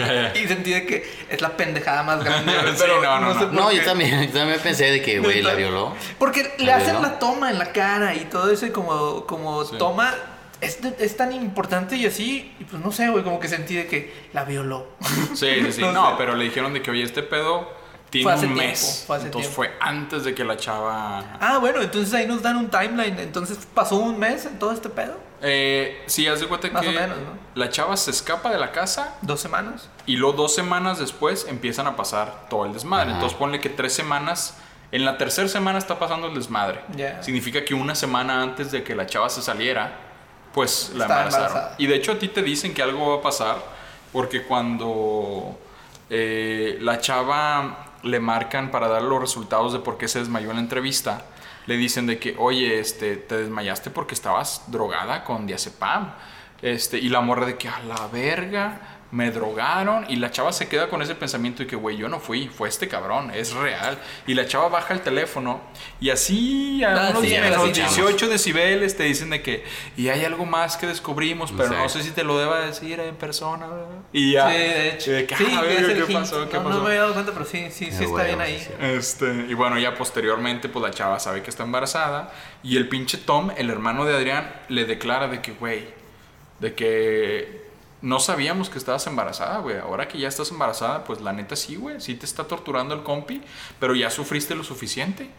sentí 0.48 0.72
de 0.72 0.86
que 0.88 1.08
es 1.30 1.42
la 1.42 1.56
pendejada 1.56 2.02
más 2.04 2.24
grande. 2.24 2.52
Sí, 2.76 2.76
pero 2.80 3.00
no, 3.02 3.20
no, 3.20 3.34
sé 3.34 3.40
no. 3.42 3.46
por 3.46 3.54
No, 3.54 3.70
qué. 3.70 3.76
yo 3.78 3.84
también, 3.86 4.28
yo 4.28 4.40
también 4.40 4.60
pensé 4.60 4.86
de 4.90 5.02
que, 5.04 5.20
güey, 5.20 5.44
la 5.44 5.54
violó. 5.54 5.94
Porque 6.18 6.56
le 6.58 6.66
¿La 6.66 6.78
hacen 6.78 7.02
la 7.04 7.20
toma 7.20 7.52
en 7.52 7.60
la 7.60 7.72
cara 7.72 8.16
y 8.16 8.22
todo 8.26 8.52
eso 8.52 8.66
y 8.66 8.72
como, 8.72 9.26
como 9.28 9.64
Sí. 9.64 9.78
toma 9.78 10.14
es, 10.60 10.80
es 11.00 11.18
tan 11.18 11.32
importante 11.34 11.98
y 11.98 12.06
así, 12.08 12.56
y 12.60 12.64
pues 12.64 12.82
no 12.84 12.92
sé, 12.92 13.10
güey, 13.10 13.24
como 13.24 13.40
que 13.40 13.48
sentí 13.50 13.76
de 13.76 13.86
que 13.86 14.12
la 14.34 14.46
violó. 14.46 14.88
Sí, 15.36 15.48
sí, 15.66 15.72
sí. 15.74 15.82
No 15.82 15.92
No, 15.92 16.10
sé. 16.12 16.16
pero 16.18 16.36
le 16.36 16.46
dijeron 16.46 16.74
de 16.74 16.82
que, 16.82 16.90
oye, 16.90 17.04
este 17.04 17.22
pedo 17.22 17.70
tiene 18.14 18.24
Fue 18.24 18.34
hace 18.34 18.46
un 18.48 18.54
tiempo, 18.54 18.70
mes. 18.70 19.04
fue 19.06 19.16
hace 19.18 19.26
entonces 19.26 19.52
tiempo. 19.52 19.70
fue 19.70 19.78
antes 19.86 20.24
de 20.24 20.34
que 20.34 20.44
la 20.46 20.56
chava. 20.58 21.38
Ah, 21.42 21.58
bueno, 21.58 21.82
entonces 21.82 22.14
ahí 22.14 22.26
nos 22.28 22.42
dan 22.42 22.56
un 22.56 22.70
timeline. 22.70 23.20
Entonces 23.20 23.58
pasó 23.74 23.98
un 23.98 24.18
mes 24.18 24.46
en 24.46 24.58
todo 24.60 24.72
este 24.72 24.88
pedo. 24.90 25.18
Eh, 25.42 26.02
sí, 26.06 26.26
haz 26.28 26.40
de 26.40 26.48
cuenta 26.48 26.70
Más 26.70 26.84
que 26.84 26.90
o 26.90 26.92
menos, 26.94 27.18
¿no? 27.18 27.38
la 27.56 27.70
chava 27.70 27.98
se 27.98 28.12
escapa 28.12 28.50
de 28.50 28.58
la 28.58 28.72
casa 28.72 29.16
Dos 29.22 29.42
semanas. 29.42 29.90
y 30.06 30.16
luego 30.16 30.38
dos 30.38 30.56
semanas 30.56 31.00
después 31.00 31.46
empiezan 31.50 31.86
a 31.88 31.96
pasar 31.98 32.48
todo 32.50 32.66
el 32.66 32.72
desmadre. 32.74 33.08
Ajá. 33.08 33.16
Entonces 33.16 33.38
ponle 33.38 33.60
que 33.60 33.70
tres 33.70 33.94
semanas. 33.94 34.56
En 34.94 35.04
la 35.06 35.18
tercera 35.18 35.48
semana 35.48 35.80
está 35.80 35.98
pasando 36.00 36.28
el 36.28 36.36
desmadre. 36.36 36.80
Ya. 36.96 37.22
Significa 37.24 37.66
que 37.66 37.74
una 37.74 37.96
semana 37.96 38.42
antes 38.44 38.72
de 38.72 38.84
que 38.84 38.96
la 38.96 39.06
chava 39.08 39.28
se 39.30 39.42
saliera, 39.42 39.92
pues 40.54 40.92
la 40.96 41.06
Estaba 41.06 41.22
embarazaron. 41.24 41.48
embarazada. 41.48 41.76
Y 41.80 41.88
de 41.88 41.96
hecho 41.96 42.12
a 42.12 42.20
ti 42.20 42.28
te 42.28 42.44
dicen 42.44 42.74
que 42.76 42.84
algo 42.84 43.10
va 43.10 43.16
a 43.18 43.22
pasar 43.22 43.58
porque 44.14 44.44
cuando 44.44 45.58
eh, 46.12 46.78
la 46.82 47.00
chava 47.02 47.88
le 48.04 48.20
marcan 48.20 48.72
para 48.72 48.88
dar 48.88 49.02
los 49.02 49.20
resultados 49.20 49.74
de 49.74 49.80
por 49.80 49.98
qué 49.98 50.08
se 50.08 50.20
desmayó 50.20 50.50
en 50.50 50.58
la 50.58 50.62
entrevista, 50.62 51.26
le 51.66 51.78
dicen 51.78 52.06
de 52.06 52.20
que, 52.20 52.36
oye, 52.38 52.80
este, 52.80 53.16
te 53.16 53.38
desmayaste 53.38 53.90
porque 53.90 54.14
estabas 54.14 54.64
drogada 54.68 55.24
con 55.24 55.48
diazepam. 55.48 56.14
Este, 56.62 56.98
y 56.98 57.10
la 57.10 57.20
morra 57.20 57.46
de 57.46 57.58
que 57.58 57.68
a 57.68 57.80
la 57.80 58.08
verga 58.08 58.93
me 59.14 59.30
drogaron 59.30 60.06
y 60.10 60.16
la 60.16 60.32
chava 60.32 60.52
se 60.52 60.68
queda 60.68 60.90
con 60.90 61.04
ese 61.04 61.14
pensamiento 61.14 61.62
de 61.62 61.68
que, 61.68 61.76
güey, 61.76 61.98
yo 61.98 62.10
no 62.10 62.20
fui, 62.20 62.48
fue 62.48 62.68
este 62.68 62.88
cabrón, 62.88 63.30
es 63.32 63.54
real. 63.54 64.00
Y 64.26 64.34
la 64.34 64.48
chava 64.48 64.70
baja 64.70 64.92
el 64.96 65.02
teléfono 65.02 65.62
y 66.02 66.10
así 66.10 66.84
a 66.84 66.94
Ah, 66.94 67.10
unos 67.12 67.22
sí, 67.22 67.30
ya 67.30 67.42
menos 67.42 67.60
lo 67.60 67.66
escuchamos. 67.66 67.96
18 67.96 68.28
decibeles 68.30 68.98
te 68.98 69.04
dicen 69.04 69.30
de 69.30 69.44
que, 69.44 69.64
y 69.96 70.10
hay 70.10 70.26
algo 70.26 70.48
más 70.48 70.78
que 70.78 70.88
descubrimos, 70.88 71.52
pero 71.52 71.70
no 71.70 71.76
Exacto. 71.76 72.00
sé 72.00 72.04
si 72.06 72.10
te 72.10 72.24
lo 72.24 72.40
deba 72.40 72.62
decir 72.66 73.00
en 73.00 73.16
persona. 73.16 73.68
¿verdad? 73.68 73.86
Y 74.14 74.32
ya. 74.32 74.50
Sí, 74.52 74.58
de 74.58 74.90
hecho. 74.90 75.12
Y 75.12 75.14
de 75.14 75.26
que, 75.28 75.36
sí, 75.36 75.46
ah, 75.48 75.62
el 75.64 76.06
¿qué 76.08 76.14
pasó? 76.14 76.50
¿Qué 76.50 76.58
no, 76.58 76.64
pasó? 76.64 76.78
no 76.78 76.84
me 76.84 76.88
había 76.90 77.02
dado 77.02 77.14
cuenta, 77.14 77.32
pero 77.34 77.46
sí, 77.46 77.68
sí, 77.70 77.86
sí 77.86 77.90
Ah, 77.92 78.04
está 78.04 78.06
huevo, 78.08 78.26
bien 78.26 78.40
sí, 78.40 78.44
ahí. 78.44 78.60
sí. 78.60 78.72
Este, 78.80 79.46
y 79.48 79.54
bueno, 79.54 79.78
ya 79.78 79.94
posteriormente, 79.94 80.70
pues 80.70 80.82
la 80.82 80.90
chava 80.90 81.20
sabe 81.20 81.44
que 81.44 81.52
está 81.52 81.62
embarazada. 81.62 82.34
Y 82.64 82.78
el 82.78 82.90
pinche 82.90 83.20
Tom, 83.20 83.52
el 83.58 83.70
hermano 83.70 84.06
de 84.06 84.16
Adrián, 84.16 84.52
le 84.70 84.86
declara 84.86 85.28
de 85.28 85.40
que, 85.40 85.52
güey, 85.52 85.86
de 86.60 86.74
que 86.74 87.63
no 88.04 88.20
sabíamos 88.20 88.70
que 88.70 88.78
estabas 88.78 89.08
embarazada, 89.08 89.60
güey. 89.60 89.78
Ahora 89.78 90.10
que 90.10 90.20
ya 90.20 90.28
estás 90.28 90.52
embarazada, 90.52 91.06
pues 91.06 91.22
la 91.22 91.32
neta 91.32 91.56
sí, 91.56 91.78
güey. 91.78 92.02
Sí 92.02 92.16
te 92.16 92.26
está 92.26 92.44
torturando 92.44 92.94
el 92.94 93.02
compi, 93.02 93.42
pero 93.80 93.96
ya 93.96 94.10
sufriste 94.10 94.56
lo 94.56 94.66
suficiente. 94.66 95.30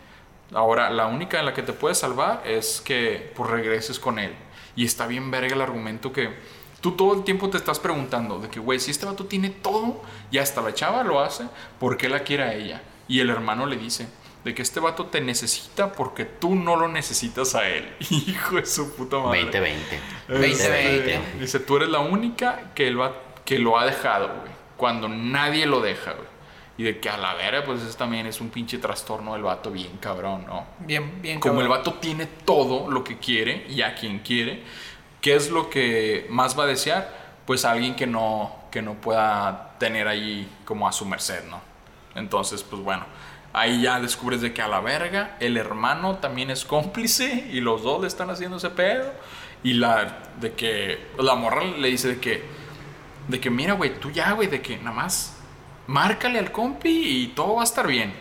Ahora, 0.51 0.89
la 0.89 1.07
única 1.07 1.39
en 1.39 1.45
la 1.45 1.53
que 1.53 1.62
te 1.62 1.75
puedes 1.75 1.99
salvar 1.99 2.43
es 2.47 2.81
que 2.81 3.33
pues 3.37 3.51
regreses 3.51 3.99
con 3.99 4.19
él. 4.19 4.35
Y 4.77 4.87
está 4.87 5.07
bien 5.07 5.31
verga 5.31 5.55
el 5.55 5.61
argumento 5.61 6.11
que 6.11 6.31
tú 6.81 6.93
todo 6.93 7.12
el 7.12 7.25
tiempo 7.25 7.51
te 7.51 7.59
estás 7.59 7.79
preguntando 7.79 8.39
de 8.39 8.49
que, 8.49 8.61
güey, 8.61 8.81
si 8.81 8.91
este 8.91 9.05
vato 9.05 9.27
tiene 9.27 9.51
todo 9.51 10.03
y 10.31 10.39
hasta 10.39 10.62
la 10.62 10.73
chava 10.73 11.05
lo 11.05 11.21
hace, 11.21 11.45
¿por 11.79 11.99
qué 11.99 12.09
la 12.09 12.21
quiere 12.21 12.45
a 12.45 12.55
ella? 12.55 12.83
Y 13.09 13.21
el 13.21 13.29
hermano 13.29 13.67
le 13.67 13.77
dice 13.77 14.09
de 14.45 14.55
que 14.55 14.63
este 14.63 14.79
vato 14.79 15.07
te 15.07 15.21
necesita 15.21 15.93
porque 15.93 16.25
tú 16.25 16.55
no 16.55 16.77
lo 16.77 16.89
necesitas 16.89 17.55
a 17.55 17.67
él. 17.67 17.97
Hijo 18.11 18.57
de 18.57 18.67
su 18.67 18.95
puta 18.95 19.19
madre. 19.19 19.45
2020. 19.45 20.01
Veinte, 20.29 20.69
veinte. 20.69 21.21
Dice, 21.41 21.61
tú 21.61 21.77
eres 21.77 21.89
la 21.89 22.01
única 22.01 22.73
que, 22.75 22.87
él 22.87 23.01
va, 23.01 23.15
que 23.45 23.59
lo 23.59 23.79
ha 23.79 23.87
dejado, 23.87 24.29
güey. 24.29 24.53
Cuando 24.77 25.09
nadie 25.09 25.67
lo 25.67 25.81
deja, 25.81 26.13
güey. 26.13 26.35
Y 26.77 26.83
de 26.83 26.99
que 26.99 27.09
a 27.09 27.17
la 27.17 27.35
vera, 27.35 27.65
pues 27.65 27.83
eso 27.83 27.97
también 27.97 28.27
es 28.27 28.41
un 28.41 28.51
pinche 28.51 28.79
trastorno 28.79 29.35
del 29.35 29.43
vato 29.45 29.71
bien 29.71 29.97
cabrón, 29.99 30.45
¿no? 30.47 30.67
Bien, 30.81 31.23
bien. 31.23 31.39
Como 31.39 31.61
el 31.61 31.69
vato 31.69 31.95
tiene 31.95 32.27
todo 32.27 32.91
lo 32.91 33.05
que 33.05 33.19
quiere 33.19 33.65
y 33.69 33.81
a 33.83 33.95
quien 33.95 34.19
quiere, 34.19 34.65
¿qué 35.21 35.37
es 35.37 35.51
lo 35.51 35.71
que 35.71 36.27
más 36.31 36.59
va 36.59 36.65
a 36.65 36.67
desear? 36.67 37.25
Pues 37.47 37.65
a 37.65 37.71
alguien 37.71 37.95
que 37.95 38.09
no, 38.09 38.65
que 38.73 38.83
no 38.83 38.95
pueda 38.95 39.77
tener 39.79 40.09
ahí 40.09 40.51
como 40.65 40.89
a 40.89 40.93
su 40.93 41.07
merced, 41.07 41.45
¿no? 41.49 41.61
Entonces, 42.17 42.65
pues 42.65 42.83
bueno, 42.83 43.05
ahí 43.55 43.83
ya 43.83 44.01
descubres 44.01 44.43
de 44.43 44.53
que 44.53 44.61
a 44.61 44.69
la 44.69 44.81
verga 44.81 45.37
el 45.41 45.57
hermano 45.57 46.17
también 46.17 46.51
es 46.51 46.65
cómplice 46.65 47.49
y 47.51 47.61
los 47.61 47.83
dos 47.83 48.03
le 48.03 48.09
están 48.09 48.29
haciendo 48.29 48.59
ese 48.59 48.71
pedo. 48.71 49.11
Y 49.63 49.75
la 49.75 50.19
de 50.41 50.53
que 50.53 51.07
la 51.19 51.37
morra 51.37 51.65
le 51.65 51.89
dice 51.89 52.09
de 52.09 52.21
que, 52.21 52.43
de 53.29 53.41
que 53.41 53.49
mira, 53.49 53.73
güey, 53.73 53.99
tú 53.99 54.11
ya, 54.11 54.33
güey, 54.33 54.49
de 54.49 54.61
que 54.61 54.77
nada 54.77 54.93
más 54.93 55.39
márcale 55.87 56.39
al 56.39 56.53
compi 56.53 57.23
y 57.23 57.29
todo 57.29 57.55
va 57.55 57.63
a 57.63 57.65
estar 57.65 57.87
bien. 57.87 58.13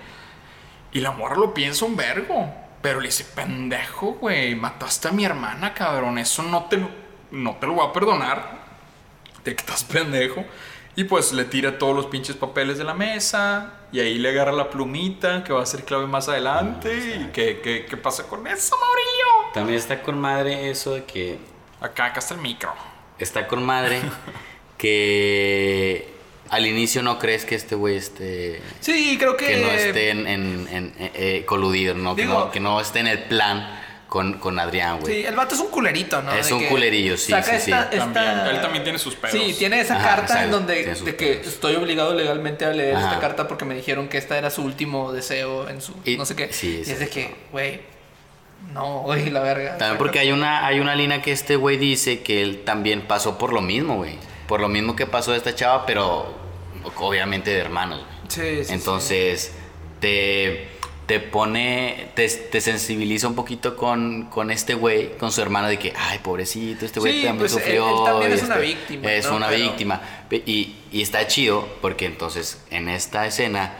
Y 0.93 1.01
la 1.01 1.11
morra 1.11 1.35
lo 1.35 1.53
piensa 1.53 1.83
un 1.83 1.97
vergo. 1.97 2.53
Pero 2.81 2.99
le 2.99 3.07
dice, 3.07 3.23
pendejo, 3.23 4.17
güey, 4.19 4.55
mataste 4.55 5.07
a 5.07 5.11
mi 5.11 5.25
hermana, 5.25 5.73
cabrón. 5.73 6.17
Eso 6.17 6.43
no 6.43 6.65
te 6.65 6.85
no 7.31 7.55
te 7.55 7.65
lo 7.65 7.73
voy 7.73 7.87
a 7.87 7.91
perdonar. 7.91 8.63
De 9.43 9.55
que 9.55 9.61
estás 9.61 9.83
pendejo. 9.83 10.45
Y 10.95 11.05
pues 11.05 11.33
le 11.33 11.45
tira 11.45 11.77
todos 11.79 11.95
los 11.95 12.05
pinches 12.07 12.35
papeles 12.35 12.77
de 12.77 12.83
la 12.83 12.93
mesa. 12.93 13.73
Y 13.91 13.99
ahí 13.99 14.17
le 14.19 14.29
agarra 14.29 14.51
la 14.51 14.69
plumita 14.69 15.43
que 15.43 15.51
va 15.53 15.61
a 15.63 15.65
ser 15.65 15.83
clave 15.85 16.05
más 16.07 16.29
adelante. 16.29 17.17
¿Y 17.19 17.31
qué, 17.31 17.61
qué, 17.63 17.85
qué 17.89 17.97
pasa 17.97 18.23
con 18.27 18.45
eso, 18.47 18.75
Maurillo? 18.79 19.53
También 19.53 19.77
está 19.79 20.01
con 20.03 20.19
madre 20.19 20.69
eso 20.69 20.93
de 20.93 21.03
que 21.05 21.37
Acá, 21.81 22.05
acá 22.05 22.19
está 22.19 22.33
el 22.35 22.41
micro. 22.41 22.71
está 23.19 23.47
con 23.47 23.63
madre 23.63 24.01
que 24.77 26.07
al 26.49 26.65
inicio 26.67 27.01
no 27.01 27.17
crees 27.19 27.45
que 27.45 27.55
este 27.55 27.73
güey 27.75 27.95
esté 27.97 28.61
Sí, 28.79 29.15
creo 29.17 29.35
que. 29.37 29.47
que 29.47 29.57
no 29.57 29.67
esté 29.71 30.09
en, 30.11 30.27
en- 30.27 30.67
en- 30.71 30.93
eh, 30.99 31.11
eh, 31.15 31.45
coludido, 31.45 31.95
¿no? 31.95 32.15
que 32.15 32.25
no 32.25 32.51
que 32.51 32.59
no 32.59 32.79
esté 32.79 32.99
en 32.99 33.07
el 33.07 33.23
plan 33.23 33.67
con, 34.13 34.33
con 34.33 34.59
Adrián, 34.59 34.99
güey. 34.99 35.21
Sí, 35.21 35.25
el 35.25 35.35
vato 35.35 35.55
es 35.55 35.61
un 35.61 35.69
culerito, 35.71 36.21
¿no? 36.21 36.31
Es 36.35 36.47
De 36.47 36.53
un 36.53 36.59
que 36.59 36.67
culerillo, 36.67 37.17
sí, 37.17 37.31
saca 37.31 37.57
sí, 37.57 37.65
sí. 37.65 37.71
esta- 37.71 37.89
esta- 37.91 38.13
También, 38.13 38.55
él 38.55 38.61
también 38.61 38.83
tiene 38.83 38.99
sus 38.99 39.15
pedos. 39.15 39.31
Sí, 39.35 39.55
tiene 39.57 39.79
esa 39.81 39.95
Ajá, 39.95 40.03
carta 40.07 40.21
exacto, 40.33 40.43
en 40.45 40.51
donde 40.51 40.75
de 40.85 41.15
que 41.15 41.27
pedos. 41.33 41.47
estoy 41.47 41.75
obligado 41.77 42.13
legalmente 42.13 42.63
a 42.63 42.69
leer 42.69 42.95
Ajá. 42.95 43.07
esta 43.07 43.19
carta 43.19 43.47
porque 43.47 43.65
me 43.65 43.73
dijeron 43.73 44.09
que 44.09 44.19
esta 44.19 44.37
era 44.37 44.51
su 44.51 44.61
último 44.61 45.11
deseo 45.13 45.67
en 45.67 45.81
su 45.81 45.95
Y- 46.05 46.15
no 46.15 46.25
sé 46.27 46.35
qué. 46.35 46.53
sí, 46.53 46.83
y 46.85 46.91
es 46.91 46.99
de 46.99 47.09
que, 47.09 47.33
güey, 47.51 47.81
no, 48.71 48.99
güey, 48.99 49.31
la 49.31 49.39
verga. 49.39 49.79
También 49.79 49.97
porque 49.97 50.19
hay 50.19 50.31
una, 50.31 50.67
hay 50.67 50.79
una 50.79 50.93
línea 50.95 51.23
que 51.23 51.31
este 51.31 51.55
güey 51.55 51.77
dice 51.77 52.21
que 52.21 52.43
él 52.43 52.61
también 52.63 53.07
pasó 53.07 53.39
por 53.39 53.51
lo 53.51 53.61
mismo, 53.61 53.95
güey. 53.95 54.15
Por 54.47 54.61
lo 54.61 54.69
mismo 54.69 54.95
que 54.95 55.07
pasó 55.07 55.33
esta 55.33 55.55
chava, 55.55 55.87
pero 55.87 56.31
obviamente 56.97 57.49
de 57.49 57.57
hermanos, 57.57 57.97
güey. 58.05 58.13
Sí, 58.27 58.63
sí, 58.63 58.73
Entonces, 58.75 59.53
te, 59.99 60.67
te 61.05 61.19
pone, 61.19 62.11
te, 62.15 62.27
te 62.29 62.61
sensibiliza 62.61 63.27
un 63.27 63.35
poquito 63.35 63.75
con, 63.75 64.27
con 64.29 64.51
este 64.51 64.73
güey, 64.73 65.17
con 65.17 65.31
su 65.31 65.41
hermano, 65.41 65.67
de 65.67 65.77
que, 65.77 65.93
ay, 65.97 66.19
pobrecito, 66.19 66.85
este 66.85 66.99
güey 67.01 67.13
Sí, 67.13 67.17
también 67.23 67.39
pues, 67.39 67.51
sufrió. 67.51 67.89
él 67.99 68.05
también 68.05 68.31
y 68.31 68.35
es 68.35 68.43
una 68.43 68.55
este- 68.55 68.67
víctima, 68.67 69.11
Es 69.11 69.25
¿no? 69.25 69.35
una 69.35 69.47
Pero- 69.49 69.63
víctima. 69.63 70.01
Y, 70.31 70.75
y 70.91 71.01
está 71.01 71.27
chido, 71.27 71.67
porque 71.81 72.05
entonces 72.05 72.61
en 72.71 72.87
esta 72.87 73.25
escena 73.27 73.73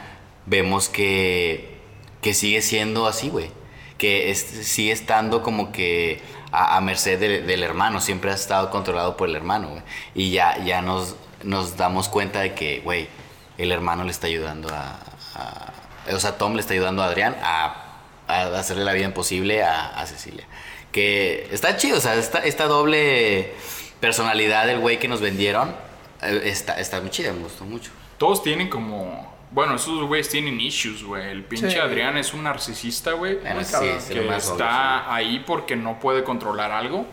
vemos 0.46 0.88
que, 0.90 1.78
que 2.20 2.34
sigue 2.34 2.60
siendo 2.62 3.06
así, 3.06 3.30
güey. 3.30 3.50
Que 3.96 4.30
es- 4.30 4.40
sigue 4.42 4.92
estando 4.92 5.42
como 5.42 5.72
que 5.72 6.20
a, 6.52 6.76
a 6.76 6.80
merced 6.82 7.18
del, 7.18 7.46
del 7.46 7.62
hermano, 7.62 8.00
siempre 8.02 8.30
ha 8.32 8.34
estado 8.34 8.68
controlado 8.70 9.16
por 9.16 9.28
el 9.30 9.36
hermano, 9.36 9.68
güey. 9.68 9.82
Y 10.14 10.30
ya, 10.30 10.62
ya 10.62 10.82
nos, 10.82 11.16
nos 11.42 11.76
damos 11.78 12.08
cuenta 12.10 12.40
de 12.40 12.52
que, 12.54 12.80
güey, 12.80 13.08
el 13.56 13.72
hermano 13.72 14.04
le 14.04 14.10
está 14.10 14.26
ayudando 14.26 14.68
a, 14.74 14.98
a- 15.36 15.63
O 16.12 16.20
sea, 16.20 16.36
Tom 16.38 16.54
le 16.54 16.60
está 16.60 16.74
ayudando 16.74 17.02
a 17.02 17.06
Adrián 17.06 17.36
a, 17.42 17.96
a 18.26 18.42
hacerle 18.58 18.84
la 18.84 18.92
vida 18.92 19.04
imposible 19.04 19.62
a, 19.62 19.98
a 19.98 20.06
Cecilia. 20.06 20.46
Que 20.92 21.48
está 21.50 21.76
chido, 21.76 21.98
o 21.98 22.00
sea, 22.00 22.14
esta, 22.14 22.38
esta 22.38 22.66
doble 22.66 23.52
personalidad 24.00 24.66
del 24.66 24.78
güey 24.80 24.98
que 24.98 25.08
nos 25.08 25.20
vendieron 25.20 25.74
eh, 26.22 26.42
está, 26.44 26.78
está 26.78 27.00
muy 27.00 27.10
chida, 27.10 27.32
me 27.32 27.40
gustó 27.40 27.64
mucho. 27.64 27.90
Todos 28.18 28.42
tienen 28.42 28.68
como. 28.68 29.32
Bueno, 29.50 29.76
esos 29.76 30.02
güeyes 30.06 30.28
tienen 30.28 30.60
issues, 30.60 31.04
güey. 31.04 31.30
El 31.30 31.44
pinche 31.44 31.70
Sí. 31.70 31.78
Adrián 31.78 32.16
es 32.16 32.34
un 32.34 32.42
narcisista, 32.42 33.12
güey. 33.12 33.36
Bueno, 33.36 33.62
sí, 33.62 33.86
es 33.86 34.04
que 34.06 34.20
más 34.22 34.46
obvio, 34.46 34.54
está 34.54 35.14
ahí 35.14 35.44
porque 35.46 35.76
no 35.76 36.00
puede 36.00 36.24
controlar 36.24 36.72
algo. 36.72 37.06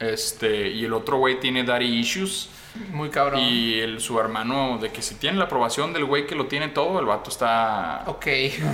Este, 0.00 0.68
y 0.68 0.84
el 0.84 0.92
otro 0.92 1.18
güey 1.18 1.38
tiene 1.38 1.62
daddy 1.62 1.98
issues. 1.98 2.48
Muy 2.92 3.10
cabrón. 3.10 3.40
Y 3.40 3.80
el, 3.80 4.00
su 4.00 4.18
hermano, 4.20 4.78
de 4.78 4.90
que 4.90 5.02
si 5.02 5.16
tiene 5.16 5.38
la 5.38 5.44
aprobación 5.44 5.92
del 5.92 6.04
güey 6.04 6.26
que 6.26 6.34
lo 6.34 6.46
tiene 6.46 6.68
todo, 6.68 7.00
el 7.00 7.06
vato 7.06 7.30
está. 7.30 8.04
Ok. 8.06 8.26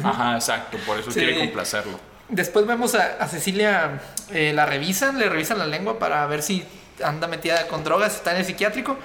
Ajá, 0.05 0.35
exacto, 0.35 0.77
por 0.87 0.99
eso 0.99 1.11
Sí. 1.11 1.19
quiere 1.21 1.39
complacerlo. 1.39 1.99
Después 2.29 2.67
vemos 2.67 2.95
a, 2.95 3.17
a 3.21 3.29
Cecilia, 3.29 4.01
eh, 4.33 4.53
la 4.55 4.67
revisan, 4.67 5.19
le 5.19 5.29
revisan 5.29 5.59
la 5.59 5.67
lengua 5.67 5.99
para 5.99 6.27
ver 6.27 6.43
si 6.43 6.65
anda 7.05 7.29
metida 7.29 7.69
con 7.69 7.85
drogas, 7.85 8.17
está 8.17 8.33
en 8.33 8.39
el 8.39 8.45
psiquiátrico, 8.45 8.97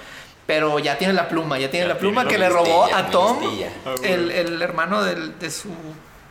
pero 0.47 0.79
ya 0.79 0.97
tiene 0.97 1.13
la 1.13 1.29
pluma, 1.29 1.59
ya 1.59 1.69
tiene 1.69 1.85
Ya 1.87 1.93
la 1.93 1.99
pluma 1.99 2.21
tiene 2.27 2.33
que 2.33 2.39
le 2.39 2.49
robó 2.49 2.85
a 2.93 3.07
Tom, 3.11 3.37
el, 4.03 4.31
el 4.31 4.61
hermano 4.61 5.03
del- 5.03 5.37
de 5.39 5.51
su 5.51 5.69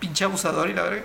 pinche 0.01 0.25
abusador 0.25 0.69
y 0.69 0.75
la 0.75 0.83
verga. 0.83 1.03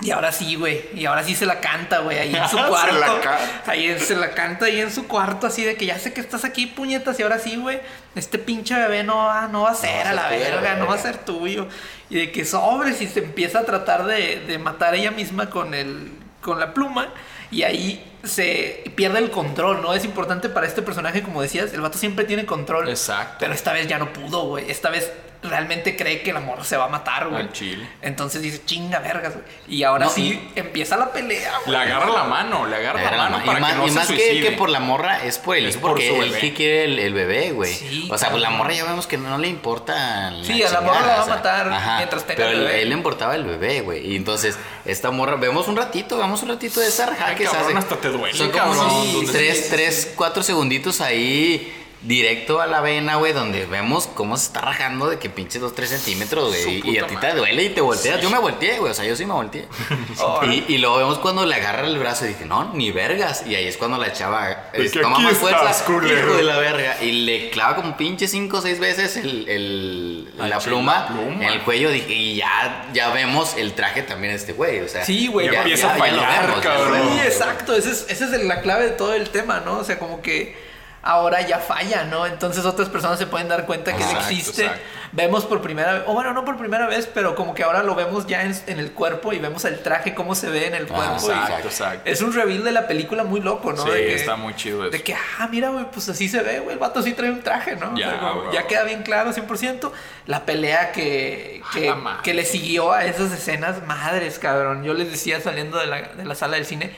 Y 0.00 0.10
ahora 0.10 0.32
sí, 0.32 0.56
güey. 0.56 0.82
Y 0.94 1.06
ahora 1.06 1.22
sí 1.22 1.34
se 1.34 1.46
la 1.46 1.60
canta, 1.60 2.00
güey. 2.00 2.18
Ahí 2.18 2.34
en 2.34 2.48
su 2.48 2.56
Se 2.58 2.64
cuarto. 2.64 2.98
la 2.98 3.20
canta. 3.20 3.70
Ahí 3.70 3.98
se 3.98 4.16
la 4.16 4.30
canta 4.32 4.66
ahí 4.66 4.80
en 4.80 4.90
su 4.92 5.06
cuarto, 5.06 5.46
así 5.46 5.64
de 5.64 5.76
que 5.76 5.86
ya 5.86 5.98
sé 5.98 6.12
que 6.12 6.20
estás 6.20 6.44
aquí, 6.44 6.66
puñetas. 6.66 7.18
Y 7.20 7.22
ahora 7.22 7.38
sí, 7.38 7.56
güey. 7.56 7.80
Este 8.14 8.38
pinche 8.38 8.74
bebé 8.74 9.04
no 9.04 9.16
va, 9.16 9.48
no 9.48 9.62
va 9.62 9.70
a 9.70 9.74
ser 9.74 10.06
a 10.06 10.12
la 10.12 10.28
verga, 10.28 10.74
no 10.76 10.86
va 10.86 10.94
a 10.94 10.98
ser 10.98 11.18
tuyo. 11.18 11.68
Y 12.10 12.16
de 12.16 12.32
que 12.32 12.44
sobres 12.44 13.00
y 13.00 13.06
se 13.06 13.20
empieza 13.20 13.60
a 13.60 13.64
tratar 13.64 14.04
de, 14.04 14.40
de 14.40 14.58
matar 14.58 14.94
ella 14.94 15.10
misma 15.10 15.48
con 15.48 15.74
el. 15.74 16.12
con 16.40 16.58
la 16.60 16.74
pluma. 16.74 17.08
Y 17.50 17.62
ahí 17.62 18.12
se 18.24 18.82
pierde 18.96 19.18
el 19.20 19.30
control, 19.30 19.80
¿no? 19.80 19.94
Es 19.94 20.04
importante 20.04 20.48
para 20.48 20.66
este 20.66 20.82
personaje, 20.82 21.22
como 21.22 21.40
decías, 21.40 21.72
el 21.72 21.80
vato 21.80 21.98
siempre 21.98 22.24
tiene 22.24 22.46
control. 22.46 22.88
Exacto. 22.88 23.36
Pero 23.38 23.52
esta 23.52 23.72
vez 23.72 23.86
ya 23.86 23.98
no 23.98 24.12
pudo, 24.12 24.46
güey. 24.46 24.68
Esta 24.70 24.90
vez 24.90 25.12
realmente 25.48 25.96
cree 25.96 26.22
que 26.22 26.30
el 26.30 26.36
amor 26.36 26.64
se 26.64 26.76
va 26.76 26.84
a 26.86 26.88
matar, 26.88 27.28
güey. 27.28 27.42
Al 27.42 27.52
chile. 27.52 27.88
Entonces 28.02 28.42
dice, 28.42 28.62
chinga 28.64 28.98
vergas, 28.98 29.34
güey. 29.34 29.44
Y 29.68 29.82
ahora 29.84 30.06
No, 30.06 30.10
sí 30.10 30.50
empieza 30.54 30.96
la 30.96 31.12
pelea, 31.12 31.52
güey. 31.64 31.70
Le 31.70 31.76
agarra 31.82 32.10
la 32.12 32.24
mano, 32.24 32.66
le 32.66 32.76
agarra, 32.76 33.00
Agarra 33.00 33.16
la 33.16 33.24
la 33.24 33.30
mano 33.30 33.44
para 33.46 33.58
y 33.58 33.60
más, 33.62 33.72
que 33.72 33.78
no 33.78 33.86
y 33.86 33.88
se 33.90 33.94
más 33.94 34.06
que, 34.08 34.16
suicide. 34.16 34.42
que 34.42 34.52
por 34.52 34.68
la 34.70 34.80
morra 34.80 35.24
es 35.24 35.38
por 35.38 35.56
el 35.56 35.66
Es 35.66 35.74
hijo, 35.76 35.82
por 35.82 35.90
porque 35.92 36.08
su 36.08 36.22
él 36.22 36.34
sí 36.40 36.52
quiere 36.52 36.84
el, 36.84 36.98
el 36.98 37.14
bebé, 37.14 37.52
güey. 37.52 37.72
Sí, 37.74 38.08
o 38.10 38.18
sea, 38.18 38.30
pues 38.30 38.42
la 38.42 38.50
morra 38.50 38.72
ya 38.72 38.84
vemos 38.84 39.06
que 39.06 39.16
no 39.18 39.38
le 39.38 39.48
importa. 39.48 40.30
la 40.30 40.44
Sí, 40.44 40.62
a 40.62 40.70
la 40.70 40.80
morra 40.80 41.00
la 41.06 41.16
va 41.16 41.22
a 41.22 41.26
matar 41.26 41.96
mientras 41.98 42.24
tenga 42.24 42.36
Pero 42.36 42.48
el 42.50 42.56
él- 42.58 42.64
bebé. 42.66 42.82
él 42.82 42.88
le 42.88 42.94
importaba 42.94 43.34
el 43.34 43.44
bebé, 43.44 43.80
güey. 43.82 44.12
Y 44.12 44.16
entonces, 44.16 44.56
esta 44.84 45.10
morra, 45.10 45.36
vemos 45.36 45.68
un 45.68 45.76
ratito, 45.76 46.16
vemos 46.18 46.42
un 46.42 46.48
ratito 46.48 46.80
de 46.80 46.88
esa 46.88 47.06
rajada 47.06 47.34
que 47.34 47.46
se 47.46 47.52
cabrón, 47.52 47.76
hace. 47.76 47.78
hasta 47.78 47.96
te 47.96 48.08
duele, 48.08 48.36
Son 48.36 48.50
como 48.50 49.02
tres, 49.30 49.68
tres, 49.70 50.12
cuatro 50.16 50.42
segunditos 50.42 51.00
ahí. 51.00 51.80
Directo 52.04 52.60
a 52.60 52.66
la 52.66 52.80
vena, 52.82 53.16
güey, 53.16 53.32
donde 53.32 53.64
vemos 53.66 54.08
cómo 54.14 54.36
se 54.36 54.46
está 54.46 54.60
rajando 54.60 55.08
de 55.08 55.18
que 55.18 55.30
pinche 55.30 55.58
dos, 55.58 55.74
tres 55.74 55.88
centímetros, 55.88 56.54
Su 56.54 56.64
güey. 56.68 56.82
Y, 56.84 56.90
y 56.90 56.98
a 56.98 57.06
ti 57.06 57.16
te 57.16 57.32
duele 57.34 57.64
y 57.64 57.70
te 57.70 57.80
volteas. 57.80 58.20
Yo 58.20 58.28
me 58.28 58.38
volteé, 58.38 58.78
güey. 58.78 58.92
O 58.92 58.94
sea, 58.94 59.04
yo 59.06 59.16
sí 59.16 59.24
me 59.24 59.32
volteé. 59.32 59.66
Y, 60.44 60.64
y 60.74 60.78
luego 60.78 60.98
vemos 60.98 61.18
cuando 61.18 61.46
le 61.46 61.54
agarra 61.54 61.86
el 61.86 61.98
brazo 61.98 62.24
y 62.26 62.28
dije, 62.28 62.44
no, 62.44 62.72
ni 62.74 62.90
vergas. 62.92 63.44
Y 63.46 63.54
ahí 63.54 63.66
es 63.66 63.76
cuando 63.76 63.96
la 63.98 64.12
chava 64.12 64.70
es- 64.72 64.92
que 64.92 65.00
toma 65.00 65.18
más 65.18 65.34
fuerza, 65.38 65.70
estás, 65.70 65.84
hijo 65.88 66.34
de 66.36 66.42
la 66.42 66.58
verga. 66.58 67.02
Y 67.02 67.12
le 67.24 67.50
clava 67.50 67.76
como 67.76 67.96
pinche 67.96 68.28
cinco 68.28 68.58
o 68.58 68.60
seis 68.60 68.78
veces 68.78 69.16
el, 69.16 70.28
la, 70.36 70.58
pluma 70.58 71.08
en 71.40 71.42
el 71.42 71.60
cuello. 71.62 71.90
Dije, 71.90 72.12
y 72.12 72.36
ya, 72.36 72.88
ya 72.92 73.10
vemos 73.10 73.54
el 73.56 73.72
traje 73.72 74.02
también 74.02 74.32
de 74.34 74.38
este 74.38 74.52
güey. 74.52 74.80
O 74.80 74.88
sea, 74.88 75.04
Sí, 75.04 75.28
güey, 75.28 75.46
Ya 75.46 75.52
ya- 75.52 75.58
empieza 75.62 75.94
a 75.94 75.96
fallar, 75.96 76.48
ya 76.48 76.54
lo 76.54 76.60
cabrón. 76.62 77.00
Sí, 77.12 77.18
exacto. 77.20 77.74
Esa 77.74 77.90
es, 77.90 78.06
esa 78.08 78.24
es 78.36 78.44
la 78.44 78.60
clave 78.60 78.84
de 78.86 78.90
todo 78.92 79.14
el 79.14 79.30
tema, 79.30 79.60
¿no? 79.60 79.78
O 79.78 79.84
sea, 79.84 79.98
como 79.98 80.20
que 80.22 80.63
ahora 81.04 81.42
ya 81.42 81.58
falla, 81.58 82.04
¿no? 82.04 82.26
Entonces 82.26 82.64
otras 82.64 82.88
personas 82.88 83.18
se 83.18 83.26
pueden 83.26 83.46
dar 83.48 83.66
cuenta 83.66 83.94
que 83.94 84.02
él 84.02 84.16
existe. 84.16 84.62
exacto. 84.64 84.82
Vemos 85.12 85.44
por 85.44 85.60
primera 85.62 85.92
vez, 85.92 86.02
o 86.06 86.12
bueno, 86.14 86.32
no 86.32 86.44
por 86.44 86.56
primera 86.56 86.88
vez, 86.88 87.06
pero 87.12 87.36
como 87.36 87.54
que 87.54 87.62
ahora 87.62 87.84
lo 87.84 87.94
vemos 87.94 88.26
ya 88.26 88.42
en, 88.42 88.52
en 88.66 88.80
el 88.80 88.90
cuerpo 88.90 89.32
y 89.32 89.38
vemos 89.38 89.64
el 89.64 89.80
traje, 89.80 90.12
cómo 90.12 90.34
se 90.34 90.50
ve 90.50 90.66
en 90.66 90.74
el 90.74 90.88
Ah, 90.90 90.94
cuerpo. 91.16 91.30
Exacto, 91.30 91.68
exacto. 91.68 92.10
es 92.10 92.20
un 92.20 92.32
reveal 92.32 92.64
de 92.64 92.72
la 92.72 92.88
película 92.88 93.22
muy 93.22 93.40
loco, 93.40 93.72
¿no? 93.72 93.84
Sí, 93.84 93.90
De 93.90 94.06
que- 94.06 94.14
está 94.16 94.34
muy 94.34 94.54
chido 94.56 94.82
eso. 94.82 94.90
De 94.90 95.02
que, 95.04 95.14
ah, 95.14 95.46
mira, 95.52 95.68
güey, 95.68 95.84
pues 95.92 96.08
así 96.08 96.28
se 96.28 96.42
ve, 96.42 96.58
güey. 96.58 96.72
El 96.72 96.80
vato 96.80 97.00
sí 97.00 97.12
trae 97.12 97.30
un 97.30 97.42
traje, 97.42 97.76
¿no? 97.76 97.92
O 97.92 97.96
Ya, 97.96 98.10
sea, 98.10 98.18
como- 98.18 98.40
güey. 98.42 98.54
ya 98.54 98.66
queda 98.66 98.82
bien 98.82 99.04
claro, 99.04 99.32
100%. 99.32 99.92
La 100.26 100.44
pelea 100.46 100.90
que, 100.90 101.62
que, 101.72 101.94
madre. 101.94 102.22
que 102.24 102.34
le 102.34 102.44
siguió 102.44 102.92
a 102.92 103.04
esas 103.04 103.30
escenas, 103.30 103.86
madres, 103.86 104.40
cabrón. 104.40 104.82
Yo 104.82 104.94
les 104.94 105.12
decía 105.12 105.40
saliendo 105.40 105.78
de 105.78 105.86
la, 105.86 106.00
de 106.02 106.24
la 106.24 106.34
sala 106.34 106.56
del 106.56 106.66
cine, 106.66 106.92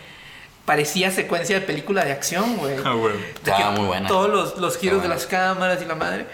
parecía 0.67 1.11
secuencia 1.11 1.59
de 1.59 1.65
película 1.67 2.05
de 2.05 2.13
acción, 2.13 2.57
güey. 2.59 2.77
Ah, 2.85 2.93
güey. 2.93 3.15
Que 3.45 3.53
muy 3.77 3.87
buena. 3.87 4.07
Todos 4.09 4.29
los, 4.29 4.59
los 4.59 4.77
giros 4.77 5.03
de 5.03 5.09
las 5.09 5.25
cámaras 5.27 5.81
y 5.81 5.87
la 5.87 5.95
madre. 5.95 6.27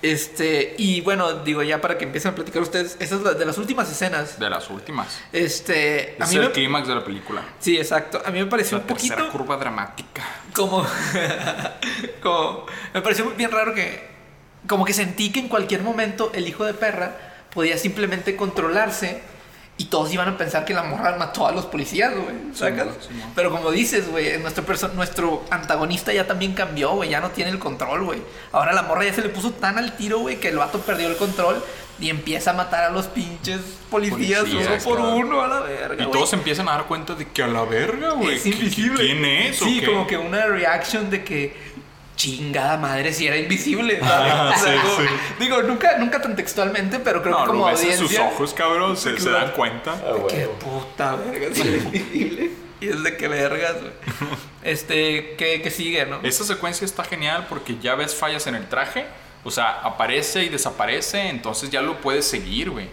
Este, 0.00 0.74
y 0.78 1.00
bueno, 1.02 1.32
digo, 1.44 1.62
ya 1.62 1.80
para 1.80 1.96
que 1.96 2.04
empiecen 2.04 2.32
a 2.32 2.34
platicar 2.34 2.60
ustedes, 2.62 2.96
esas 2.98 3.18
es 3.20 3.24
la- 3.24 3.34
de 3.34 3.44
las 3.46 3.56
últimas 3.58 3.88
escenas. 3.88 4.36
De 4.38 4.50
las 4.50 4.68
últimas. 4.70 5.06
Este, 5.32 6.16
a 6.18 6.24
Es 6.24 6.30
mí 6.30 6.36
el 6.38 6.42
me, 6.46 6.50
clímax 6.50 6.88
de 6.88 6.94
la 6.96 7.04
película. 7.04 7.42
Sí, 7.60 7.76
exacto. 7.76 8.20
A 8.24 8.30
mí 8.32 8.40
me 8.40 8.46
pareció 8.46 8.78
La 8.78 8.82
un 8.82 8.88
poquito 8.88 9.14
tercera 9.14 9.30
curva 9.30 9.56
dramática. 9.58 10.22
como, 10.54 10.84
como 12.22 12.66
me 12.94 13.02
pareció 13.02 13.30
bien 13.32 13.50
raro 13.50 13.74
que 13.74 14.10
como 14.66 14.84
que 14.84 14.92
sentí 14.92 15.30
que 15.32 15.40
en 15.40 15.48
cualquier 15.48 15.82
momento 15.82 16.30
el 16.34 16.46
hijo 16.48 16.64
de 16.64 16.74
perra 16.74 17.16
podía 17.52 17.76
simplemente 17.78 18.36
controlarse 18.36 19.22
y 19.82 19.86
todos 19.86 20.12
iban 20.12 20.28
a 20.28 20.36
pensar 20.38 20.64
que 20.64 20.74
la 20.74 20.84
morra 20.84 21.16
mató 21.18 21.44
a 21.46 21.50
los 21.50 21.66
policías, 21.66 22.12
güey, 22.14 22.36
¿sacas? 22.54 22.86
Sí, 23.00 23.08
sí, 23.14 23.22
Pero 23.34 23.50
como 23.50 23.72
dices, 23.72 24.08
güey, 24.10 24.38
nuestro 24.38 24.64
nuestro 24.94 25.44
antagonista 25.50 26.12
ya 26.12 26.26
también 26.26 26.52
cambió, 26.54 26.90
güey, 26.92 27.10
ya 27.10 27.20
no 27.20 27.30
tiene 27.30 27.50
el 27.50 27.58
control, 27.58 28.04
güey. 28.04 28.22
Ahora 28.52 28.72
la 28.74 28.82
morra 28.82 29.04
ya 29.04 29.12
se 29.12 29.22
le 29.22 29.28
puso 29.28 29.50
tan 29.52 29.78
al 29.78 29.96
tiro, 29.96 30.20
güey, 30.20 30.38
que 30.38 30.48
el 30.50 30.56
vato 30.58 30.78
perdió 30.80 31.08
el 31.08 31.16
control 31.16 31.62
y 31.98 32.10
empieza 32.10 32.50
a 32.50 32.54
matar 32.54 32.84
a 32.84 32.90
los 32.90 33.06
pinches 33.06 33.60
policías, 33.90 34.40
Policías, 34.40 34.84
uno 34.84 34.84
por 34.84 34.98
claro. 35.00 35.16
uno 35.16 35.42
a 35.42 35.48
la 35.48 35.60
verga. 35.60 36.04
Y 36.04 36.10
todos 36.10 36.30
se 36.30 36.36
empiezan 36.36 36.68
a 36.68 36.72
dar 36.72 36.84
cuenta 36.86 37.14
de 37.14 37.28
que 37.28 37.42
a 37.42 37.46
la 37.48 37.64
verga, 37.64 38.12
güey. 38.12 38.36
Es 38.36 38.46
¿qui- 38.46 38.52
invisible. 38.54 39.04
¿Quién 39.04 39.24
es? 39.24 39.60
o 39.60 39.64
Sí, 39.64 39.80
qué? 39.80 39.86
como 39.86 40.06
que 40.06 40.16
una 40.16 40.46
reaction 40.46 41.10
de 41.10 41.24
que 41.24 41.71
chingada 42.16 42.76
madre 42.76 43.12
si 43.12 43.26
era 43.26 43.36
invisible. 43.36 43.98
Ah. 44.02 44.54
Digo, 45.38 45.62
nunca, 45.62 45.98
nunca 45.98 46.20
tan 46.20 46.36
textualmente, 46.36 46.98
pero 47.00 47.22
creo 47.22 47.34
No, 47.34 47.40
que 47.40 47.46
como 47.46 47.70
lo 47.70 47.76
ves 47.76 47.84
en 47.84 47.98
sus 47.98 48.18
ojos, 48.18 48.54
cabrón. 48.54 48.96
Se, 48.96 49.18
se 49.18 49.30
dan 49.30 49.52
cuenta. 49.52 49.94
Qué 50.28 50.48
puta 50.60 51.16
verga, 51.16 51.54
si 51.54 51.60
era 51.62 51.76
invisible. 51.84 52.50
Y 52.80 52.88
es 52.88 53.02
de 53.02 53.16
que 53.16 53.28
vergas, 53.28 53.76
güey. 53.80 53.92
Este, 54.62 55.34
que, 55.36 55.60
que 55.60 55.70
sigue, 55.72 56.06
¿no? 56.06 56.20
Esta 56.22 56.44
secuencia 56.44 56.84
está 56.84 57.02
genial 57.02 57.46
porque 57.48 57.78
ya 57.80 57.96
ves 57.96 58.14
fallas 58.14 58.46
en 58.46 58.54
el 58.54 58.68
traje. 58.68 59.06
O 59.42 59.50
sea, 59.50 59.80
aparece 59.82 60.44
y 60.44 60.48
desaparece. 60.48 61.28
Entonces 61.28 61.70
ya 61.70 61.82
lo 61.82 62.00
puedes 62.00 62.26
seguir, 62.26 62.70
güey. 62.70 62.88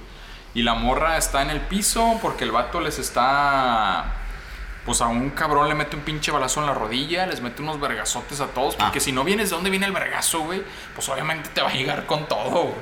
Y 0.55 0.63
la 0.63 0.73
morra 0.73 1.17
está 1.17 1.43
en 1.43 1.51
el 1.51 1.61
piso 1.61 2.17
porque 2.23 2.43
el 2.43 2.51
vato 2.51 2.81
les 2.81 2.97
está. 2.97 4.15
Pues 4.89 5.01
a 5.01 5.07
un 5.07 5.29
cabrón 5.29 5.69
le 5.69 5.75
mete 5.75 5.95
un 5.95 6.01
pinche 6.01 6.31
balazo 6.31 6.61
en 6.61 6.65
la 6.65 6.73
rodilla, 6.73 7.27
les 7.27 7.41
mete 7.41 7.61
unos 7.61 7.79
vergazotes 7.79 8.39
a 8.41 8.47
todos. 8.47 8.75
Porque 8.75 8.97
Ah. 8.97 9.01
si 9.01 9.11
no 9.11 9.23
vienes 9.23 9.51
de 9.51 9.55
dónde 9.55 9.69
viene 9.69 9.85
el 9.85 9.91
vergazo, 9.91 10.39
güey, 10.39 10.63
pues 10.95 11.07
obviamente 11.09 11.47
te 11.53 11.61
va 11.61 11.69
a 11.69 11.73
llegar 11.73 12.07
con 12.07 12.27
todo, 12.27 12.49
güey. 12.63 12.73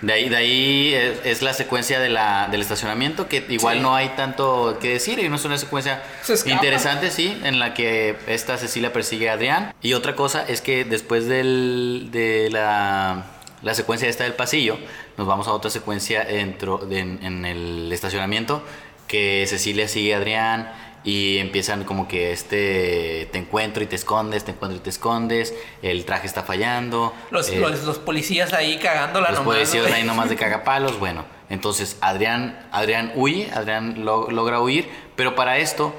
De 0.00 0.12
ahí, 0.12 0.28
de 0.28 0.36
ahí 0.36 0.94
es, 0.94 1.18
es 1.26 1.42
la 1.42 1.52
secuencia 1.52 1.98
de 1.98 2.10
la, 2.10 2.46
del 2.48 2.60
estacionamiento, 2.60 3.26
que 3.26 3.44
igual 3.48 3.78
Sí. 3.78 3.82
no 3.82 3.96
hay 3.96 4.10
tanto 4.10 4.78
que 4.80 4.90
decir, 4.90 5.18
y 5.18 5.28
no 5.28 5.34
es 5.34 5.44
una 5.46 5.58
secuencia 5.58 6.00
Se 6.22 6.48
interesante, 6.48 7.10
sí, 7.10 7.36
en 7.42 7.58
la 7.58 7.74
que 7.74 8.14
esta 8.28 8.56
Cecilia 8.56 8.92
persigue 8.92 9.28
a 9.28 9.32
Adrián. 9.32 9.74
Y 9.82 9.94
otra 9.94 10.14
cosa 10.14 10.44
es 10.46 10.60
que 10.60 10.84
después 10.84 11.26
del, 11.26 12.10
de 12.12 12.50
la, 12.52 13.24
la 13.62 13.74
secuencia 13.74 14.08
esta 14.08 14.22
del 14.22 14.34
pasillo, 14.34 14.78
nos 15.16 15.26
vamos 15.26 15.48
a 15.48 15.52
otra 15.52 15.72
secuencia 15.72 16.22
dentro 16.22 16.78
de- 16.78 17.00
en, 17.00 17.18
en 17.24 17.44
el 17.44 17.90
estacionamiento, 17.92 18.62
que 19.08 19.44
Cecilia 19.48 19.88
sigue 19.88 20.14
a 20.14 20.18
Adrián 20.18 20.70
y 21.04 21.38
empiezan 21.38 21.84
como 21.84 22.06
que 22.08 22.32
este 22.32 23.28
te 23.32 23.38
encuentro 23.38 23.82
y 23.82 23.86
te 23.86 23.96
escondes, 23.96 24.44
te 24.44 24.50
encuentro 24.52 24.76
y 24.78 24.80
te 24.82 24.90
escondes, 24.90 25.54
el 25.82 26.04
traje 26.04 26.26
está 26.26 26.42
fallando. 26.42 27.14
Los, 27.30 27.48
eh, 27.50 27.58
los, 27.60 27.84
los 27.84 27.98
policías 27.98 28.52
ahí 28.52 28.78
cagándola 28.78 29.30
los 29.30 29.38
nomás. 29.40 29.54
policías 29.56 29.82
güey. 29.84 29.94
ahí 29.94 30.04
nomás 30.04 30.28
de 30.28 30.36
cagapalos, 30.44 30.98
bueno. 30.98 31.24
Entonces 31.50 31.96
Adrián, 32.00 32.66
Adrián 32.72 33.12
huye, 33.14 33.48
Adrián 33.54 34.04
lo- 34.04 34.30
logra 34.30 34.60
huir, 34.60 34.88
pero 35.16 35.34
para 35.34 35.56
esto, 35.58 35.94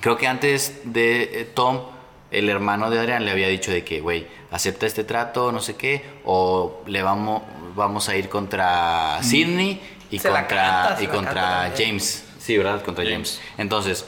creo 0.00 0.16
que 0.16 0.26
antes 0.26 0.80
de 0.84 1.22
eh, 1.42 1.44
Tom, 1.54 1.82
el 2.30 2.48
hermano 2.48 2.90
de 2.90 2.98
Adrián 2.98 3.24
le 3.24 3.30
había 3.30 3.48
dicho 3.48 3.70
de 3.70 3.84
que, 3.84 4.00
güey, 4.00 4.26
acepta 4.50 4.86
este 4.86 5.04
trato, 5.04 5.52
no 5.52 5.60
sé 5.60 5.76
qué, 5.76 6.02
o 6.24 6.82
le 6.86 7.02
vamos, 7.02 7.42
vamos 7.74 8.08
a 8.08 8.16
ir 8.16 8.28
contra 8.28 9.18
Sidney 9.22 9.80
y 10.10 10.16
Mm. 10.16 10.20
Se 10.20 10.30
la 10.30 10.40
contra, 10.40 10.84
canta, 10.88 11.02
y 11.02 11.06
contra. 11.06 11.72
James. 11.76 12.24
Sí, 12.48 12.56
¿verdad? 12.56 12.82
Contra 12.82 13.04
James. 13.04 13.38
James. 13.42 13.52
Entonces, 13.58 14.06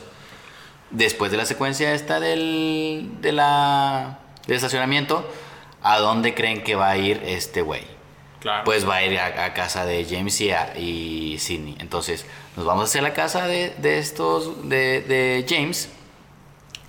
después 0.91 1.31
de 1.31 1.37
la 1.37 1.45
secuencia 1.45 1.93
esta 1.93 2.21
del, 2.21 3.11
de 3.21 3.33
la, 3.33 4.19
del 4.47 4.57
estacionamiento, 4.57 5.31
¿a 5.83 5.99
dónde 5.99 6.33
creen 6.35 6.65
que 6.65 6.75
va 6.75 6.89
a 6.89 6.97
ir 6.97 7.21
este 7.23 7.61
güey? 7.61 7.83
Claro. 8.41 8.65
Pues 8.65 8.89
va 8.89 8.95
a 8.97 9.05
ir 9.05 9.19
a, 9.21 9.45
a 9.45 9.53
casa 9.53 9.85
de 9.85 10.07
James 10.09 10.41
y, 10.41 10.51
a- 10.53 10.73
y 10.79 11.37
Sidney. 11.39 11.77
Entonces, 11.81 12.25
nos 12.57 12.65
vamos 12.65 12.89
hacia 12.89 13.03
la 13.03 13.13
casa 13.13 13.47
de, 13.47 13.75
de 13.77 13.99
estos, 13.99 14.71
de, 14.71 15.03
de 15.03 15.45
James, 15.47 15.91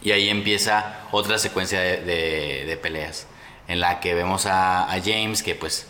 y 0.02 0.12
ahí 0.12 0.30
empieza 0.30 1.02
otra 1.12 1.38
secuencia 1.38 1.82
de, 1.82 1.98
de- 2.66 2.78
peleas, 2.82 3.28
en 3.68 3.82
la 3.82 4.00
que 4.00 4.14
vemos 4.14 4.46
a, 4.46 4.90
a 4.90 5.02
James 5.02 5.44
que 5.44 5.54
pues, 5.56 5.88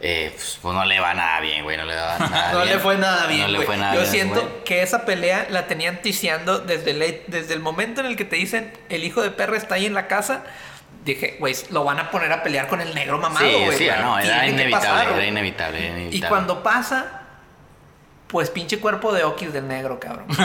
eh, 0.00 0.30
pues, 0.34 0.58
pues, 0.60 0.74
no 0.74 0.84
le 0.84 1.00
va 1.00 1.14
nada 1.14 1.40
bien, 1.40 1.64
güey, 1.64 1.76
no 1.76 1.84
le 1.84 1.94
va 1.96 2.18
nada 2.30 2.52
No 2.52 2.58
bien. 2.62 2.74
le 2.74 2.78
fue 2.80 2.96
nada 2.98 3.26
bien. 3.26 3.42
No 3.52 3.58
le 3.58 3.60
fue 3.64 3.76
nada 3.76 3.94
Yo 3.94 4.00
bien, 4.00 4.12
siento 4.12 4.40
güey. 4.42 4.64
que 4.64 4.82
esa 4.82 5.04
pelea 5.06 5.46
la 5.50 5.66
tenían 5.66 6.02
ticiando 6.02 6.58
desde 6.58 6.90
el, 6.90 7.22
desde 7.28 7.54
el 7.54 7.60
momento 7.60 8.00
en 8.02 8.06
el 8.08 8.16
que 8.16 8.24
te 8.24 8.36
dicen 8.36 8.72
el 8.88 9.04
hijo 9.04 9.22
de 9.22 9.30
perra 9.30 9.56
está 9.56 9.76
ahí 9.76 9.86
en 9.86 9.94
la 9.94 10.06
casa. 10.06 10.42
Dije, 11.04 11.36
güey, 11.38 11.54
lo 11.70 11.84
van 11.84 12.00
a 12.00 12.10
poner 12.10 12.32
a 12.32 12.42
pelear 12.42 12.66
con 12.66 12.80
el 12.80 12.92
negro 12.94 13.18
mamado, 13.18 13.46
Sí, 13.46 13.54
güey. 13.64 13.78
sí, 13.78 13.88
no, 14.02 14.18
era 14.18 14.46
inevitable, 14.48 14.70
pasar, 15.04 15.12
era 15.12 15.24
inevitable, 15.26 15.78
era 15.78 15.86
Y 15.86 16.00
inevitable. 16.00 16.28
cuando 16.28 16.62
pasa, 16.64 17.20
Pues 18.28 18.50
pinche 18.50 18.80
cuerpo 18.80 19.12
de 19.12 19.22
Okis 19.22 19.52
del 19.52 19.68
negro, 19.68 20.00
cabrón. 20.00 20.26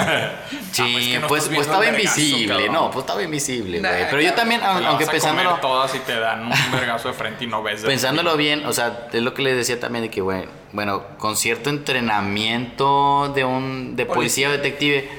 Sí, 0.71 0.83
pues 0.93 1.07
que 1.07 1.19
no 1.19 1.27
pues, 1.27 1.45
pues 1.47 1.61
estaba 1.61 1.79
vergazo, 1.79 2.19
invisible, 2.19 2.55
cabrón. 2.55 2.73
no, 2.73 2.91
pues 2.91 3.03
estaba 3.03 3.23
invisible, 3.23 3.79
güey. 3.79 3.81
Nah, 3.81 4.07
Pero 4.09 4.21
yo 4.21 4.33
también, 4.33 4.61
aunque 4.63 5.05
pensándolo, 5.07 5.55
todas 5.55 5.93
y 5.95 5.99
te 5.99 6.19
dan 6.19 6.45
un 6.45 6.71
vergazo 6.71 7.07
de 7.07 7.13
frente 7.13 7.43
y 7.43 7.47
no 7.47 7.63
ves 7.63 7.81
pensándolo 7.81 8.37
bien, 8.37 8.65
o 8.65 8.73
sea, 8.73 9.07
es 9.11 9.21
lo 9.21 9.33
que 9.33 9.41
le 9.41 9.55
decía 9.55 9.79
también 9.79 10.03
de 10.03 10.09
que, 10.11 10.21
güey, 10.21 10.45
bueno, 10.71 11.03
con 11.17 11.35
cierto 11.35 11.69
entrenamiento 11.69 13.31
de 13.33 13.43
un 13.43 13.95
de 13.95 14.05
policía 14.05 14.49
o 14.49 14.51
detective, 14.51 15.09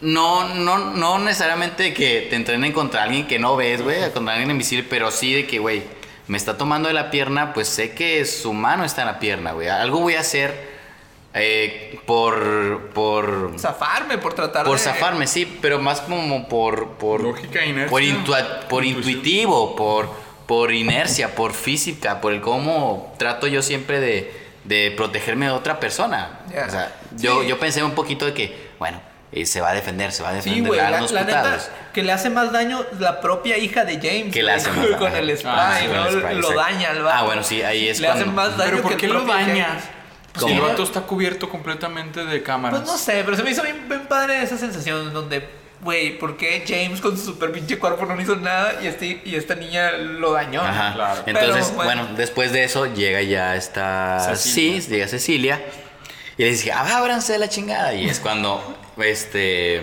no, 0.00 0.54
no, 0.54 0.78
no 0.78 1.18
necesariamente 1.18 1.92
que 1.92 2.28
te 2.30 2.36
entrenen 2.36 2.72
contra 2.72 3.02
alguien 3.02 3.26
que 3.26 3.38
no 3.38 3.56
ves, 3.56 3.82
güey, 3.82 4.10
contra 4.12 4.34
alguien 4.34 4.50
invisible, 4.50 4.86
pero 4.88 5.10
sí 5.10 5.34
de 5.34 5.46
que, 5.46 5.58
güey, 5.58 5.82
me 6.28 6.36
está 6.36 6.56
tomando 6.56 6.88
de 6.88 6.94
la 6.94 7.10
pierna, 7.10 7.52
pues 7.52 7.68
sé 7.68 7.94
que 7.94 8.24
su 8.24 8.52
mano 8.52 8.84
está 8.84 9.02
en 9.02 9.08
la 9.08 9.18
pierna, 9.18 9.52
güey. 9.52 9.68
Algo 9.68 10.00
voy 10.00 10.14
a 10.14 10.20
hacer 10.20 10.67
eh, 11.34 11.98
por, 12.06 12.88
por, 12.94 13.52
Zafarme 13.58 14.18
por 14.18 14.34
tratar 14.34 14.64
por 14.64 14.78
de... 14.78 14.82
zafarme, 14.84 15.26
sí, 15.26 15.58
pero 15.60 15.78
más 15.78 16.00
como 16.00 16.48
por, 16.48 16.92
por 16.96 17.22
Lógica 17.22 17.60
e 17.62 17.68
inercia. 17.68 17.90
por, 17.90 18.02
intua- 18.02 18.60
por 18.68 18.84
intuitivo, 18.84 19.76
por, 19.76 20.10
por 20.46 20.72
inercia, 20.72 21.34
por 21.34 21.52
física, 21.52 22.20
por 22.20 22.32
el 22.32 22.40
cómo 22.40 23.14
trato 23.18 23.46
yo 23.46 23.62
siempre 23.62 24.00
de, 24.00 24.32
de 24.64 24.92
protegerme 24.96 25.46
de 25.46 25.52
otra 25.52 25.78
persona. 25.80 26.40
O 26.48 26.70
sea, 26.70 26.92
yo, 27.16 27.42
Sí. 27.42 27.48
yo 27.48 27.58
pensé 27.58 27.82
un 27.82 27.92
poquito 27.92 28.24
de 28.24 28.32
que, 28.34 28.70
bueno, 28.78 29.00
eh, 29.30 29.44
se 29.44 29.60
va 29.60 29.70
a 29.70 29.74
defender, 29.74 30.10
se 30.12 30.22
va 30.22 30.30
a 30.30 30.32
defender, 30.32 30.72
Sí, 30.72 30.78
dan 30.78 30.90
la, 30.92 30.98
unos 30.98 31.12
la 31.12 31.24
neta, 31.24 31.42
putados. 31.42 31.70
que 31.92 32.02
le 32.02 32.12
hace 32.12 32.30
más 32.30 32.50
daño 32.50 32.82
la 32.98 33.20
propia 33.20 33.58
hija 33.58 33.84
de 33.84 33.96
James. 33.96 34.32
Que 34.32 34.42
le 34.42 34.52
hace 34.52 34.70
con- 34.70 34.78
más 34.78 34.88
daño. 34.88 34.98
Con 34.98 35.14
el 35.14 35.36
spray, 35.38 35.54
Ah, 35.54 35.76
sí, 35.78 35.86
¿no? 35.86 35.92
con 35.92 36.06
el 36.06 36.12
spray, 36.18 36.34
lo 36.36 36.50
exacto. 36.50 36.60
daña 36.72 36.90
al. 36.90 37.08
Ah, 37.08 37.22
bueno, 37.24 37.42
sí, 37.44 37.60
ahí 37.62 37.88
es 37.90 38.00
Le 38.00 38.08
hace 38.08 38.24
cuando- 38.24 38.32
más 38.32 38.56
daño 38.56 38.70
Pero 38.70 38.82
¿por 38.82 38.90
que 38.92 38.96
qué 38.96 39.06
lo 39.08 39.14
propio 39.24 39.34
¿Cómo? 40.40 40.54
el 40.54 40.60
vato 40.60 40.82
está 40.82 41.02
cubierto 41.02 41.48
completamente 41.48 42.24
de 42.24 42.42
cámaras. 42.42 42.80
Pues 42.80 42.90
no 42.92 42.98
sé, 42.98 43.22
pero 43.24 43.36
se 43.36 43.42
me 43.42 43.50
hizo 43.50 43.62
bien, 43.62 43.88
bien 43.88 44.06
padre 44.06 44.42
esa 44.42 44.56
sensación 44.58 45.12
donde, 45.12 45.48
güey, 45.82 46.18
¿por 46.18 46.36
qué 46.36 46.64
James 46.66 47.00
con 47.00 47.16
su 47.18 47.24
super 47.26 47.52
pinche 47.52 47.78
cuerpo 47.78 48.04
no 48.06 48.20
hizo 48.20 48.36
nada 48.36 48.74
y, 48.82 48.86
este, 48.86 49.20
y 49.24 49.34
esta 49.34 49.54
niña 49.54 49.92
lo 49.92 50.32
dañó? 50.32 50.62
Ajá. 50.62 50.94
Claro. 50.94 51.22
Entonces, 51.26 51.66
Pero, 51.68 51.84
bueno. 51.84 52.08
después 52.16 52.52
de 52.52 52.64
eso 52.64 52.86
llega 52.86 53.22
ya 53.22 53.56
esta 53.56 54.20
Cecilia. 54.36 54.80
sí, 54.82 54.90
llega 54.90 55.08
Cecilia 55.08 55.60
y 56.36 56.42
le 56.44 56.50
dice, 56.50 56.72
"Ah, 56.72 56.98
ábranse 56.98 57.32
de 57.32 57.38
la 57.38 57.48
chingada. 57.48 57.94
Y 57.94 58.08
es 58.08 58.20
cuando 58.20 58.76
este 58.98 59.82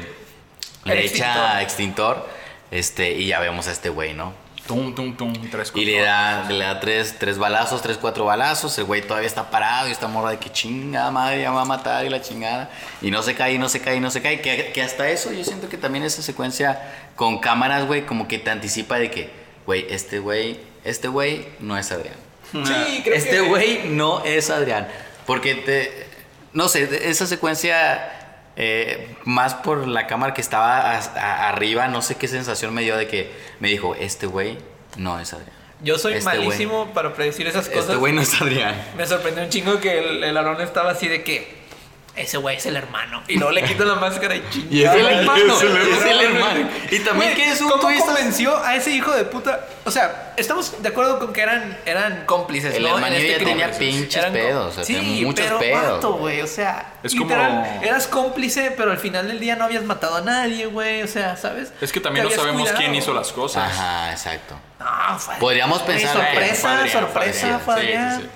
le 0.86 1.00
extintor. 1.06 1.30
echa 1.30 1.62
extintor, 1.62 2.30
este, 2.72 3.12
y 3.14 3.28
ya 3.28 3.40
vemos 3.40 3.68
a 3.68 3.72
este 3.72 3.90
güey, 3.90 4.14
¿no? 4.14 4.34
Tum, 4.68 4.96
tum, 4.96 5.16
tum, 5.16 5.32
tres 5.52 5.72
Y 5.76 5.86
le 5.86 6.02
da, 6.02 6.50
le 6.50 6.64
da 6.66 6.80
tres, 6.80 7.18
tres 7.20 7.38
balazos, 7.38 7.84
tres, 7.84 7.98
cuatro 8.02 8.26
balazos. 8.26 8.76
El 8.80 8.86
güey 8.86 9.02
todavía 9.04 9.28
está 9.28 9.52
parado 9.52 9.88
y 9.88 9.92
está 9.92 10.08
morra 10.08 10.32
de 10.32 10.40
que 10.40 10.52
chingada 10.52 11.12
madre, 11.12 11.42
ya 11.42 11.52
me 11.52 11.58
va 11.58 11.62
a 11.62 11.66
matar 11.66 12.04
y 12.04 12.10
la 12.10 12.20
chingada. 12.22 12.72
Y 13.02 13.12
no 13.12 13.22
se 13.22 13.36
cae, 13.36 13.54
y 13.54 13.58
no 13.60 13.70
se 13.70 13.80
cae, 13.82 13.98
y 13.98 14.00
no 14.00 14.10
se 14.10 14.24
cae. 14.24 14.42
Que, 14.42 14.72
que 14.74 14.82
hasta 14.82 15.08
eso 15.10 15.32
yo 15.32 15.44
siento 15.44 15.70
que 15.70 15.78
también 15.78 16.04
esa 16.04 16.24
secuencia 16.24 16.82
con 17.16 17.38
cámaras, 17.40 17.86
güey, 17.86 18.08
como 18.08 18.28
que 18.28 18.40
te 18.40 18.50
anticipa 18.50 18.98
de 18.98 19.12
que, 19.12 19.30
güey, 19.68 19.86
este 19.92 20.18
güey, 20.18 20.60
este 20.84 21.10
güey 21.10 21.48
no 21.60 21.78
es 21.78 21.92
Adrián. 21.92 22.16
Sí, 22.52 23.02
creo 23.04 23.16
Este 23.16 23.30
que- 23.32 23.42
güey 23.42 23.82
no 23.90 24.24
es 24.26 24.50
Adrián. 24.50 24.88
Porque 25.28 25.54
te. 25.56 26.08
No 26.54 26.70
sé, 26.70 26.88
de- 26.88 27.10
esa 27.12 27.28
secuencia. 27.28 28.15
Eh, 28.56 29.16
más 29.26 29.54
por 29.56 29.88
la 29.88 30.08
cámara 30.08 30.34
que 30.34 30.42
estaba 30.42 30.92
a- 30.92 30.98
a- 31.00 31.50
arriba, 31.50 31.88
no 31.88 32.02
sé 32.02 32.16
qué 32.16 32.28
sensación 32.28 32.74
me 32.74 32.82
dio 32.84 32.96
de 32.98 33.08
que 33.08 33.32
me 33.60 33.70
dijo: 33.70 33.96
Este 33.96 34.28
güey 34.28 34.58
no 34.98 35.20
es 35.20 35.34
Adrián. 35.34 35.52
Yo 35.82 35.98
soy 35.98 36.14
Este 36.14 36.26
malísimo 36.26 36.94
para 36.94 37.14
predecir 37.14 37.48
esas 37.48 37.68
cosas. 37.68 37.84
Este 37.86 37.96
güey 37.98 38.14
no 38.14 38.22
es 38.22 38.42
Adrián. 38.42 38.76
Me 38.98 39.06
sorprendió 39.06 39.44
un 39.44 39.50
chingo 39.50 39.80
que 39.82 40.00
el, 40.00 40.24
el 40.24 40.38
Aarón 40.38 40.62
estaba 40.62 40.92
así 40.92 41.08
de 41.10 41.22
que 41.24 41.65
ese 42.16 42.38
güey 42.38 42.58
es 42.58 42.66
el 42.66 42.76
hermano. 42.78 43.24
Y 43.28 43.36
luego 43.36 43.52
le 43.52 43.64
quito 43.64 43.84
la 43.86 43.96
máscara 43.96 44.36
y 44.36 44.44
chingada. 44.50 44.74
Y 44.76 44.84
es 44.84 44.92
el 44.94 45.06
hermano, 45.20 45.54
es 45.56 45.62
el 45.64 45.78
es 45.78 46.02
el 46.06 46.22
hermano. 46.22 46.46
hermano. 46.56 46.70
Y 46.92 47.00
también 47.00 47.36
que 47.36 47.50
es 47.52 47.62
un 47.62 47.70
¿Cómo 47.70 47.82
twist. 47.84 48.06
convenció 48.06 48.58
a 48.64 48.76
ese 48.76 48.92
hijo 48.92 49.12
de 49.12 49.26
puta? 49.26 49.66
O 49.84 49.92
sea, 49.92 50.34
estamos 50.38 50.82
de 50.82 50.90
acuerdo 50.90 51.20
con 51.20 51.34
que 51.34 51.42
eran, 51.42 51.78
eran 51.86 52.26
cómplices, 52.26 52.74
El 52.76 52.84
¿no? 52.84 52.90
En 52.90 52.96
hermanillo 52.96 53.20
este 53.22 53.32
ya 53.32 53.38
tenía 53.46 53.72
crimen. 53.72 53.96
pinches 54.02 54.16
Eran 54.16 54.34
pedos, 54.34 54.72
o 54.72 54.76
sea, 54.76 54.84
sí, 54.84 54.94
tenía 54.96 55.26
muchos 55.28 55.46
pero 55.46 55.60
pedos, 55.60 56.06
güey. 56.20 56.42
O 56.42 56.48
sea, 56.48 56.94
Es 57.04 57.14
literal, 57.14 57.52
como- 57.52 57.84
eras 57.84 58.08
cómplice, 58.08 58.72
pero 58.76 58.92
al 58.92 58.98
final 58.98 59.28
del 59.28 59.40
día 59.40 59.56
no 59.56 59.66
habías 59.66 59.84
matado 59.84 60.16
a 60.18 60.22
nadie, 60.22 60.66
güey. 60.68 61.04
O 61.04 61.08
sea, 61.08 61.36
¿sabes? 61.38 61.72
Es 61.82 61.92
que 61.92 62.00
también 62.00 62.26
no 62.26 62.32
sabemos 62.32 62.62
cuidado. 62.62 62.78
quién 62.80 62.96
hizo 62.96 63.14
las 63.14 63.32
cosas. 63.32 63.70
Ajá, 63.72 64.12
exacto. 64.12 64.56
No, 64.80 65.20
fue- 65.20 65.36
Podríamos 65.36 65.82
pensar 65.84 66.14
sorpresa, 66.14 66.88
sorpresa, 66.92 67.60
sí. 68.20 68.28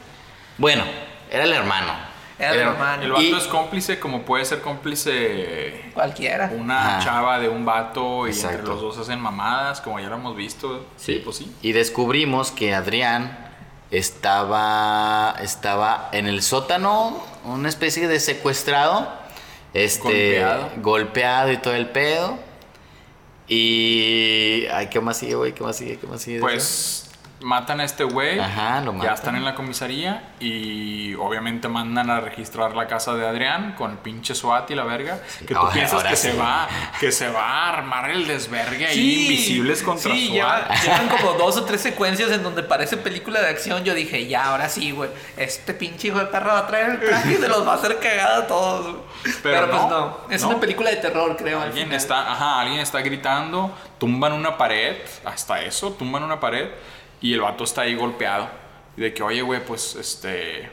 Bueno, 0.57 0.83
era 1.31 1.43
el 1.43 1.53
hermano. 1.53 2.08
Era 2.39 2.53
el 2.53 2.59
hermano. 2.59 3.03
El 3.03 3.11
vato 3.11 3.21
Y- 3.23 3.33
es 3.33 3.43
cómplice 3.47 3.99
como 3.99 4.21
puede 4.23 4.45
ser 4.45 4.61
cómplice 4.61 5.91
Cualquiera. 5.93 6.49
una 6.55 6.97
Ajá. 6.97 7.05
chava 7.05 7.39
de 7.39 7.49
un 7.49 7.65
vato 7.65 8.27
y 8.27 8.31
entre 8.31 8.63
los 8.63 8.79
dos 8.81 8.97
hacen 8.97 9.19
mamadas, 9.19 9.81
como 9.81 9.99
ya 9.99 10.07
lo 10.07 10.15
hemos 10.15 10.35
visto. 10.37 10.85
Sí, 10.95 11.21
pues 11.23 11.35
sí. 11.37 11.53
Y 11.61 11.73
descubrimos 11.73 12.51
que 12.51 12.73
Adrián 12.73 13.37
estaba, 13.91 15.35
estaba 15.41 16.09
en 16.13 16.27
el 16.27 16.41
sótano, 16.41 17.21
una 17.43 17.67
especie 17.67 18.07
de 18.07 18.19
secuestrado, 18.19 19.11
este, 19.73 20.39
Golpeado. 20.39 20.69
golpeado 20.77 21.51
y 21.51 21.57
todo 21.57 21.73
el 21.75 21.89
pedo. 21.89 22.39
Y, 23.47 24.65
ay, 24.71 24.87
¿qué 24.87 25.01
más 25.01 25.17
sigue, 25.17 25.35
güey? 25.35 25.53
¿Qué 25.53 25.63
más 25.63 25.75
sigue? 25.75 25.97
¿Qué 25.97 26.07
más 26.07 26.21
sigue? 26.21 26.39
Pues 26.39 27.08
matan 27.41 27.79
a 27.79 27.83
este 27.85 28.03
güey. 28.03 28.37
Ajá, 28.39 28.81
lo 28.81 28.91
Ya 28.93 28.97
matan. 28.97 29.13
están 29.13 29.35
en 29.35 29.45
la 29.45 29.55
comisaría 29.55 30.33
y 30.39 31.13
obviamente 31.15 31.67
mandan 31.67 32.09
a 32.09 32.19
registrar 32.19 32.75
la 32.75 32.87
casa 32.87 33.13
de 33.15 33.25
Adrián 33.27 33.75
con 33.77 33.91
el 33.91 33.97
pinche 33.97 34.35
SWAT 34.35 34.69
y 34.71 34.75
la 34.75 34.83
verga. 34.83 35.19
Que 35.39 35.53
tú 35.53 35.57
ahora- 35.59 35.73
piensas 35.73 35.93
ahora 35.95 36.09
que 36.09 36.15
sí. 36.15 36.31
se 36.31 36.37
va 36.37 36.67
que 36.99 37.11
se 37.11 37.29
va 37.29 37.41
a 37.43 37.69
armar 37.77 38.09
el 38.09 38.27
desvergue 38.27 38.85
ahí, 38.87 39.21
invisibles 39.23 39.81
contra 39.83 40.11
sí, 40.13 40.27
SWAT. 40.27 40.33
lleva- 40.35 40.67
llevan 40.83 41.07
como 41.09 41.33
dos 41.33 41.57
o 41.57 41.63
tres 41.65 41.81
secuencias 41.81 42.31
en 42.31 42.43
donde 42.43 42.63
parece 42.63 42.97
película 42.97 43.39
de 43.41 43.47
acción. 43.49 43.83
Yo 43.83 43.93
dije, 43.93 44.27
ya, 44.27 44.45
ahora 44.47 44.67
sí, 44.69 44.91
güey. 44.91 45.09
Este 45.37 45.73
pinche 45.73 46.09
hijo 46.09 46.19
de 46.19 46.25
perra 46.25 46.53
va 46.53 46.59
a 46.59 46.67
traer 46.67 46.89
el 46.89 46.99
traje 46.99 47.33
y 47.33 47.35
se 47.37 47.47
los 47.47 47.65
va 47.67 47.73
a 47.73 47.75
hacer 47.75 47.99
cagada 47.99 48.39
a 48.39 48.47
todos. 48.47 48.97
Pero, 49.23 49.35
Pero 49.43 49.69
pues 49.69 49.81
no, 49.83 49.89
no. 49.89 50.17
Es 50.29 50.41
no. 50.41 50.49
una 50.49 50.59
película 50.59 50.89
de 50.89 50.97
terror, 50.97 51.35
creo. 51.37 51.61
al 51.61 51.69
Alguien 51.69 51.91
está, 51.93 52.31
ajá, 52.31 52.59
alguien 52.61 52.79
está 52.79 52.99
gritando, 53.01 53.73
tumban 53.97 54.33
una 54.33 54.57
pared, 54.57 54.97
hasta 55.25 55.61
eso, 55.61 55.91
tumban 55.93 56.23
una 56.23 56.39
pared 56.39 56.69
y 57.21 57.33
el 57.33 57.41
vato 57.41 57.63
está 57.63 57.81
ahí 57.81 57.95
golpeado. 57.95 58.49
Y 58.97 59.01
de 59.01 59.13
que, 59.13 59.23
oye, 59.23 59.41
güey, 59.41 59.63
pues 59.65 59.95
este. 59.95 60.69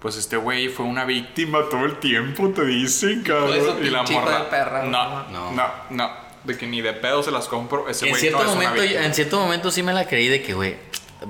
Pues 0.00 0.16
este 0.16 0.36
güey 0.36 0.68
fue 0.68 0.84
una 0.84 1.06
víctima 1.06 1.60
todo 1.70 1.86
el 1.86 1.98
tiempo, 1.98 2.50
te 2.50 2.64
dicen, 2.66 3.22
cabrón. 3.22 3.56
Eso, 3.56 3.78
y 3.82 3.88
la 3.88 4.02
morra. 4.02 4.38
de 4.40 4.44
perra, 4.50 4.82
no, 4.82 5.28
no. 5.30 5.52
no, 5.52 5.70
no, 5.88 6.10
De 6.44 6.58
que 6.58 6.66
ni 6.66 6.82
de 6.82 6.92
pedo 6.92 7.22
se 7.22 7.30
las 7.30 7.46
compro. 7.48 7.88
Ese 7.88 8.04
En 8.04 8.10
güey 8.10 8.20
cierto, 8.20 8.38
no 8.44 8.50
es 8.50 8.54
una 8.56 8.68
momento, 8.70 8.82
en 8.98 9.14
cierto 9.14 9.40
momento 9.40 9.70
sí 9.70 9.82
me 9.82 9.94
la 9.94 10.06
creí 10.06 10.28
de 10.28 10.42
que, 10.42 10.52
güey, 10.52 10.76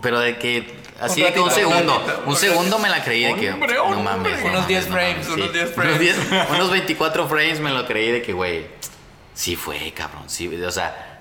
pero 0.02 0.18
de 0.18 0.38
que, 0.38 0.74
así 1.00 1.20
Un 1.20 1.28
de 1.28 1.34
que 1.34 1.40
un 1.40 1.50
segundo, 1.52 2.04
un 2.24 2.30
un 2.30 2.36
segundo 2.36 2.80
me 2.80 2.88
la 2.88 3.04
creí 3.04 3.22
de 3.22 3.36
que, 3.36 3.52
Hombre, 3.52 3.74
no 3.74 3.84
hombre. 3.84 4.02
mames. 4.02 4.38
no 4.42 4.48
Unos 4.48 4.52
mames, 4.62 4.66
10 4.68 4.86
no 4.88 4.92
frames, 4.94 5.28
unos 5.28 5.46
sí. 5.46 5.52
10 5.52 5.64
Unos 5.64 5.74
frames. 5.76 6.00
10, 6.00 6.16
unos 6.50 6.70
24 6.72 7.28
frames 7.28 7.60
me 7.60 7.70
lo 7.70 7.86
creí 7.86 8.10
de 8.10 8.22
que, 8.22 8.32
güey, 8.32 8.66
sí 9.34 9.54
fue, 9.54 9.92
cabrón, 9.92 10.24
sí, 10.26 10.48
o 10.48 10.70
sea, 10.72 11.13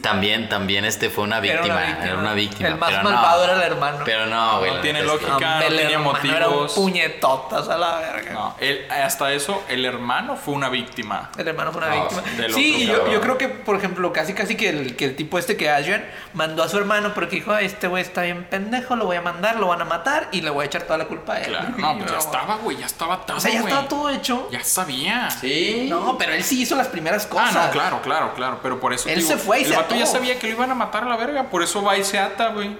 también, 0.00 0.48
también 0.48 0.84
este 0.84 1.10
fue 1.10 1.24
una 1.24 1.38
Era 1.38 1.62
víctima, 1.62 2.04
era 2.04 2.16
una 2.18 2.34
víctima. 2.34 2.68
El 2.68 2.76
más 2.76 2.90
pero 2.90 3.02
no. 3.02 3.10
malvado 3.10 3.44
era 3.44 3.54
el 3.54 3.62
hermano. 3.62 3.98
Pero 4.04 4.26
no, 4.26 4.58
güey. 4.58 4.74
No 4.74 4.80
tiene 4.80 5.02
lógica. 5.02 5.30
no 5.58 5.62
el 5.66 5.76
tenía 5.76 5.96
hermano 5.98 6.18
era 6.22 6.48
un 6.48 6.52
motivos. 6.54 6.72
puñetotas 6.74 7.68
a 7.68 7.78
la 7.78 7.98
verga. 7.98 8.32
No, 8.32 8.54
él- 8.60 8.86
hasta 8.90 9.32
eso, 9.32 9.62
el 9.68 9.84
hermano 9.84 10.36
fue 10.36 10.54
una 10.54 10.68
víctima. 10.68 11.30
El 11.36 11.48
hermano 11.48 11.72
fue 11.72 11.82
una 11.82 11.94
No, 11.94 12.02
víctima. 12.08 12.22
Sí, 12.54 12.86
yo, 12.86 13.10
yo 13.10 13.20
creo 13.20 13.38
que, 13.38 13.48
por 13.48 13.76
ejemplo, 13.76 14.12
casi 14.12 14.34
casi 14.34 14.56
que 14.56 14.68
el, 14.68 14.96
que 14.96 15.04
el 15.06 15.16
tipo 15.16 15.38
este 15.38 15.56
que 15.56 15.70
Adrian 15.70 16.04
mandó 16.34 16.62
a 16.62 16.68
su 16.68 16.78
hermano 16.78 17.12
porque 17.14 17.36
dijo, 17.36 17.52
"Ay, 17.52 17.66
este 17.66 17.86
güey 17.88 18.02
está 18.02 18.22
bien 18.22 18.44
pendejo, 18.44 18.96
lo 18.96 19.06
voy 19.06 19.16
a 19.16 19.22
mandar, 19.22 19.56
lo 19.56 19.68
van 19.68 19.82
a 19.82 19.84
matar 19.84 20.28
y 20.32 20.40
le 20.42 20.50
voy 20.50 20.64
a 20.64 20.66
echar 20.66 20.82
toda 20.82 20.98
la 20.98 21.06
culpa 21.06 21.34
a 21.34 21.38
él. 21.40 21.48
Claro, 21.50 21.68
no, 21.76 21.94
pues 21.98 22.06
ya 22.06 22.12
No, 22.12 22.18
estaba, 22.18 22.56
güey, 22.56 22.76
ya 22.76 22.86
estaba 22.86 23.26
todo. 23.26 23.36
O 23.36 23.40
sea, 23.40 23.50
ya 23.50 23.60
estaba 23.60 23.88
todo 23.88 24.10
hecho. 24.10 24.48
Ya 24.50 24.62
sabía. 24.64 25.30
Sí. 25.30 25.86
No, 25.90 26.16
pero 26.18 26.32
él 26.32 26.42
sí 26.44 26.62
hizo 26.62 26.74
las 26.76 26.88
primeras 26.88 27.26
Ah, 27.26 27.28
cosas. 27.30 27.54
no, 27.66 27.70
claro, 27.72 28.00
claro, 28.02 28.32
claro. 28.34 28.60
Pero 28.62 28.80
por 28.80 28.92
eso. 28.92 29.08
Él 29.08 29.16
digo, 29.16 29.28
se 29.28 29.36
fue 29.36 29.60
y 29.60 29.64
se 29.64 29.74
vato 29.82 29.94
ya 29.94 30.06
sabía 30.06 30.38
que 30.38 30.46
lo 30.46 30.54
iban 30.54 30.70
a 30.70 30.74
matar 30.74 31.04
a 31.04 31.08
la 31.08 31.16
verga. 31.16 31.44
Por 31.44 31.62
eso 31.62 31.82
va 31.82 31.96
y 31.96 32.04
se 32.04 32.18
ata, 32.18 32.48
güey. 32.48 32.76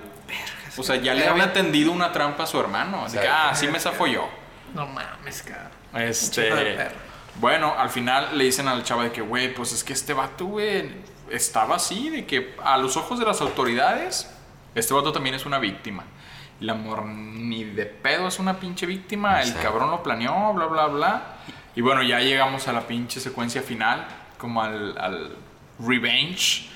O 0.76 0.82
sea, 0.82 0.96
ya 0.96 1.14
le 1.14 1.26
había 1.26 1.52
tendido 1.52 1.92
una 1.92 2.12
trampa 2.12 2.44
a 2.44 2.46
su 2.46 2.58
hermano. 2.58 3.04
Así 3.04 3.18
que, 3.18 3.28
ah, 3.28 3.50
así 3.50 3.66
me 3.68 3.80
zafo 3.80 4.06
yo. 4.06 4.28
No 4.74 4.86
mames, 4.86 5.42
cabrón. 5.42 5.70
Este. 5.94 6.50
Bueno, 7.36 7.74
al 7.76 7.90
final 7.90 8.36
le 8.36 8.44
dicen 8.44 8.68
al 8.68 8.84
chavo 8.84 9.02
de 9.02 9.12
que, 9.12 9.20
güey, 9.20 9.54
pues 9.54 9.72
es 9.72 9.82
que 9.82 9.92
este 9.92 10.12
vato, 10.12 10.46
güey, 10.46 10.90
estaba 11.30 11.76
así, 11.76 12.10
de 12.10 12.26
que 12.26 12.54
a 12.62 12.76
los 12.76 12.96
ojos 12.96 13.18
de 13.18 13.24
las 13.24 13.40
autoridades, 13.40 14.30
este 14.74 14.92
vato 14.92 15.12
también 15.12 15.34
es 15.34 15.46
una 15.46 15.58
víctima. 15.58 16.04
La 16.60 16.72
amor 16.72 17.06
ni 17.06 17.64
de 17.64 17.86
pedo 17.86 18.28
es 18.28 18.38
una 18.38 18.60
pinche 18.60 18.84
víctima, 18.84 19.40
el 19.40 19.54
cabrón 19.54 19.90
lo 19.90 20.02
planeó, 20.02 20.52
bla, 20.52 20.66
bla, 20.66 20.86
bla. 20.86 21.22
Y 21.74 21.80
bueno, 21.80 22.02
ya 22.02 22.20
llegamos 22.20 22.68
a 22.68 22.72
la 22.72 22.86
pinche 22.86 23.20
secuencia 23.20 23.62
final, 23.62 24.06
como 24.36 24.62
al, 24.62 24.98
al 24.98 25.36
revenge, 25.78 26.68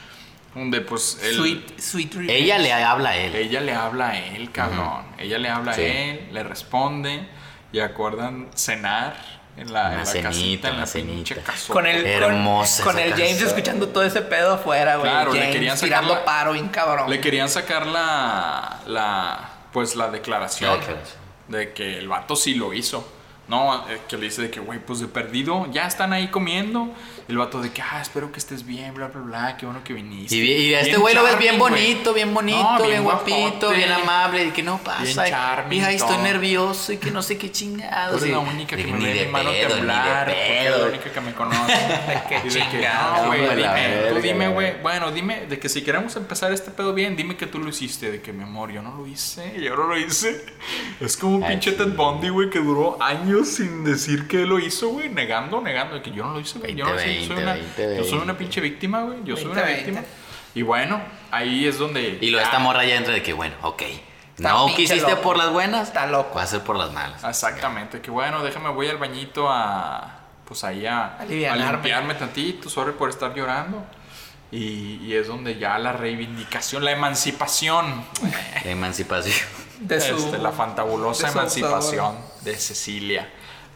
donde 0.55 0.81
pues 0.81 1.19
él, 1.23 1.35
Sweet, 1.35 1.79
sweet 1.81 2.13
revenge. 2.15 2.33
Ella 2.37 2.59
le 2.59 2.73
habla 2.73 3.11
a 3.11 3.17
él. 3.17 3.35
ella 3.35 3.61
le 3.61 3.73
habla 3.75 4.09
a 4.11 4.19
él, 4.19 4.51
cabrón. 4.53 5.05
Ella 5.19 5.39
le 5.39 5.49
habla 5.49 5.75
Sí. 5.75 5.81
a 5.83 6.11
él, 6.11 6.29
le 6.33 6.43
responde. 6.43 7.29
y 7.73 7.81
acuerdan 7.81 8.51
cenar 8.55 9.17
en 9.57 9.73
la, 9.73 9.87
Una 9.87 9.93
en 9.95 9.99
la 9.99 10.07
cenita, 10.07 10.29
casita, 10.29 10.69
en 10.69 10.77
la 10.79 10.87
pinche 10.87 11.35
cenita. 11.35 11.53
Con 11.73 11.87
el, 11.89 12.03
con- 12.03 12.07
Hermosa 12.35 12.85
con, 12.85 12.99
esa 13.01 13.05
el 13.07 13.13
James 13.15 13.43
escuchando 13.43 13.89
todo 13.89 14.05
ese 14.05 14.23
pedo 14.23 14.55
afuera, 14.55 14.95
güey. 14.95 15.11
Claro, 15.11 15.33
le 15.33 15.51
querían 15.51 15.77
sacar 15.77 15.89
tirando 15.89 16.15
la- 16.15 16.25
paro 16.25 16.53
bien 16.53 16.69
cabrón. 16.69 17.11
Le 17.11 17.21
querían 17.21 17.49
sacar 17.49 17.85
la, 17.87 18.79
la 18.87 19.51
pues 19.73 19.97
la 19.97 20.09
declaración, 20.09 20.71
La 20.71 20.77
declaración. 20.77 21.19
de 21.49 21.73
que 21.73 21.99
el 21.99 22.07
vato 22.07 22.37
sí 22.37 22.55
lo 22.55 22.73
hizo. 22.73 23.11
No, 23.49 23.87
eh, 23.91 24.01
que 24.09 24.17
le 24.17 24.27
dice 24.27 24.43
de 24.43 24.51
que, 24.51 24.61
güey, 24.61 24.79
pues 24.79 25.01
de 25.01 25.09
perdido, 25.09 25.67
ya 25.73 25.87
están 25.89 26.13
ahí 26.13 26.29
comiendo. 26.29 26.89
El 27.29 27.39
vato 27.39 27.61
de 27.61 27.71
que, 27.71 27.81
ah, 27.81 28.01
espero 28.03 28.31
que 28.31 28.39
estés 28.39 28.67
bien, 28.67 28.93
bla, 28.95 29.09
bla, 29.09 29.21
bla, 29.23 29.57
qué 29.57 29.67
bueno 29.67 29.83
que 29.83 29.95
viniste. 29.95 30.37
Y, 30.37 30.41
y 30.41 30.75
a 30.75 30.81
este 30.81 30.97
güey 30.97 31.15
lo 31.15 31.23
ves 31.23 31.39
bien 31.39 31.59
bonito, 31.59 32.13
bien 32.13 32.35
bonito, 32.35 32.63
No, 32.63 32.77
bien, 32.79 32.91
bien 32.91 33.05
guapito, 33.05 33.71
bien 33.71 33.91
amable. 33.91 34.47
Y 34.47 34.51
que 34.51 34.63
no 34.63 34.79
pasa. 34.79 35.65
Bien 35.69 35.85
estoy 35.85 36.19
nervioso 36.19 36.93
y 36.93 36.99
que 36.99 37.11
no 37.11 37.23
sé 37.23 37.39
qué 37.39 37.51
chingados. 37.51 38.19
Tú 38.19 38.25
eres 38.25 38.37
la 38.37 38.41
única 38.41 38.77
que 38.77 38.87
me 38.87 38.99
ve 38.99 39.15
de 39.15 39.27
mi 39.27 39.33
mano 39.33 39.51
temblar, 39.51 40.27
porque 40.27 40.71
la 40.71 40.87
única 40.87 41.13
que 41.13 41.21
me 41.21 41.33
conoce. 41.33 41.75
Qué 42.29 42.49
chingado, 42.49 43.27
güey, 43.27 43.41
dime, 43.41 43.55
tú 43.57 44.15
verga, 44.15 44.21
dime, 44.21 44.49
güey. 44.49 44.81
bueno, 44.83 45.11
dime, 45.11 45.47
de 45.47 45.59
que 45.59 45.69
si 45.69 45.83
queremos 45.83 46.17
empezar 46.17 46.53
este 46.53 46.71
pedo 46.71 46.95
bien, 46.95 47.17
dime 47.17 47.37
que 47.37 47.47
tú 47.47 47.59
lo 47.59 47.69
hiciste, 47.69 48.11
de 48.11 48.21
que 48.21 48.33
mi 48.33 48.43
amor, 48.43 48.73
yo 48.73 48.83
no 48.83 48.97
lo 48.97 49.07
hice, 49.07 49.61
yo 49.61 49.77
no 49.77 49.85
lo 49.87 49.97
hice. 49.97 50.45
Es 51.01 51.17
como 51.17 51.37
un 51.37 51.45
Ay, 51.45 51.51
pinche. 51.51 51.73
Ted 51.73 51.95
Bundy, 51.95 52.29
güey, 52.29 52.51
que 52.51 52.61
duró 52.61 53.03
años 53.03 53.49
sin 53.49 53.85
decir 53.85 54.29
que 54.29 54.47
lo 54.47 54.59
hizo, 54.59 54.89
güey, 54.89 55.09
negando, 55.09 55.61
negando, 55.61 55.97
de 55.97 56.03
que 56.03 56.13
yo 56.13 56.25
no 56.25 56.35
lo 56.35 56.41
hice, 56.41 56.59
güey, 56.59 56.75
yo 56.75 56.85
no 56.85 56.95
lo 56.95 57.01
hice, 57.01 57.14
yo 57.21 57.27
soy 57.27 57.37
20, 57.37 57.43
una, 57.43 57.53
20, 57.55 57.97
yo 57.97 58.05
soy 58.05 58.13
una 58.15 58.33
20. 58.33 58.35
pinche 58.35 58.61
víctima, 58.61 59.03
güey, 59.03 59.19
yo 59.25 59.37
soy 59.37 59.47
una 59.47 59.63
20. 59.63 59.83
víctima. 59.83 60.05
Y 60.55 60.63
bueno, 60.63 61.01
ahí 61.31 61.67
es 61.67 61.79
donde... 61.79 62.19
Y 62.21 62.31
lo 62.31 62.41
esta 62.41 62.59
morra 62.61 62.85
ya 62.85 62.95
entra 62.97 63.13
de 63.13 63.23
que, 63.23 63.33
bueno, 63.33 63.55
ok. 63.63 63.83
Está 64.37 64.49
No 64.51 64.67
quisiste 64.75 65.11
loco. 65.11 65.23
por 65.23 65.37
las 65.37 65.51
buenas, 65.51 65.89
Está 65.89 66.07
loco. 66.07 66.35
va 66.37 66.43
a 66.43 66.47
ser 66.47 66.61
por 66.63 66.77
las 66.77 66.93
malas. 66.93 67.23
Exactamente, 67.25 68.01
que 68.01 68.11
bueno, 68.11 68.43
déjame, 68.43 68.69
voy 68.71 68.89
al 68.89 68.99
bañito 68.99 69.49
a. 69.51 70.21
Pues 70.45 70.63
ahí 70.65 70.85
a, 70.87 71.17
a 71.19 71.25
limpiarme 71.25 72.15
tantito, 72.15 72.69
sorry 72.69 72.93
por 72.93 73.09
estar 73.11 73.35
llorando. 73.35 73.85
Y, 74.53 75.01
y 75.03 75.15
es 75.15 75.27
donde 75.27 75.57
ya 75.59 75.79
la 75.79 75.93
reivindicación, 75.93 76.85
la 76.85 76.93
emancipación, 76.93 78.05
La 78.65 78.71
emancipación. 78.71 79.35
De 79.81 80.01
su, 80.01 80.17
este, 80.17 80.39
la 80.39 80.53
fantabulosa 80.53 81.27
de 81.29 81.33
emancipación 81.33 82.17
de 82.43 82.55
Cecilia. 82.57 83.29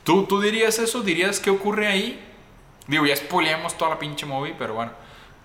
¿Tú, 0.04 0.24
¿Tú 0.26 0.40
dirías 0.40 0.78
eso? 0.78 1.02
¿Dirías 1.02 1.40
qué 1.40 1.50
ocurre 1.50 1.86
ahí? 1.88 2.24
Digo, 2.88 3.06
ya 3.06 3.14
spoileamos 3.14 3.76
toda 3.78 3.90
la 3.92 3.98
pinche 3.98 4.26
movie, 4.26 4.54
pero 4.58 4.74
bueno, 4.74 4.90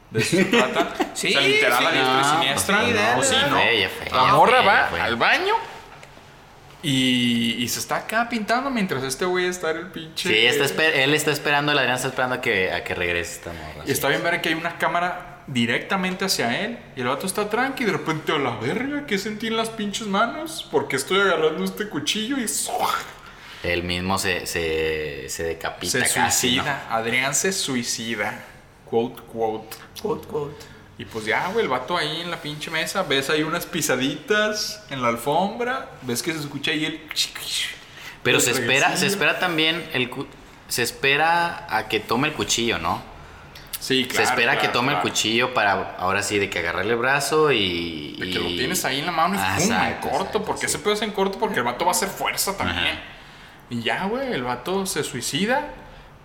de 0.09 0.19
eso 0.21 0.37
se 0.37 0.45
trata. 0.45 0.93
Sí, 1.13 1.27
o 1.27 1.31
sea, 1.33 1.41
literal, 1.41 1.79
sí. 1.79 1.85
a 1.85 1.91
diestra 1.91 2.03
y 2.03 2.23
No, 2.23 2.31
siniestra. 2.39 2.77
sí, 2.85 2.91
no, 2.91 2.95
dale, 2.97 3.23
sí, 3.23 3.35
dale. 3.35 3.49
¿no? 3.49 3.57
Fea, 3.57 3.89
fea, 3.89 4.15
la 4.15 4.23
morra 4.33 4.61
fea, 4.63 4.71
va 4.81 4.87
fea. 4.87 5.03
al 5.05 5.15
baño 5.17 5.53
y, 6.81 7.55
y 7.63 7.67
se 7.69 7.79
está 7.79 7.95
acá 7.97 8.27
pintando 8.27 8.69
mientras 8.69 9.03
este 9.03 9.25
güey 9.25 9.45
está 9.45 9.71
en 9.71 9.77
el 9.77 9.87
pinche. 9.87 10.29
Sí, 10.29 10.45
está 10.45 10.83
él 10.85 11.13
está 11.13 11.31
esperando, 11.31 11.71
el 11.71 11.77
Adrián 11.77 11.95
está 11.95 12.09
esperando 12.09 12.35
a 12.35 12.41
que, 12.41 12.71
a 12.73 12.83
que 12.83 12.93
regrese 12.93 13.33
esta 13.35 13.51
morra. 13.53 13.83
Y 13.85 13.91
está 13.91 14.09
bien 14.09 14.21
ver 14.23 14.41
que 14.41 14.49
hay 14.49 14.55
una 14.55 14.77
cámara 14.77 15.29
directamente 15.47 16.25
hacia 16.25 16.59
él. 16.61 16.77
Y 16.95 17.01
el 17.01 17.07
vato 17.07 17.25
está 17.25 17.49
tranqui. 17.49 17.83
Y 17.83 17.85
de 17.85 17.93
repente, 17.93 18.33
a 18.33 18.37
la 18.37 18.57
verga, 18.57 19.05
¿qué 19.05 19.17
sentí 19.17 19.47
en 19.47 19.55
las 19.57 19.69
pinches 19.69 20.07
manos? 20.07 20.67
Porque 20.71 20.97
estoy 20.97 21.21
agarrando 21.21 21.63
este 21.63 21.87
cuchillo 21.87 22.37
y 22.37 22.47
Él 23.63 23.83
mismo 23.83 24.17
se, 24.19 24.45
se, 24.45 25.25
se 25.29 25.43
decapita 25.43 25.91
se 25.91 25.99
casi, 25.99 26.17
¿no? 26.57 26.63
suicida. 26.63 26.87
Adrián 26.89 27.33
se 27.33 27.51
suicida. 27.53 28.43
Quote, 28.89 29.21
quote. 29.23 29.77
Quote, 30.01 30.27
quote. 30.27 30.65
Y 30.97 31.05
pues 31.05 31.25
ya, 31.25 31.47
güey, 31.47 31.63
el 31.63 31.69
vato 31.69 31.97
ahí 31.97 32.21
en 32.21 32.29
la 32.29 32.37
pinche 32.41 32.69
mesa. 32.69 33.03
Ves 33.03 33.29
ahí 33.29 33.41
unas 33.43 33.65
pisaditas 33.65 34.83
en 34.89 35.01
la 35.01 35.07
alfombra. 35.07 35.89
Ves 36.03 36.21
que 36.21 36.33
se 36.33 36.39
escucha 36.39 36.71
ahí 36.71 36.85
el. 36.85 37.01
Pero 38.21 38.37
el 38.37 38.43
se 38.43 38.51
espera, 38.51 38.95
se 38.97 39.07
espera 39.07 39.39
también 39.39 39.89
el 39.93 40.09
cu- 40.09 40.27
se 40.67 40.83
espera 40.83 41.65
a 41.69 41.87
que 41.87 41.99
tome 41.99 42.27
el 42.27 42.33
cuchillo, 42.33 42.77
¿no? 42.79 43.01
Sí, 43.79 44.05
claro. 44.05 44.25
se 44.25 44.31
espera 44.31 44.53
que 44.53 44.59
claro, 44.59 44.73
tome 44.73 44.91
claro. 44.93 45.05
el 45.05 45.11
cuchillo 45.11 45.53
para 45.53 45.95
ahora 45.97 46.23
sí 46.23 46.39
de 46.39 46.49
que 46.49 46.59
agarrarle 46.59 46.93
el 46.93 46.99
brazo 46.99 47.51
y, 47.51 48.15
De 48.17 48.29
que 48.29 48.39
lo 48.39 48.47
tienes 48.47 48.85
ahí 48.85 48.99
en 48.99 49.07
la 49.07 49.11
mano 49.11 49.35
y 49.35 49.37
Ah, 49.41 49.55
¡pum! 49.57 49.71
en 49.73 49.93
corto. 49.95 50.17
exacto, 50.17 50.43
porque 50.45 50.61
sí. 50.61 50.65
ese 50.67 50.79
pedo 50.79 50.93
es 50.93 51.01
en 51.01 51.11
corto 51.11 51.37
porque 51.37 51.57
el 51.57 51.63
vato 51.65 51.83
va 51.83 51.91
a 51.91 51.95
hacer 51.95 52.07
fuerza 52.07 52.55
también. 52.55 52.77
Ajá. 52.95 53.01
Y 53.73 53.81
ya, 53.81 54.05
güey, 54.05 54.31
el 54.33 54.43
vato 54.43 54.85
se 54.85 55.03
suicida. 55.03 55.73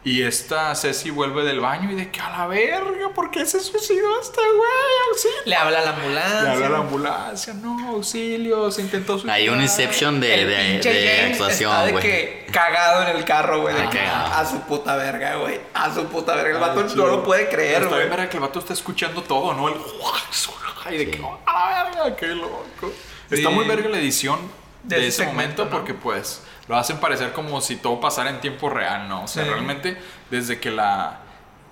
Y 0.05 0.23
esta 0.23 0.75
Ceci 0.75 1.11
vuelve 1.11 1.43
del 1.45 1.61
baño 1.61 1.91
y 1.91 1.95
de 1.95 2.11
que 2.11 2.20
a 2.20 2.31
la 2.31 2.47
verga, 2.47 3.09
¿por 3.15 3.31
qué 3.31 3.45
se 3.45 3.59
suicidó 3.61 4.20
este 4.20 4.41
güey? 4.41 5.09
Auxilio. 5.11 5.37
Le 5.45 5.57
habla 5.57 5.79
a 5.81 5.83
la 5.83 5.91
ambulancia. 5.91 6.43
Le 6.43 6.49
habla 6.51 6.66
a 6.66 6.70
la 6.70 6.79
ambulancia, 6.79 7.55
no, 7.55 7.89
auxilio, 7.91 8.70
se 8.70 8.83
intentó 8.83 9.15
suicidar. 9.15 9.37
hay 9.37 9.49
un 9.49 9.61
inception 9.61 10.20
de, 10.20 10.35
El 10.43 10.47
de, 10.49 10.55
de 10.91 11.16
James 11.16 11.33
actuación, 11.33 11.73
está 11.73 11.85
de 11.87 11.93
güey. 11.93 12.05
que 12.05 12.47
cagado 12.53 13.09
en 13.09 13.16
el 13.16 13.25
carro, 13.25 13.61
güey. 13.62 13.75
de 13.75 13.83
Ah, 13.83 13.91
que. 13.91 13.99
A 14.01 14.47
su 14.47 14.61
puta 14.61 14.95
verga, 14.97 15.35
güey. 15.37 15.61
A 15.75 15.93
su 15.93 16.05
puta 16.07 16.35
verga. 16.37 16.51
El 16.55 16.61
vato 16.61 16.85
Ay, 16.89 16.95
no 16.97 17.07
lo 17.07 17.25
puede 17.25 17.49
creer, 17.49 17.83
Está 17.83 17.97
bien, 17.97 18.07
güey. 18.07 18.09
verga, 18.09 18.31
que 18.31 18.37
el 18.37 18.43
vato 18.43 18.59
está 18.61 18.73
escuchando 18.75 19.23
todo, 19.23 19.53
¿no? 19.53 19.69
El 19.69 19.75
y 20.91 20.97
de 20.97 21.11
que, 21.11 21.19
Sí. 21.19 21.23
a 21.45 21.53
la 21.85 21.85
verga, 21.91 22.16
qué 22.16 22.27
loco. 22.29 22.65
Está 23.31 23.49
Sí. 23.49 23.55
muy 23.55 23.66
verga 23.66 23.89
la 23.91 23.99
edición 23.99 24.39
de, 24.85 24.97
De 24.97 25.01
ese 25.03 25.09
ese 25.09 25.16
segmento, 25.25 25.65
momento 25.65 25.65
¿no? 25.65 25.70
porque, 25.70 25.93
pues, 25.93 26.41
lo 26.69 26.77
hacen 26.77 26.99
parecer 26.99 27.32
como 27.32 27.61
si 27.61 27.77
todo 27.77 28.01
pasara 28.01 28.31
en 28.31 28.40
tiempo 28.40 28.69
real, 28.69 29.09
¿no? 29.09 29.24
O 29.24 29.28
sea, 29.28 29.45
Sí. 29.45 29.51
realmente, 29.51 29.97
desde 30.31 30.61
que 30.61 30.70
la 30.70 31.20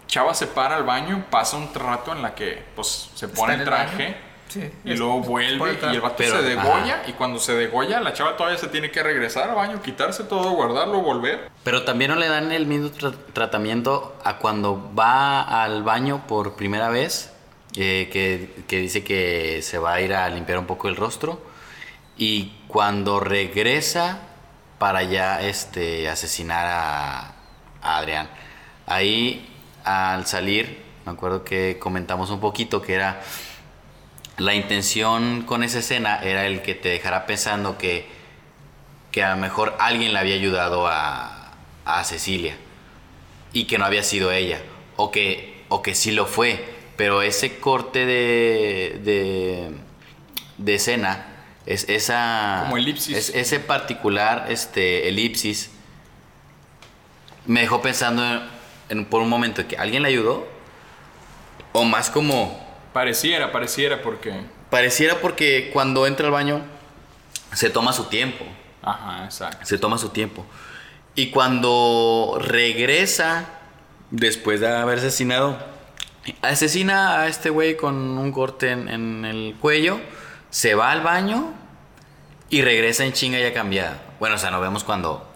chava 0.07 0.33
se 0.35 0.47
para 0.47 0.77
al 0.77 0.85
baño, 0.85 1.25
pasa 1.31 1.57
un 1.57 1.73
rato 1.75 2.13
en 2.13 2.23
la 2.23 2.35
que, 2.35 2.63
pues, 2.75 3.11
se 3.15 3.29
pone 3.29 3.55
el 3.55 3.61
baño. 3.61 3.71
traje. 3.71 4.17
Sí. 4.49 4.71
Y 4.85 4.93
Es- 4.93 4.99
luego 5.01 5.21
vuelve 5.21 5.73
y 5.83 5.87
el 5.97 6.01
vato 6.01 6.15
Pero, 6.19 6.37
se 6.37 6.43
degolla. 6.43 7.01
ajá. 7.01 7.03
Y 7.09 7.13
cuando 7.15 7.41
se 7.41 7.53
degolla, 7.55 8.01
la 8.01 8.13
chava 8.13 8.37
todavía 8.37 8.57
se 8.57 8.69
tiene 8.69 8.93
que 8.93 9.03
regresar 9.03 9.49
al 9.51 9.57
baño, 9.57 9.83
quitarse 9.83 10.23
todo, 10.23 10.51
guardarlo, 10.53 11.01
volver. 11.01 11.51
Pero 11.65 11.83
también 11.83 12.13
no 12.13 12.17
le 12.17 12.29
dan 12.29 12.53
el 12.53 12.65
mismo 12.67 12.89
tra- 12.91 13.17
tratamiento 13.33 14.17
a 14.25 14.39
cuando 14.39 14.93
va 14.97 15.43
al 15.65 15.83
baño 15.83 16.23
por 16.29 16.55
primera 16.55 16.89
vez, 16.91 17.33
eh, 17.75 18.09
que, 18.13 18.63
que 18.69 18.79
dice 18.79 19.03
que 19.03 19.61
se 19.63 19.79
va 19.79 19.95
a 19.95 20.01
ir 20.01 20.15
a 20.15 20.29
limpiar 20.31 20.59
un 20.59 20.67
poco 20.67 20.87
el 20.89 20.95
rostro, 20.95 21.43
y 22.17 22.53
cuando 22.69 23.19
regresa 23.19 24.21
para 24.79 25.03
ya 25.03 25.43
este, 25.43 26.09
asesinar 26.09 26.67
a, 26.67 27.33
Adrián. 27.83 28.29
Ahí, 28.87 29.49
al 29.85 30.27
salir, 30.27 30.83
me 31.05 31.13
acuerdo 31.13 31.45
que 31.45 31.79
comentamos 31.79 32.31
un 32.31 32.41
poquito 32.41 32.83
que 32.83 32.95
era 32.95 33.21
la 34.39 34.55
intención 34.55 35.43
con 35.43 35.63
esa 35.63 35.79
escena 35.79 36.19
era 36.23 36.47
el 36.47 36.63
que 36.63 36.75
te 36.75 36.91
dejara 36.91 37.27
pensando 37.27 37.79
que 37.79 38.17
que 39.17 39.23
a 39.23 39.31
lo 39.31 39.41
mejor 39.41 39.75
alguien 39.79 40.13
le 40.13 40.19
había 40.19 40.35
ayudado 40.35 40.87
a, 40.87 41.53
a 41.87 42.05
Cecilia 42.05 42.55
y 43.55 43.65
que 43.65 43.79
no 43.79 43.87
había 43.87 44.03
sido 44.03 44.31
ella, 44.31 44.61
o 44.97 45.11
que, 45.11 45.65
o 45.71 45.81
que 45.81 45.95
sí 45.95 46.11
lo 46.11 46.27
fue, 46.27 46.63
pero 46.99 47.23
ese 47.23 47.59
corte 47.59 48.05
de, 48.05 49.01
de, 49.03 49.71
de 50.59 50.75
escena, 50.75 51.36
es, 51.67 51.89
esa, 51.89 52.61
Como 52.65 52.77
elipsis. 52.77 53.17
es- 53.17 53.35
ese 53.35 53.61
particular 53.61 54.47
este, 54.49 55.09
elipsis, 55.09 55.71
me 57.47 57.61
dejó 57.61 57.83
pensando 57.83 58.25
en- 58.25 58.43
en- 58.89 59.05
por 59.05 59.23
un 59.23 59.29
momento 59.29 59.67
que 59.67 59.77
alguien 59.77 60.03
le 60.03 60.09
ayudó, 60.09 60.47
o 61.73 61.85
más 61.85 62.11
como 62.11 62.65
Pareciera, 62.93 63.53
pareciera, 63.53 64.01
porque. 64.03 64.33
pareciera 64.71 65.17
porque 65.21 65.71
cuando 65.73 66.07
entra 66.07 66.27
al 66.27 66.33
baño 66.33 66.63
se 67.53 67.69
toma 67.71 67.93
su 67.93 68.05
tiempo. 68.05 68.45
Ajá, 68.83 69.25
exacto. 69.25 69.67
se 69.67 69.79
toma 69.79 69.99
su 69.99 70.09
tiempo. 70.11 70.45
Y 71.15 71.31
cuando 71.31 72.39
regresa, 72.41 73.47
después 74.11 74.61
de 74.61 74.69
haber 74.69 74.99
asesinado, 74.99 75.59
asesina 76.43 77.21
a 77.21 77.29
este 77.29 77.51
güey 77.51 77.77
con 77.77 77.95
un 77.97 78.33
corte 78.33 78.71
en, 78.71 78.89
en 78.89 79.25
el 79.25 79.57
cuello, 79.61 80.01
se 80.51 80.75
va 80.75 80.91
al 80.91 81.03
baño 81.03 81.53
y 82.49 82.63
regresa 82.63 83.05
en 83.05 83.13
chinga 83.13 83.39
ya 83.39 83.53
cambiada. 83.53 84.01
Bueno, 84.21 84.37
o 84.37 84.39
sea, 84.39 84.51
no 84.51 84.61
vemos 84.61 84.85
cuando 84.85 85.29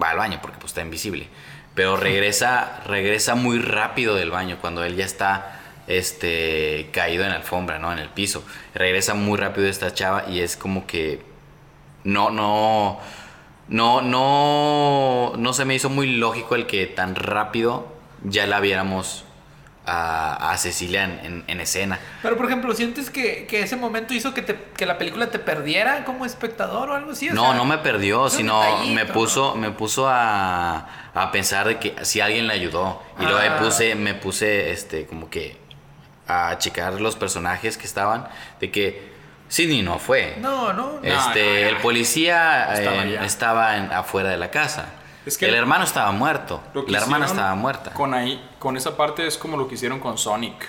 va 0.00 0.10
al 0.10 0.16
baño 0.16 0.38
porque 0.42 0.58
pues 0.58 0.70
está 0.70 0.82
invisible. 0.82 1.28
Pero 1.74 1.96
regresa, 1.96 2.82
regresa 2.86 3.34
muy 3.34 3.58
rápido 3.58 4.14
del 4.14 4.30
baño 4.30 4.58
cuando 4.60 4.84
él 4.84 4.96
ya 4.96 5.04
está 5.04 5.60
este, 5.86 6.88
caído 6.92 7.24
en 7.24 7.30
la 7.30 7.36
alfombra, 7.36 7.78
¿no? 7.78 7.92
En 7.92 7.98
el 7.98 8.08
piso. 8.08 8.44
Regresa 8.74 9.14
muy 9.14 9.38
rápido 9.38 9.66
esta 9.66 9.92
chava 9.92 10.26
y 10.28 10.40
es 10.40 10.56
como 10.56 10.86
que 10.86 11.22
no, 12.04 12.30
no, 12.30 13.00
no, 13.68 14.02
no, 14.02 15.32
no 15.36 15.52
se 15.52 15.64
me 15.64 15.74
hizo 15.74 15.90
muy 15.90 16.06
lógico 16.16 16.54
el 16.54 16.66
que 16.66 16.86
tan 16.86 17.14
rápido 17.16 17.88
ya 18.22 18.46
la 18.46 18.60
viéramos 18.60 19.23
a, 19.86 20.50
a 20.52 20.56
Cecilia 20.56 21.04
en, 21.04 21.20
en- 21.24 21.44
en 21.46 21.60
escena. 21.60 21.98
Pero, 22.22 22.36
por 22.36 22.46
ejemplo, 22.46 22.74
¿sientes 22.74 23.10
que, 23.10 23.46
que 23.46 23.60
ese 23.62 23.76
momento 23.76 24.14
hizo 24.14 24.32
que, 24.32 24.42
te, 24.42 24.56
que 24.76 24.86
la 24.86 24.96
película 24.98 25.30
te 25.30 25.38
perdiera 25.38 26.04
como 26.04 26.24
espectador 26.24 26.90
o 26.90 26.94
algo 26.94 27.12
así? 27.12 27.28
O 27.28 27.34
No, 27.34 27.42
sea, 27.46 27.54
no 27.54 27.64
me 27.64 27.78
perdió, 27.78 28.28
sino 28.30 28.62
me 28.86 29.04
puso, 29.06 29.54
me 29.56 29.70
puso 29.70 30.08
a, 30.08 30.86
a 31.14 31.30
pensar 31.32 31.66
de 31.68 31.78
que 31.78 31.94
si 32.04 32.20
alguien 32.20 32.46
le 32.46 32.54
ayudó. 32.54 33.02
Y 33.18 33.22
luego 33.24 33.38
Ah. 33.38 33.50
me 33.58 33.64
puse, 33.64 33.94
me 33.94 34.14
puse 34.14 34.70
este, 34.72 35.06
como 35.06 35.28
que 35.28 35.56
a 36.26 36.56
checar 36.58 36.94
los 37.00 37.16
personajes 37.16 37.76
que 37.76 37.84
estaban, 37.84 38.26
de 38.60 38.70
que 38.70 39.12
Sidney 39.48 39.82
no 39.82 39.98
fue. 39.98 40.36
No, 40.40 40.72
no. 40.72 41.00
Este, 41.02 41.10
no, 41.44 41.60
no. 41.60 41.68
el 41.68 41.76
policía 41.82 42.72
Estaba 42.72 43.04
eh, 43.04 43.18
estaba 43.26 43.76
en- 43.76 43.92
afuera 43.92 44.30
de 44.30 44.38
la 44.38 44.50
casa. 44.50 44.86
Es 45.26 45.38
que 45.38 45.46
el 45.46 45.54
hermano 45.54 45.84
estaba 45.84 46.12
muerto. 46.12 46.60
La 46.86 46.98
hermana 46.98 47.26
estaba 47.26 47.54
muerta. 47.54 47.92
Con 47.92 48.12
ahí, 48.12 48.42
con 48.58 48.76
esa 48.76 48.96
parte 48.96 49.26
es 49.26 49.38
como 49.38 49.56
lo 49.56 49.66
que 49.66 49.74
hicieron 49.74 50.00
con 50.00 50.18
Sonic. 50.18 50.68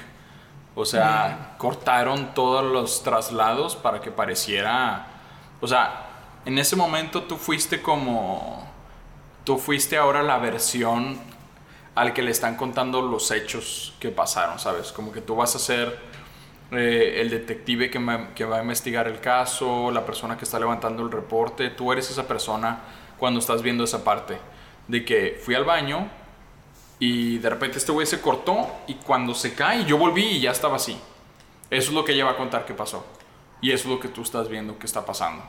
O 0.76 0.86
sea, 0.86 1.56
cortaron 1.57 2.34
todos 2.34 2.64
los 2.64 3.03
traslados 3.03 3.76
para 3.76 4.02
que 4.02 4.11
pareciera. 4.11 5.07
O 5.61 5.68
sea, 5.68 6.06
en 6.45 6.57
ese 6.57 6.76
momento 6.76 7.23
tú 7.23 7.38
fuiste 7.38 7.82
como. 7.82 8.65
Tú 9.44 9.57
fuiste 9.57 9.98
ahora 9.98 10.23
la 10.23 10.38
versión 10.38 11.19
al 11.94 12.14
que 12.14 12.22
le 12.22 12.32
están 12.32 12.56
contando 12.56 13.02
los 13.02 13.32
hechos 13.32 13.94
que 13.99 14.10
pasaron, 14.10 14.60
¿sabes? 14.60 14.91
Como 14.91 15.11
que 15.11 15.22
tú 15.22 15.36
vas 15.36 15.56
a 15.56 15.60
ser 15.60 15.98
eh, 16.72 17.22
el 17.22 17.30
detective 17.30 17.90
que, 17.90 18.27
que 18.36 18.44
va 18.44 18.57
a 18.57 18.61
investigar 18.61 19.07
el 19.07 19.19
caso, 19.19 19.91
la 19.91 20.06
persona 20.06 20.38
que 20.38 20.45
está 20.45 20.60
levantando 20.60 21.03
el 21.03 21.11
reporte. 21.11 21.69
Tú 21.69 21.91
eres 21.94 22.10
esa 22.10 22.27
persona 22.27 22.80
cuando 23.18 23.40
estás 23.40 23.62
viendo 23.62 23.84
esa 23.84 24.04
parte. 24.04 24.38
De 24.88 25.04
que 25.04 25.40
fui 25.44 25.56
al 25.56 25.66
baño 25.66 26.10
y 27.00 27.40
de 27.40 27.50
repente 27.50 27.78
este 27.78 27.92
güey 27.92 28.06
se 28.06 28.22
cortó 28.22 28.70
y 28.88 28.96
cuando 28.96 29.34
se 29.34 29.54
cae 29.54 29.86
yo 29.86 29.98
volví 29.98 30.24
y 30.24 30.42
ya 30.42 30.52
estaba 30.52 30.76
así. 30.76 30.98
Eso 31.70 31.90
es 31.90 31.94
lo 31.94 32.06
que 32.06 32.14
ella 32.14 32.26
va 32.26 32.32
a 32.32 32.38
contar 32.38 32.66
que 32.66 32.74
pasó. 32.74 33.06
Y 33.62 33.72
eso 33.72 33.86
es 33.86 33.96
lo 33.96 34.00
que 34.00 34.08
tú 34.08 34.22
estás 34.22 34.48
viendo 34.50 34.78
que 34.78 34.86
está 34.86 35.06
pasando. 35.06 35.44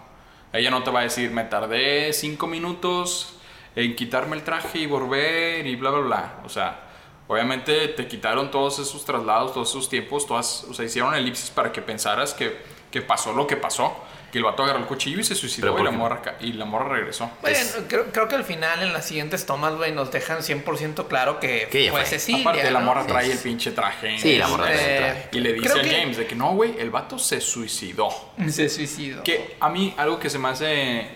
Ella 0.52 0.70
no 0.70 0.82
te 0.82 0.90
va 0.90 1.00
a 1.00 1.02
decir, 1.02 1.30
me 1.30 1.44
tardé 1.44 2.12
cinco 2.12 2.46
minutos 2.46 3.36
en 3.74 3.94
quitarme 3.94 4.36
el 4.36 4.42
traje 4.42 4.78
y 4.78 4.86
volver 4.86 5.66
y 5.66 5.76
bla, 5.76 5.90
bla, 5.90 6.00
bla. 6.00 6.40
O 6.44 6.48
sea, 6.48 6.88
obviamente 7.28 7.88
te 7.88 8.08
quitaron 8.08 8.50
todos 8.50 8.78
esos 8.78 9.04
traslados, 9.04 9.52
todos 9.52 9.68
esos 9.70 9.88
tiempos, 9.88 10.26
todas, 10.26 10.64
o 10.64 10.72
sea, 10.72 10.84
hicieron 10.84 11.14
elipsis 11.14 11.50
para 11.50 11.72
que 11.72 11.82
pensaras 11.82 12.32
que, 12.32 12.56
que 12.90 13.02
pasó 13.02 13.32
lo 13.32 13.46
que 13.46 13.56
pasó. 13.56 13.94
Que 14.36 14.40
el 14.40 14.44
vato 14.44 14.64
agarró 14.64 14.80
el 14.80 14.84
cuchillo 14.84 15.18
y 15.18 15.24
se 15.24 15.34
suicidó 15.34 15.78
y 15.80 15.82
la, 15.82 15.90
morra, 15.90 16.20
y 16.40 16.52
la 16.52 16.66
morra 16.66 16.90
regresó. 16.96 17.30
Bueno, 17.40 17.56
Es- 17.56 17.78
creo, 17.88 18.12
creo 18.12 18.28
que 18.28 18.34
al 18.34 18.44
final 18.44 18.82
en 18.82 18.92
las 18.92 19.06
siguientes 19.06 19.46
tomas, 19.46 19.74
güey, 19.76 19.92
nos 19.92 20.12
dejan 20.12 20.40
100% 20.42 21.06
claro 21.08 21.40
que, 21.40 21.68
fue 21.70 21.88
fue. 21.90 22.04
Cecilia. 22.04 22.42
Aparte, 22.42 22.70
la 22.70 22.80
¿no? 22.80 22.84
morra 22.84 23.06
trae 23.06 23.24
Sí. 23.24 23.32
el 23.32 23.38
pinche 23.38 23.70
traje. 23.70 24.18
Sí, 24.18 24.36
la 24.36 24.46
morra 24.48 24.64
trae 24.64 24.96
el 24.98 25.02
traje. 25.14 25.28
Y 25.32 25.40
le 25.40 25.52
dice 25.54 25.68
Creo 25.70 25.78
a 25.78 25.82
que- 25.82 25.90
James 25.90 26.16
de 26.18 26.26
que 26.26 26.34
no, 26.34 26.52
güey, 26.52 26.78
el 26.78 26.90
vato 26.90 27.18
se 27.18 27.40
suicidó. 27.40 28.08
Se 28.50 28.68
suicidó. 28.68 29.22
Que 29.22 29.56
a 29.58 29.70
mí 29.70 29.94
algo 29.96 30.18
que 30.20 30.28
se 30.28 30.38
me 30.38 30.48
hace 30.48 31.08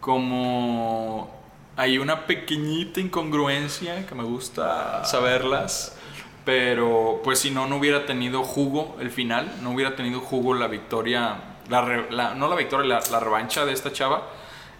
como... 0.00 1.32
Hay 1.76 1.96
una 1.98 2.26
pequeñita 2.26 3.00
incongruencia 3.00 4.06
que 4.06 4.14
me 4.14 4.22
gusta 4.22 5.02
saberlas. 5.06 5.96
Pero 6.44 7.22
pues 7.24 7.38
si 7.38 7.50
no, 7.50 7.66
no 7.66 7.76
hubiera 7.76 8.04
tenido 8.04 8.44
jugo 8.44 8.98
el 9.00 9.10
final. 9.10 9.50
No 9.62 9.70
hubiera 9.70 9.96
tenido 9.96 10.20
jugo 10.20 10.52
la 10.52 10.66
victoria. 10.68 11.36
La, 11.68 11.82
re- 11.82 12.10
la- 12.10 12.34
no 12.34 12.48
la 12.48 12.56
victoria, 12.56 12.86
la, 12.86 13.02
la 13.10 13.20
revancha 13.20 13.64
de 13.64 13.72
esta 13.72 13.92
chava. 13.92 14.28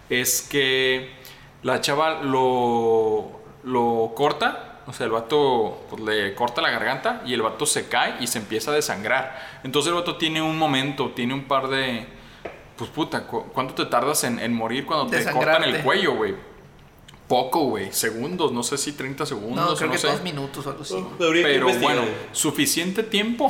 Es 0.09 0.41
que 0.41 1.11
la 1.63 1.81
chava 1.81 2.21
lo, 2.21 3.31
lo 3.63 4.11
corta. 4.15 4.81
O 4.87 4.93
sea, 4.93 5.07
el 5.07 5.11
vato 5.11 5.83
pues, 5.89 6.01
le 6.03 6.35
corta 6.35 6.61
la 6.61 6.69
garganta 6.69 7.23
y 7.25 7.33
el 7.33 7.41
vato 7.41 7.65
se 7.65 7.87
cae 7.87 8.17
y 8.19 8.27
se 8.27 8.37
empieza 8.37 8.69
a 8.69 8.75
desangrar. 8.75 9.59
Entonces 9.63 9.89
el 9.89 9.95
vato 9.95 10.17
tiene 10.17 10.41
un 10.43 10.57
momento, 10.59 11.09
tiene 11.15 11.33
un 11.33 11.45
par 11.45 11.67
de... 11.69 12.05
Pues 12.77 12.89
puta, 12.91 13.25
¿cu- 13.25 13.45
¿cuánto 13.53 13.73
te 13.73 13.85
tardas 13.89 14.23
en, 14.25 14.37
en 14.37 14.53
morir 14.53 14.85
cuando 14.85 15.07
te 15.07 15.23
cortan 15.31 15.63
el 15.63 15.81
cuello, 15.81 16.13
güey? 16.15 16.35
Poco, 17.27 17.61
güey. 17.61 17.91
Segundos, 17.91 18.51
no 18.51 18.61
sé 18.61 18.77
si 18.77 18.91
30 18.91 19.25
segundos. 19.25 19.71
no, 19.71 19.75
creo 19.75 19.87
no 19.87 19.93
que 19.93 19.97
sé. 19.97 20.07
dos 20.07 20.21
minutos 20.21 20.67
o 20.67 20.69
algo 20.69 20.83
así. 20.83 21.03
Pero 21.17 21.67
bueno, 21.79 22.03
suficiente 22.31 23.01
tiempo 23.01 23.49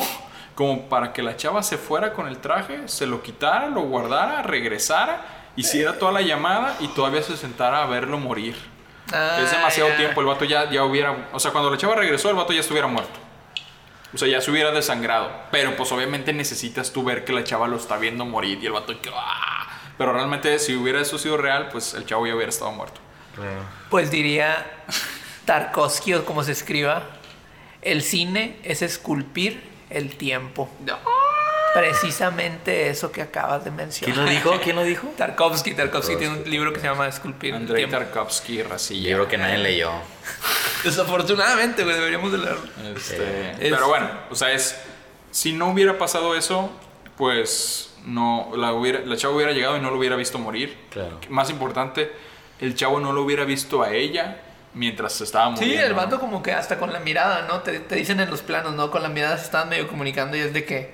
como 0.56 0.88
para 0.90 1.12
que 1.14 1.22
la 1.22 1.36
chava 1.36 1.62
se 1.62 1.78
fuera 1.78 2.14
con 2.14 2.28
el 2.28 2.38
traje, 2.38 2.88
se 2.88 3.06
lo 3.06 3.22
quitara, 3.22 3.68
lo 3.68 3.82
guardara, 3.82 4.42
regresara, 4.42 5.52
hiciera 5.56 6.00
toda 6.00 6.14
la 6.14 6.22
llamada 6.22 6.78
y 6.80 6.88
todavía 6.88 7.22
se 7.22 7.38
sentara 7.38 7.84
a 7.84 7.86
verlo 7.86 8.18
morir. 8.18 8.56
Ah, 9.14 9.38
es 9.42 9.52
demasiado 9.52 9.90
ya. 9.90 9.98
tiempo, 9.98 10.22
el 10.22 10.28
vato 10.28 10.46
ya, 10.46 10.70
ya 10.72 10.84
hubiera... 10.84 11.30
O 11.34 11.40
sea, 11.40 11.52
cuando 11.52 11.70
la 11.70 11.78
chava 11.78 11.96
regresó, 11.96 12.30
el 12.30 12.36
vato 12.36 12.54
ya 12.54 12.62
estuviera 12.62 12.88
muerto. 12.88 13.20
O 14.14 14.18
sea, 14.18 14.30
ya 14.30 14.40
se 14.40 14.50
hubiera 14.50 14.72
desangrado. 14.72 15.30
Pero 15.52 15.76
pues 15.76 15.92
obviamente 15.92 16.32
necesitas 16.32 16.92
tú 16.92 17.04
ver 17.04 17.26
que 17.26 17.34
la 17.34 17.44
chava 17.44 17.68
lo 17.68 17.76
está 17.76 17.98
viendo 17.98 18.26
morir 18.26 18.58
y 18.62 18.66
el 18.66 18.72
vato 18.72 19.00
que... 19.02 19.12
¡ah! 19.14 19.68
Pero 19.98 20.14
realmente 20.14 20.58
si 20.60 20.76
hubiera 20.76 21.02
eso 21.02 21.18
sido 21.18 21.38
real, 21.38 21.70
pues 21.70 21.94
el 21.94 22.06
chavo 22.06 22.26
ya 22.26 22.36
hubiera 22.36 22.50
estado 22.50 22.72
muerto. 22.72 23.02
Pues 23.90 24.10
diría 24.10 24.66
Tarkovsky 25.46 26.14
o 26.14 26.26
como 26.26 26.44
se 26.44 26.54
escriba, 26.54 27.04
el 27.82 28.02
cine 28.02 28.58
es 28.64 28.82
esculpir 28.82 29.75
el 29.98 30.16
tiempo. 30.18 30.70
Precisamente 31.74 32.90
eso 32.90 33.12
que 33.12 33.22
acabas 33.22 33.60
de 33.66 33.70
¿Quién 33.70 33.76
mencionar. 33.76 34.18
lo 34.20 34.30
dijo? 34.30 34.60
¿Quién 34.64 34.76
lo 34.78 34.84
dijo? 34.84 35.08
Tarkovsky, 35.18 35.74
Tarkovsky 35.74 36.16
tiene 36.16 36.38
un 36.42 36.50
libro 36.50 36.72
que 36.72 36.80
se 36.80 36.88
llama 36.88 37.08
Esculpir 37.08 37.50
el 37.50 37.62
Andrei 37.62 37.86
tiempo. 37.86 37.98
Tarkovsky, 37.98 38.64
Racilla. 38.64 39.14
Creo 39.16 39.28
que 39.28 39.38
nadie 39.38 39.58
leyó. 39.58 39.92
Desafortunadamente, 40.84 41.84
güey, 41.84 41.96
deberíamos 41.96 42.32
de 42.32 42.38
leerlo. 42.38 42.70
Este, 42.96 43.52
es- 43.52 43.58
Pero 43.74 43.88
bueno, 43.88 44.10
o 44.30 44.36
sea, 44.36 44.52
es. 44.54 44.78
Si 45.32 45.52
no 45.52 45.68
hubiera 45.70 45.98
pasado 45.98 46.36
eso, 46.36 46.72
pues 47.18 47.94
no. 48.06 48.52
La, 48.56 48.72
hubiera, 48.72 49.00
la 49.02 49.18
chava 49.18 49.36
hubiera 49.36 49.52
llegado 49.52 49.76
y 49.76 49.82
no 49.82 49.92
lo 49.92 49.98
hubiera 49.98 50.16
visto 50.16 50.40
morir. 50.40 50.78
Claro. 50.92 51.20
Más 51.30 51.50
importante, 51.50 52.10
el 52.62 52.74
chavo 52.76 53.02
no 53.02 53.12
lo 53.12 53.22
hubiera 53.24 53.44
visto 53.44 53.84
a 53.84 53.92
ella 53.92 54.42
mientras 54.76 55.14
se 55.14 55.24
estaba 55.24 55.50
muriendo. 55.50 55.76
Sí, 55.78 55.82
el 55.84 55.92
¿no? 55.92 55.96
vato 55.96 56.20
como 56.20 56.44
que 56.44 56.52
hasta 56.52 56.78
con 56.78 56.94
la 56.94 57.00
mirada, 57.00 57.46
¿no? 57.48 57.62
Te, 57.62 57.80
te 57.80 57.96
dicen 57.96 58.20
en 58.20 58.30
los 58.30 58.42
planos, 58.42 58.74
¿no? 58.74 58.92
Con 58.92 59.02
la 59.02 59.10
mirada 59.10 59.38
se 59.38 59.46
estaban 59.46 59.70
medio 59.70 59.88
comunicando 59.88 60.38
y 60.38 60.42
es 60.42 60.54
de 60.54 60.64
que 60.66 60.92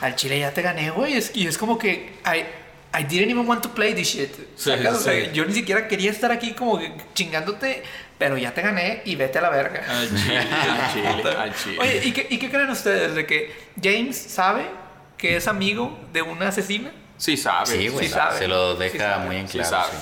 al 0.00 0.16
chile 0.16 0.38
ya 0.38 0.52
te 0.52 0.62
gané, 0.62 0.90
güey. 0.90 1.14
Es, 1.14 1.32
y 1.34 1.46
es 1.46 1.56
como 1.56 1.78
que 1.78 2.14
I, 2.26 2.98
I 2.98 3.04
didn't 3.04 3.30
even 3.30 3.46
want 3.48 3.62
to 3.62 3.70
play 3.70 3.94
this 3.94 4.08
shit. 4.08 4.34
Sí, 4.56 4.70
¿sacas? 4.70 4.96
O 4.96 5.00
sea, 5.00 5.12
sí. 5.12 5.30
yo 5.32 5.44
ni 5.44 5.54
siquiera 5.54 5.88
quería 5.88 6.10
estar 6.10 6.32
aquí 6.32 6.52
como 6.52 6.78
que 6.78 6.92
chingándote, 7.14 7.82
pero 8.18 8.36
ya 8.36 8.52
te 8.52 8.62
gané 8.62 9.02
y 9.04 9.14
vete 9.16 9.38
a 9.38 9.42
la 9.42 9.50
verga. 9.50 9.84
Al 9.88 10.08
chile, 10.08 10.38
al 10.38 10.92
chile, 10.92 11.36
al 11.38 11.54
chile. 11.54 11.78
Oye, 11.80 12.00
¿y 12.04 12.12
qué, 12.12 12.26
¿y 12.28 12.38
qué 12.38 12.50
creen 12.50 12.70
ustedes 12.70 13.14
de 13.14 13.26
que 13.26 13.54
James 13.82 14.16
sabe 14.16 14.64
que 15.16 15.36
es 15.36 15.46
amigo 15.48 15.98
de 16.12 16.22
una 16.22 16.48
asesina? 16.48 16.90
sí 17.16 17.36
sabe. 17.36 17.66
Sí, 17.66 17.88
güey. 17.88 18.06
sí 18.06 18.12
sabe. 18.12 18.38
Se 18.38 18.48
lo 18.48 18.76
Sí 18.76 18.82
deja 18.82 19.18
muy 19.18 19.36
en 19.36 19.46
Sí 19.48 19.58
claro. 19.58 19.70
sabe. 19.70 19.92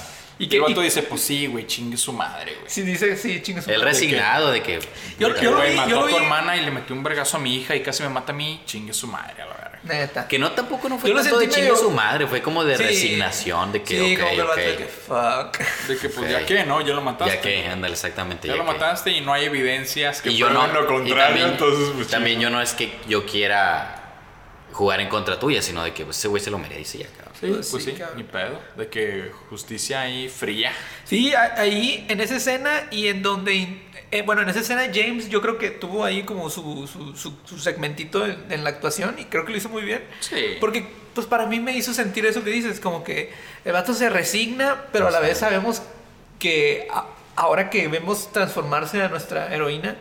¿Y 0.40 0.44
Y 0.44 0.48
qué- 0.48 0.56
el 0.56 0.62
vato 0.62 0.80
y- 0.80 0.84
dice, 0.84 1.02
pues 1.02 1.20
sí, 1.20 1.46
güey, 1.48 1.66
chingue 1.66 1.96
su 1.96 2.12
madre, 2.12 2.54
güey. 2.60 2.70
Sí, 2.70 2.82
dice, 2.82 3.16
sí, 3.16 3.42
chingue 3.42 3.60
su 3.60 3.70
El 3.70 3.78
madre. 3.78 3.90
resignado 3.92 4.50
de 4.52 4.62
que. 4.62 4.78
Yo- 5.18 5.34
Que, 5.34 5.42
yo 5.42 5.50
lo 5.50 5.56
güey, 5.56 5.70
vi, 5.72 5.76
mató 5.76 5.90
yo 5.90 5.98
a 6.04 6.08
tu 6.08 6.16
vi. 6.16 6.22
hermana 6.22 6.56
y 6.56 6.60
le 6.64 6.70
metió 6.70 6.94
un 6.94 7.02
vergazo 7.02 7.38
a 7.38 7.40
mi 7.40 7.56
hija 7.56 7.74
y 7.74 7.82
casi 7.82 8.02
me 8.04 8.08
mata 8.08 8.32
a 8.32 8.36
mí, 8.36 8.62
chingue 8.64 8.92
su 8.92 9.08
madre, 9.08 9.42
a 9.42 9.46
la 9.46 9.54
verga. 9.54 9.78
Neta. 9.82 10.28
Que 10.28 10.38
no 10.38 10.52
tampoco 10.52 10.88
no 10.88 10.98
fue 10.98 11.08
Yo 11.10 11.14
lo 11.16 11.22
tanto 11.22 11.38
de 11.38 11.46
chingue 11.48 11.62
medio- 11.70 11.76
su 11.76 11.90
madre, 11.90 12.26
fue 12.28 12.40
como 12.42 12.64
de 12.64 12.76
Sí. 12.76 12.82
resignación, 12.84 13.72
de 13.72 13.82
que 13.82 13.98
sí, 13.98 14.14
ok, 14.14 14.20
como 14.20 14.30
que 14.30 14.36
el 14.36 14.42
vato 14.46 14.52
ok. 14.60 14.66
de 14.66 14.76
que 14.76 14.84
fuck. 14.86 15.88
De 15.88 15.96
que, 15.98 16.08
pues, 16.08 16.30
ya 16.30 16.46
que, 16.46 16.64
¿no? 16.64 16.80
Ya 16.82 16.94
lo 16.94 17.00
mataste. 17.00 17.34
Ya 17.34 17.40
que, 17.40 17.66
ándale, 17.68 17.94
exactamente. 17.94 18.46
Ya 18.48 18.54
ya 18.54 18.58
lo 18.58 18.64
que. 18.66 18.72
mataste 18.72 19.10
y 19.10 19.20
no 19.22 19.32
hay 19.32 19.44
evidencias 19.46 20.20
que 20.22 20.30
Y 20.30 20.36
yo 20.36 20.50
no. 20.50 20.66
lo 20.68 20.82
y 20.84 20.86
contrario, 20.86 21.16
también, 21.16 21.48
entonces, 21.48 21.90
pues, 21.96 22.08
también 22.08 22.38
yo 22.40 22.48
no 22.50 22.60
es 22.62 22.74
que 22.74 22.96
yo 23.08 23.24
quiera 23.26 24.04
jugar 24.72 25.00
en 25.00 25.08
contra 25.08 25.38
tuya, 25.40 25.62
sino 25.62 25.82
de 25.82 25.92
que 25.92 26.04
pues, 26.04 26.16
ese 26.18 26.28
güey 26.28 26.40
se 26.42 26.50
lo 26.50 26.58
merece 26.58 26.98
ya, 26.98 27.06
cabrón. 27.08 27.27
Sí, 27.40 27.46
Pues 27.48 27.68
pues 27.70 27.84
sí, 27.84 27.92
cabrón. 27.92 28.16
ni 28.16 28.22
pedo. 28.24 28.60
De 28.76 28.88
que 28.88 29.30
justicia 29.48 30.00
ahí 30.02 30.28
fría. 30.28 30.72
Sí, 31.04 31.32
ahí 31.34 32.04
en 32.08 32.20
esa 32.20 32.36
escena 32.36 32.88
y 32.90 33.06
en 33.08 33.22
donde, 33.22 33.80
eh, 34.10 34.22
bueno, 34.22 34.42
en 34.42 34.48
esa 34.48 34.60
escena 34.60 34.82
James 34.92 35.28
yo 35.28 35.40
creo 35.40 35.56
que 35.58 35.70
tuvo 35.70 36.04
ahí 36.04 36.24
como 36.24 36.50
su, 36.50 36.88
su, 36.88 37.16
su- 37.16 37.36
su 37.44 37.58
segmentito 37.58 38.24
en, 38.26 38.36
en 38.50 38.64
la 38.64 38.70
actuación 38.70 39.16
y 39.18 39.26
creo 39.26 39.44
que 39.44 39.52
lo 39.52 39.58
hizo 39.58 39.68
muy 39.68 39.82
bien. 39.82 40.02
Sí. 40.20 40.56
Porque 40.60 40.86
pues 41.14 41.26
para 41.26 41.46
mí 41.46 41.60
me 41.60 41.76
hizo 41.76 41.92
sentir 41.94 42.26
eso 42.26 42.42
que 42.44 42.50
dices, 42.50 42.80
como 42.80 43.02
que 43.04 43.32
el 43.64 43.72
vato 43.72 43.92
se 43.94 44.08
resigna, 44.10 44.84
pero 44.92 45.08
a 45.08 45.10
la 45.10 45.20
vez 45.20 45.38
sabemos 45.38 45.82
que 46.38 46.88
a- 46.92 47.06
ahora 47.36 47.70
que 47.70 47.86
vemos 47.88 48.32
transformarse 48.32 49.00
a 49.02 49.08
nuestra 49.08 49.54
heroína 49.54 49.96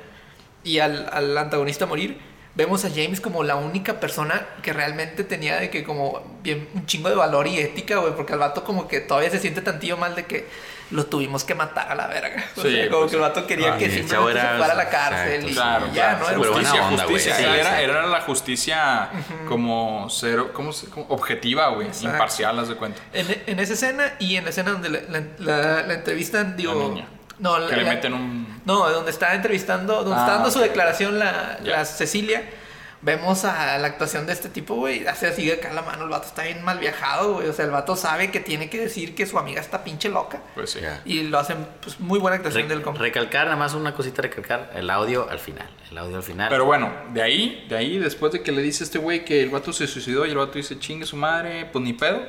y 0.63 0.79
al, 0.79 1.07
al 1.11 1.37
antagonista 1.37 1.85
morir, 1.85 2.17
vemos 2.57 2.83
a 2.85 2.89
James 2.89 3.21
como 3.21 3.43
la 3.43 3.55
única 3.55 3.99
persona 3.99 4.45
que 4.63 4.73
realmente 4.73 5.23
tenía 5.23 5.57
de 5.57 5.69
que 5.69 5.83
como 5.83 6.39
bien 6.43 6.67
un 6.73 6.85
chingo 6.87 7.07
de 7.09 7.15
valor 7.15 7.47
y 7.47 7.59
ética, 7.59 7.97
güey, 7.97 8.13
porque 8.15 8.33
el 8.33 8.39
vato 8.39 8.63
como 8.63 8.87
que 8.87 8.99
todavía 8.99 9.29
se 9.29 9.39
siente 9.39 9.61
tantillo 9.61 9.95
mal 9.95 10.15
de 10.15 10.25
que 10.25 10.47
lo 10.89 11.05
tuvimos 11.05 11.43
que 11.43 11.53
matar 11.53 11.91
a 11.91 11.95
la 11.95 12.07
verga. 12.07 12.43
O 12.57 12.61
Sí, 12.61 12.71
sea, 12.71 12.87
como 12.89 12.99
pues 13.01 13.11
que 13.11 13.15
el 13.17 13.21
vato 13.21 13.45
quería 13.45 13.73
Ah, 13.73 13.77
que 13.77 13.89
simplemente 13.91 14.39
se 14.39 14.45
era- 14.47 14.57
fuera 14.57 14.73
a 14.73 14.75
la 14.75 14.89
cárcel 14.89 15.45
exacto, 15.45 15.49
y, 15.49 15.53
Claro, 15.53 15.87
y 15.87 15.95
ya, 15.95 16.17
claro. 16.17 16.17
¿no? 16.19 16.27
Era 16.29 16.37
buena 16.37 16.53
justicia, 16.53 16.87
onda, 16.87 17.03
güey, 17.03 17.15
justicia. 17.15 17.35
sí, 17.35 17.43
Sí, 17.43 17.59
era, 17.59 17.77
sí. 17.77 17.83
era 17.83 18.07
la 18.07 18.21
justicia 18.21 19.09
como 19.47 20.07
cero, 20.09 20.51
¿cómo 20.53 20.73
se, 20.73 20.87
como 20.89 21.05
objetiva, 21.09 21.67
güey. 21.69 21.87
Imparcial, 22.01 22.57
haz 22.59 22.69
de 22.69 22.75
cuenta. 22.75 22.99
En, 23.13 23.27
en 23.45 23.59
esa 23.59 23.73
escena 23.73 24.13
y 24.19 24.35
en 24.37 24.45
la 24.45 24.49
escena 24.49 24.71
donde 24.71 24.89
la, 24.89 24.99
la, 25.09 25.21
la- 25.39 25.83
la 25.83 25.93
entrevistan, 25.93 26.57
digo... 26.57 26.73
La 26.73 26.87
niña. 26.89 27.07
No, 27.39 27.59
la- 27.59 27.67
Que 27.67 27.75
le 27.75 27.83
meten 27.83 28.13
un. 28.13 28.46
No, 28.67 28.87
donde 28.89 29.09
está 29.11 29.33
entrevistando, 29.33 30.03
donde 30.03 30.15
Ah, 30.15 30.19
está 30.19 30.33
dando 30.35 30.51
su 30.51 30.59
declaración 30.59 31.17
la, 31.17 31.57
la 31.63 31.85
Cecilia, 31.85 32.43
vemos 33.01 33.45
a 33.45 33.77
la 33.77 33.87
actuación 33.87 34.25
de 34.25 34.33
este 34.33 34.49
tipo, 34.49 34.75
güey, 34.75 35.05
hace 35.07 35.27
así 35.27 35.49
acá 35.51 35.71
la 35.71 35.83
mano, 35.83 36.03
el 36.03 36.09
vato 36.09 36.27
está 36.27 36.43
bien 36.43 36.63
mal 36.63 36.77
viajado, 36.79 37.35
güey. 37.35 37.47
O 37.47 37.53
sea, 37.53 37.65
el 37.65 37.71
vato 37.71 37.95
sabe 37.95 38.29
que 38.31 38.39
tiene 38.39 38.69
que 38.69 38.79
decir 38.79 39.15
que 39.15 39.25
su 39.25 39.37
amiga 39.39 39.61
está 39.61 39.83
pinche 39.83 40.09
loca. 40.09 40.41
Pues 40.55 40.71
sí. 40.71 40.79
Ya. 40.81 41.01
Y 41.05 41.23
lo 41.23 41.39
hacen, 41.39 41.65
pues, 41.81 41.99
muy 41.99 42.19
buena 42.19 42.37
actuación 42.37 42.63
Re- 42.63 42.69
del 42.69 42.81
compa. 42.81 42.99
recalcar, 43.01 43.45
nada 43.45 43.55
más 43.55 43.73
una 43.75 43.93
cosita 43.93 44.21
recalcar, 44.23 44.71
el 44.75 44.89
audio 44.89 45.29
al 45.29 45.39
final. 45.39 45.69
El 45.91 45.97
audio 45.99 46.17
al 46.17 46.23
final. 46.23 46.49
Pero 46.49 46.65
bueno, 46.65 46.91
de 47.13 47.21
ahí, 47.21 47.65
de 47.69 47.77
ahí, 47.77 47.97
después 47.99 48.33
de 48.33 48.41
que 48.41 48.51
le 48.51 48.61
dice 48.61 48.83
a 48.83 48.85
este 48.85 48.97
güey 48.97 49.23
que 49.23 49.43
el 49.43 49.49
vato 49.49 49.71
se 49.71 49.87
suicidó 49.87 50.25
y 50.25 50.31
el 50.31 50.37
vato 50.37 50.53
dice 50.53 50.77
chingue 50.79 51.05
su 51.05 51.15
madre, 51.15 51.69
pues 51.71 51.85
ni 51.85 51.93
pedo. 51.93 52.21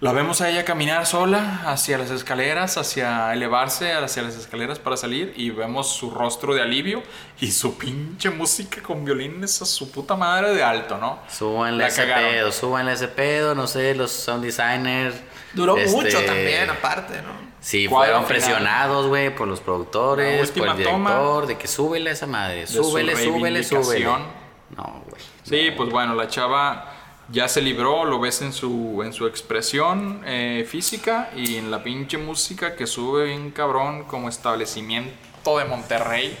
La 0.00 0.12
vemos 0.12 0.42
a 0.42 0.50
ella 0.50 0.62
caminar 0.66 1.06
sola 1.06 1.62
hacia 1.64 1.96
las 1.96 2.10
escaleras, 2.10 2.76
hacia 2.76 3.32
elevarse 3.32 3.94
hacia 3.94 4.22
las 4.22 4.36
escaleras 4.36 4.78
para 4.78 4.98
salir 4.98 5.32
y 5.38 5.48
vemos 5.48 5.88
su 5.90 6.10
rostro 6.10 6.54
de 6.54 6.60
alivio 6.60 7.02
y 7.40 7.50
su 7.50 7.78
pinche 7.78 8.28
música 8.28 8.82
con 8.82 9.06
violines 9.06 9.62
a 9.62 9.64
su 9.64 9.90
puta 9.90 10.14
madre 10.14 10.52
de 10.52 10.62
alto, 10.62 10.98
¿no? 10.98 11.20
Súbanle 11.30 11.78
La 11.84 11.88
ese 11.88 12.02
cagaron. 12.02 12.30
pedo, 12.30 12.52
súbanle 12.52 12.92
ese 12.92 13.08
pedo, 13.08 13.54
no 13.54 13.66
sé, 13.66 13.94
los 13.94 14.10
sound 14.10 14.44
designers. 14.44 15.16
Duró 15.54 15.78
este, 15.78 15.96
mucho 15.96 16.22
también, 16.26 16.68
aparte, 16.68 17.22
¿no? 17.22 17.46
Sí, 17.60 17.88
fueron 17.88 18.26
final. 18.26 18.28
presionados, 18.28 19.06
güey, 19.06 19.34
por 19.34 19.48
los 19.48 19.60
La 19.60 19.64
productores, 19.64 20.50
por 20.50 20.68
el 20.68 20.76
director, 20.76 21.46
de 21.46 21.56
que 21.56 21.68
súbele 21.68 22.10
a 22.10 22.12
esa 22.12 22.26
madre, 22.26 22.66
su 22.66 22.84
súbele, 22.84 23.16
súbele, 23.16 23.64
súbele. 23.64 24.04
No, 24.04 25.04
güey. 25.08 25.22
Sí, 25.42 25.70
pues 25.74 25.88
bueno, 25.88 26.14
la 26.14 26.28
chava 26.28 26.95
ya 27.30 27.48
se 27.48 27.60
libró, 27.60 28.04
lo 28.04 28.20
ves 28.20 28.42
en 28.42 28.52
su, 28.52 29.02
en 29.04 29.12
su 29.12 29.26
expresión 29.26 30.22
eh, 30.26 30.66
física 30.68 31.30
y 31.34 31.56
en 31.56 31.70
la 31.70 31.82
pinche 31.82 32.18
música 32.18 32.76
que 32.76 32.86
sube 32.86 33.24
bien 33.24 33.50
cabrón 33.50 34.04
como 34.04 34.28
establecimiento 34.28 35.58
de 35.58 35.64
Monterrey. 35.64 36.36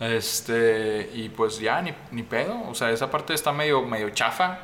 Este, 0.00 1.10
y 1.14 1.28
pues 1.30 1.58
ya, 1.58 1.80
ni, 1.82 1.92
ni 2.10 2.22
pedo. 2.22 2.56
O 2.68 2.74
sea, 2.74 2.90
esa 2.90 3.10
parte 3.10 3.34
está 3.34 3.52
medio, 3.52 3.82
medio 3.82 4.10
chafa. 4.10 4.58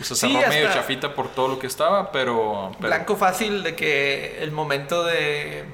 O 0.00 0.04
sea, 0.04 0.16
Sí, 0.16 0.32
cerró 0.32 0.48
medio 0.48 0.72
chafita 0.72 1.14
por 1.14 1.28
todo 1.28 1.48
lo 1.48 1.58
que 1.58 1.66
estaba, 1.66 2.12
pero. 2.12 2.70
pero- 2.78 2.88
Blanco 2.88 3.16
fácil 3.16 3.62
de 3.62 3.74
que 3.74 4.42
el 4.42 4.52
momento 4.52 5.04
de 5.04 5.64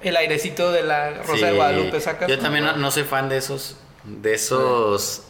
el 0.00 0.16
airecito 0.16 0.72
de 0.72 0.82
la 0.84 1.22
Rosa 1.22 1.46
de 1.46 1.52
Guadalupe 1.52 2.00
sacas. 2.00 2.28
Yo 2.28 2.38
también 2.38 2.64
no, 2.64 2.76
no 2.76 2.90
soy 2.90 3.04
fan 3.04 3.28
de 3.28 3.36
esos, 3.36 3.76
de 4.04 4.34
esos, 4.34 5.22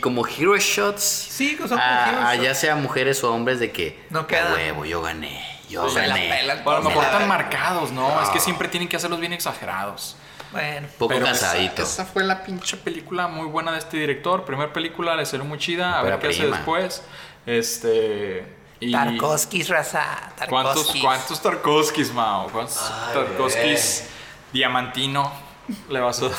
como 0.00 0.26
hero 0.26 0.56
shots. 0.58 1.02
Sí, 1.02 1.56
que 1.56 1.68
son 1.68 1.78
como 1.78 1.80
hero 1.80 2.18
a 2.20 2.34
shots. 2.34 2.44
ya 2.44 2.54
sea 2.54 2.76
mujeres 2.76 3.22
o 3.24 3.32
hombres 3.32 3.58
de 3.60 3.70
que, 3.72 4.04
No 4.10 4.26
queda. 4.26 4.50
"A 4.50 4.54
huevo, 4.54 4.84
yo 4.84 5.02
gané, 5.02 5.44
yo 5.68 5.86
la 5.88 6.06
gané. 6.08 6.28
pelan. 6.28 6.62
O 6.64 6.70
a 6.70 6.74
lo 6.78 6.82
mejor 6.84 7.04
Sí, 7.04 7.10
tan 7.10 7.20
la- 7.22 7.26
marcados, 7.28 7.90
¿no? 7.92 8.22
Es 8.22 8.28
que 8.30 8.38
No. 8.38 8.44
siempre 8.44 8.68
tienen 8.68 8.88
que 8.88 8.96
hacerlos 8.96 9.20
bien 9.20 9.32
exagerados. 9.32 10.16
Bueno. 10.52 10.86
Poco 10.98 11.14
Pero 11.14 11.24
cansadito. 11.24 11.82
Esa, 11.82 12.02
esa 12.02 12.04
fue 12.04 12.24
la 12.24 12.44
pinche 12.44 12.76
película 12.76 13.26
muy 13.26 13.46
buena 13.46 13.72
de 13.72 13.78
este 13.78 13.96
director. 13.96 14.44
Primer 14.44 14.70
película, 14.72 15.16
le 15.16 15.24
salió 15.24 15.46
muy 15.46 15.56
chida. 15.58 15.98
A 15.98 16.02
ver 16.02 16.18
qué 16.18 16.28
hace 16.28 16.46
después. 16.46 17.02
Este. 17.46 18.56
Y 18.80 18.90
Tarkovskis, 18.92 19.68
raza. 19.68 20.04
¿Cuántos, 20.48 20.74
Tarkovskis. 20.74 21.02
¿Cuántos 21.02 21.40
Tarkovskis, 21.42 22.12
Mao? 22.12 22.48
¿Cuántos 22.50 22.78
Ay, 22.90 23.14
Tarkovskis 23.14 24.04
diamantino 24.52 25.32
le 25.88 26.00
vas 26.00 26.20
a 26.20 26.28
dar? 26.28 26.32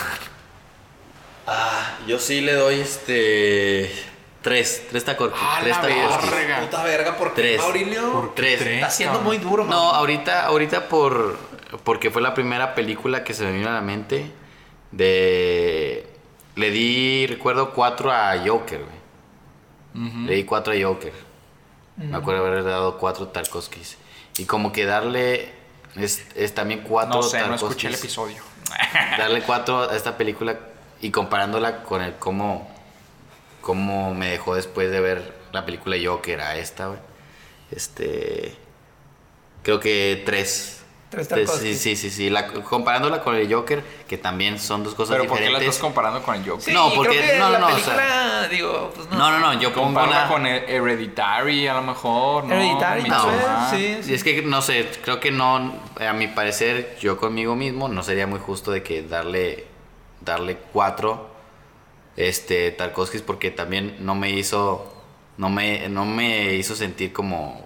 Ah, 1.48 1.98
yo 2.08 2.20
sí 2.20 2.42
le 2.42 2.54
doy 2.54 2.80
este. 2.80 3.92
Tres, 4.42 4.88
tres 4.90 5.06
tacos. 5.06 5.32
¡Ah, 5.36 5.60
tres 5.62 5.82
verga! 5.82 6.60
Puta 6.62 6.84
verga, 6.84 7.18
porque 7.18 7.42
Tres. 7.42 7.62
Maurilio 7.62 8.12
¿Por 8.12 8.36
Tres. 8.36 8.60
tres? 8.60 8.76
está 8.76 8.90
siendo 8.90 9.22
muy 9.22 9.38
duro, 9.38 9.64
No, 9.64 9.92
ahorita, 9.92 10.46
ahorita 10.46 10.90
por. 10.90 11.38
Porque 11.84 12.12
fue 12.12 12.22
la 12.22 12.34
primera 12.34 12.76
película 12.76 13.24
que 13.24 13.34
se 13.34 13.46
me 13.46 13.54
vino 13.54 13.70
a 13.70 13.74
la 13.74 13.82
mente. 13.82 14.32
De. 14.92 16.08
Le 16.56 16.70
di, 16.72 17.26
recuerdo, 17.28 17.72
cuatro 17.74 18.12
a 18.12 18.36
Joker, 18.46 18.82
güey. 18.84 20.26
Le 20.26 20.36
di 20.36 20.44
cuatro 20.44 20.74
a 20.74 20.76
Joker. 20.82 21.14
Me 21.98 22.18
acuerdo 22.18 22.46
haber 22.46 22.64
dado 22.64 22.98
cuatro 22.98 23.28
Tarkovskis. 23.30 23.98
Y 24.38 24.46
como 24.46 24.72
que 24.72 24.86
darle. 24.86 25.54
Es, 25.96 26.26
es 26.36 26.54
también 26.56 26.82
cuatro 26.82 27.22
No 27.22 27.24
sé, 27.24 27.40
no 27.48 27.56
escuché 27.56 27.88
el 27.88 27.96
episodio. 27.96 28.42
Darle 29.18 29.42
cuatro 29.44 29.90
a 29.90 29.96
esta 29.96 30.18
película 30.18 30.58
y 31.04 31.12
comparándola 31.12 31.84
con 31.84 32.02
el 32.02 32.16
cómo. 32.16 32.72
Cómo 33.62 34.14
me 34.14 34.30
dejó 34.30 34.56
después 34.56 34.92
de 34.92 35.00
ver 35.00 35.34
la 35.54 35.64
película 35.66 35.96
Joker 36.04 36.42
a 36.42 36.58
esta, 36.58 36.88
güey. 36.88 37.00
Este. 37.72 38.56
Creo 39.62 39.80
que 39.80 40.22
tres. 40.26 40.80
Tres 41.10 41.28
Tarkovskis. 41.28 41.80
sí, 41.80 41.96
sí, 41.96 42.10
sí, 42.10 42.10
sí. 42.10 42.30
La- 42.32 42.48
comparándola 42.52 43.22
con 43.22 43.36
el 43.36 43.54
Joker, 43.54 43.84
que 44.08 44.18
también 44.18 44.58
son 44.60 44.84
dos 44.84 44.96
cosas 44.96 45.16
Pero 45.16 45.30
¿por 45.30 45.38
qué 45.38 45.44
la 45.44 45.50
diferentes. 45.52 45.76
estás 45.76 45.82
comparando 45.84 46.24
con 46.24 46.34
el 46.36 46.44
Joker? 46.44 46.62
Sí, 46.64 46.74
No, 46.74 46.92
porque- 46.96 47.18
creo 47.20 47.32
que 47.34 47.38
no, 47.40 47.50
la 47.52 47.60
no, 47.60 47.68
o 47.68 47.70
película, 47.70 48.48
digo, 48.50 48.92
pues 48.96 49.08
no. 49.12 49.18
No, 49.18 49.32
no, 49.32 49.40
no, 49.54 49.62
yo 49.62 49.72
pongo 49.74 50.04
una... 50.04 50.28
con 50.28 50.48
el 50.48 50.64
Hereditary, 50.68 51.68
a 51.68 51.76
lo 51.76 51.84
mejor. 51.84 52.46
¿no? 52.46 52.56
Hereditary, 52.56 53.04
no, 53.04 53.26
Midsommar. 53.28 53.70
sí, 53.70 54.00
Y 54.08 54.14
es 54.16 54.24
que 54.24 54.42
no 54.42 54.62
sé, 54.64 54.90
creo 55.04 55.20
que 55.20 55.30
no, 55.30 55.76
a 56.00 56.14
mi 56.14 56.28
parecer, 56.30 56.98
yo 57.00 57.18
conmigo 57.18 57.56
mismo, 57.56 57.88
no 57.88 58.02
sería 58.02 58.26
muy 58.26 58.40
justo 58.40 58.72
de 58.72 58.82
que 58.82 59.04
darle, 59.04 59.68
darle 60.24 60.58
cuatro 60.72 61.30
este, 62.16 62.72
Tarkovskis 62.72 63.22
porque 63.22 63.52
también 63.52 63.98
no 64.00 64.16
me 64.16 64.30
hizo, 64.32 64.94
no 65.38 65.50
me, 65.50 65.90
no 65.90 66.06
me 66.06 66.54
hizo 66.56 66.76
sentir 66.76 67.12
como, 67.12 67.66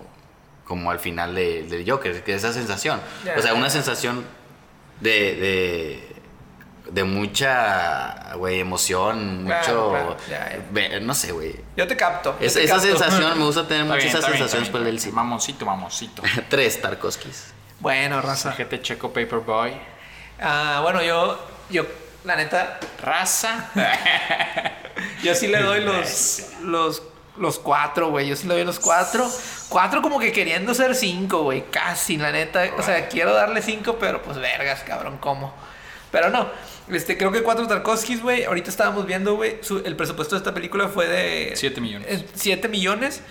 como 0.66 0.90
al 0.92 1.00
final 1.00 1.36
de, 1.36 1.64
del 1.64 1.90
Joker, 1.90 2.24
que 2.24 2.34
esa 2.34 2.54
sensación. 2.54 3.02
O 3.38 3.42
sea, 3.42 3.54
una 3.54 3.70
sensación 3.70 4.26
de, 5.02 5.36
de, 5.36 6.16
de 6.92 7.04
mucha, 7.04 8.34
güey, 8.36 8.60
emoción, 8.62 9.44
mucho, 9.44 9.90
claro, 9.92 10.18
ya, 10.30 10.50
ya. 10.52 10.66
ve- 10.72 11.00
no 11.02 11.14
sé, 11.14 11.32
güey. 11.34 11.56
Yo 11.76 11.86
te 11.88 11.98
capto. 11.98 12.38
yo 12.40 12.46
Esa, 12.48 12.60
te 12.60 12.66
esa 12.66 12.76
capto. 12.76 12.88
sensación, 12.90 13.38
me 13.38 13.46
gusta 13.46 13.68
tener 13.68 13.86
bien, 13.86 14.00
esas 14.08 14.24
sensaciones 14.26 14.70
por 14.70 14.82
el 14.88 15.00
cine. 15.00 15.14
Mamoncito, 15.14 15.66
mamoncito. 15.66 16.22
Tres 16.50 16.82
Tarkovskis. 16.82 17.54
Bueno, 17.80 18.22
raza. 18.22 18.54
Gente 18.54 18.82
Checo 18.82 19.10
Paperboy. 19.14 19.74
Ah, 20.40 20.80
bueno, 20.84 21.04
yo, 21.04 21.40
yo, 21.70 21.84
la 22.28 22.36
neta, 22.36 22.80
Raza. 23.02 23.70
yo 25.24 25.34
sí 25.36 25.48
le 25.48 25.62
doy 25.62 25.82
los, 25.82 26.44
los, 26.64 27.02
los 27.38 27.60
cuatro, 27.60 28.10
güey. 28.10 28.28
Yo 28.28 28.36
sí 28.36 28.48
le 28.48 28.56
doy 28.56 28.64
los 28.66 28.80
cuatro. 28.80 29.30
Cuatro 29.70 30.02
como 30.02 30.20
que 30.20 30.32
queriendo 30.32 30.74
ser 30.74 30.96
cinco, 30.96 31.44
güey. 31.44 31.66
Casi, 31.72 32.18
la 32.18 32.32
neta. 32.32 32.66
O 32.78 32.84
sea, 32.84 33.08
quiero 33.10 33.34
darle 33.34 33.62
cinco, 33.62 33.98
pero 34.00 34.22
pues 34.22 34.38
vergas, 34.38 34.84
cabrón, 34.84 35.18
¿cómo? 35.18 35.54
Pero 36.12 36.30
no. 36.30 36.50
Este, 36.90 37.18
creo 37.18 37.32
que 37.32 37.44
cuatro 37.44 37.68
Tarkovskis, 37.68 38.22
güey. 38.22 38.46
Ahorita 38.46 38.70
estábamos 38.70 39.06
viendo, 39.06 39.36
güey. 39.36 39.58
su- 39.62 39.80
El 39.84 39.96
presupuesto 39.96 40.36
de 40.36 40.40
esta 40.40 40.54
película 40.54 40.88
fue 40.88 41.08
de... 41.08 41.54
Siete 41.56 41.82
millones. 41.82 42.24
7 42.36 42.68
millones. 42.70 43.22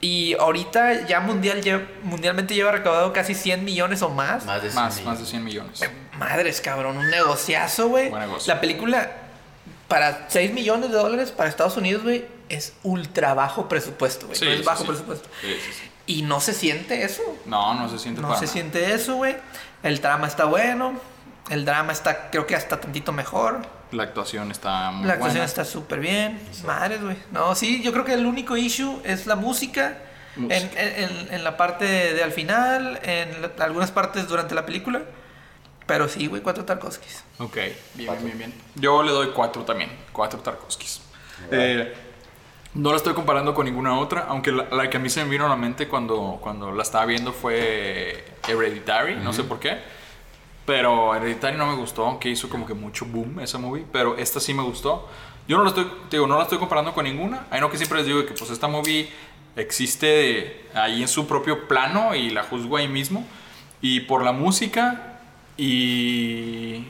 Y 0.00 0.34
ahorita 0.34 1.06
ya 1.06 1.20
mundial, 1.20 1.60
mundialmente 2.02 2.54
lleva 2.54 2.72
recaudado 2.72 3.12
casi 3.12 3.34
100 3.34 3.64
millones 3.64 4.02
o 4.02 4.08
más. 4.08 4.44
Más 4.46 4.62
de 4.62 4.70
cien 4.70 4.82
Más, 4.82 4.94
millones. 4.96 5.04
más 5.06 5.20
de 5.20 5.26
100 5.26 5.44
millones. 5.44 5.80
Madres, 6.18 6.60
cabrón, 6.60 6.96
un 6.98 7.10
negociazo, 7.10 7.88
güey. 7.88 8.10
Negocio. 8.10 8.52
La 8.54 8.60
película, 8.60 9.10
para 9.88 10.26
6 10.28 10.52
millones 10.52 10.90
de 10.90 10.96
dólares 10.96 11.32
para 11.32 11.48
Estados 11.48 11.76
Unidos, 11.76 12.02
güey, 12.02 12.24
es 12.48 12.74
ultra 12.82 13.34
bajo 13.34 13.68
presupuesto, 13.68 14.26
güey. 14.26 14.38
Sí, 14.38 14.44
no 14.44 14.50
es 14.52 14.64
bajo 14.64 14.82
sí. 14.82 14.88
presupuesto. 14.88 15.28
Sí. 15.40 15.56
Y 16.06 16.22
no 16.22 16.40
se 16.40 16.52
siente 16.52 17.04
eso. 17.04 17.22
No, 17.46 17.74
no 17.74 17.88
se 17.88 17.98
siente 17.98 18.20
No 18.20 18.28
para 18.28 18.40
se 18.40 18.46
nada. 18.46 18.52
siente 18.52 18.92
eso, 18.94 19.14
güey. 19.16 19.36
El 19.82 20.00
trama 20.00 20.26
está 20.26 20.44
bueno. 20.44 21.00
El 21.50 21.64
drama 21.64 21.92
está, 21.92 22.30
creo 22.30 22.46
que 22.46 22.54
hasta 22.56 22.80
tantito 22.80 23.12
mejor. 23.12 23.60
La 23.90 24.04
actuación 24.04 24.50
está 24.50 24.90
muy 24.90 25.06
La 25.06 25.14
actuación 25.14 25.38
buena. 25.38 25.44
está 25.44 25.64
súper 25.64 26.00
bien. 26.00 26.40
Madres, 26.64 27.02
güey. 27.02 27.16
No, 27.30 27.54
sí, 27.54 27.82
yo 27.82 27.92
creo 27.92 28.04
que 28.04 28.14
el 28.14 28.26
único 28.26 28.56
issue 28.56 29.00
es 29.04 29.26
la 29.26 29.36
música. 29.36 29.98
En, 30.36 30.42
Música. 30.44 30.80
en- 30.80 31.04
en- 31.04 31.34
en 31.34 31.44
la 31.44 31.56
parte 31.58 31.84
de, 31.84 32.22
al 32.22 32.32
final, 32.32 32.98
en 33.02 33.42
la- 33.42 33.50
algunas 33.64 33.90
partes 33.90 34.26
durante 34.28 34.54
la 34.54 34.64
película. 34.66 35.02
Pero 35.86 36.08
sí, 36.08 36.26
güey, 36.26 36.42
cuatro 36.42 36.64
Tarkovskis. 36.64 37.24
Ok, 37.38 37.56
bien, 37.56 37.76
bien, 37.94 38.24
bien, 38.24 38.38
bien. 38.38 38.54
Yo 38.74 39.02
le 39.02 39.10
doy 39.12 39.30
cuatro 39.34 39.62
también, 39.62 39.90
cuatro 40.12 40.40
Tarkovskis. 40.40 41.02
Eh, 41.50 41.92
no 42.74 42.90
la 42.90 42.96
estoy 42.96 43.14
comparando 43.14 43.54
con 43.54 43.66
ninguna 43.66 43.98
otra, 43.98 44.26
aunque 44.28 44.52
la, 44.52 44.64
la 44.70 44.88
que 44.88 44.96
a 44.96 45.00
mí 45.00 45.10
se 45.10 45.22
me 45.24 45.30
vino 45.30 45.46
a 45.46 45.48
la 45.48 45.56
mente 45.56 45.88
cuando, 45.88 46.38
cuando 46.40 46.72
la 46.72 46.82
estaba 46.82 47.04
viendo 47.04 47.32
fue 47.32 48.24
Hereditary, 48.48 49.16
no 49.16 49.32
sé 49.32 49.44
por 49.44 49.58
qué. 49.58 49.78
Pero 50.64 51.14
Hereditary 51.14 51.56
no 51.56 51.66
me 51.66 51.74
gustó, 51.74 52.06
aunque 52.06 52.28
hizo 52.28 52.48
como 52.48 52.66
que 52.66 52.74
mucho 52.74 53.04
boom 53.04 53.40
esa 53.40 53.58
movie, 53.58 53.84
pero 53.92 54.16
esta 54.16 54.38
sí 54.38 54.54
me 54.54 54.62
gustó. 54.62 55.08
Yo 55.48 55.56
no 55.56 55.64
la 55.64 55.70
estoy, 55.70 55.84
te 56.08 56.16
digo, 56.16 56.26
no 56.26 56.36
la 56.36 56.44
estoy 56.44 56.58
comparando 56.58 56.94
con 56.94 57.04
ninguna. 57.04 57.46
Hay 57.50 57.60
no 57.60 57.68
que 57.68 57.76
siempre 57.76 57.98
les 57.98 58.06
digo 58.06 58.24
que 58.24 58.32
pues 58.32 58.48
esta 58.50 58.68
movie 58.68 59.10
existe 59.56 60.70
ahí 60.72 61.02
en 61.02 61.08
su 61.08 61.26
propio 61.26 61.66
plano 61.66 62.14
y 62.14 62.30
la 62.30 62.44
juzgo 62.44 62.76
ahí 62.76 62.86
mismo. 62.86 63.26
Y 63.80 64.00
por 64.00 64.22
la 64.22 64.30
música 64.30 65.11
y 65.56 66.86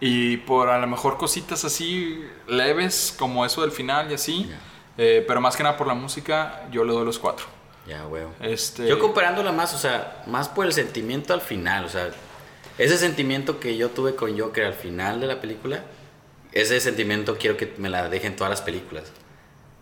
y 0.00 0.36
por 0.38 0.68
a 0.68 0.78
lo 0.78 0.86
mejor 0.86 1.18
cositas 1.18 1.64
así 1.64 2.24
leves 2.46 3.14
como 3.18 3.44
eso 3.44 3.62
del 3.62 3.72
final 3.72 4.10
y 4.10 4.14
así. 4.14 4.50
Eh, 4.96 5.24
pero 5.26 5.40
más 5.40 5.56
que 5.56 5.62
nada 5.62 5.76
por 5.76 5.86
la 5.86 5.94
música, 5.94 6.66
yo 6.70 6.84
le 6.84 6.92
doy 6.92 7.04
los 7.04 7.18
cuatro. 7.18 7.46
Ya, 7.86 8.06
huevo. 8.06 8.32
Este, 8.40 8.86
Yo 8.86 8.98
comparándola 8.98 9.52
más, 9.52 9.72
o 9.74 9.78
sea, 9.78 10.22
más 10.26 10.48
por 10.48 10.66
el 10.66 10.72
sentimiento 10.72 11.32
al 11.32 11.40
final, 11.40 11.84
o 11.84 11.88
sea, 11.88 12.10
ese 12.76 12.98
sentimiento 12.98 13.60
que 13.60 13.76
yo 13.76 13.90
tuve 13.90 14.14
con 14.14 14.38
Joker 14.38 14.64
al 14.64 14.74
final 14.74 15.20
de 15.20 15.26
la 15.26 15.40
película, 15.40 15.84
ese 16.52 16.80
sentimiento 16.80 17.38
quiero 17.38 17.56
que 17.56 17.72
me 17.78 17.88
la 17.88 18.08
dejen 18.08 18.36
todas 18.36 18.50
las 18.50 18.60
películas. 18.60 19.12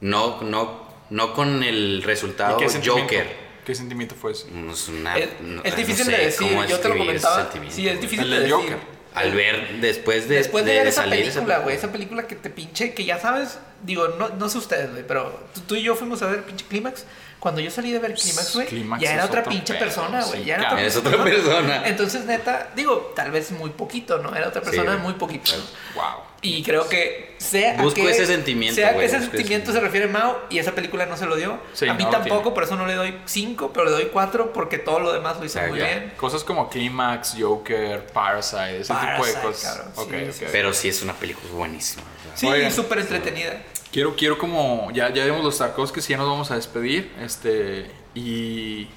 No, 0.00 0.40
no, 0.42 0.86
no 1.10 1.32
con 1.34 1.62
el 1.62 2.00
¿Y 2.00 2.02
resultado? 2.02 2.58
Joker. 2.84 3.45
¿Qué 3.66 3.74
sentimiento 3.74 4.14
fue 4.14 4.32
ese? 4.32 4.48
No 4.52 4.72
Es, 4.72 4.88
una- 4.88 5.18
Es, 5.18 5.28
no- 5.42 5.62
es 5.64 5.72
no 5.72 5.76
difícil 5.78 6.04
sé 6.06 6.12
de 6.12 6.24
decir, 6.26 6.48
yo 6.68 6.78
te 6.80 6.88
lo 6.88 6.96
comentaba. 6.96 7.50
Sí, 7.68 7.88
es 7.88 8.00
difícil 8.00 8.24
El 8.24 8.30
de 8.30 8.38
decir. 8.38 8.52
Joker. 8.54 8.78
Al 9.12 9.32
ver 9.34 9.80
después 9.80 10.28
de, 10.28 10.36
Después 10.36 10.64
de, 10.66 10.72
de 10.72 10.78
ver 10.78 10.86
esa 10.88 11.02
salir 11.02 11.24
película, 11.24 11.58
güey, 11.60 11.74
esa 11.74 11.90
película 11.90 12.26
que 12.26 12.36
te 12.36 12.50
pinche, 12.50 12.92
que 12.94 13.04
ya 13.06 13.18
sabes, 13.18 13.58
digo, 13.82 14.08
no, 14.18 14.28
no 14.28 14.48
sé 14.50 14.58
ustedes, 14.58 14.90
güey, 14.92 15.06
pero 15.06 15.40
tú, 15.54 15.60
tú 15.62 15.74
y 15.74 15.82
yo 15.82 15.96
fuimos 15.96 16.20
a 16.22 16.26
ver 16.26 16.44
pinche 16.44 16.64
Clímax. 16.68 17.04
Cuando 17.46 17.60
yo 17.60 17.70
salí 17.70 17.92
de 17.92 18.00
ver 18.00 18.12
Clímax, 18.14 18.54
güey, 18.56 18.98
ya 18.98 19.12
era 19.14 19.24
otra 19.24 19.44
pinche 19.44 19.74
pedo, 19.74 19.84
persona, 19.84 20.24
güey. 20.24 20.40
sí, 20.40 20.44
ya 20.46 20.56
era 20.56 20.66
otra 20.72 20.82
Es 20.84 20.96
otra 20.96 21.22
persona. 21.22 21.82
Entonces, 21.86 22.24
neta, 22.24 22.70
digo, 22.74 23.12
tal 23.14 23.30
vez 23.30 23.52
muy 23.52 23.70
poquito, 23.70 24.18
¿no? 24.18 24.34
Era 24.34 24.48
otra 24.48 24.62
Sí, 24.62 24.70
persona 24.70 24.94
güey. 24.94 25.02
muy 25.04 25.12
poquito. 25.14 25.52
Wow. 25.94 26.24
Y 26.42 26.64
creo 26.64 26.88
que 26.88 27.36
sea 27.38 27.74
Busco 27.80 28.00
a 28.00 28.04
qué- 28.06 28.10
ese 28.10 28.26
sentimiento, 28.26 28.74
sea 28.74 28.92
güey, 28.94 29.00
que 29.00 29.06
ese 29.06 29.18
busco 29.18 29.28
ese 29.30 29.36
sentimiento 29.36 29.72
se 29.72 29.78
refiere 29.78 30.08
Mao 30.08 30.38
y 30.50 30.58
esa 30.58 30.72
película 30.72 31.06
no 31.06 31.16
se 31.16 31.26
lo 31.26 31.36
dio. 31.36 31.56
Sí, 31.72 31.88
a 31.88 31.94
mí 31.94 32.02
no 32.02 32.10
tampoco, 32.10 32.52
por 32.52 32.64
eso 32.64 32.74
no 32.74 32.84
le 32.84 32.94
doy 32.94 33.16
5, 33.26 33.70
pero 33.72 33.84
le 33.84 33.92
doy 33.92 34.06
4 34.12 34.52
porque 34.52 34.78
todo 34.78 34.98
lo 34.98 35.12
demás 35.12 35.38
lo 35.38 35.44
hizo 35.44 35.60
Ya, 35.60 35.68
muy 35.68 35.78
ya. 35.78 35.84
bien. 35.86 36.12
Cosas 36.16 36.42
como 36.42 36.68
Climax, 36.68 37.36
Joker, 37.38 38.06
Parasite, 38.12 38.80
ese 38.80 38.92
Parasite, 38.92 39.16
tipo 39.16 39.26
de 39.38 39.46
cosas. 39.46 39.72
cabrón, 39.76 39.92
sí, 39.94 40.00
Ok, 40.02 40.32
sí, 40.32 40.44
ok. 40.44 40.50
Pero 40.52 40.74
sí 40.74 40.88
es 40.88 41.00
una 41.02 41.12
película 41.14 41.48
buenísima. 41.52 42.02
Sí, 42.34 42.48
súper 42.74 42.98
entretenida. 42.98 43.62
Quiero, 43.96 44.14
quiero 44.14 44.36
como, 44.36 44.90
ya, 44.92 45.10
ya 45.10 45.24
vimos 45.24 45.42
los 45.42 45.56
Tarkovskis, 45.56 46.06
ya 46.06 46.18
nos 46.18 46.28
vamos 46.28 46.50
a 46.50 46.54
despedir, 46.56 47.10
este, 47.18 47.90
y 48.14 48.88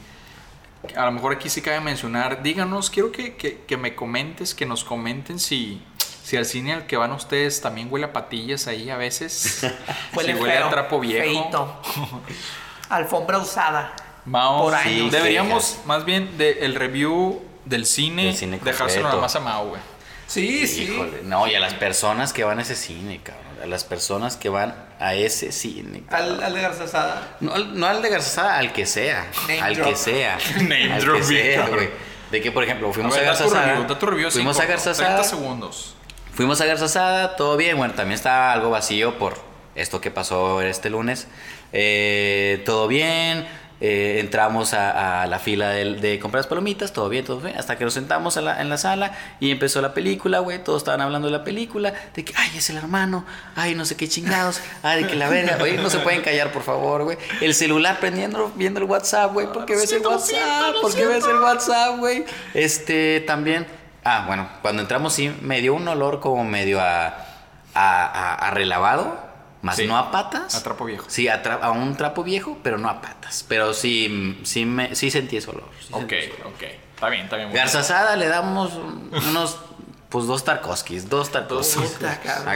a 0.93 1.05
lo 1.05 1.13
mejor 1.13 1.31
aquí 1.31 1.47
sí 1.47 1.61
cabe 1.61 1.79
mencionar, 1.79 2.43
díganos, 2.43 2.89
quiero 2.89 3.09
que, 3.09 3.37
que- 3.37 3.61
que 3.61 3.77
me 3.77 3.95
comentes, 3.95 4.53
que 4.53 4.65
nos 4.65 4.83
comenten 4.83 5.39
si, 5.39 5.81
si 6.21 6.35
al 6.35 6.45
cine 6.45 6.73
al 6.73 6.85
que 6.85 6.97
van 6.97 7.13
ustedes 7.13 7.61
también 7.61 7.87
huele 7.89 8.07
a 8.07 8.11
patillas 8.11 8.67
ahí 8.67 8.89
a 8.89 8.97
veces, 8.97 9.65
Huele 10.13 10.33
si 10.35 10.39
huele 10.41 10.55
feo, 10.57 10.67
a 10.67 10.69
trapo 10.69 10.99
viejo. 10.99 11.23
feíto. 11.23 11.81
Alfombra 12.89 13.37
usada. 13.37 13.93
Por 14.29 14.73
sí, 14.83 14.99
años. 14.99 15.11
deberíamos 15.13 15.79
más 15.85 16.03
bien 16.03 16.37
de, 16.37 16.65
el 16.65 16.75
review 16.75 17.41
del 17.63 17.85
cine, 17.85 18.25
Del 18.25 18.35
cine 18.35 18.59
dejárselo 18.61 19.07
nada 19.07 19.21
más 19.21 19.33
a 19.33 19.39
Mao, 19.39 19.69
güey. 19.69 19.81
Sí, 20.27 20.67
sí. 20.67 20.83
Híjole, 20.83 21.21
no, 21.23 21.47
y 21.47 21.55
a 21.55 21.61
las 21.61 21.73
personas 21.75 22.33
que 22.33 22.43
van 22.43 22.59
a 22.59 22.63
ese 22.63 22.75
cine, 22.75 23.21
cabrón. 23.23 23.45
A 23.63 23.65
las 23.65 23.85
personas 23.85 24.35
que 24.35 24.49
van 24.49 24.88
a 24.99 25.13
ese 25.15 25.51
cine. 25.51 26.03
Al, 26.09 26.43
al 26.43 26.53
de 26.53 26.61
Garza 26.61 26.87
Sada. 26.87 27.37
No, 27.39 27.53
al- 27.53 27.79
no 27.79 27.87
al 27.87 28.01
de 28.01 28.09
Garzazada, 28.09 28.57
al 28.57 28.73
que 28.73 28.85
sea. 28.85 29.27
Name 29.47 29.61
al 29.61 29.75
drop. 29.75 29.89
que 29.89 29.95
sea. 29.95 30.37
Name 30.57 30.93
al 30.93 31.01
drop, 31.01 31.17
que 31.17 31.23
sea, 31.23 31.57
cabrón. 31.61 31.75
güey. 31.77 31.89
De 32.31 32.41
que, 32.41 32.51
por 32.51 32.63
ejemplo, 32.63 32.91
fuimos 32.93 33.13
a 33.15 33.17
a, 33.17 33.21
ver, 33.21 33.29
da 33.29 33.33
tu 33.37 33.43
Garzazada. 33.45 33.67
review, 33.73 33.87
da 33.87 33.99
tu 33.99 34.05
review 34.05 34.29
fuimos 34.31 34.55
cinco, 34.57 34.67
a 34.67 34.69
Garzazada. 34.69 35.07
30 35.15 35.23
segundos. 35.23 35.95
Fuimos 36.33 36.61
a 36.61 36.65
Garzazada, 36.65 37.35
todo 37.35 37.57
bien. 37.57 37.77
Bueno, 37.77 37.93
también 37.95 38.15
estaba 38.15 38.53
algo 38.53 38.69
vacío 38.69 39.17
por 39.17 39.41
esto 39.75 39.99
que 40.01 40.11
pasó 40.11 40.61
este 40.61 40.89
lunes. 40.89 41.27
Eh, 41.73 42.61
todo 42.65 42.87
bien. 42.87 43.47
Eh, 43.81 44.17
entramos 44.19 44.73
a, 44.73 45.21
a 45.23 45.27
la 45.27 45.39
fila 45.39 45.69
del- 45.69 46.01
de, 46.01 46.19
comprar 46.19 46.39
las 46.39 46.47
palomitas, 46.47 46.91
todo 46.91 47.07
bien, 47.09 47.23
todo 47.25 47.39
bien. 47.39 47.57
Hasta 47.57 47.77
que 47.77 47.85
nos 47.85 47.93
sentamos 47.93 48.35
a 48.37 48.41
la- 48.41 48.61
en 48.61 48.69
la 48.69 48.77
sala 48.77 49.13
y 49.39 49.51
empezó 49.51 49.81
la 49.81 49.93
película, 49.93 50.39
güey. 50.39 50.63
Todos 50.63 50.81
estaban 50.81 51.01
hablando 51.01 51.27
de 51.29 51.37
la 51.37 51.43
película. 51.43 51.93
De 52.13 52.25
que, 52.25 52.33
ay, 52.35 52.51
es 52.57 52.69
el 52.69 52.77
hermano. 52.77 53.25
Ay, 53.55 53.75
no 53.75 53.85
sé 53.85 53.95
qué 53.95 54.07
chingados. 54.09 54.59
Ay, 54.83 55.03
de 55.03 55.09
que 55.09 55.15
la 55.15 55.29
verga. 55.29 55.57
Oye, 55.61 55.77
no 55.77 55.89
se 55.89 55.99
pueden 55.99 56.21
callar, 56.21 56.51
por 56.51 56.63
favor, 56.63 57.03
güey. 57.03 57.17
El 57.41 57.53
celular 57.53 57.99
prendiendo, 57.99 58.51
viendo 58.55 58.79
el 58.79 58.85
WhatsApp, 58.85 59.31
güey. 59.33 59.47
¿Por 59.47 59.65
qué 59.65 59.73
Lo 59.75 59.79
ves 59.79 59.91
el 59.93 60.05
WhatsApp? 60.05 60.27
siento, 60.27 60.71
lo 60.73 60.81
¿Por 60.81 60.93
qué 60.95 61.05
ves 61.05 61.23
el 61.25 61.37
WhatsApp, 61.37 61.97
güey? 61.99 62.25
Este, 62.53 63.21
también. 63.21 63.65
Ah, 64.03 64.23
bueno, 64.27 64.49
cuando 64.61 64.81
entramos 64.81 65.13
sí 65.13 65.33
me 65.41 65.61
dio 65.61 65.73
un 65.73 65.87
olor 65.87 66.19
como 66.19 66.43
medio 66.43 66.79
a, 66.81 67.07
a, 67.07 67.15
a- 67.75 68.35
a 68.35 68.51
relavado, 68.51 69.28
más 69.61 69.75
Sí. 69.75 69.87
no 69.87 69.97
a 69.97 70.11
patas. 70.11 70.55
A 70.55 70.63
trapo 70.63 70.85
viejo. 70.85 71.05
Sí, 71.09 71.27
a, 71.27 71.43
tra- 71.43 71.59
a 71.61 71.71
un 71.71 71.95
trapo 71.97 72.23
viejo, 72.23 72.57
pero 72.63 72.77
no 72.77 72.89
a 72.89 73.01
patas. 73.01 73.43
Pero 73.47 73.73
sí, 73.73 74.39
sí, 74.43 74.65
me, 74.65 74.95
sí 74.95 75.11
sentí 75.11 75.37
ese 75.37 75.49
olor. 75.49 75.69
sí 75.79 75.87
Ok, 75.91 75.99
sentí 75.99 76.15
ese 76.15 76.33
olor. 76.41 76.47
ok. 76.53 76.63
Está 76.95 77.09
bien, 77.09 77.23
está 77.25 77.35
bien. 77.37 77.53
Garzazada 77.53 78.15
le 78.15 78.27
damos 78.27 78.73
unos, 78.73 79.57
pues 80.09 80.25
dos 80.27 80.43
Tarkovskis, 80.43 81.09
dos 81.09 81.29
cabrón. 81.29 82.47
A 82.47 82.55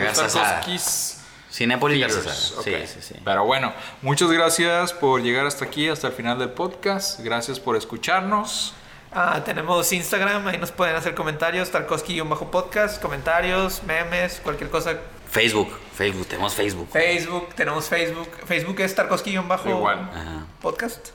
Cinépolis 1.51 1.99
Garzazada. 2.01 2.59
ok. 2.59 2.63
Sí, 2.63 2.75
sí, 2.87 2.99
sí. 3.01 3.15
Pero 3.23 3.45
bueno, 3.45 3.73
muchas 4.01 4.31
gracias 4.31 4.91
por 4.91 5.21
llegar 5.21 5.45
hasta 5.45 5.65
aquí, 5.65 5.87
hasta 5.87 6.07
el 6.07 6.13
final 6.13 6.39
del 6.39 6.49
podcast. 6.49 7.19
Gracias 7.19 7.59
por 7.59 7.75
escucharnos. 7.77 8.73
Ah, 9.15 9.41
tenemos 9.45 9.93
Instagram, 9.93 10.47
ahí 10.47 10.57
nos 10.57 10.71
pueden 10.71 10.95
hacer 10.95 11.13
comentarios, 11.13 11.71
Tarkovsky-podcast, 11.71 12.99
comentarios, 12.99 13.83
memes, 13.83 14.39
cualquier 14.43 14.71
cosa. 14.71 14.95
Facebook, 15.29 15.69
Facebook, 15.93 16.25
tenemos 16.27 16.53
Facebook. 16.55 16.87
Facebook, 16.91 17.53
tenemos 17.55 17.85
Facebook. 17.87 18.27
Facebook 18.45 18.79
es 18.81 18.95
Tarkovsky-podcast. 18.95 19.67
Igual. 19.67 19.99
Ajá. 20.13 20.45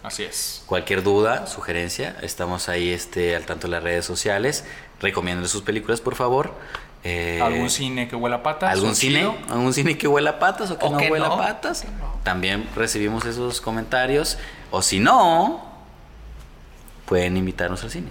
Así 0.02 0.24
es. 0.24 0.62
Cualquier 0.66 1.02
duda, 1.02 1.46
sugerencia, 1.46 2.16
estamos 2.22 2.68
ahí 2.68 2.90
este, 2.90 3.34
al 3.34 3.44
tanto 3.44 3.66
de 3.66 3.72
las 3.72 3.82
redes 3.82 4.04
sociales. 4.04 4.64
Recomienden 5.00 5.48
sus 5.48 5.62
películas, 5.62 6.00
por 6.00 6.14
favor. 6.14 6.52
Eh, 7.04 7.40
¿Algún 7.42 7.70
cine 7.70 8.08
que 8.08 8.16
huela 8.16 8.36
a 8.36 8.42
patas? 8.42 8.72
¿Algún 8.72 8.90
¿Un 8.90 8.96
cine? 8.96 9.20
chido? 9.20 9.36
¿Algún 9.48 9.72
cine 9.72 9.96
que 9.96 10.08
huela 10.08 10.30
a 10.30 10.38
patas 10.38 10.70
o 10.70 10.78
que 10.78 10.86
O 10.86 10.90
no 10.90 10.98
que 10.98 11.10
huela 11.10 11.28
no, 11.28 11.34
a 11.34 11.38
patas? 11.38 11.84
no. 11.84 12.18
También 12.24 12.68
recibimos 12.74 13.24
esos 13.24 13.60
comentarios. 13.60 14.38
O 14.70 14.82
si 14.82 14.98
no, 15.00 15.64
pueden 17.06 17.36
invitarnos 17.36 17.82
al 17.84 17.90
cine. 17.90 18.08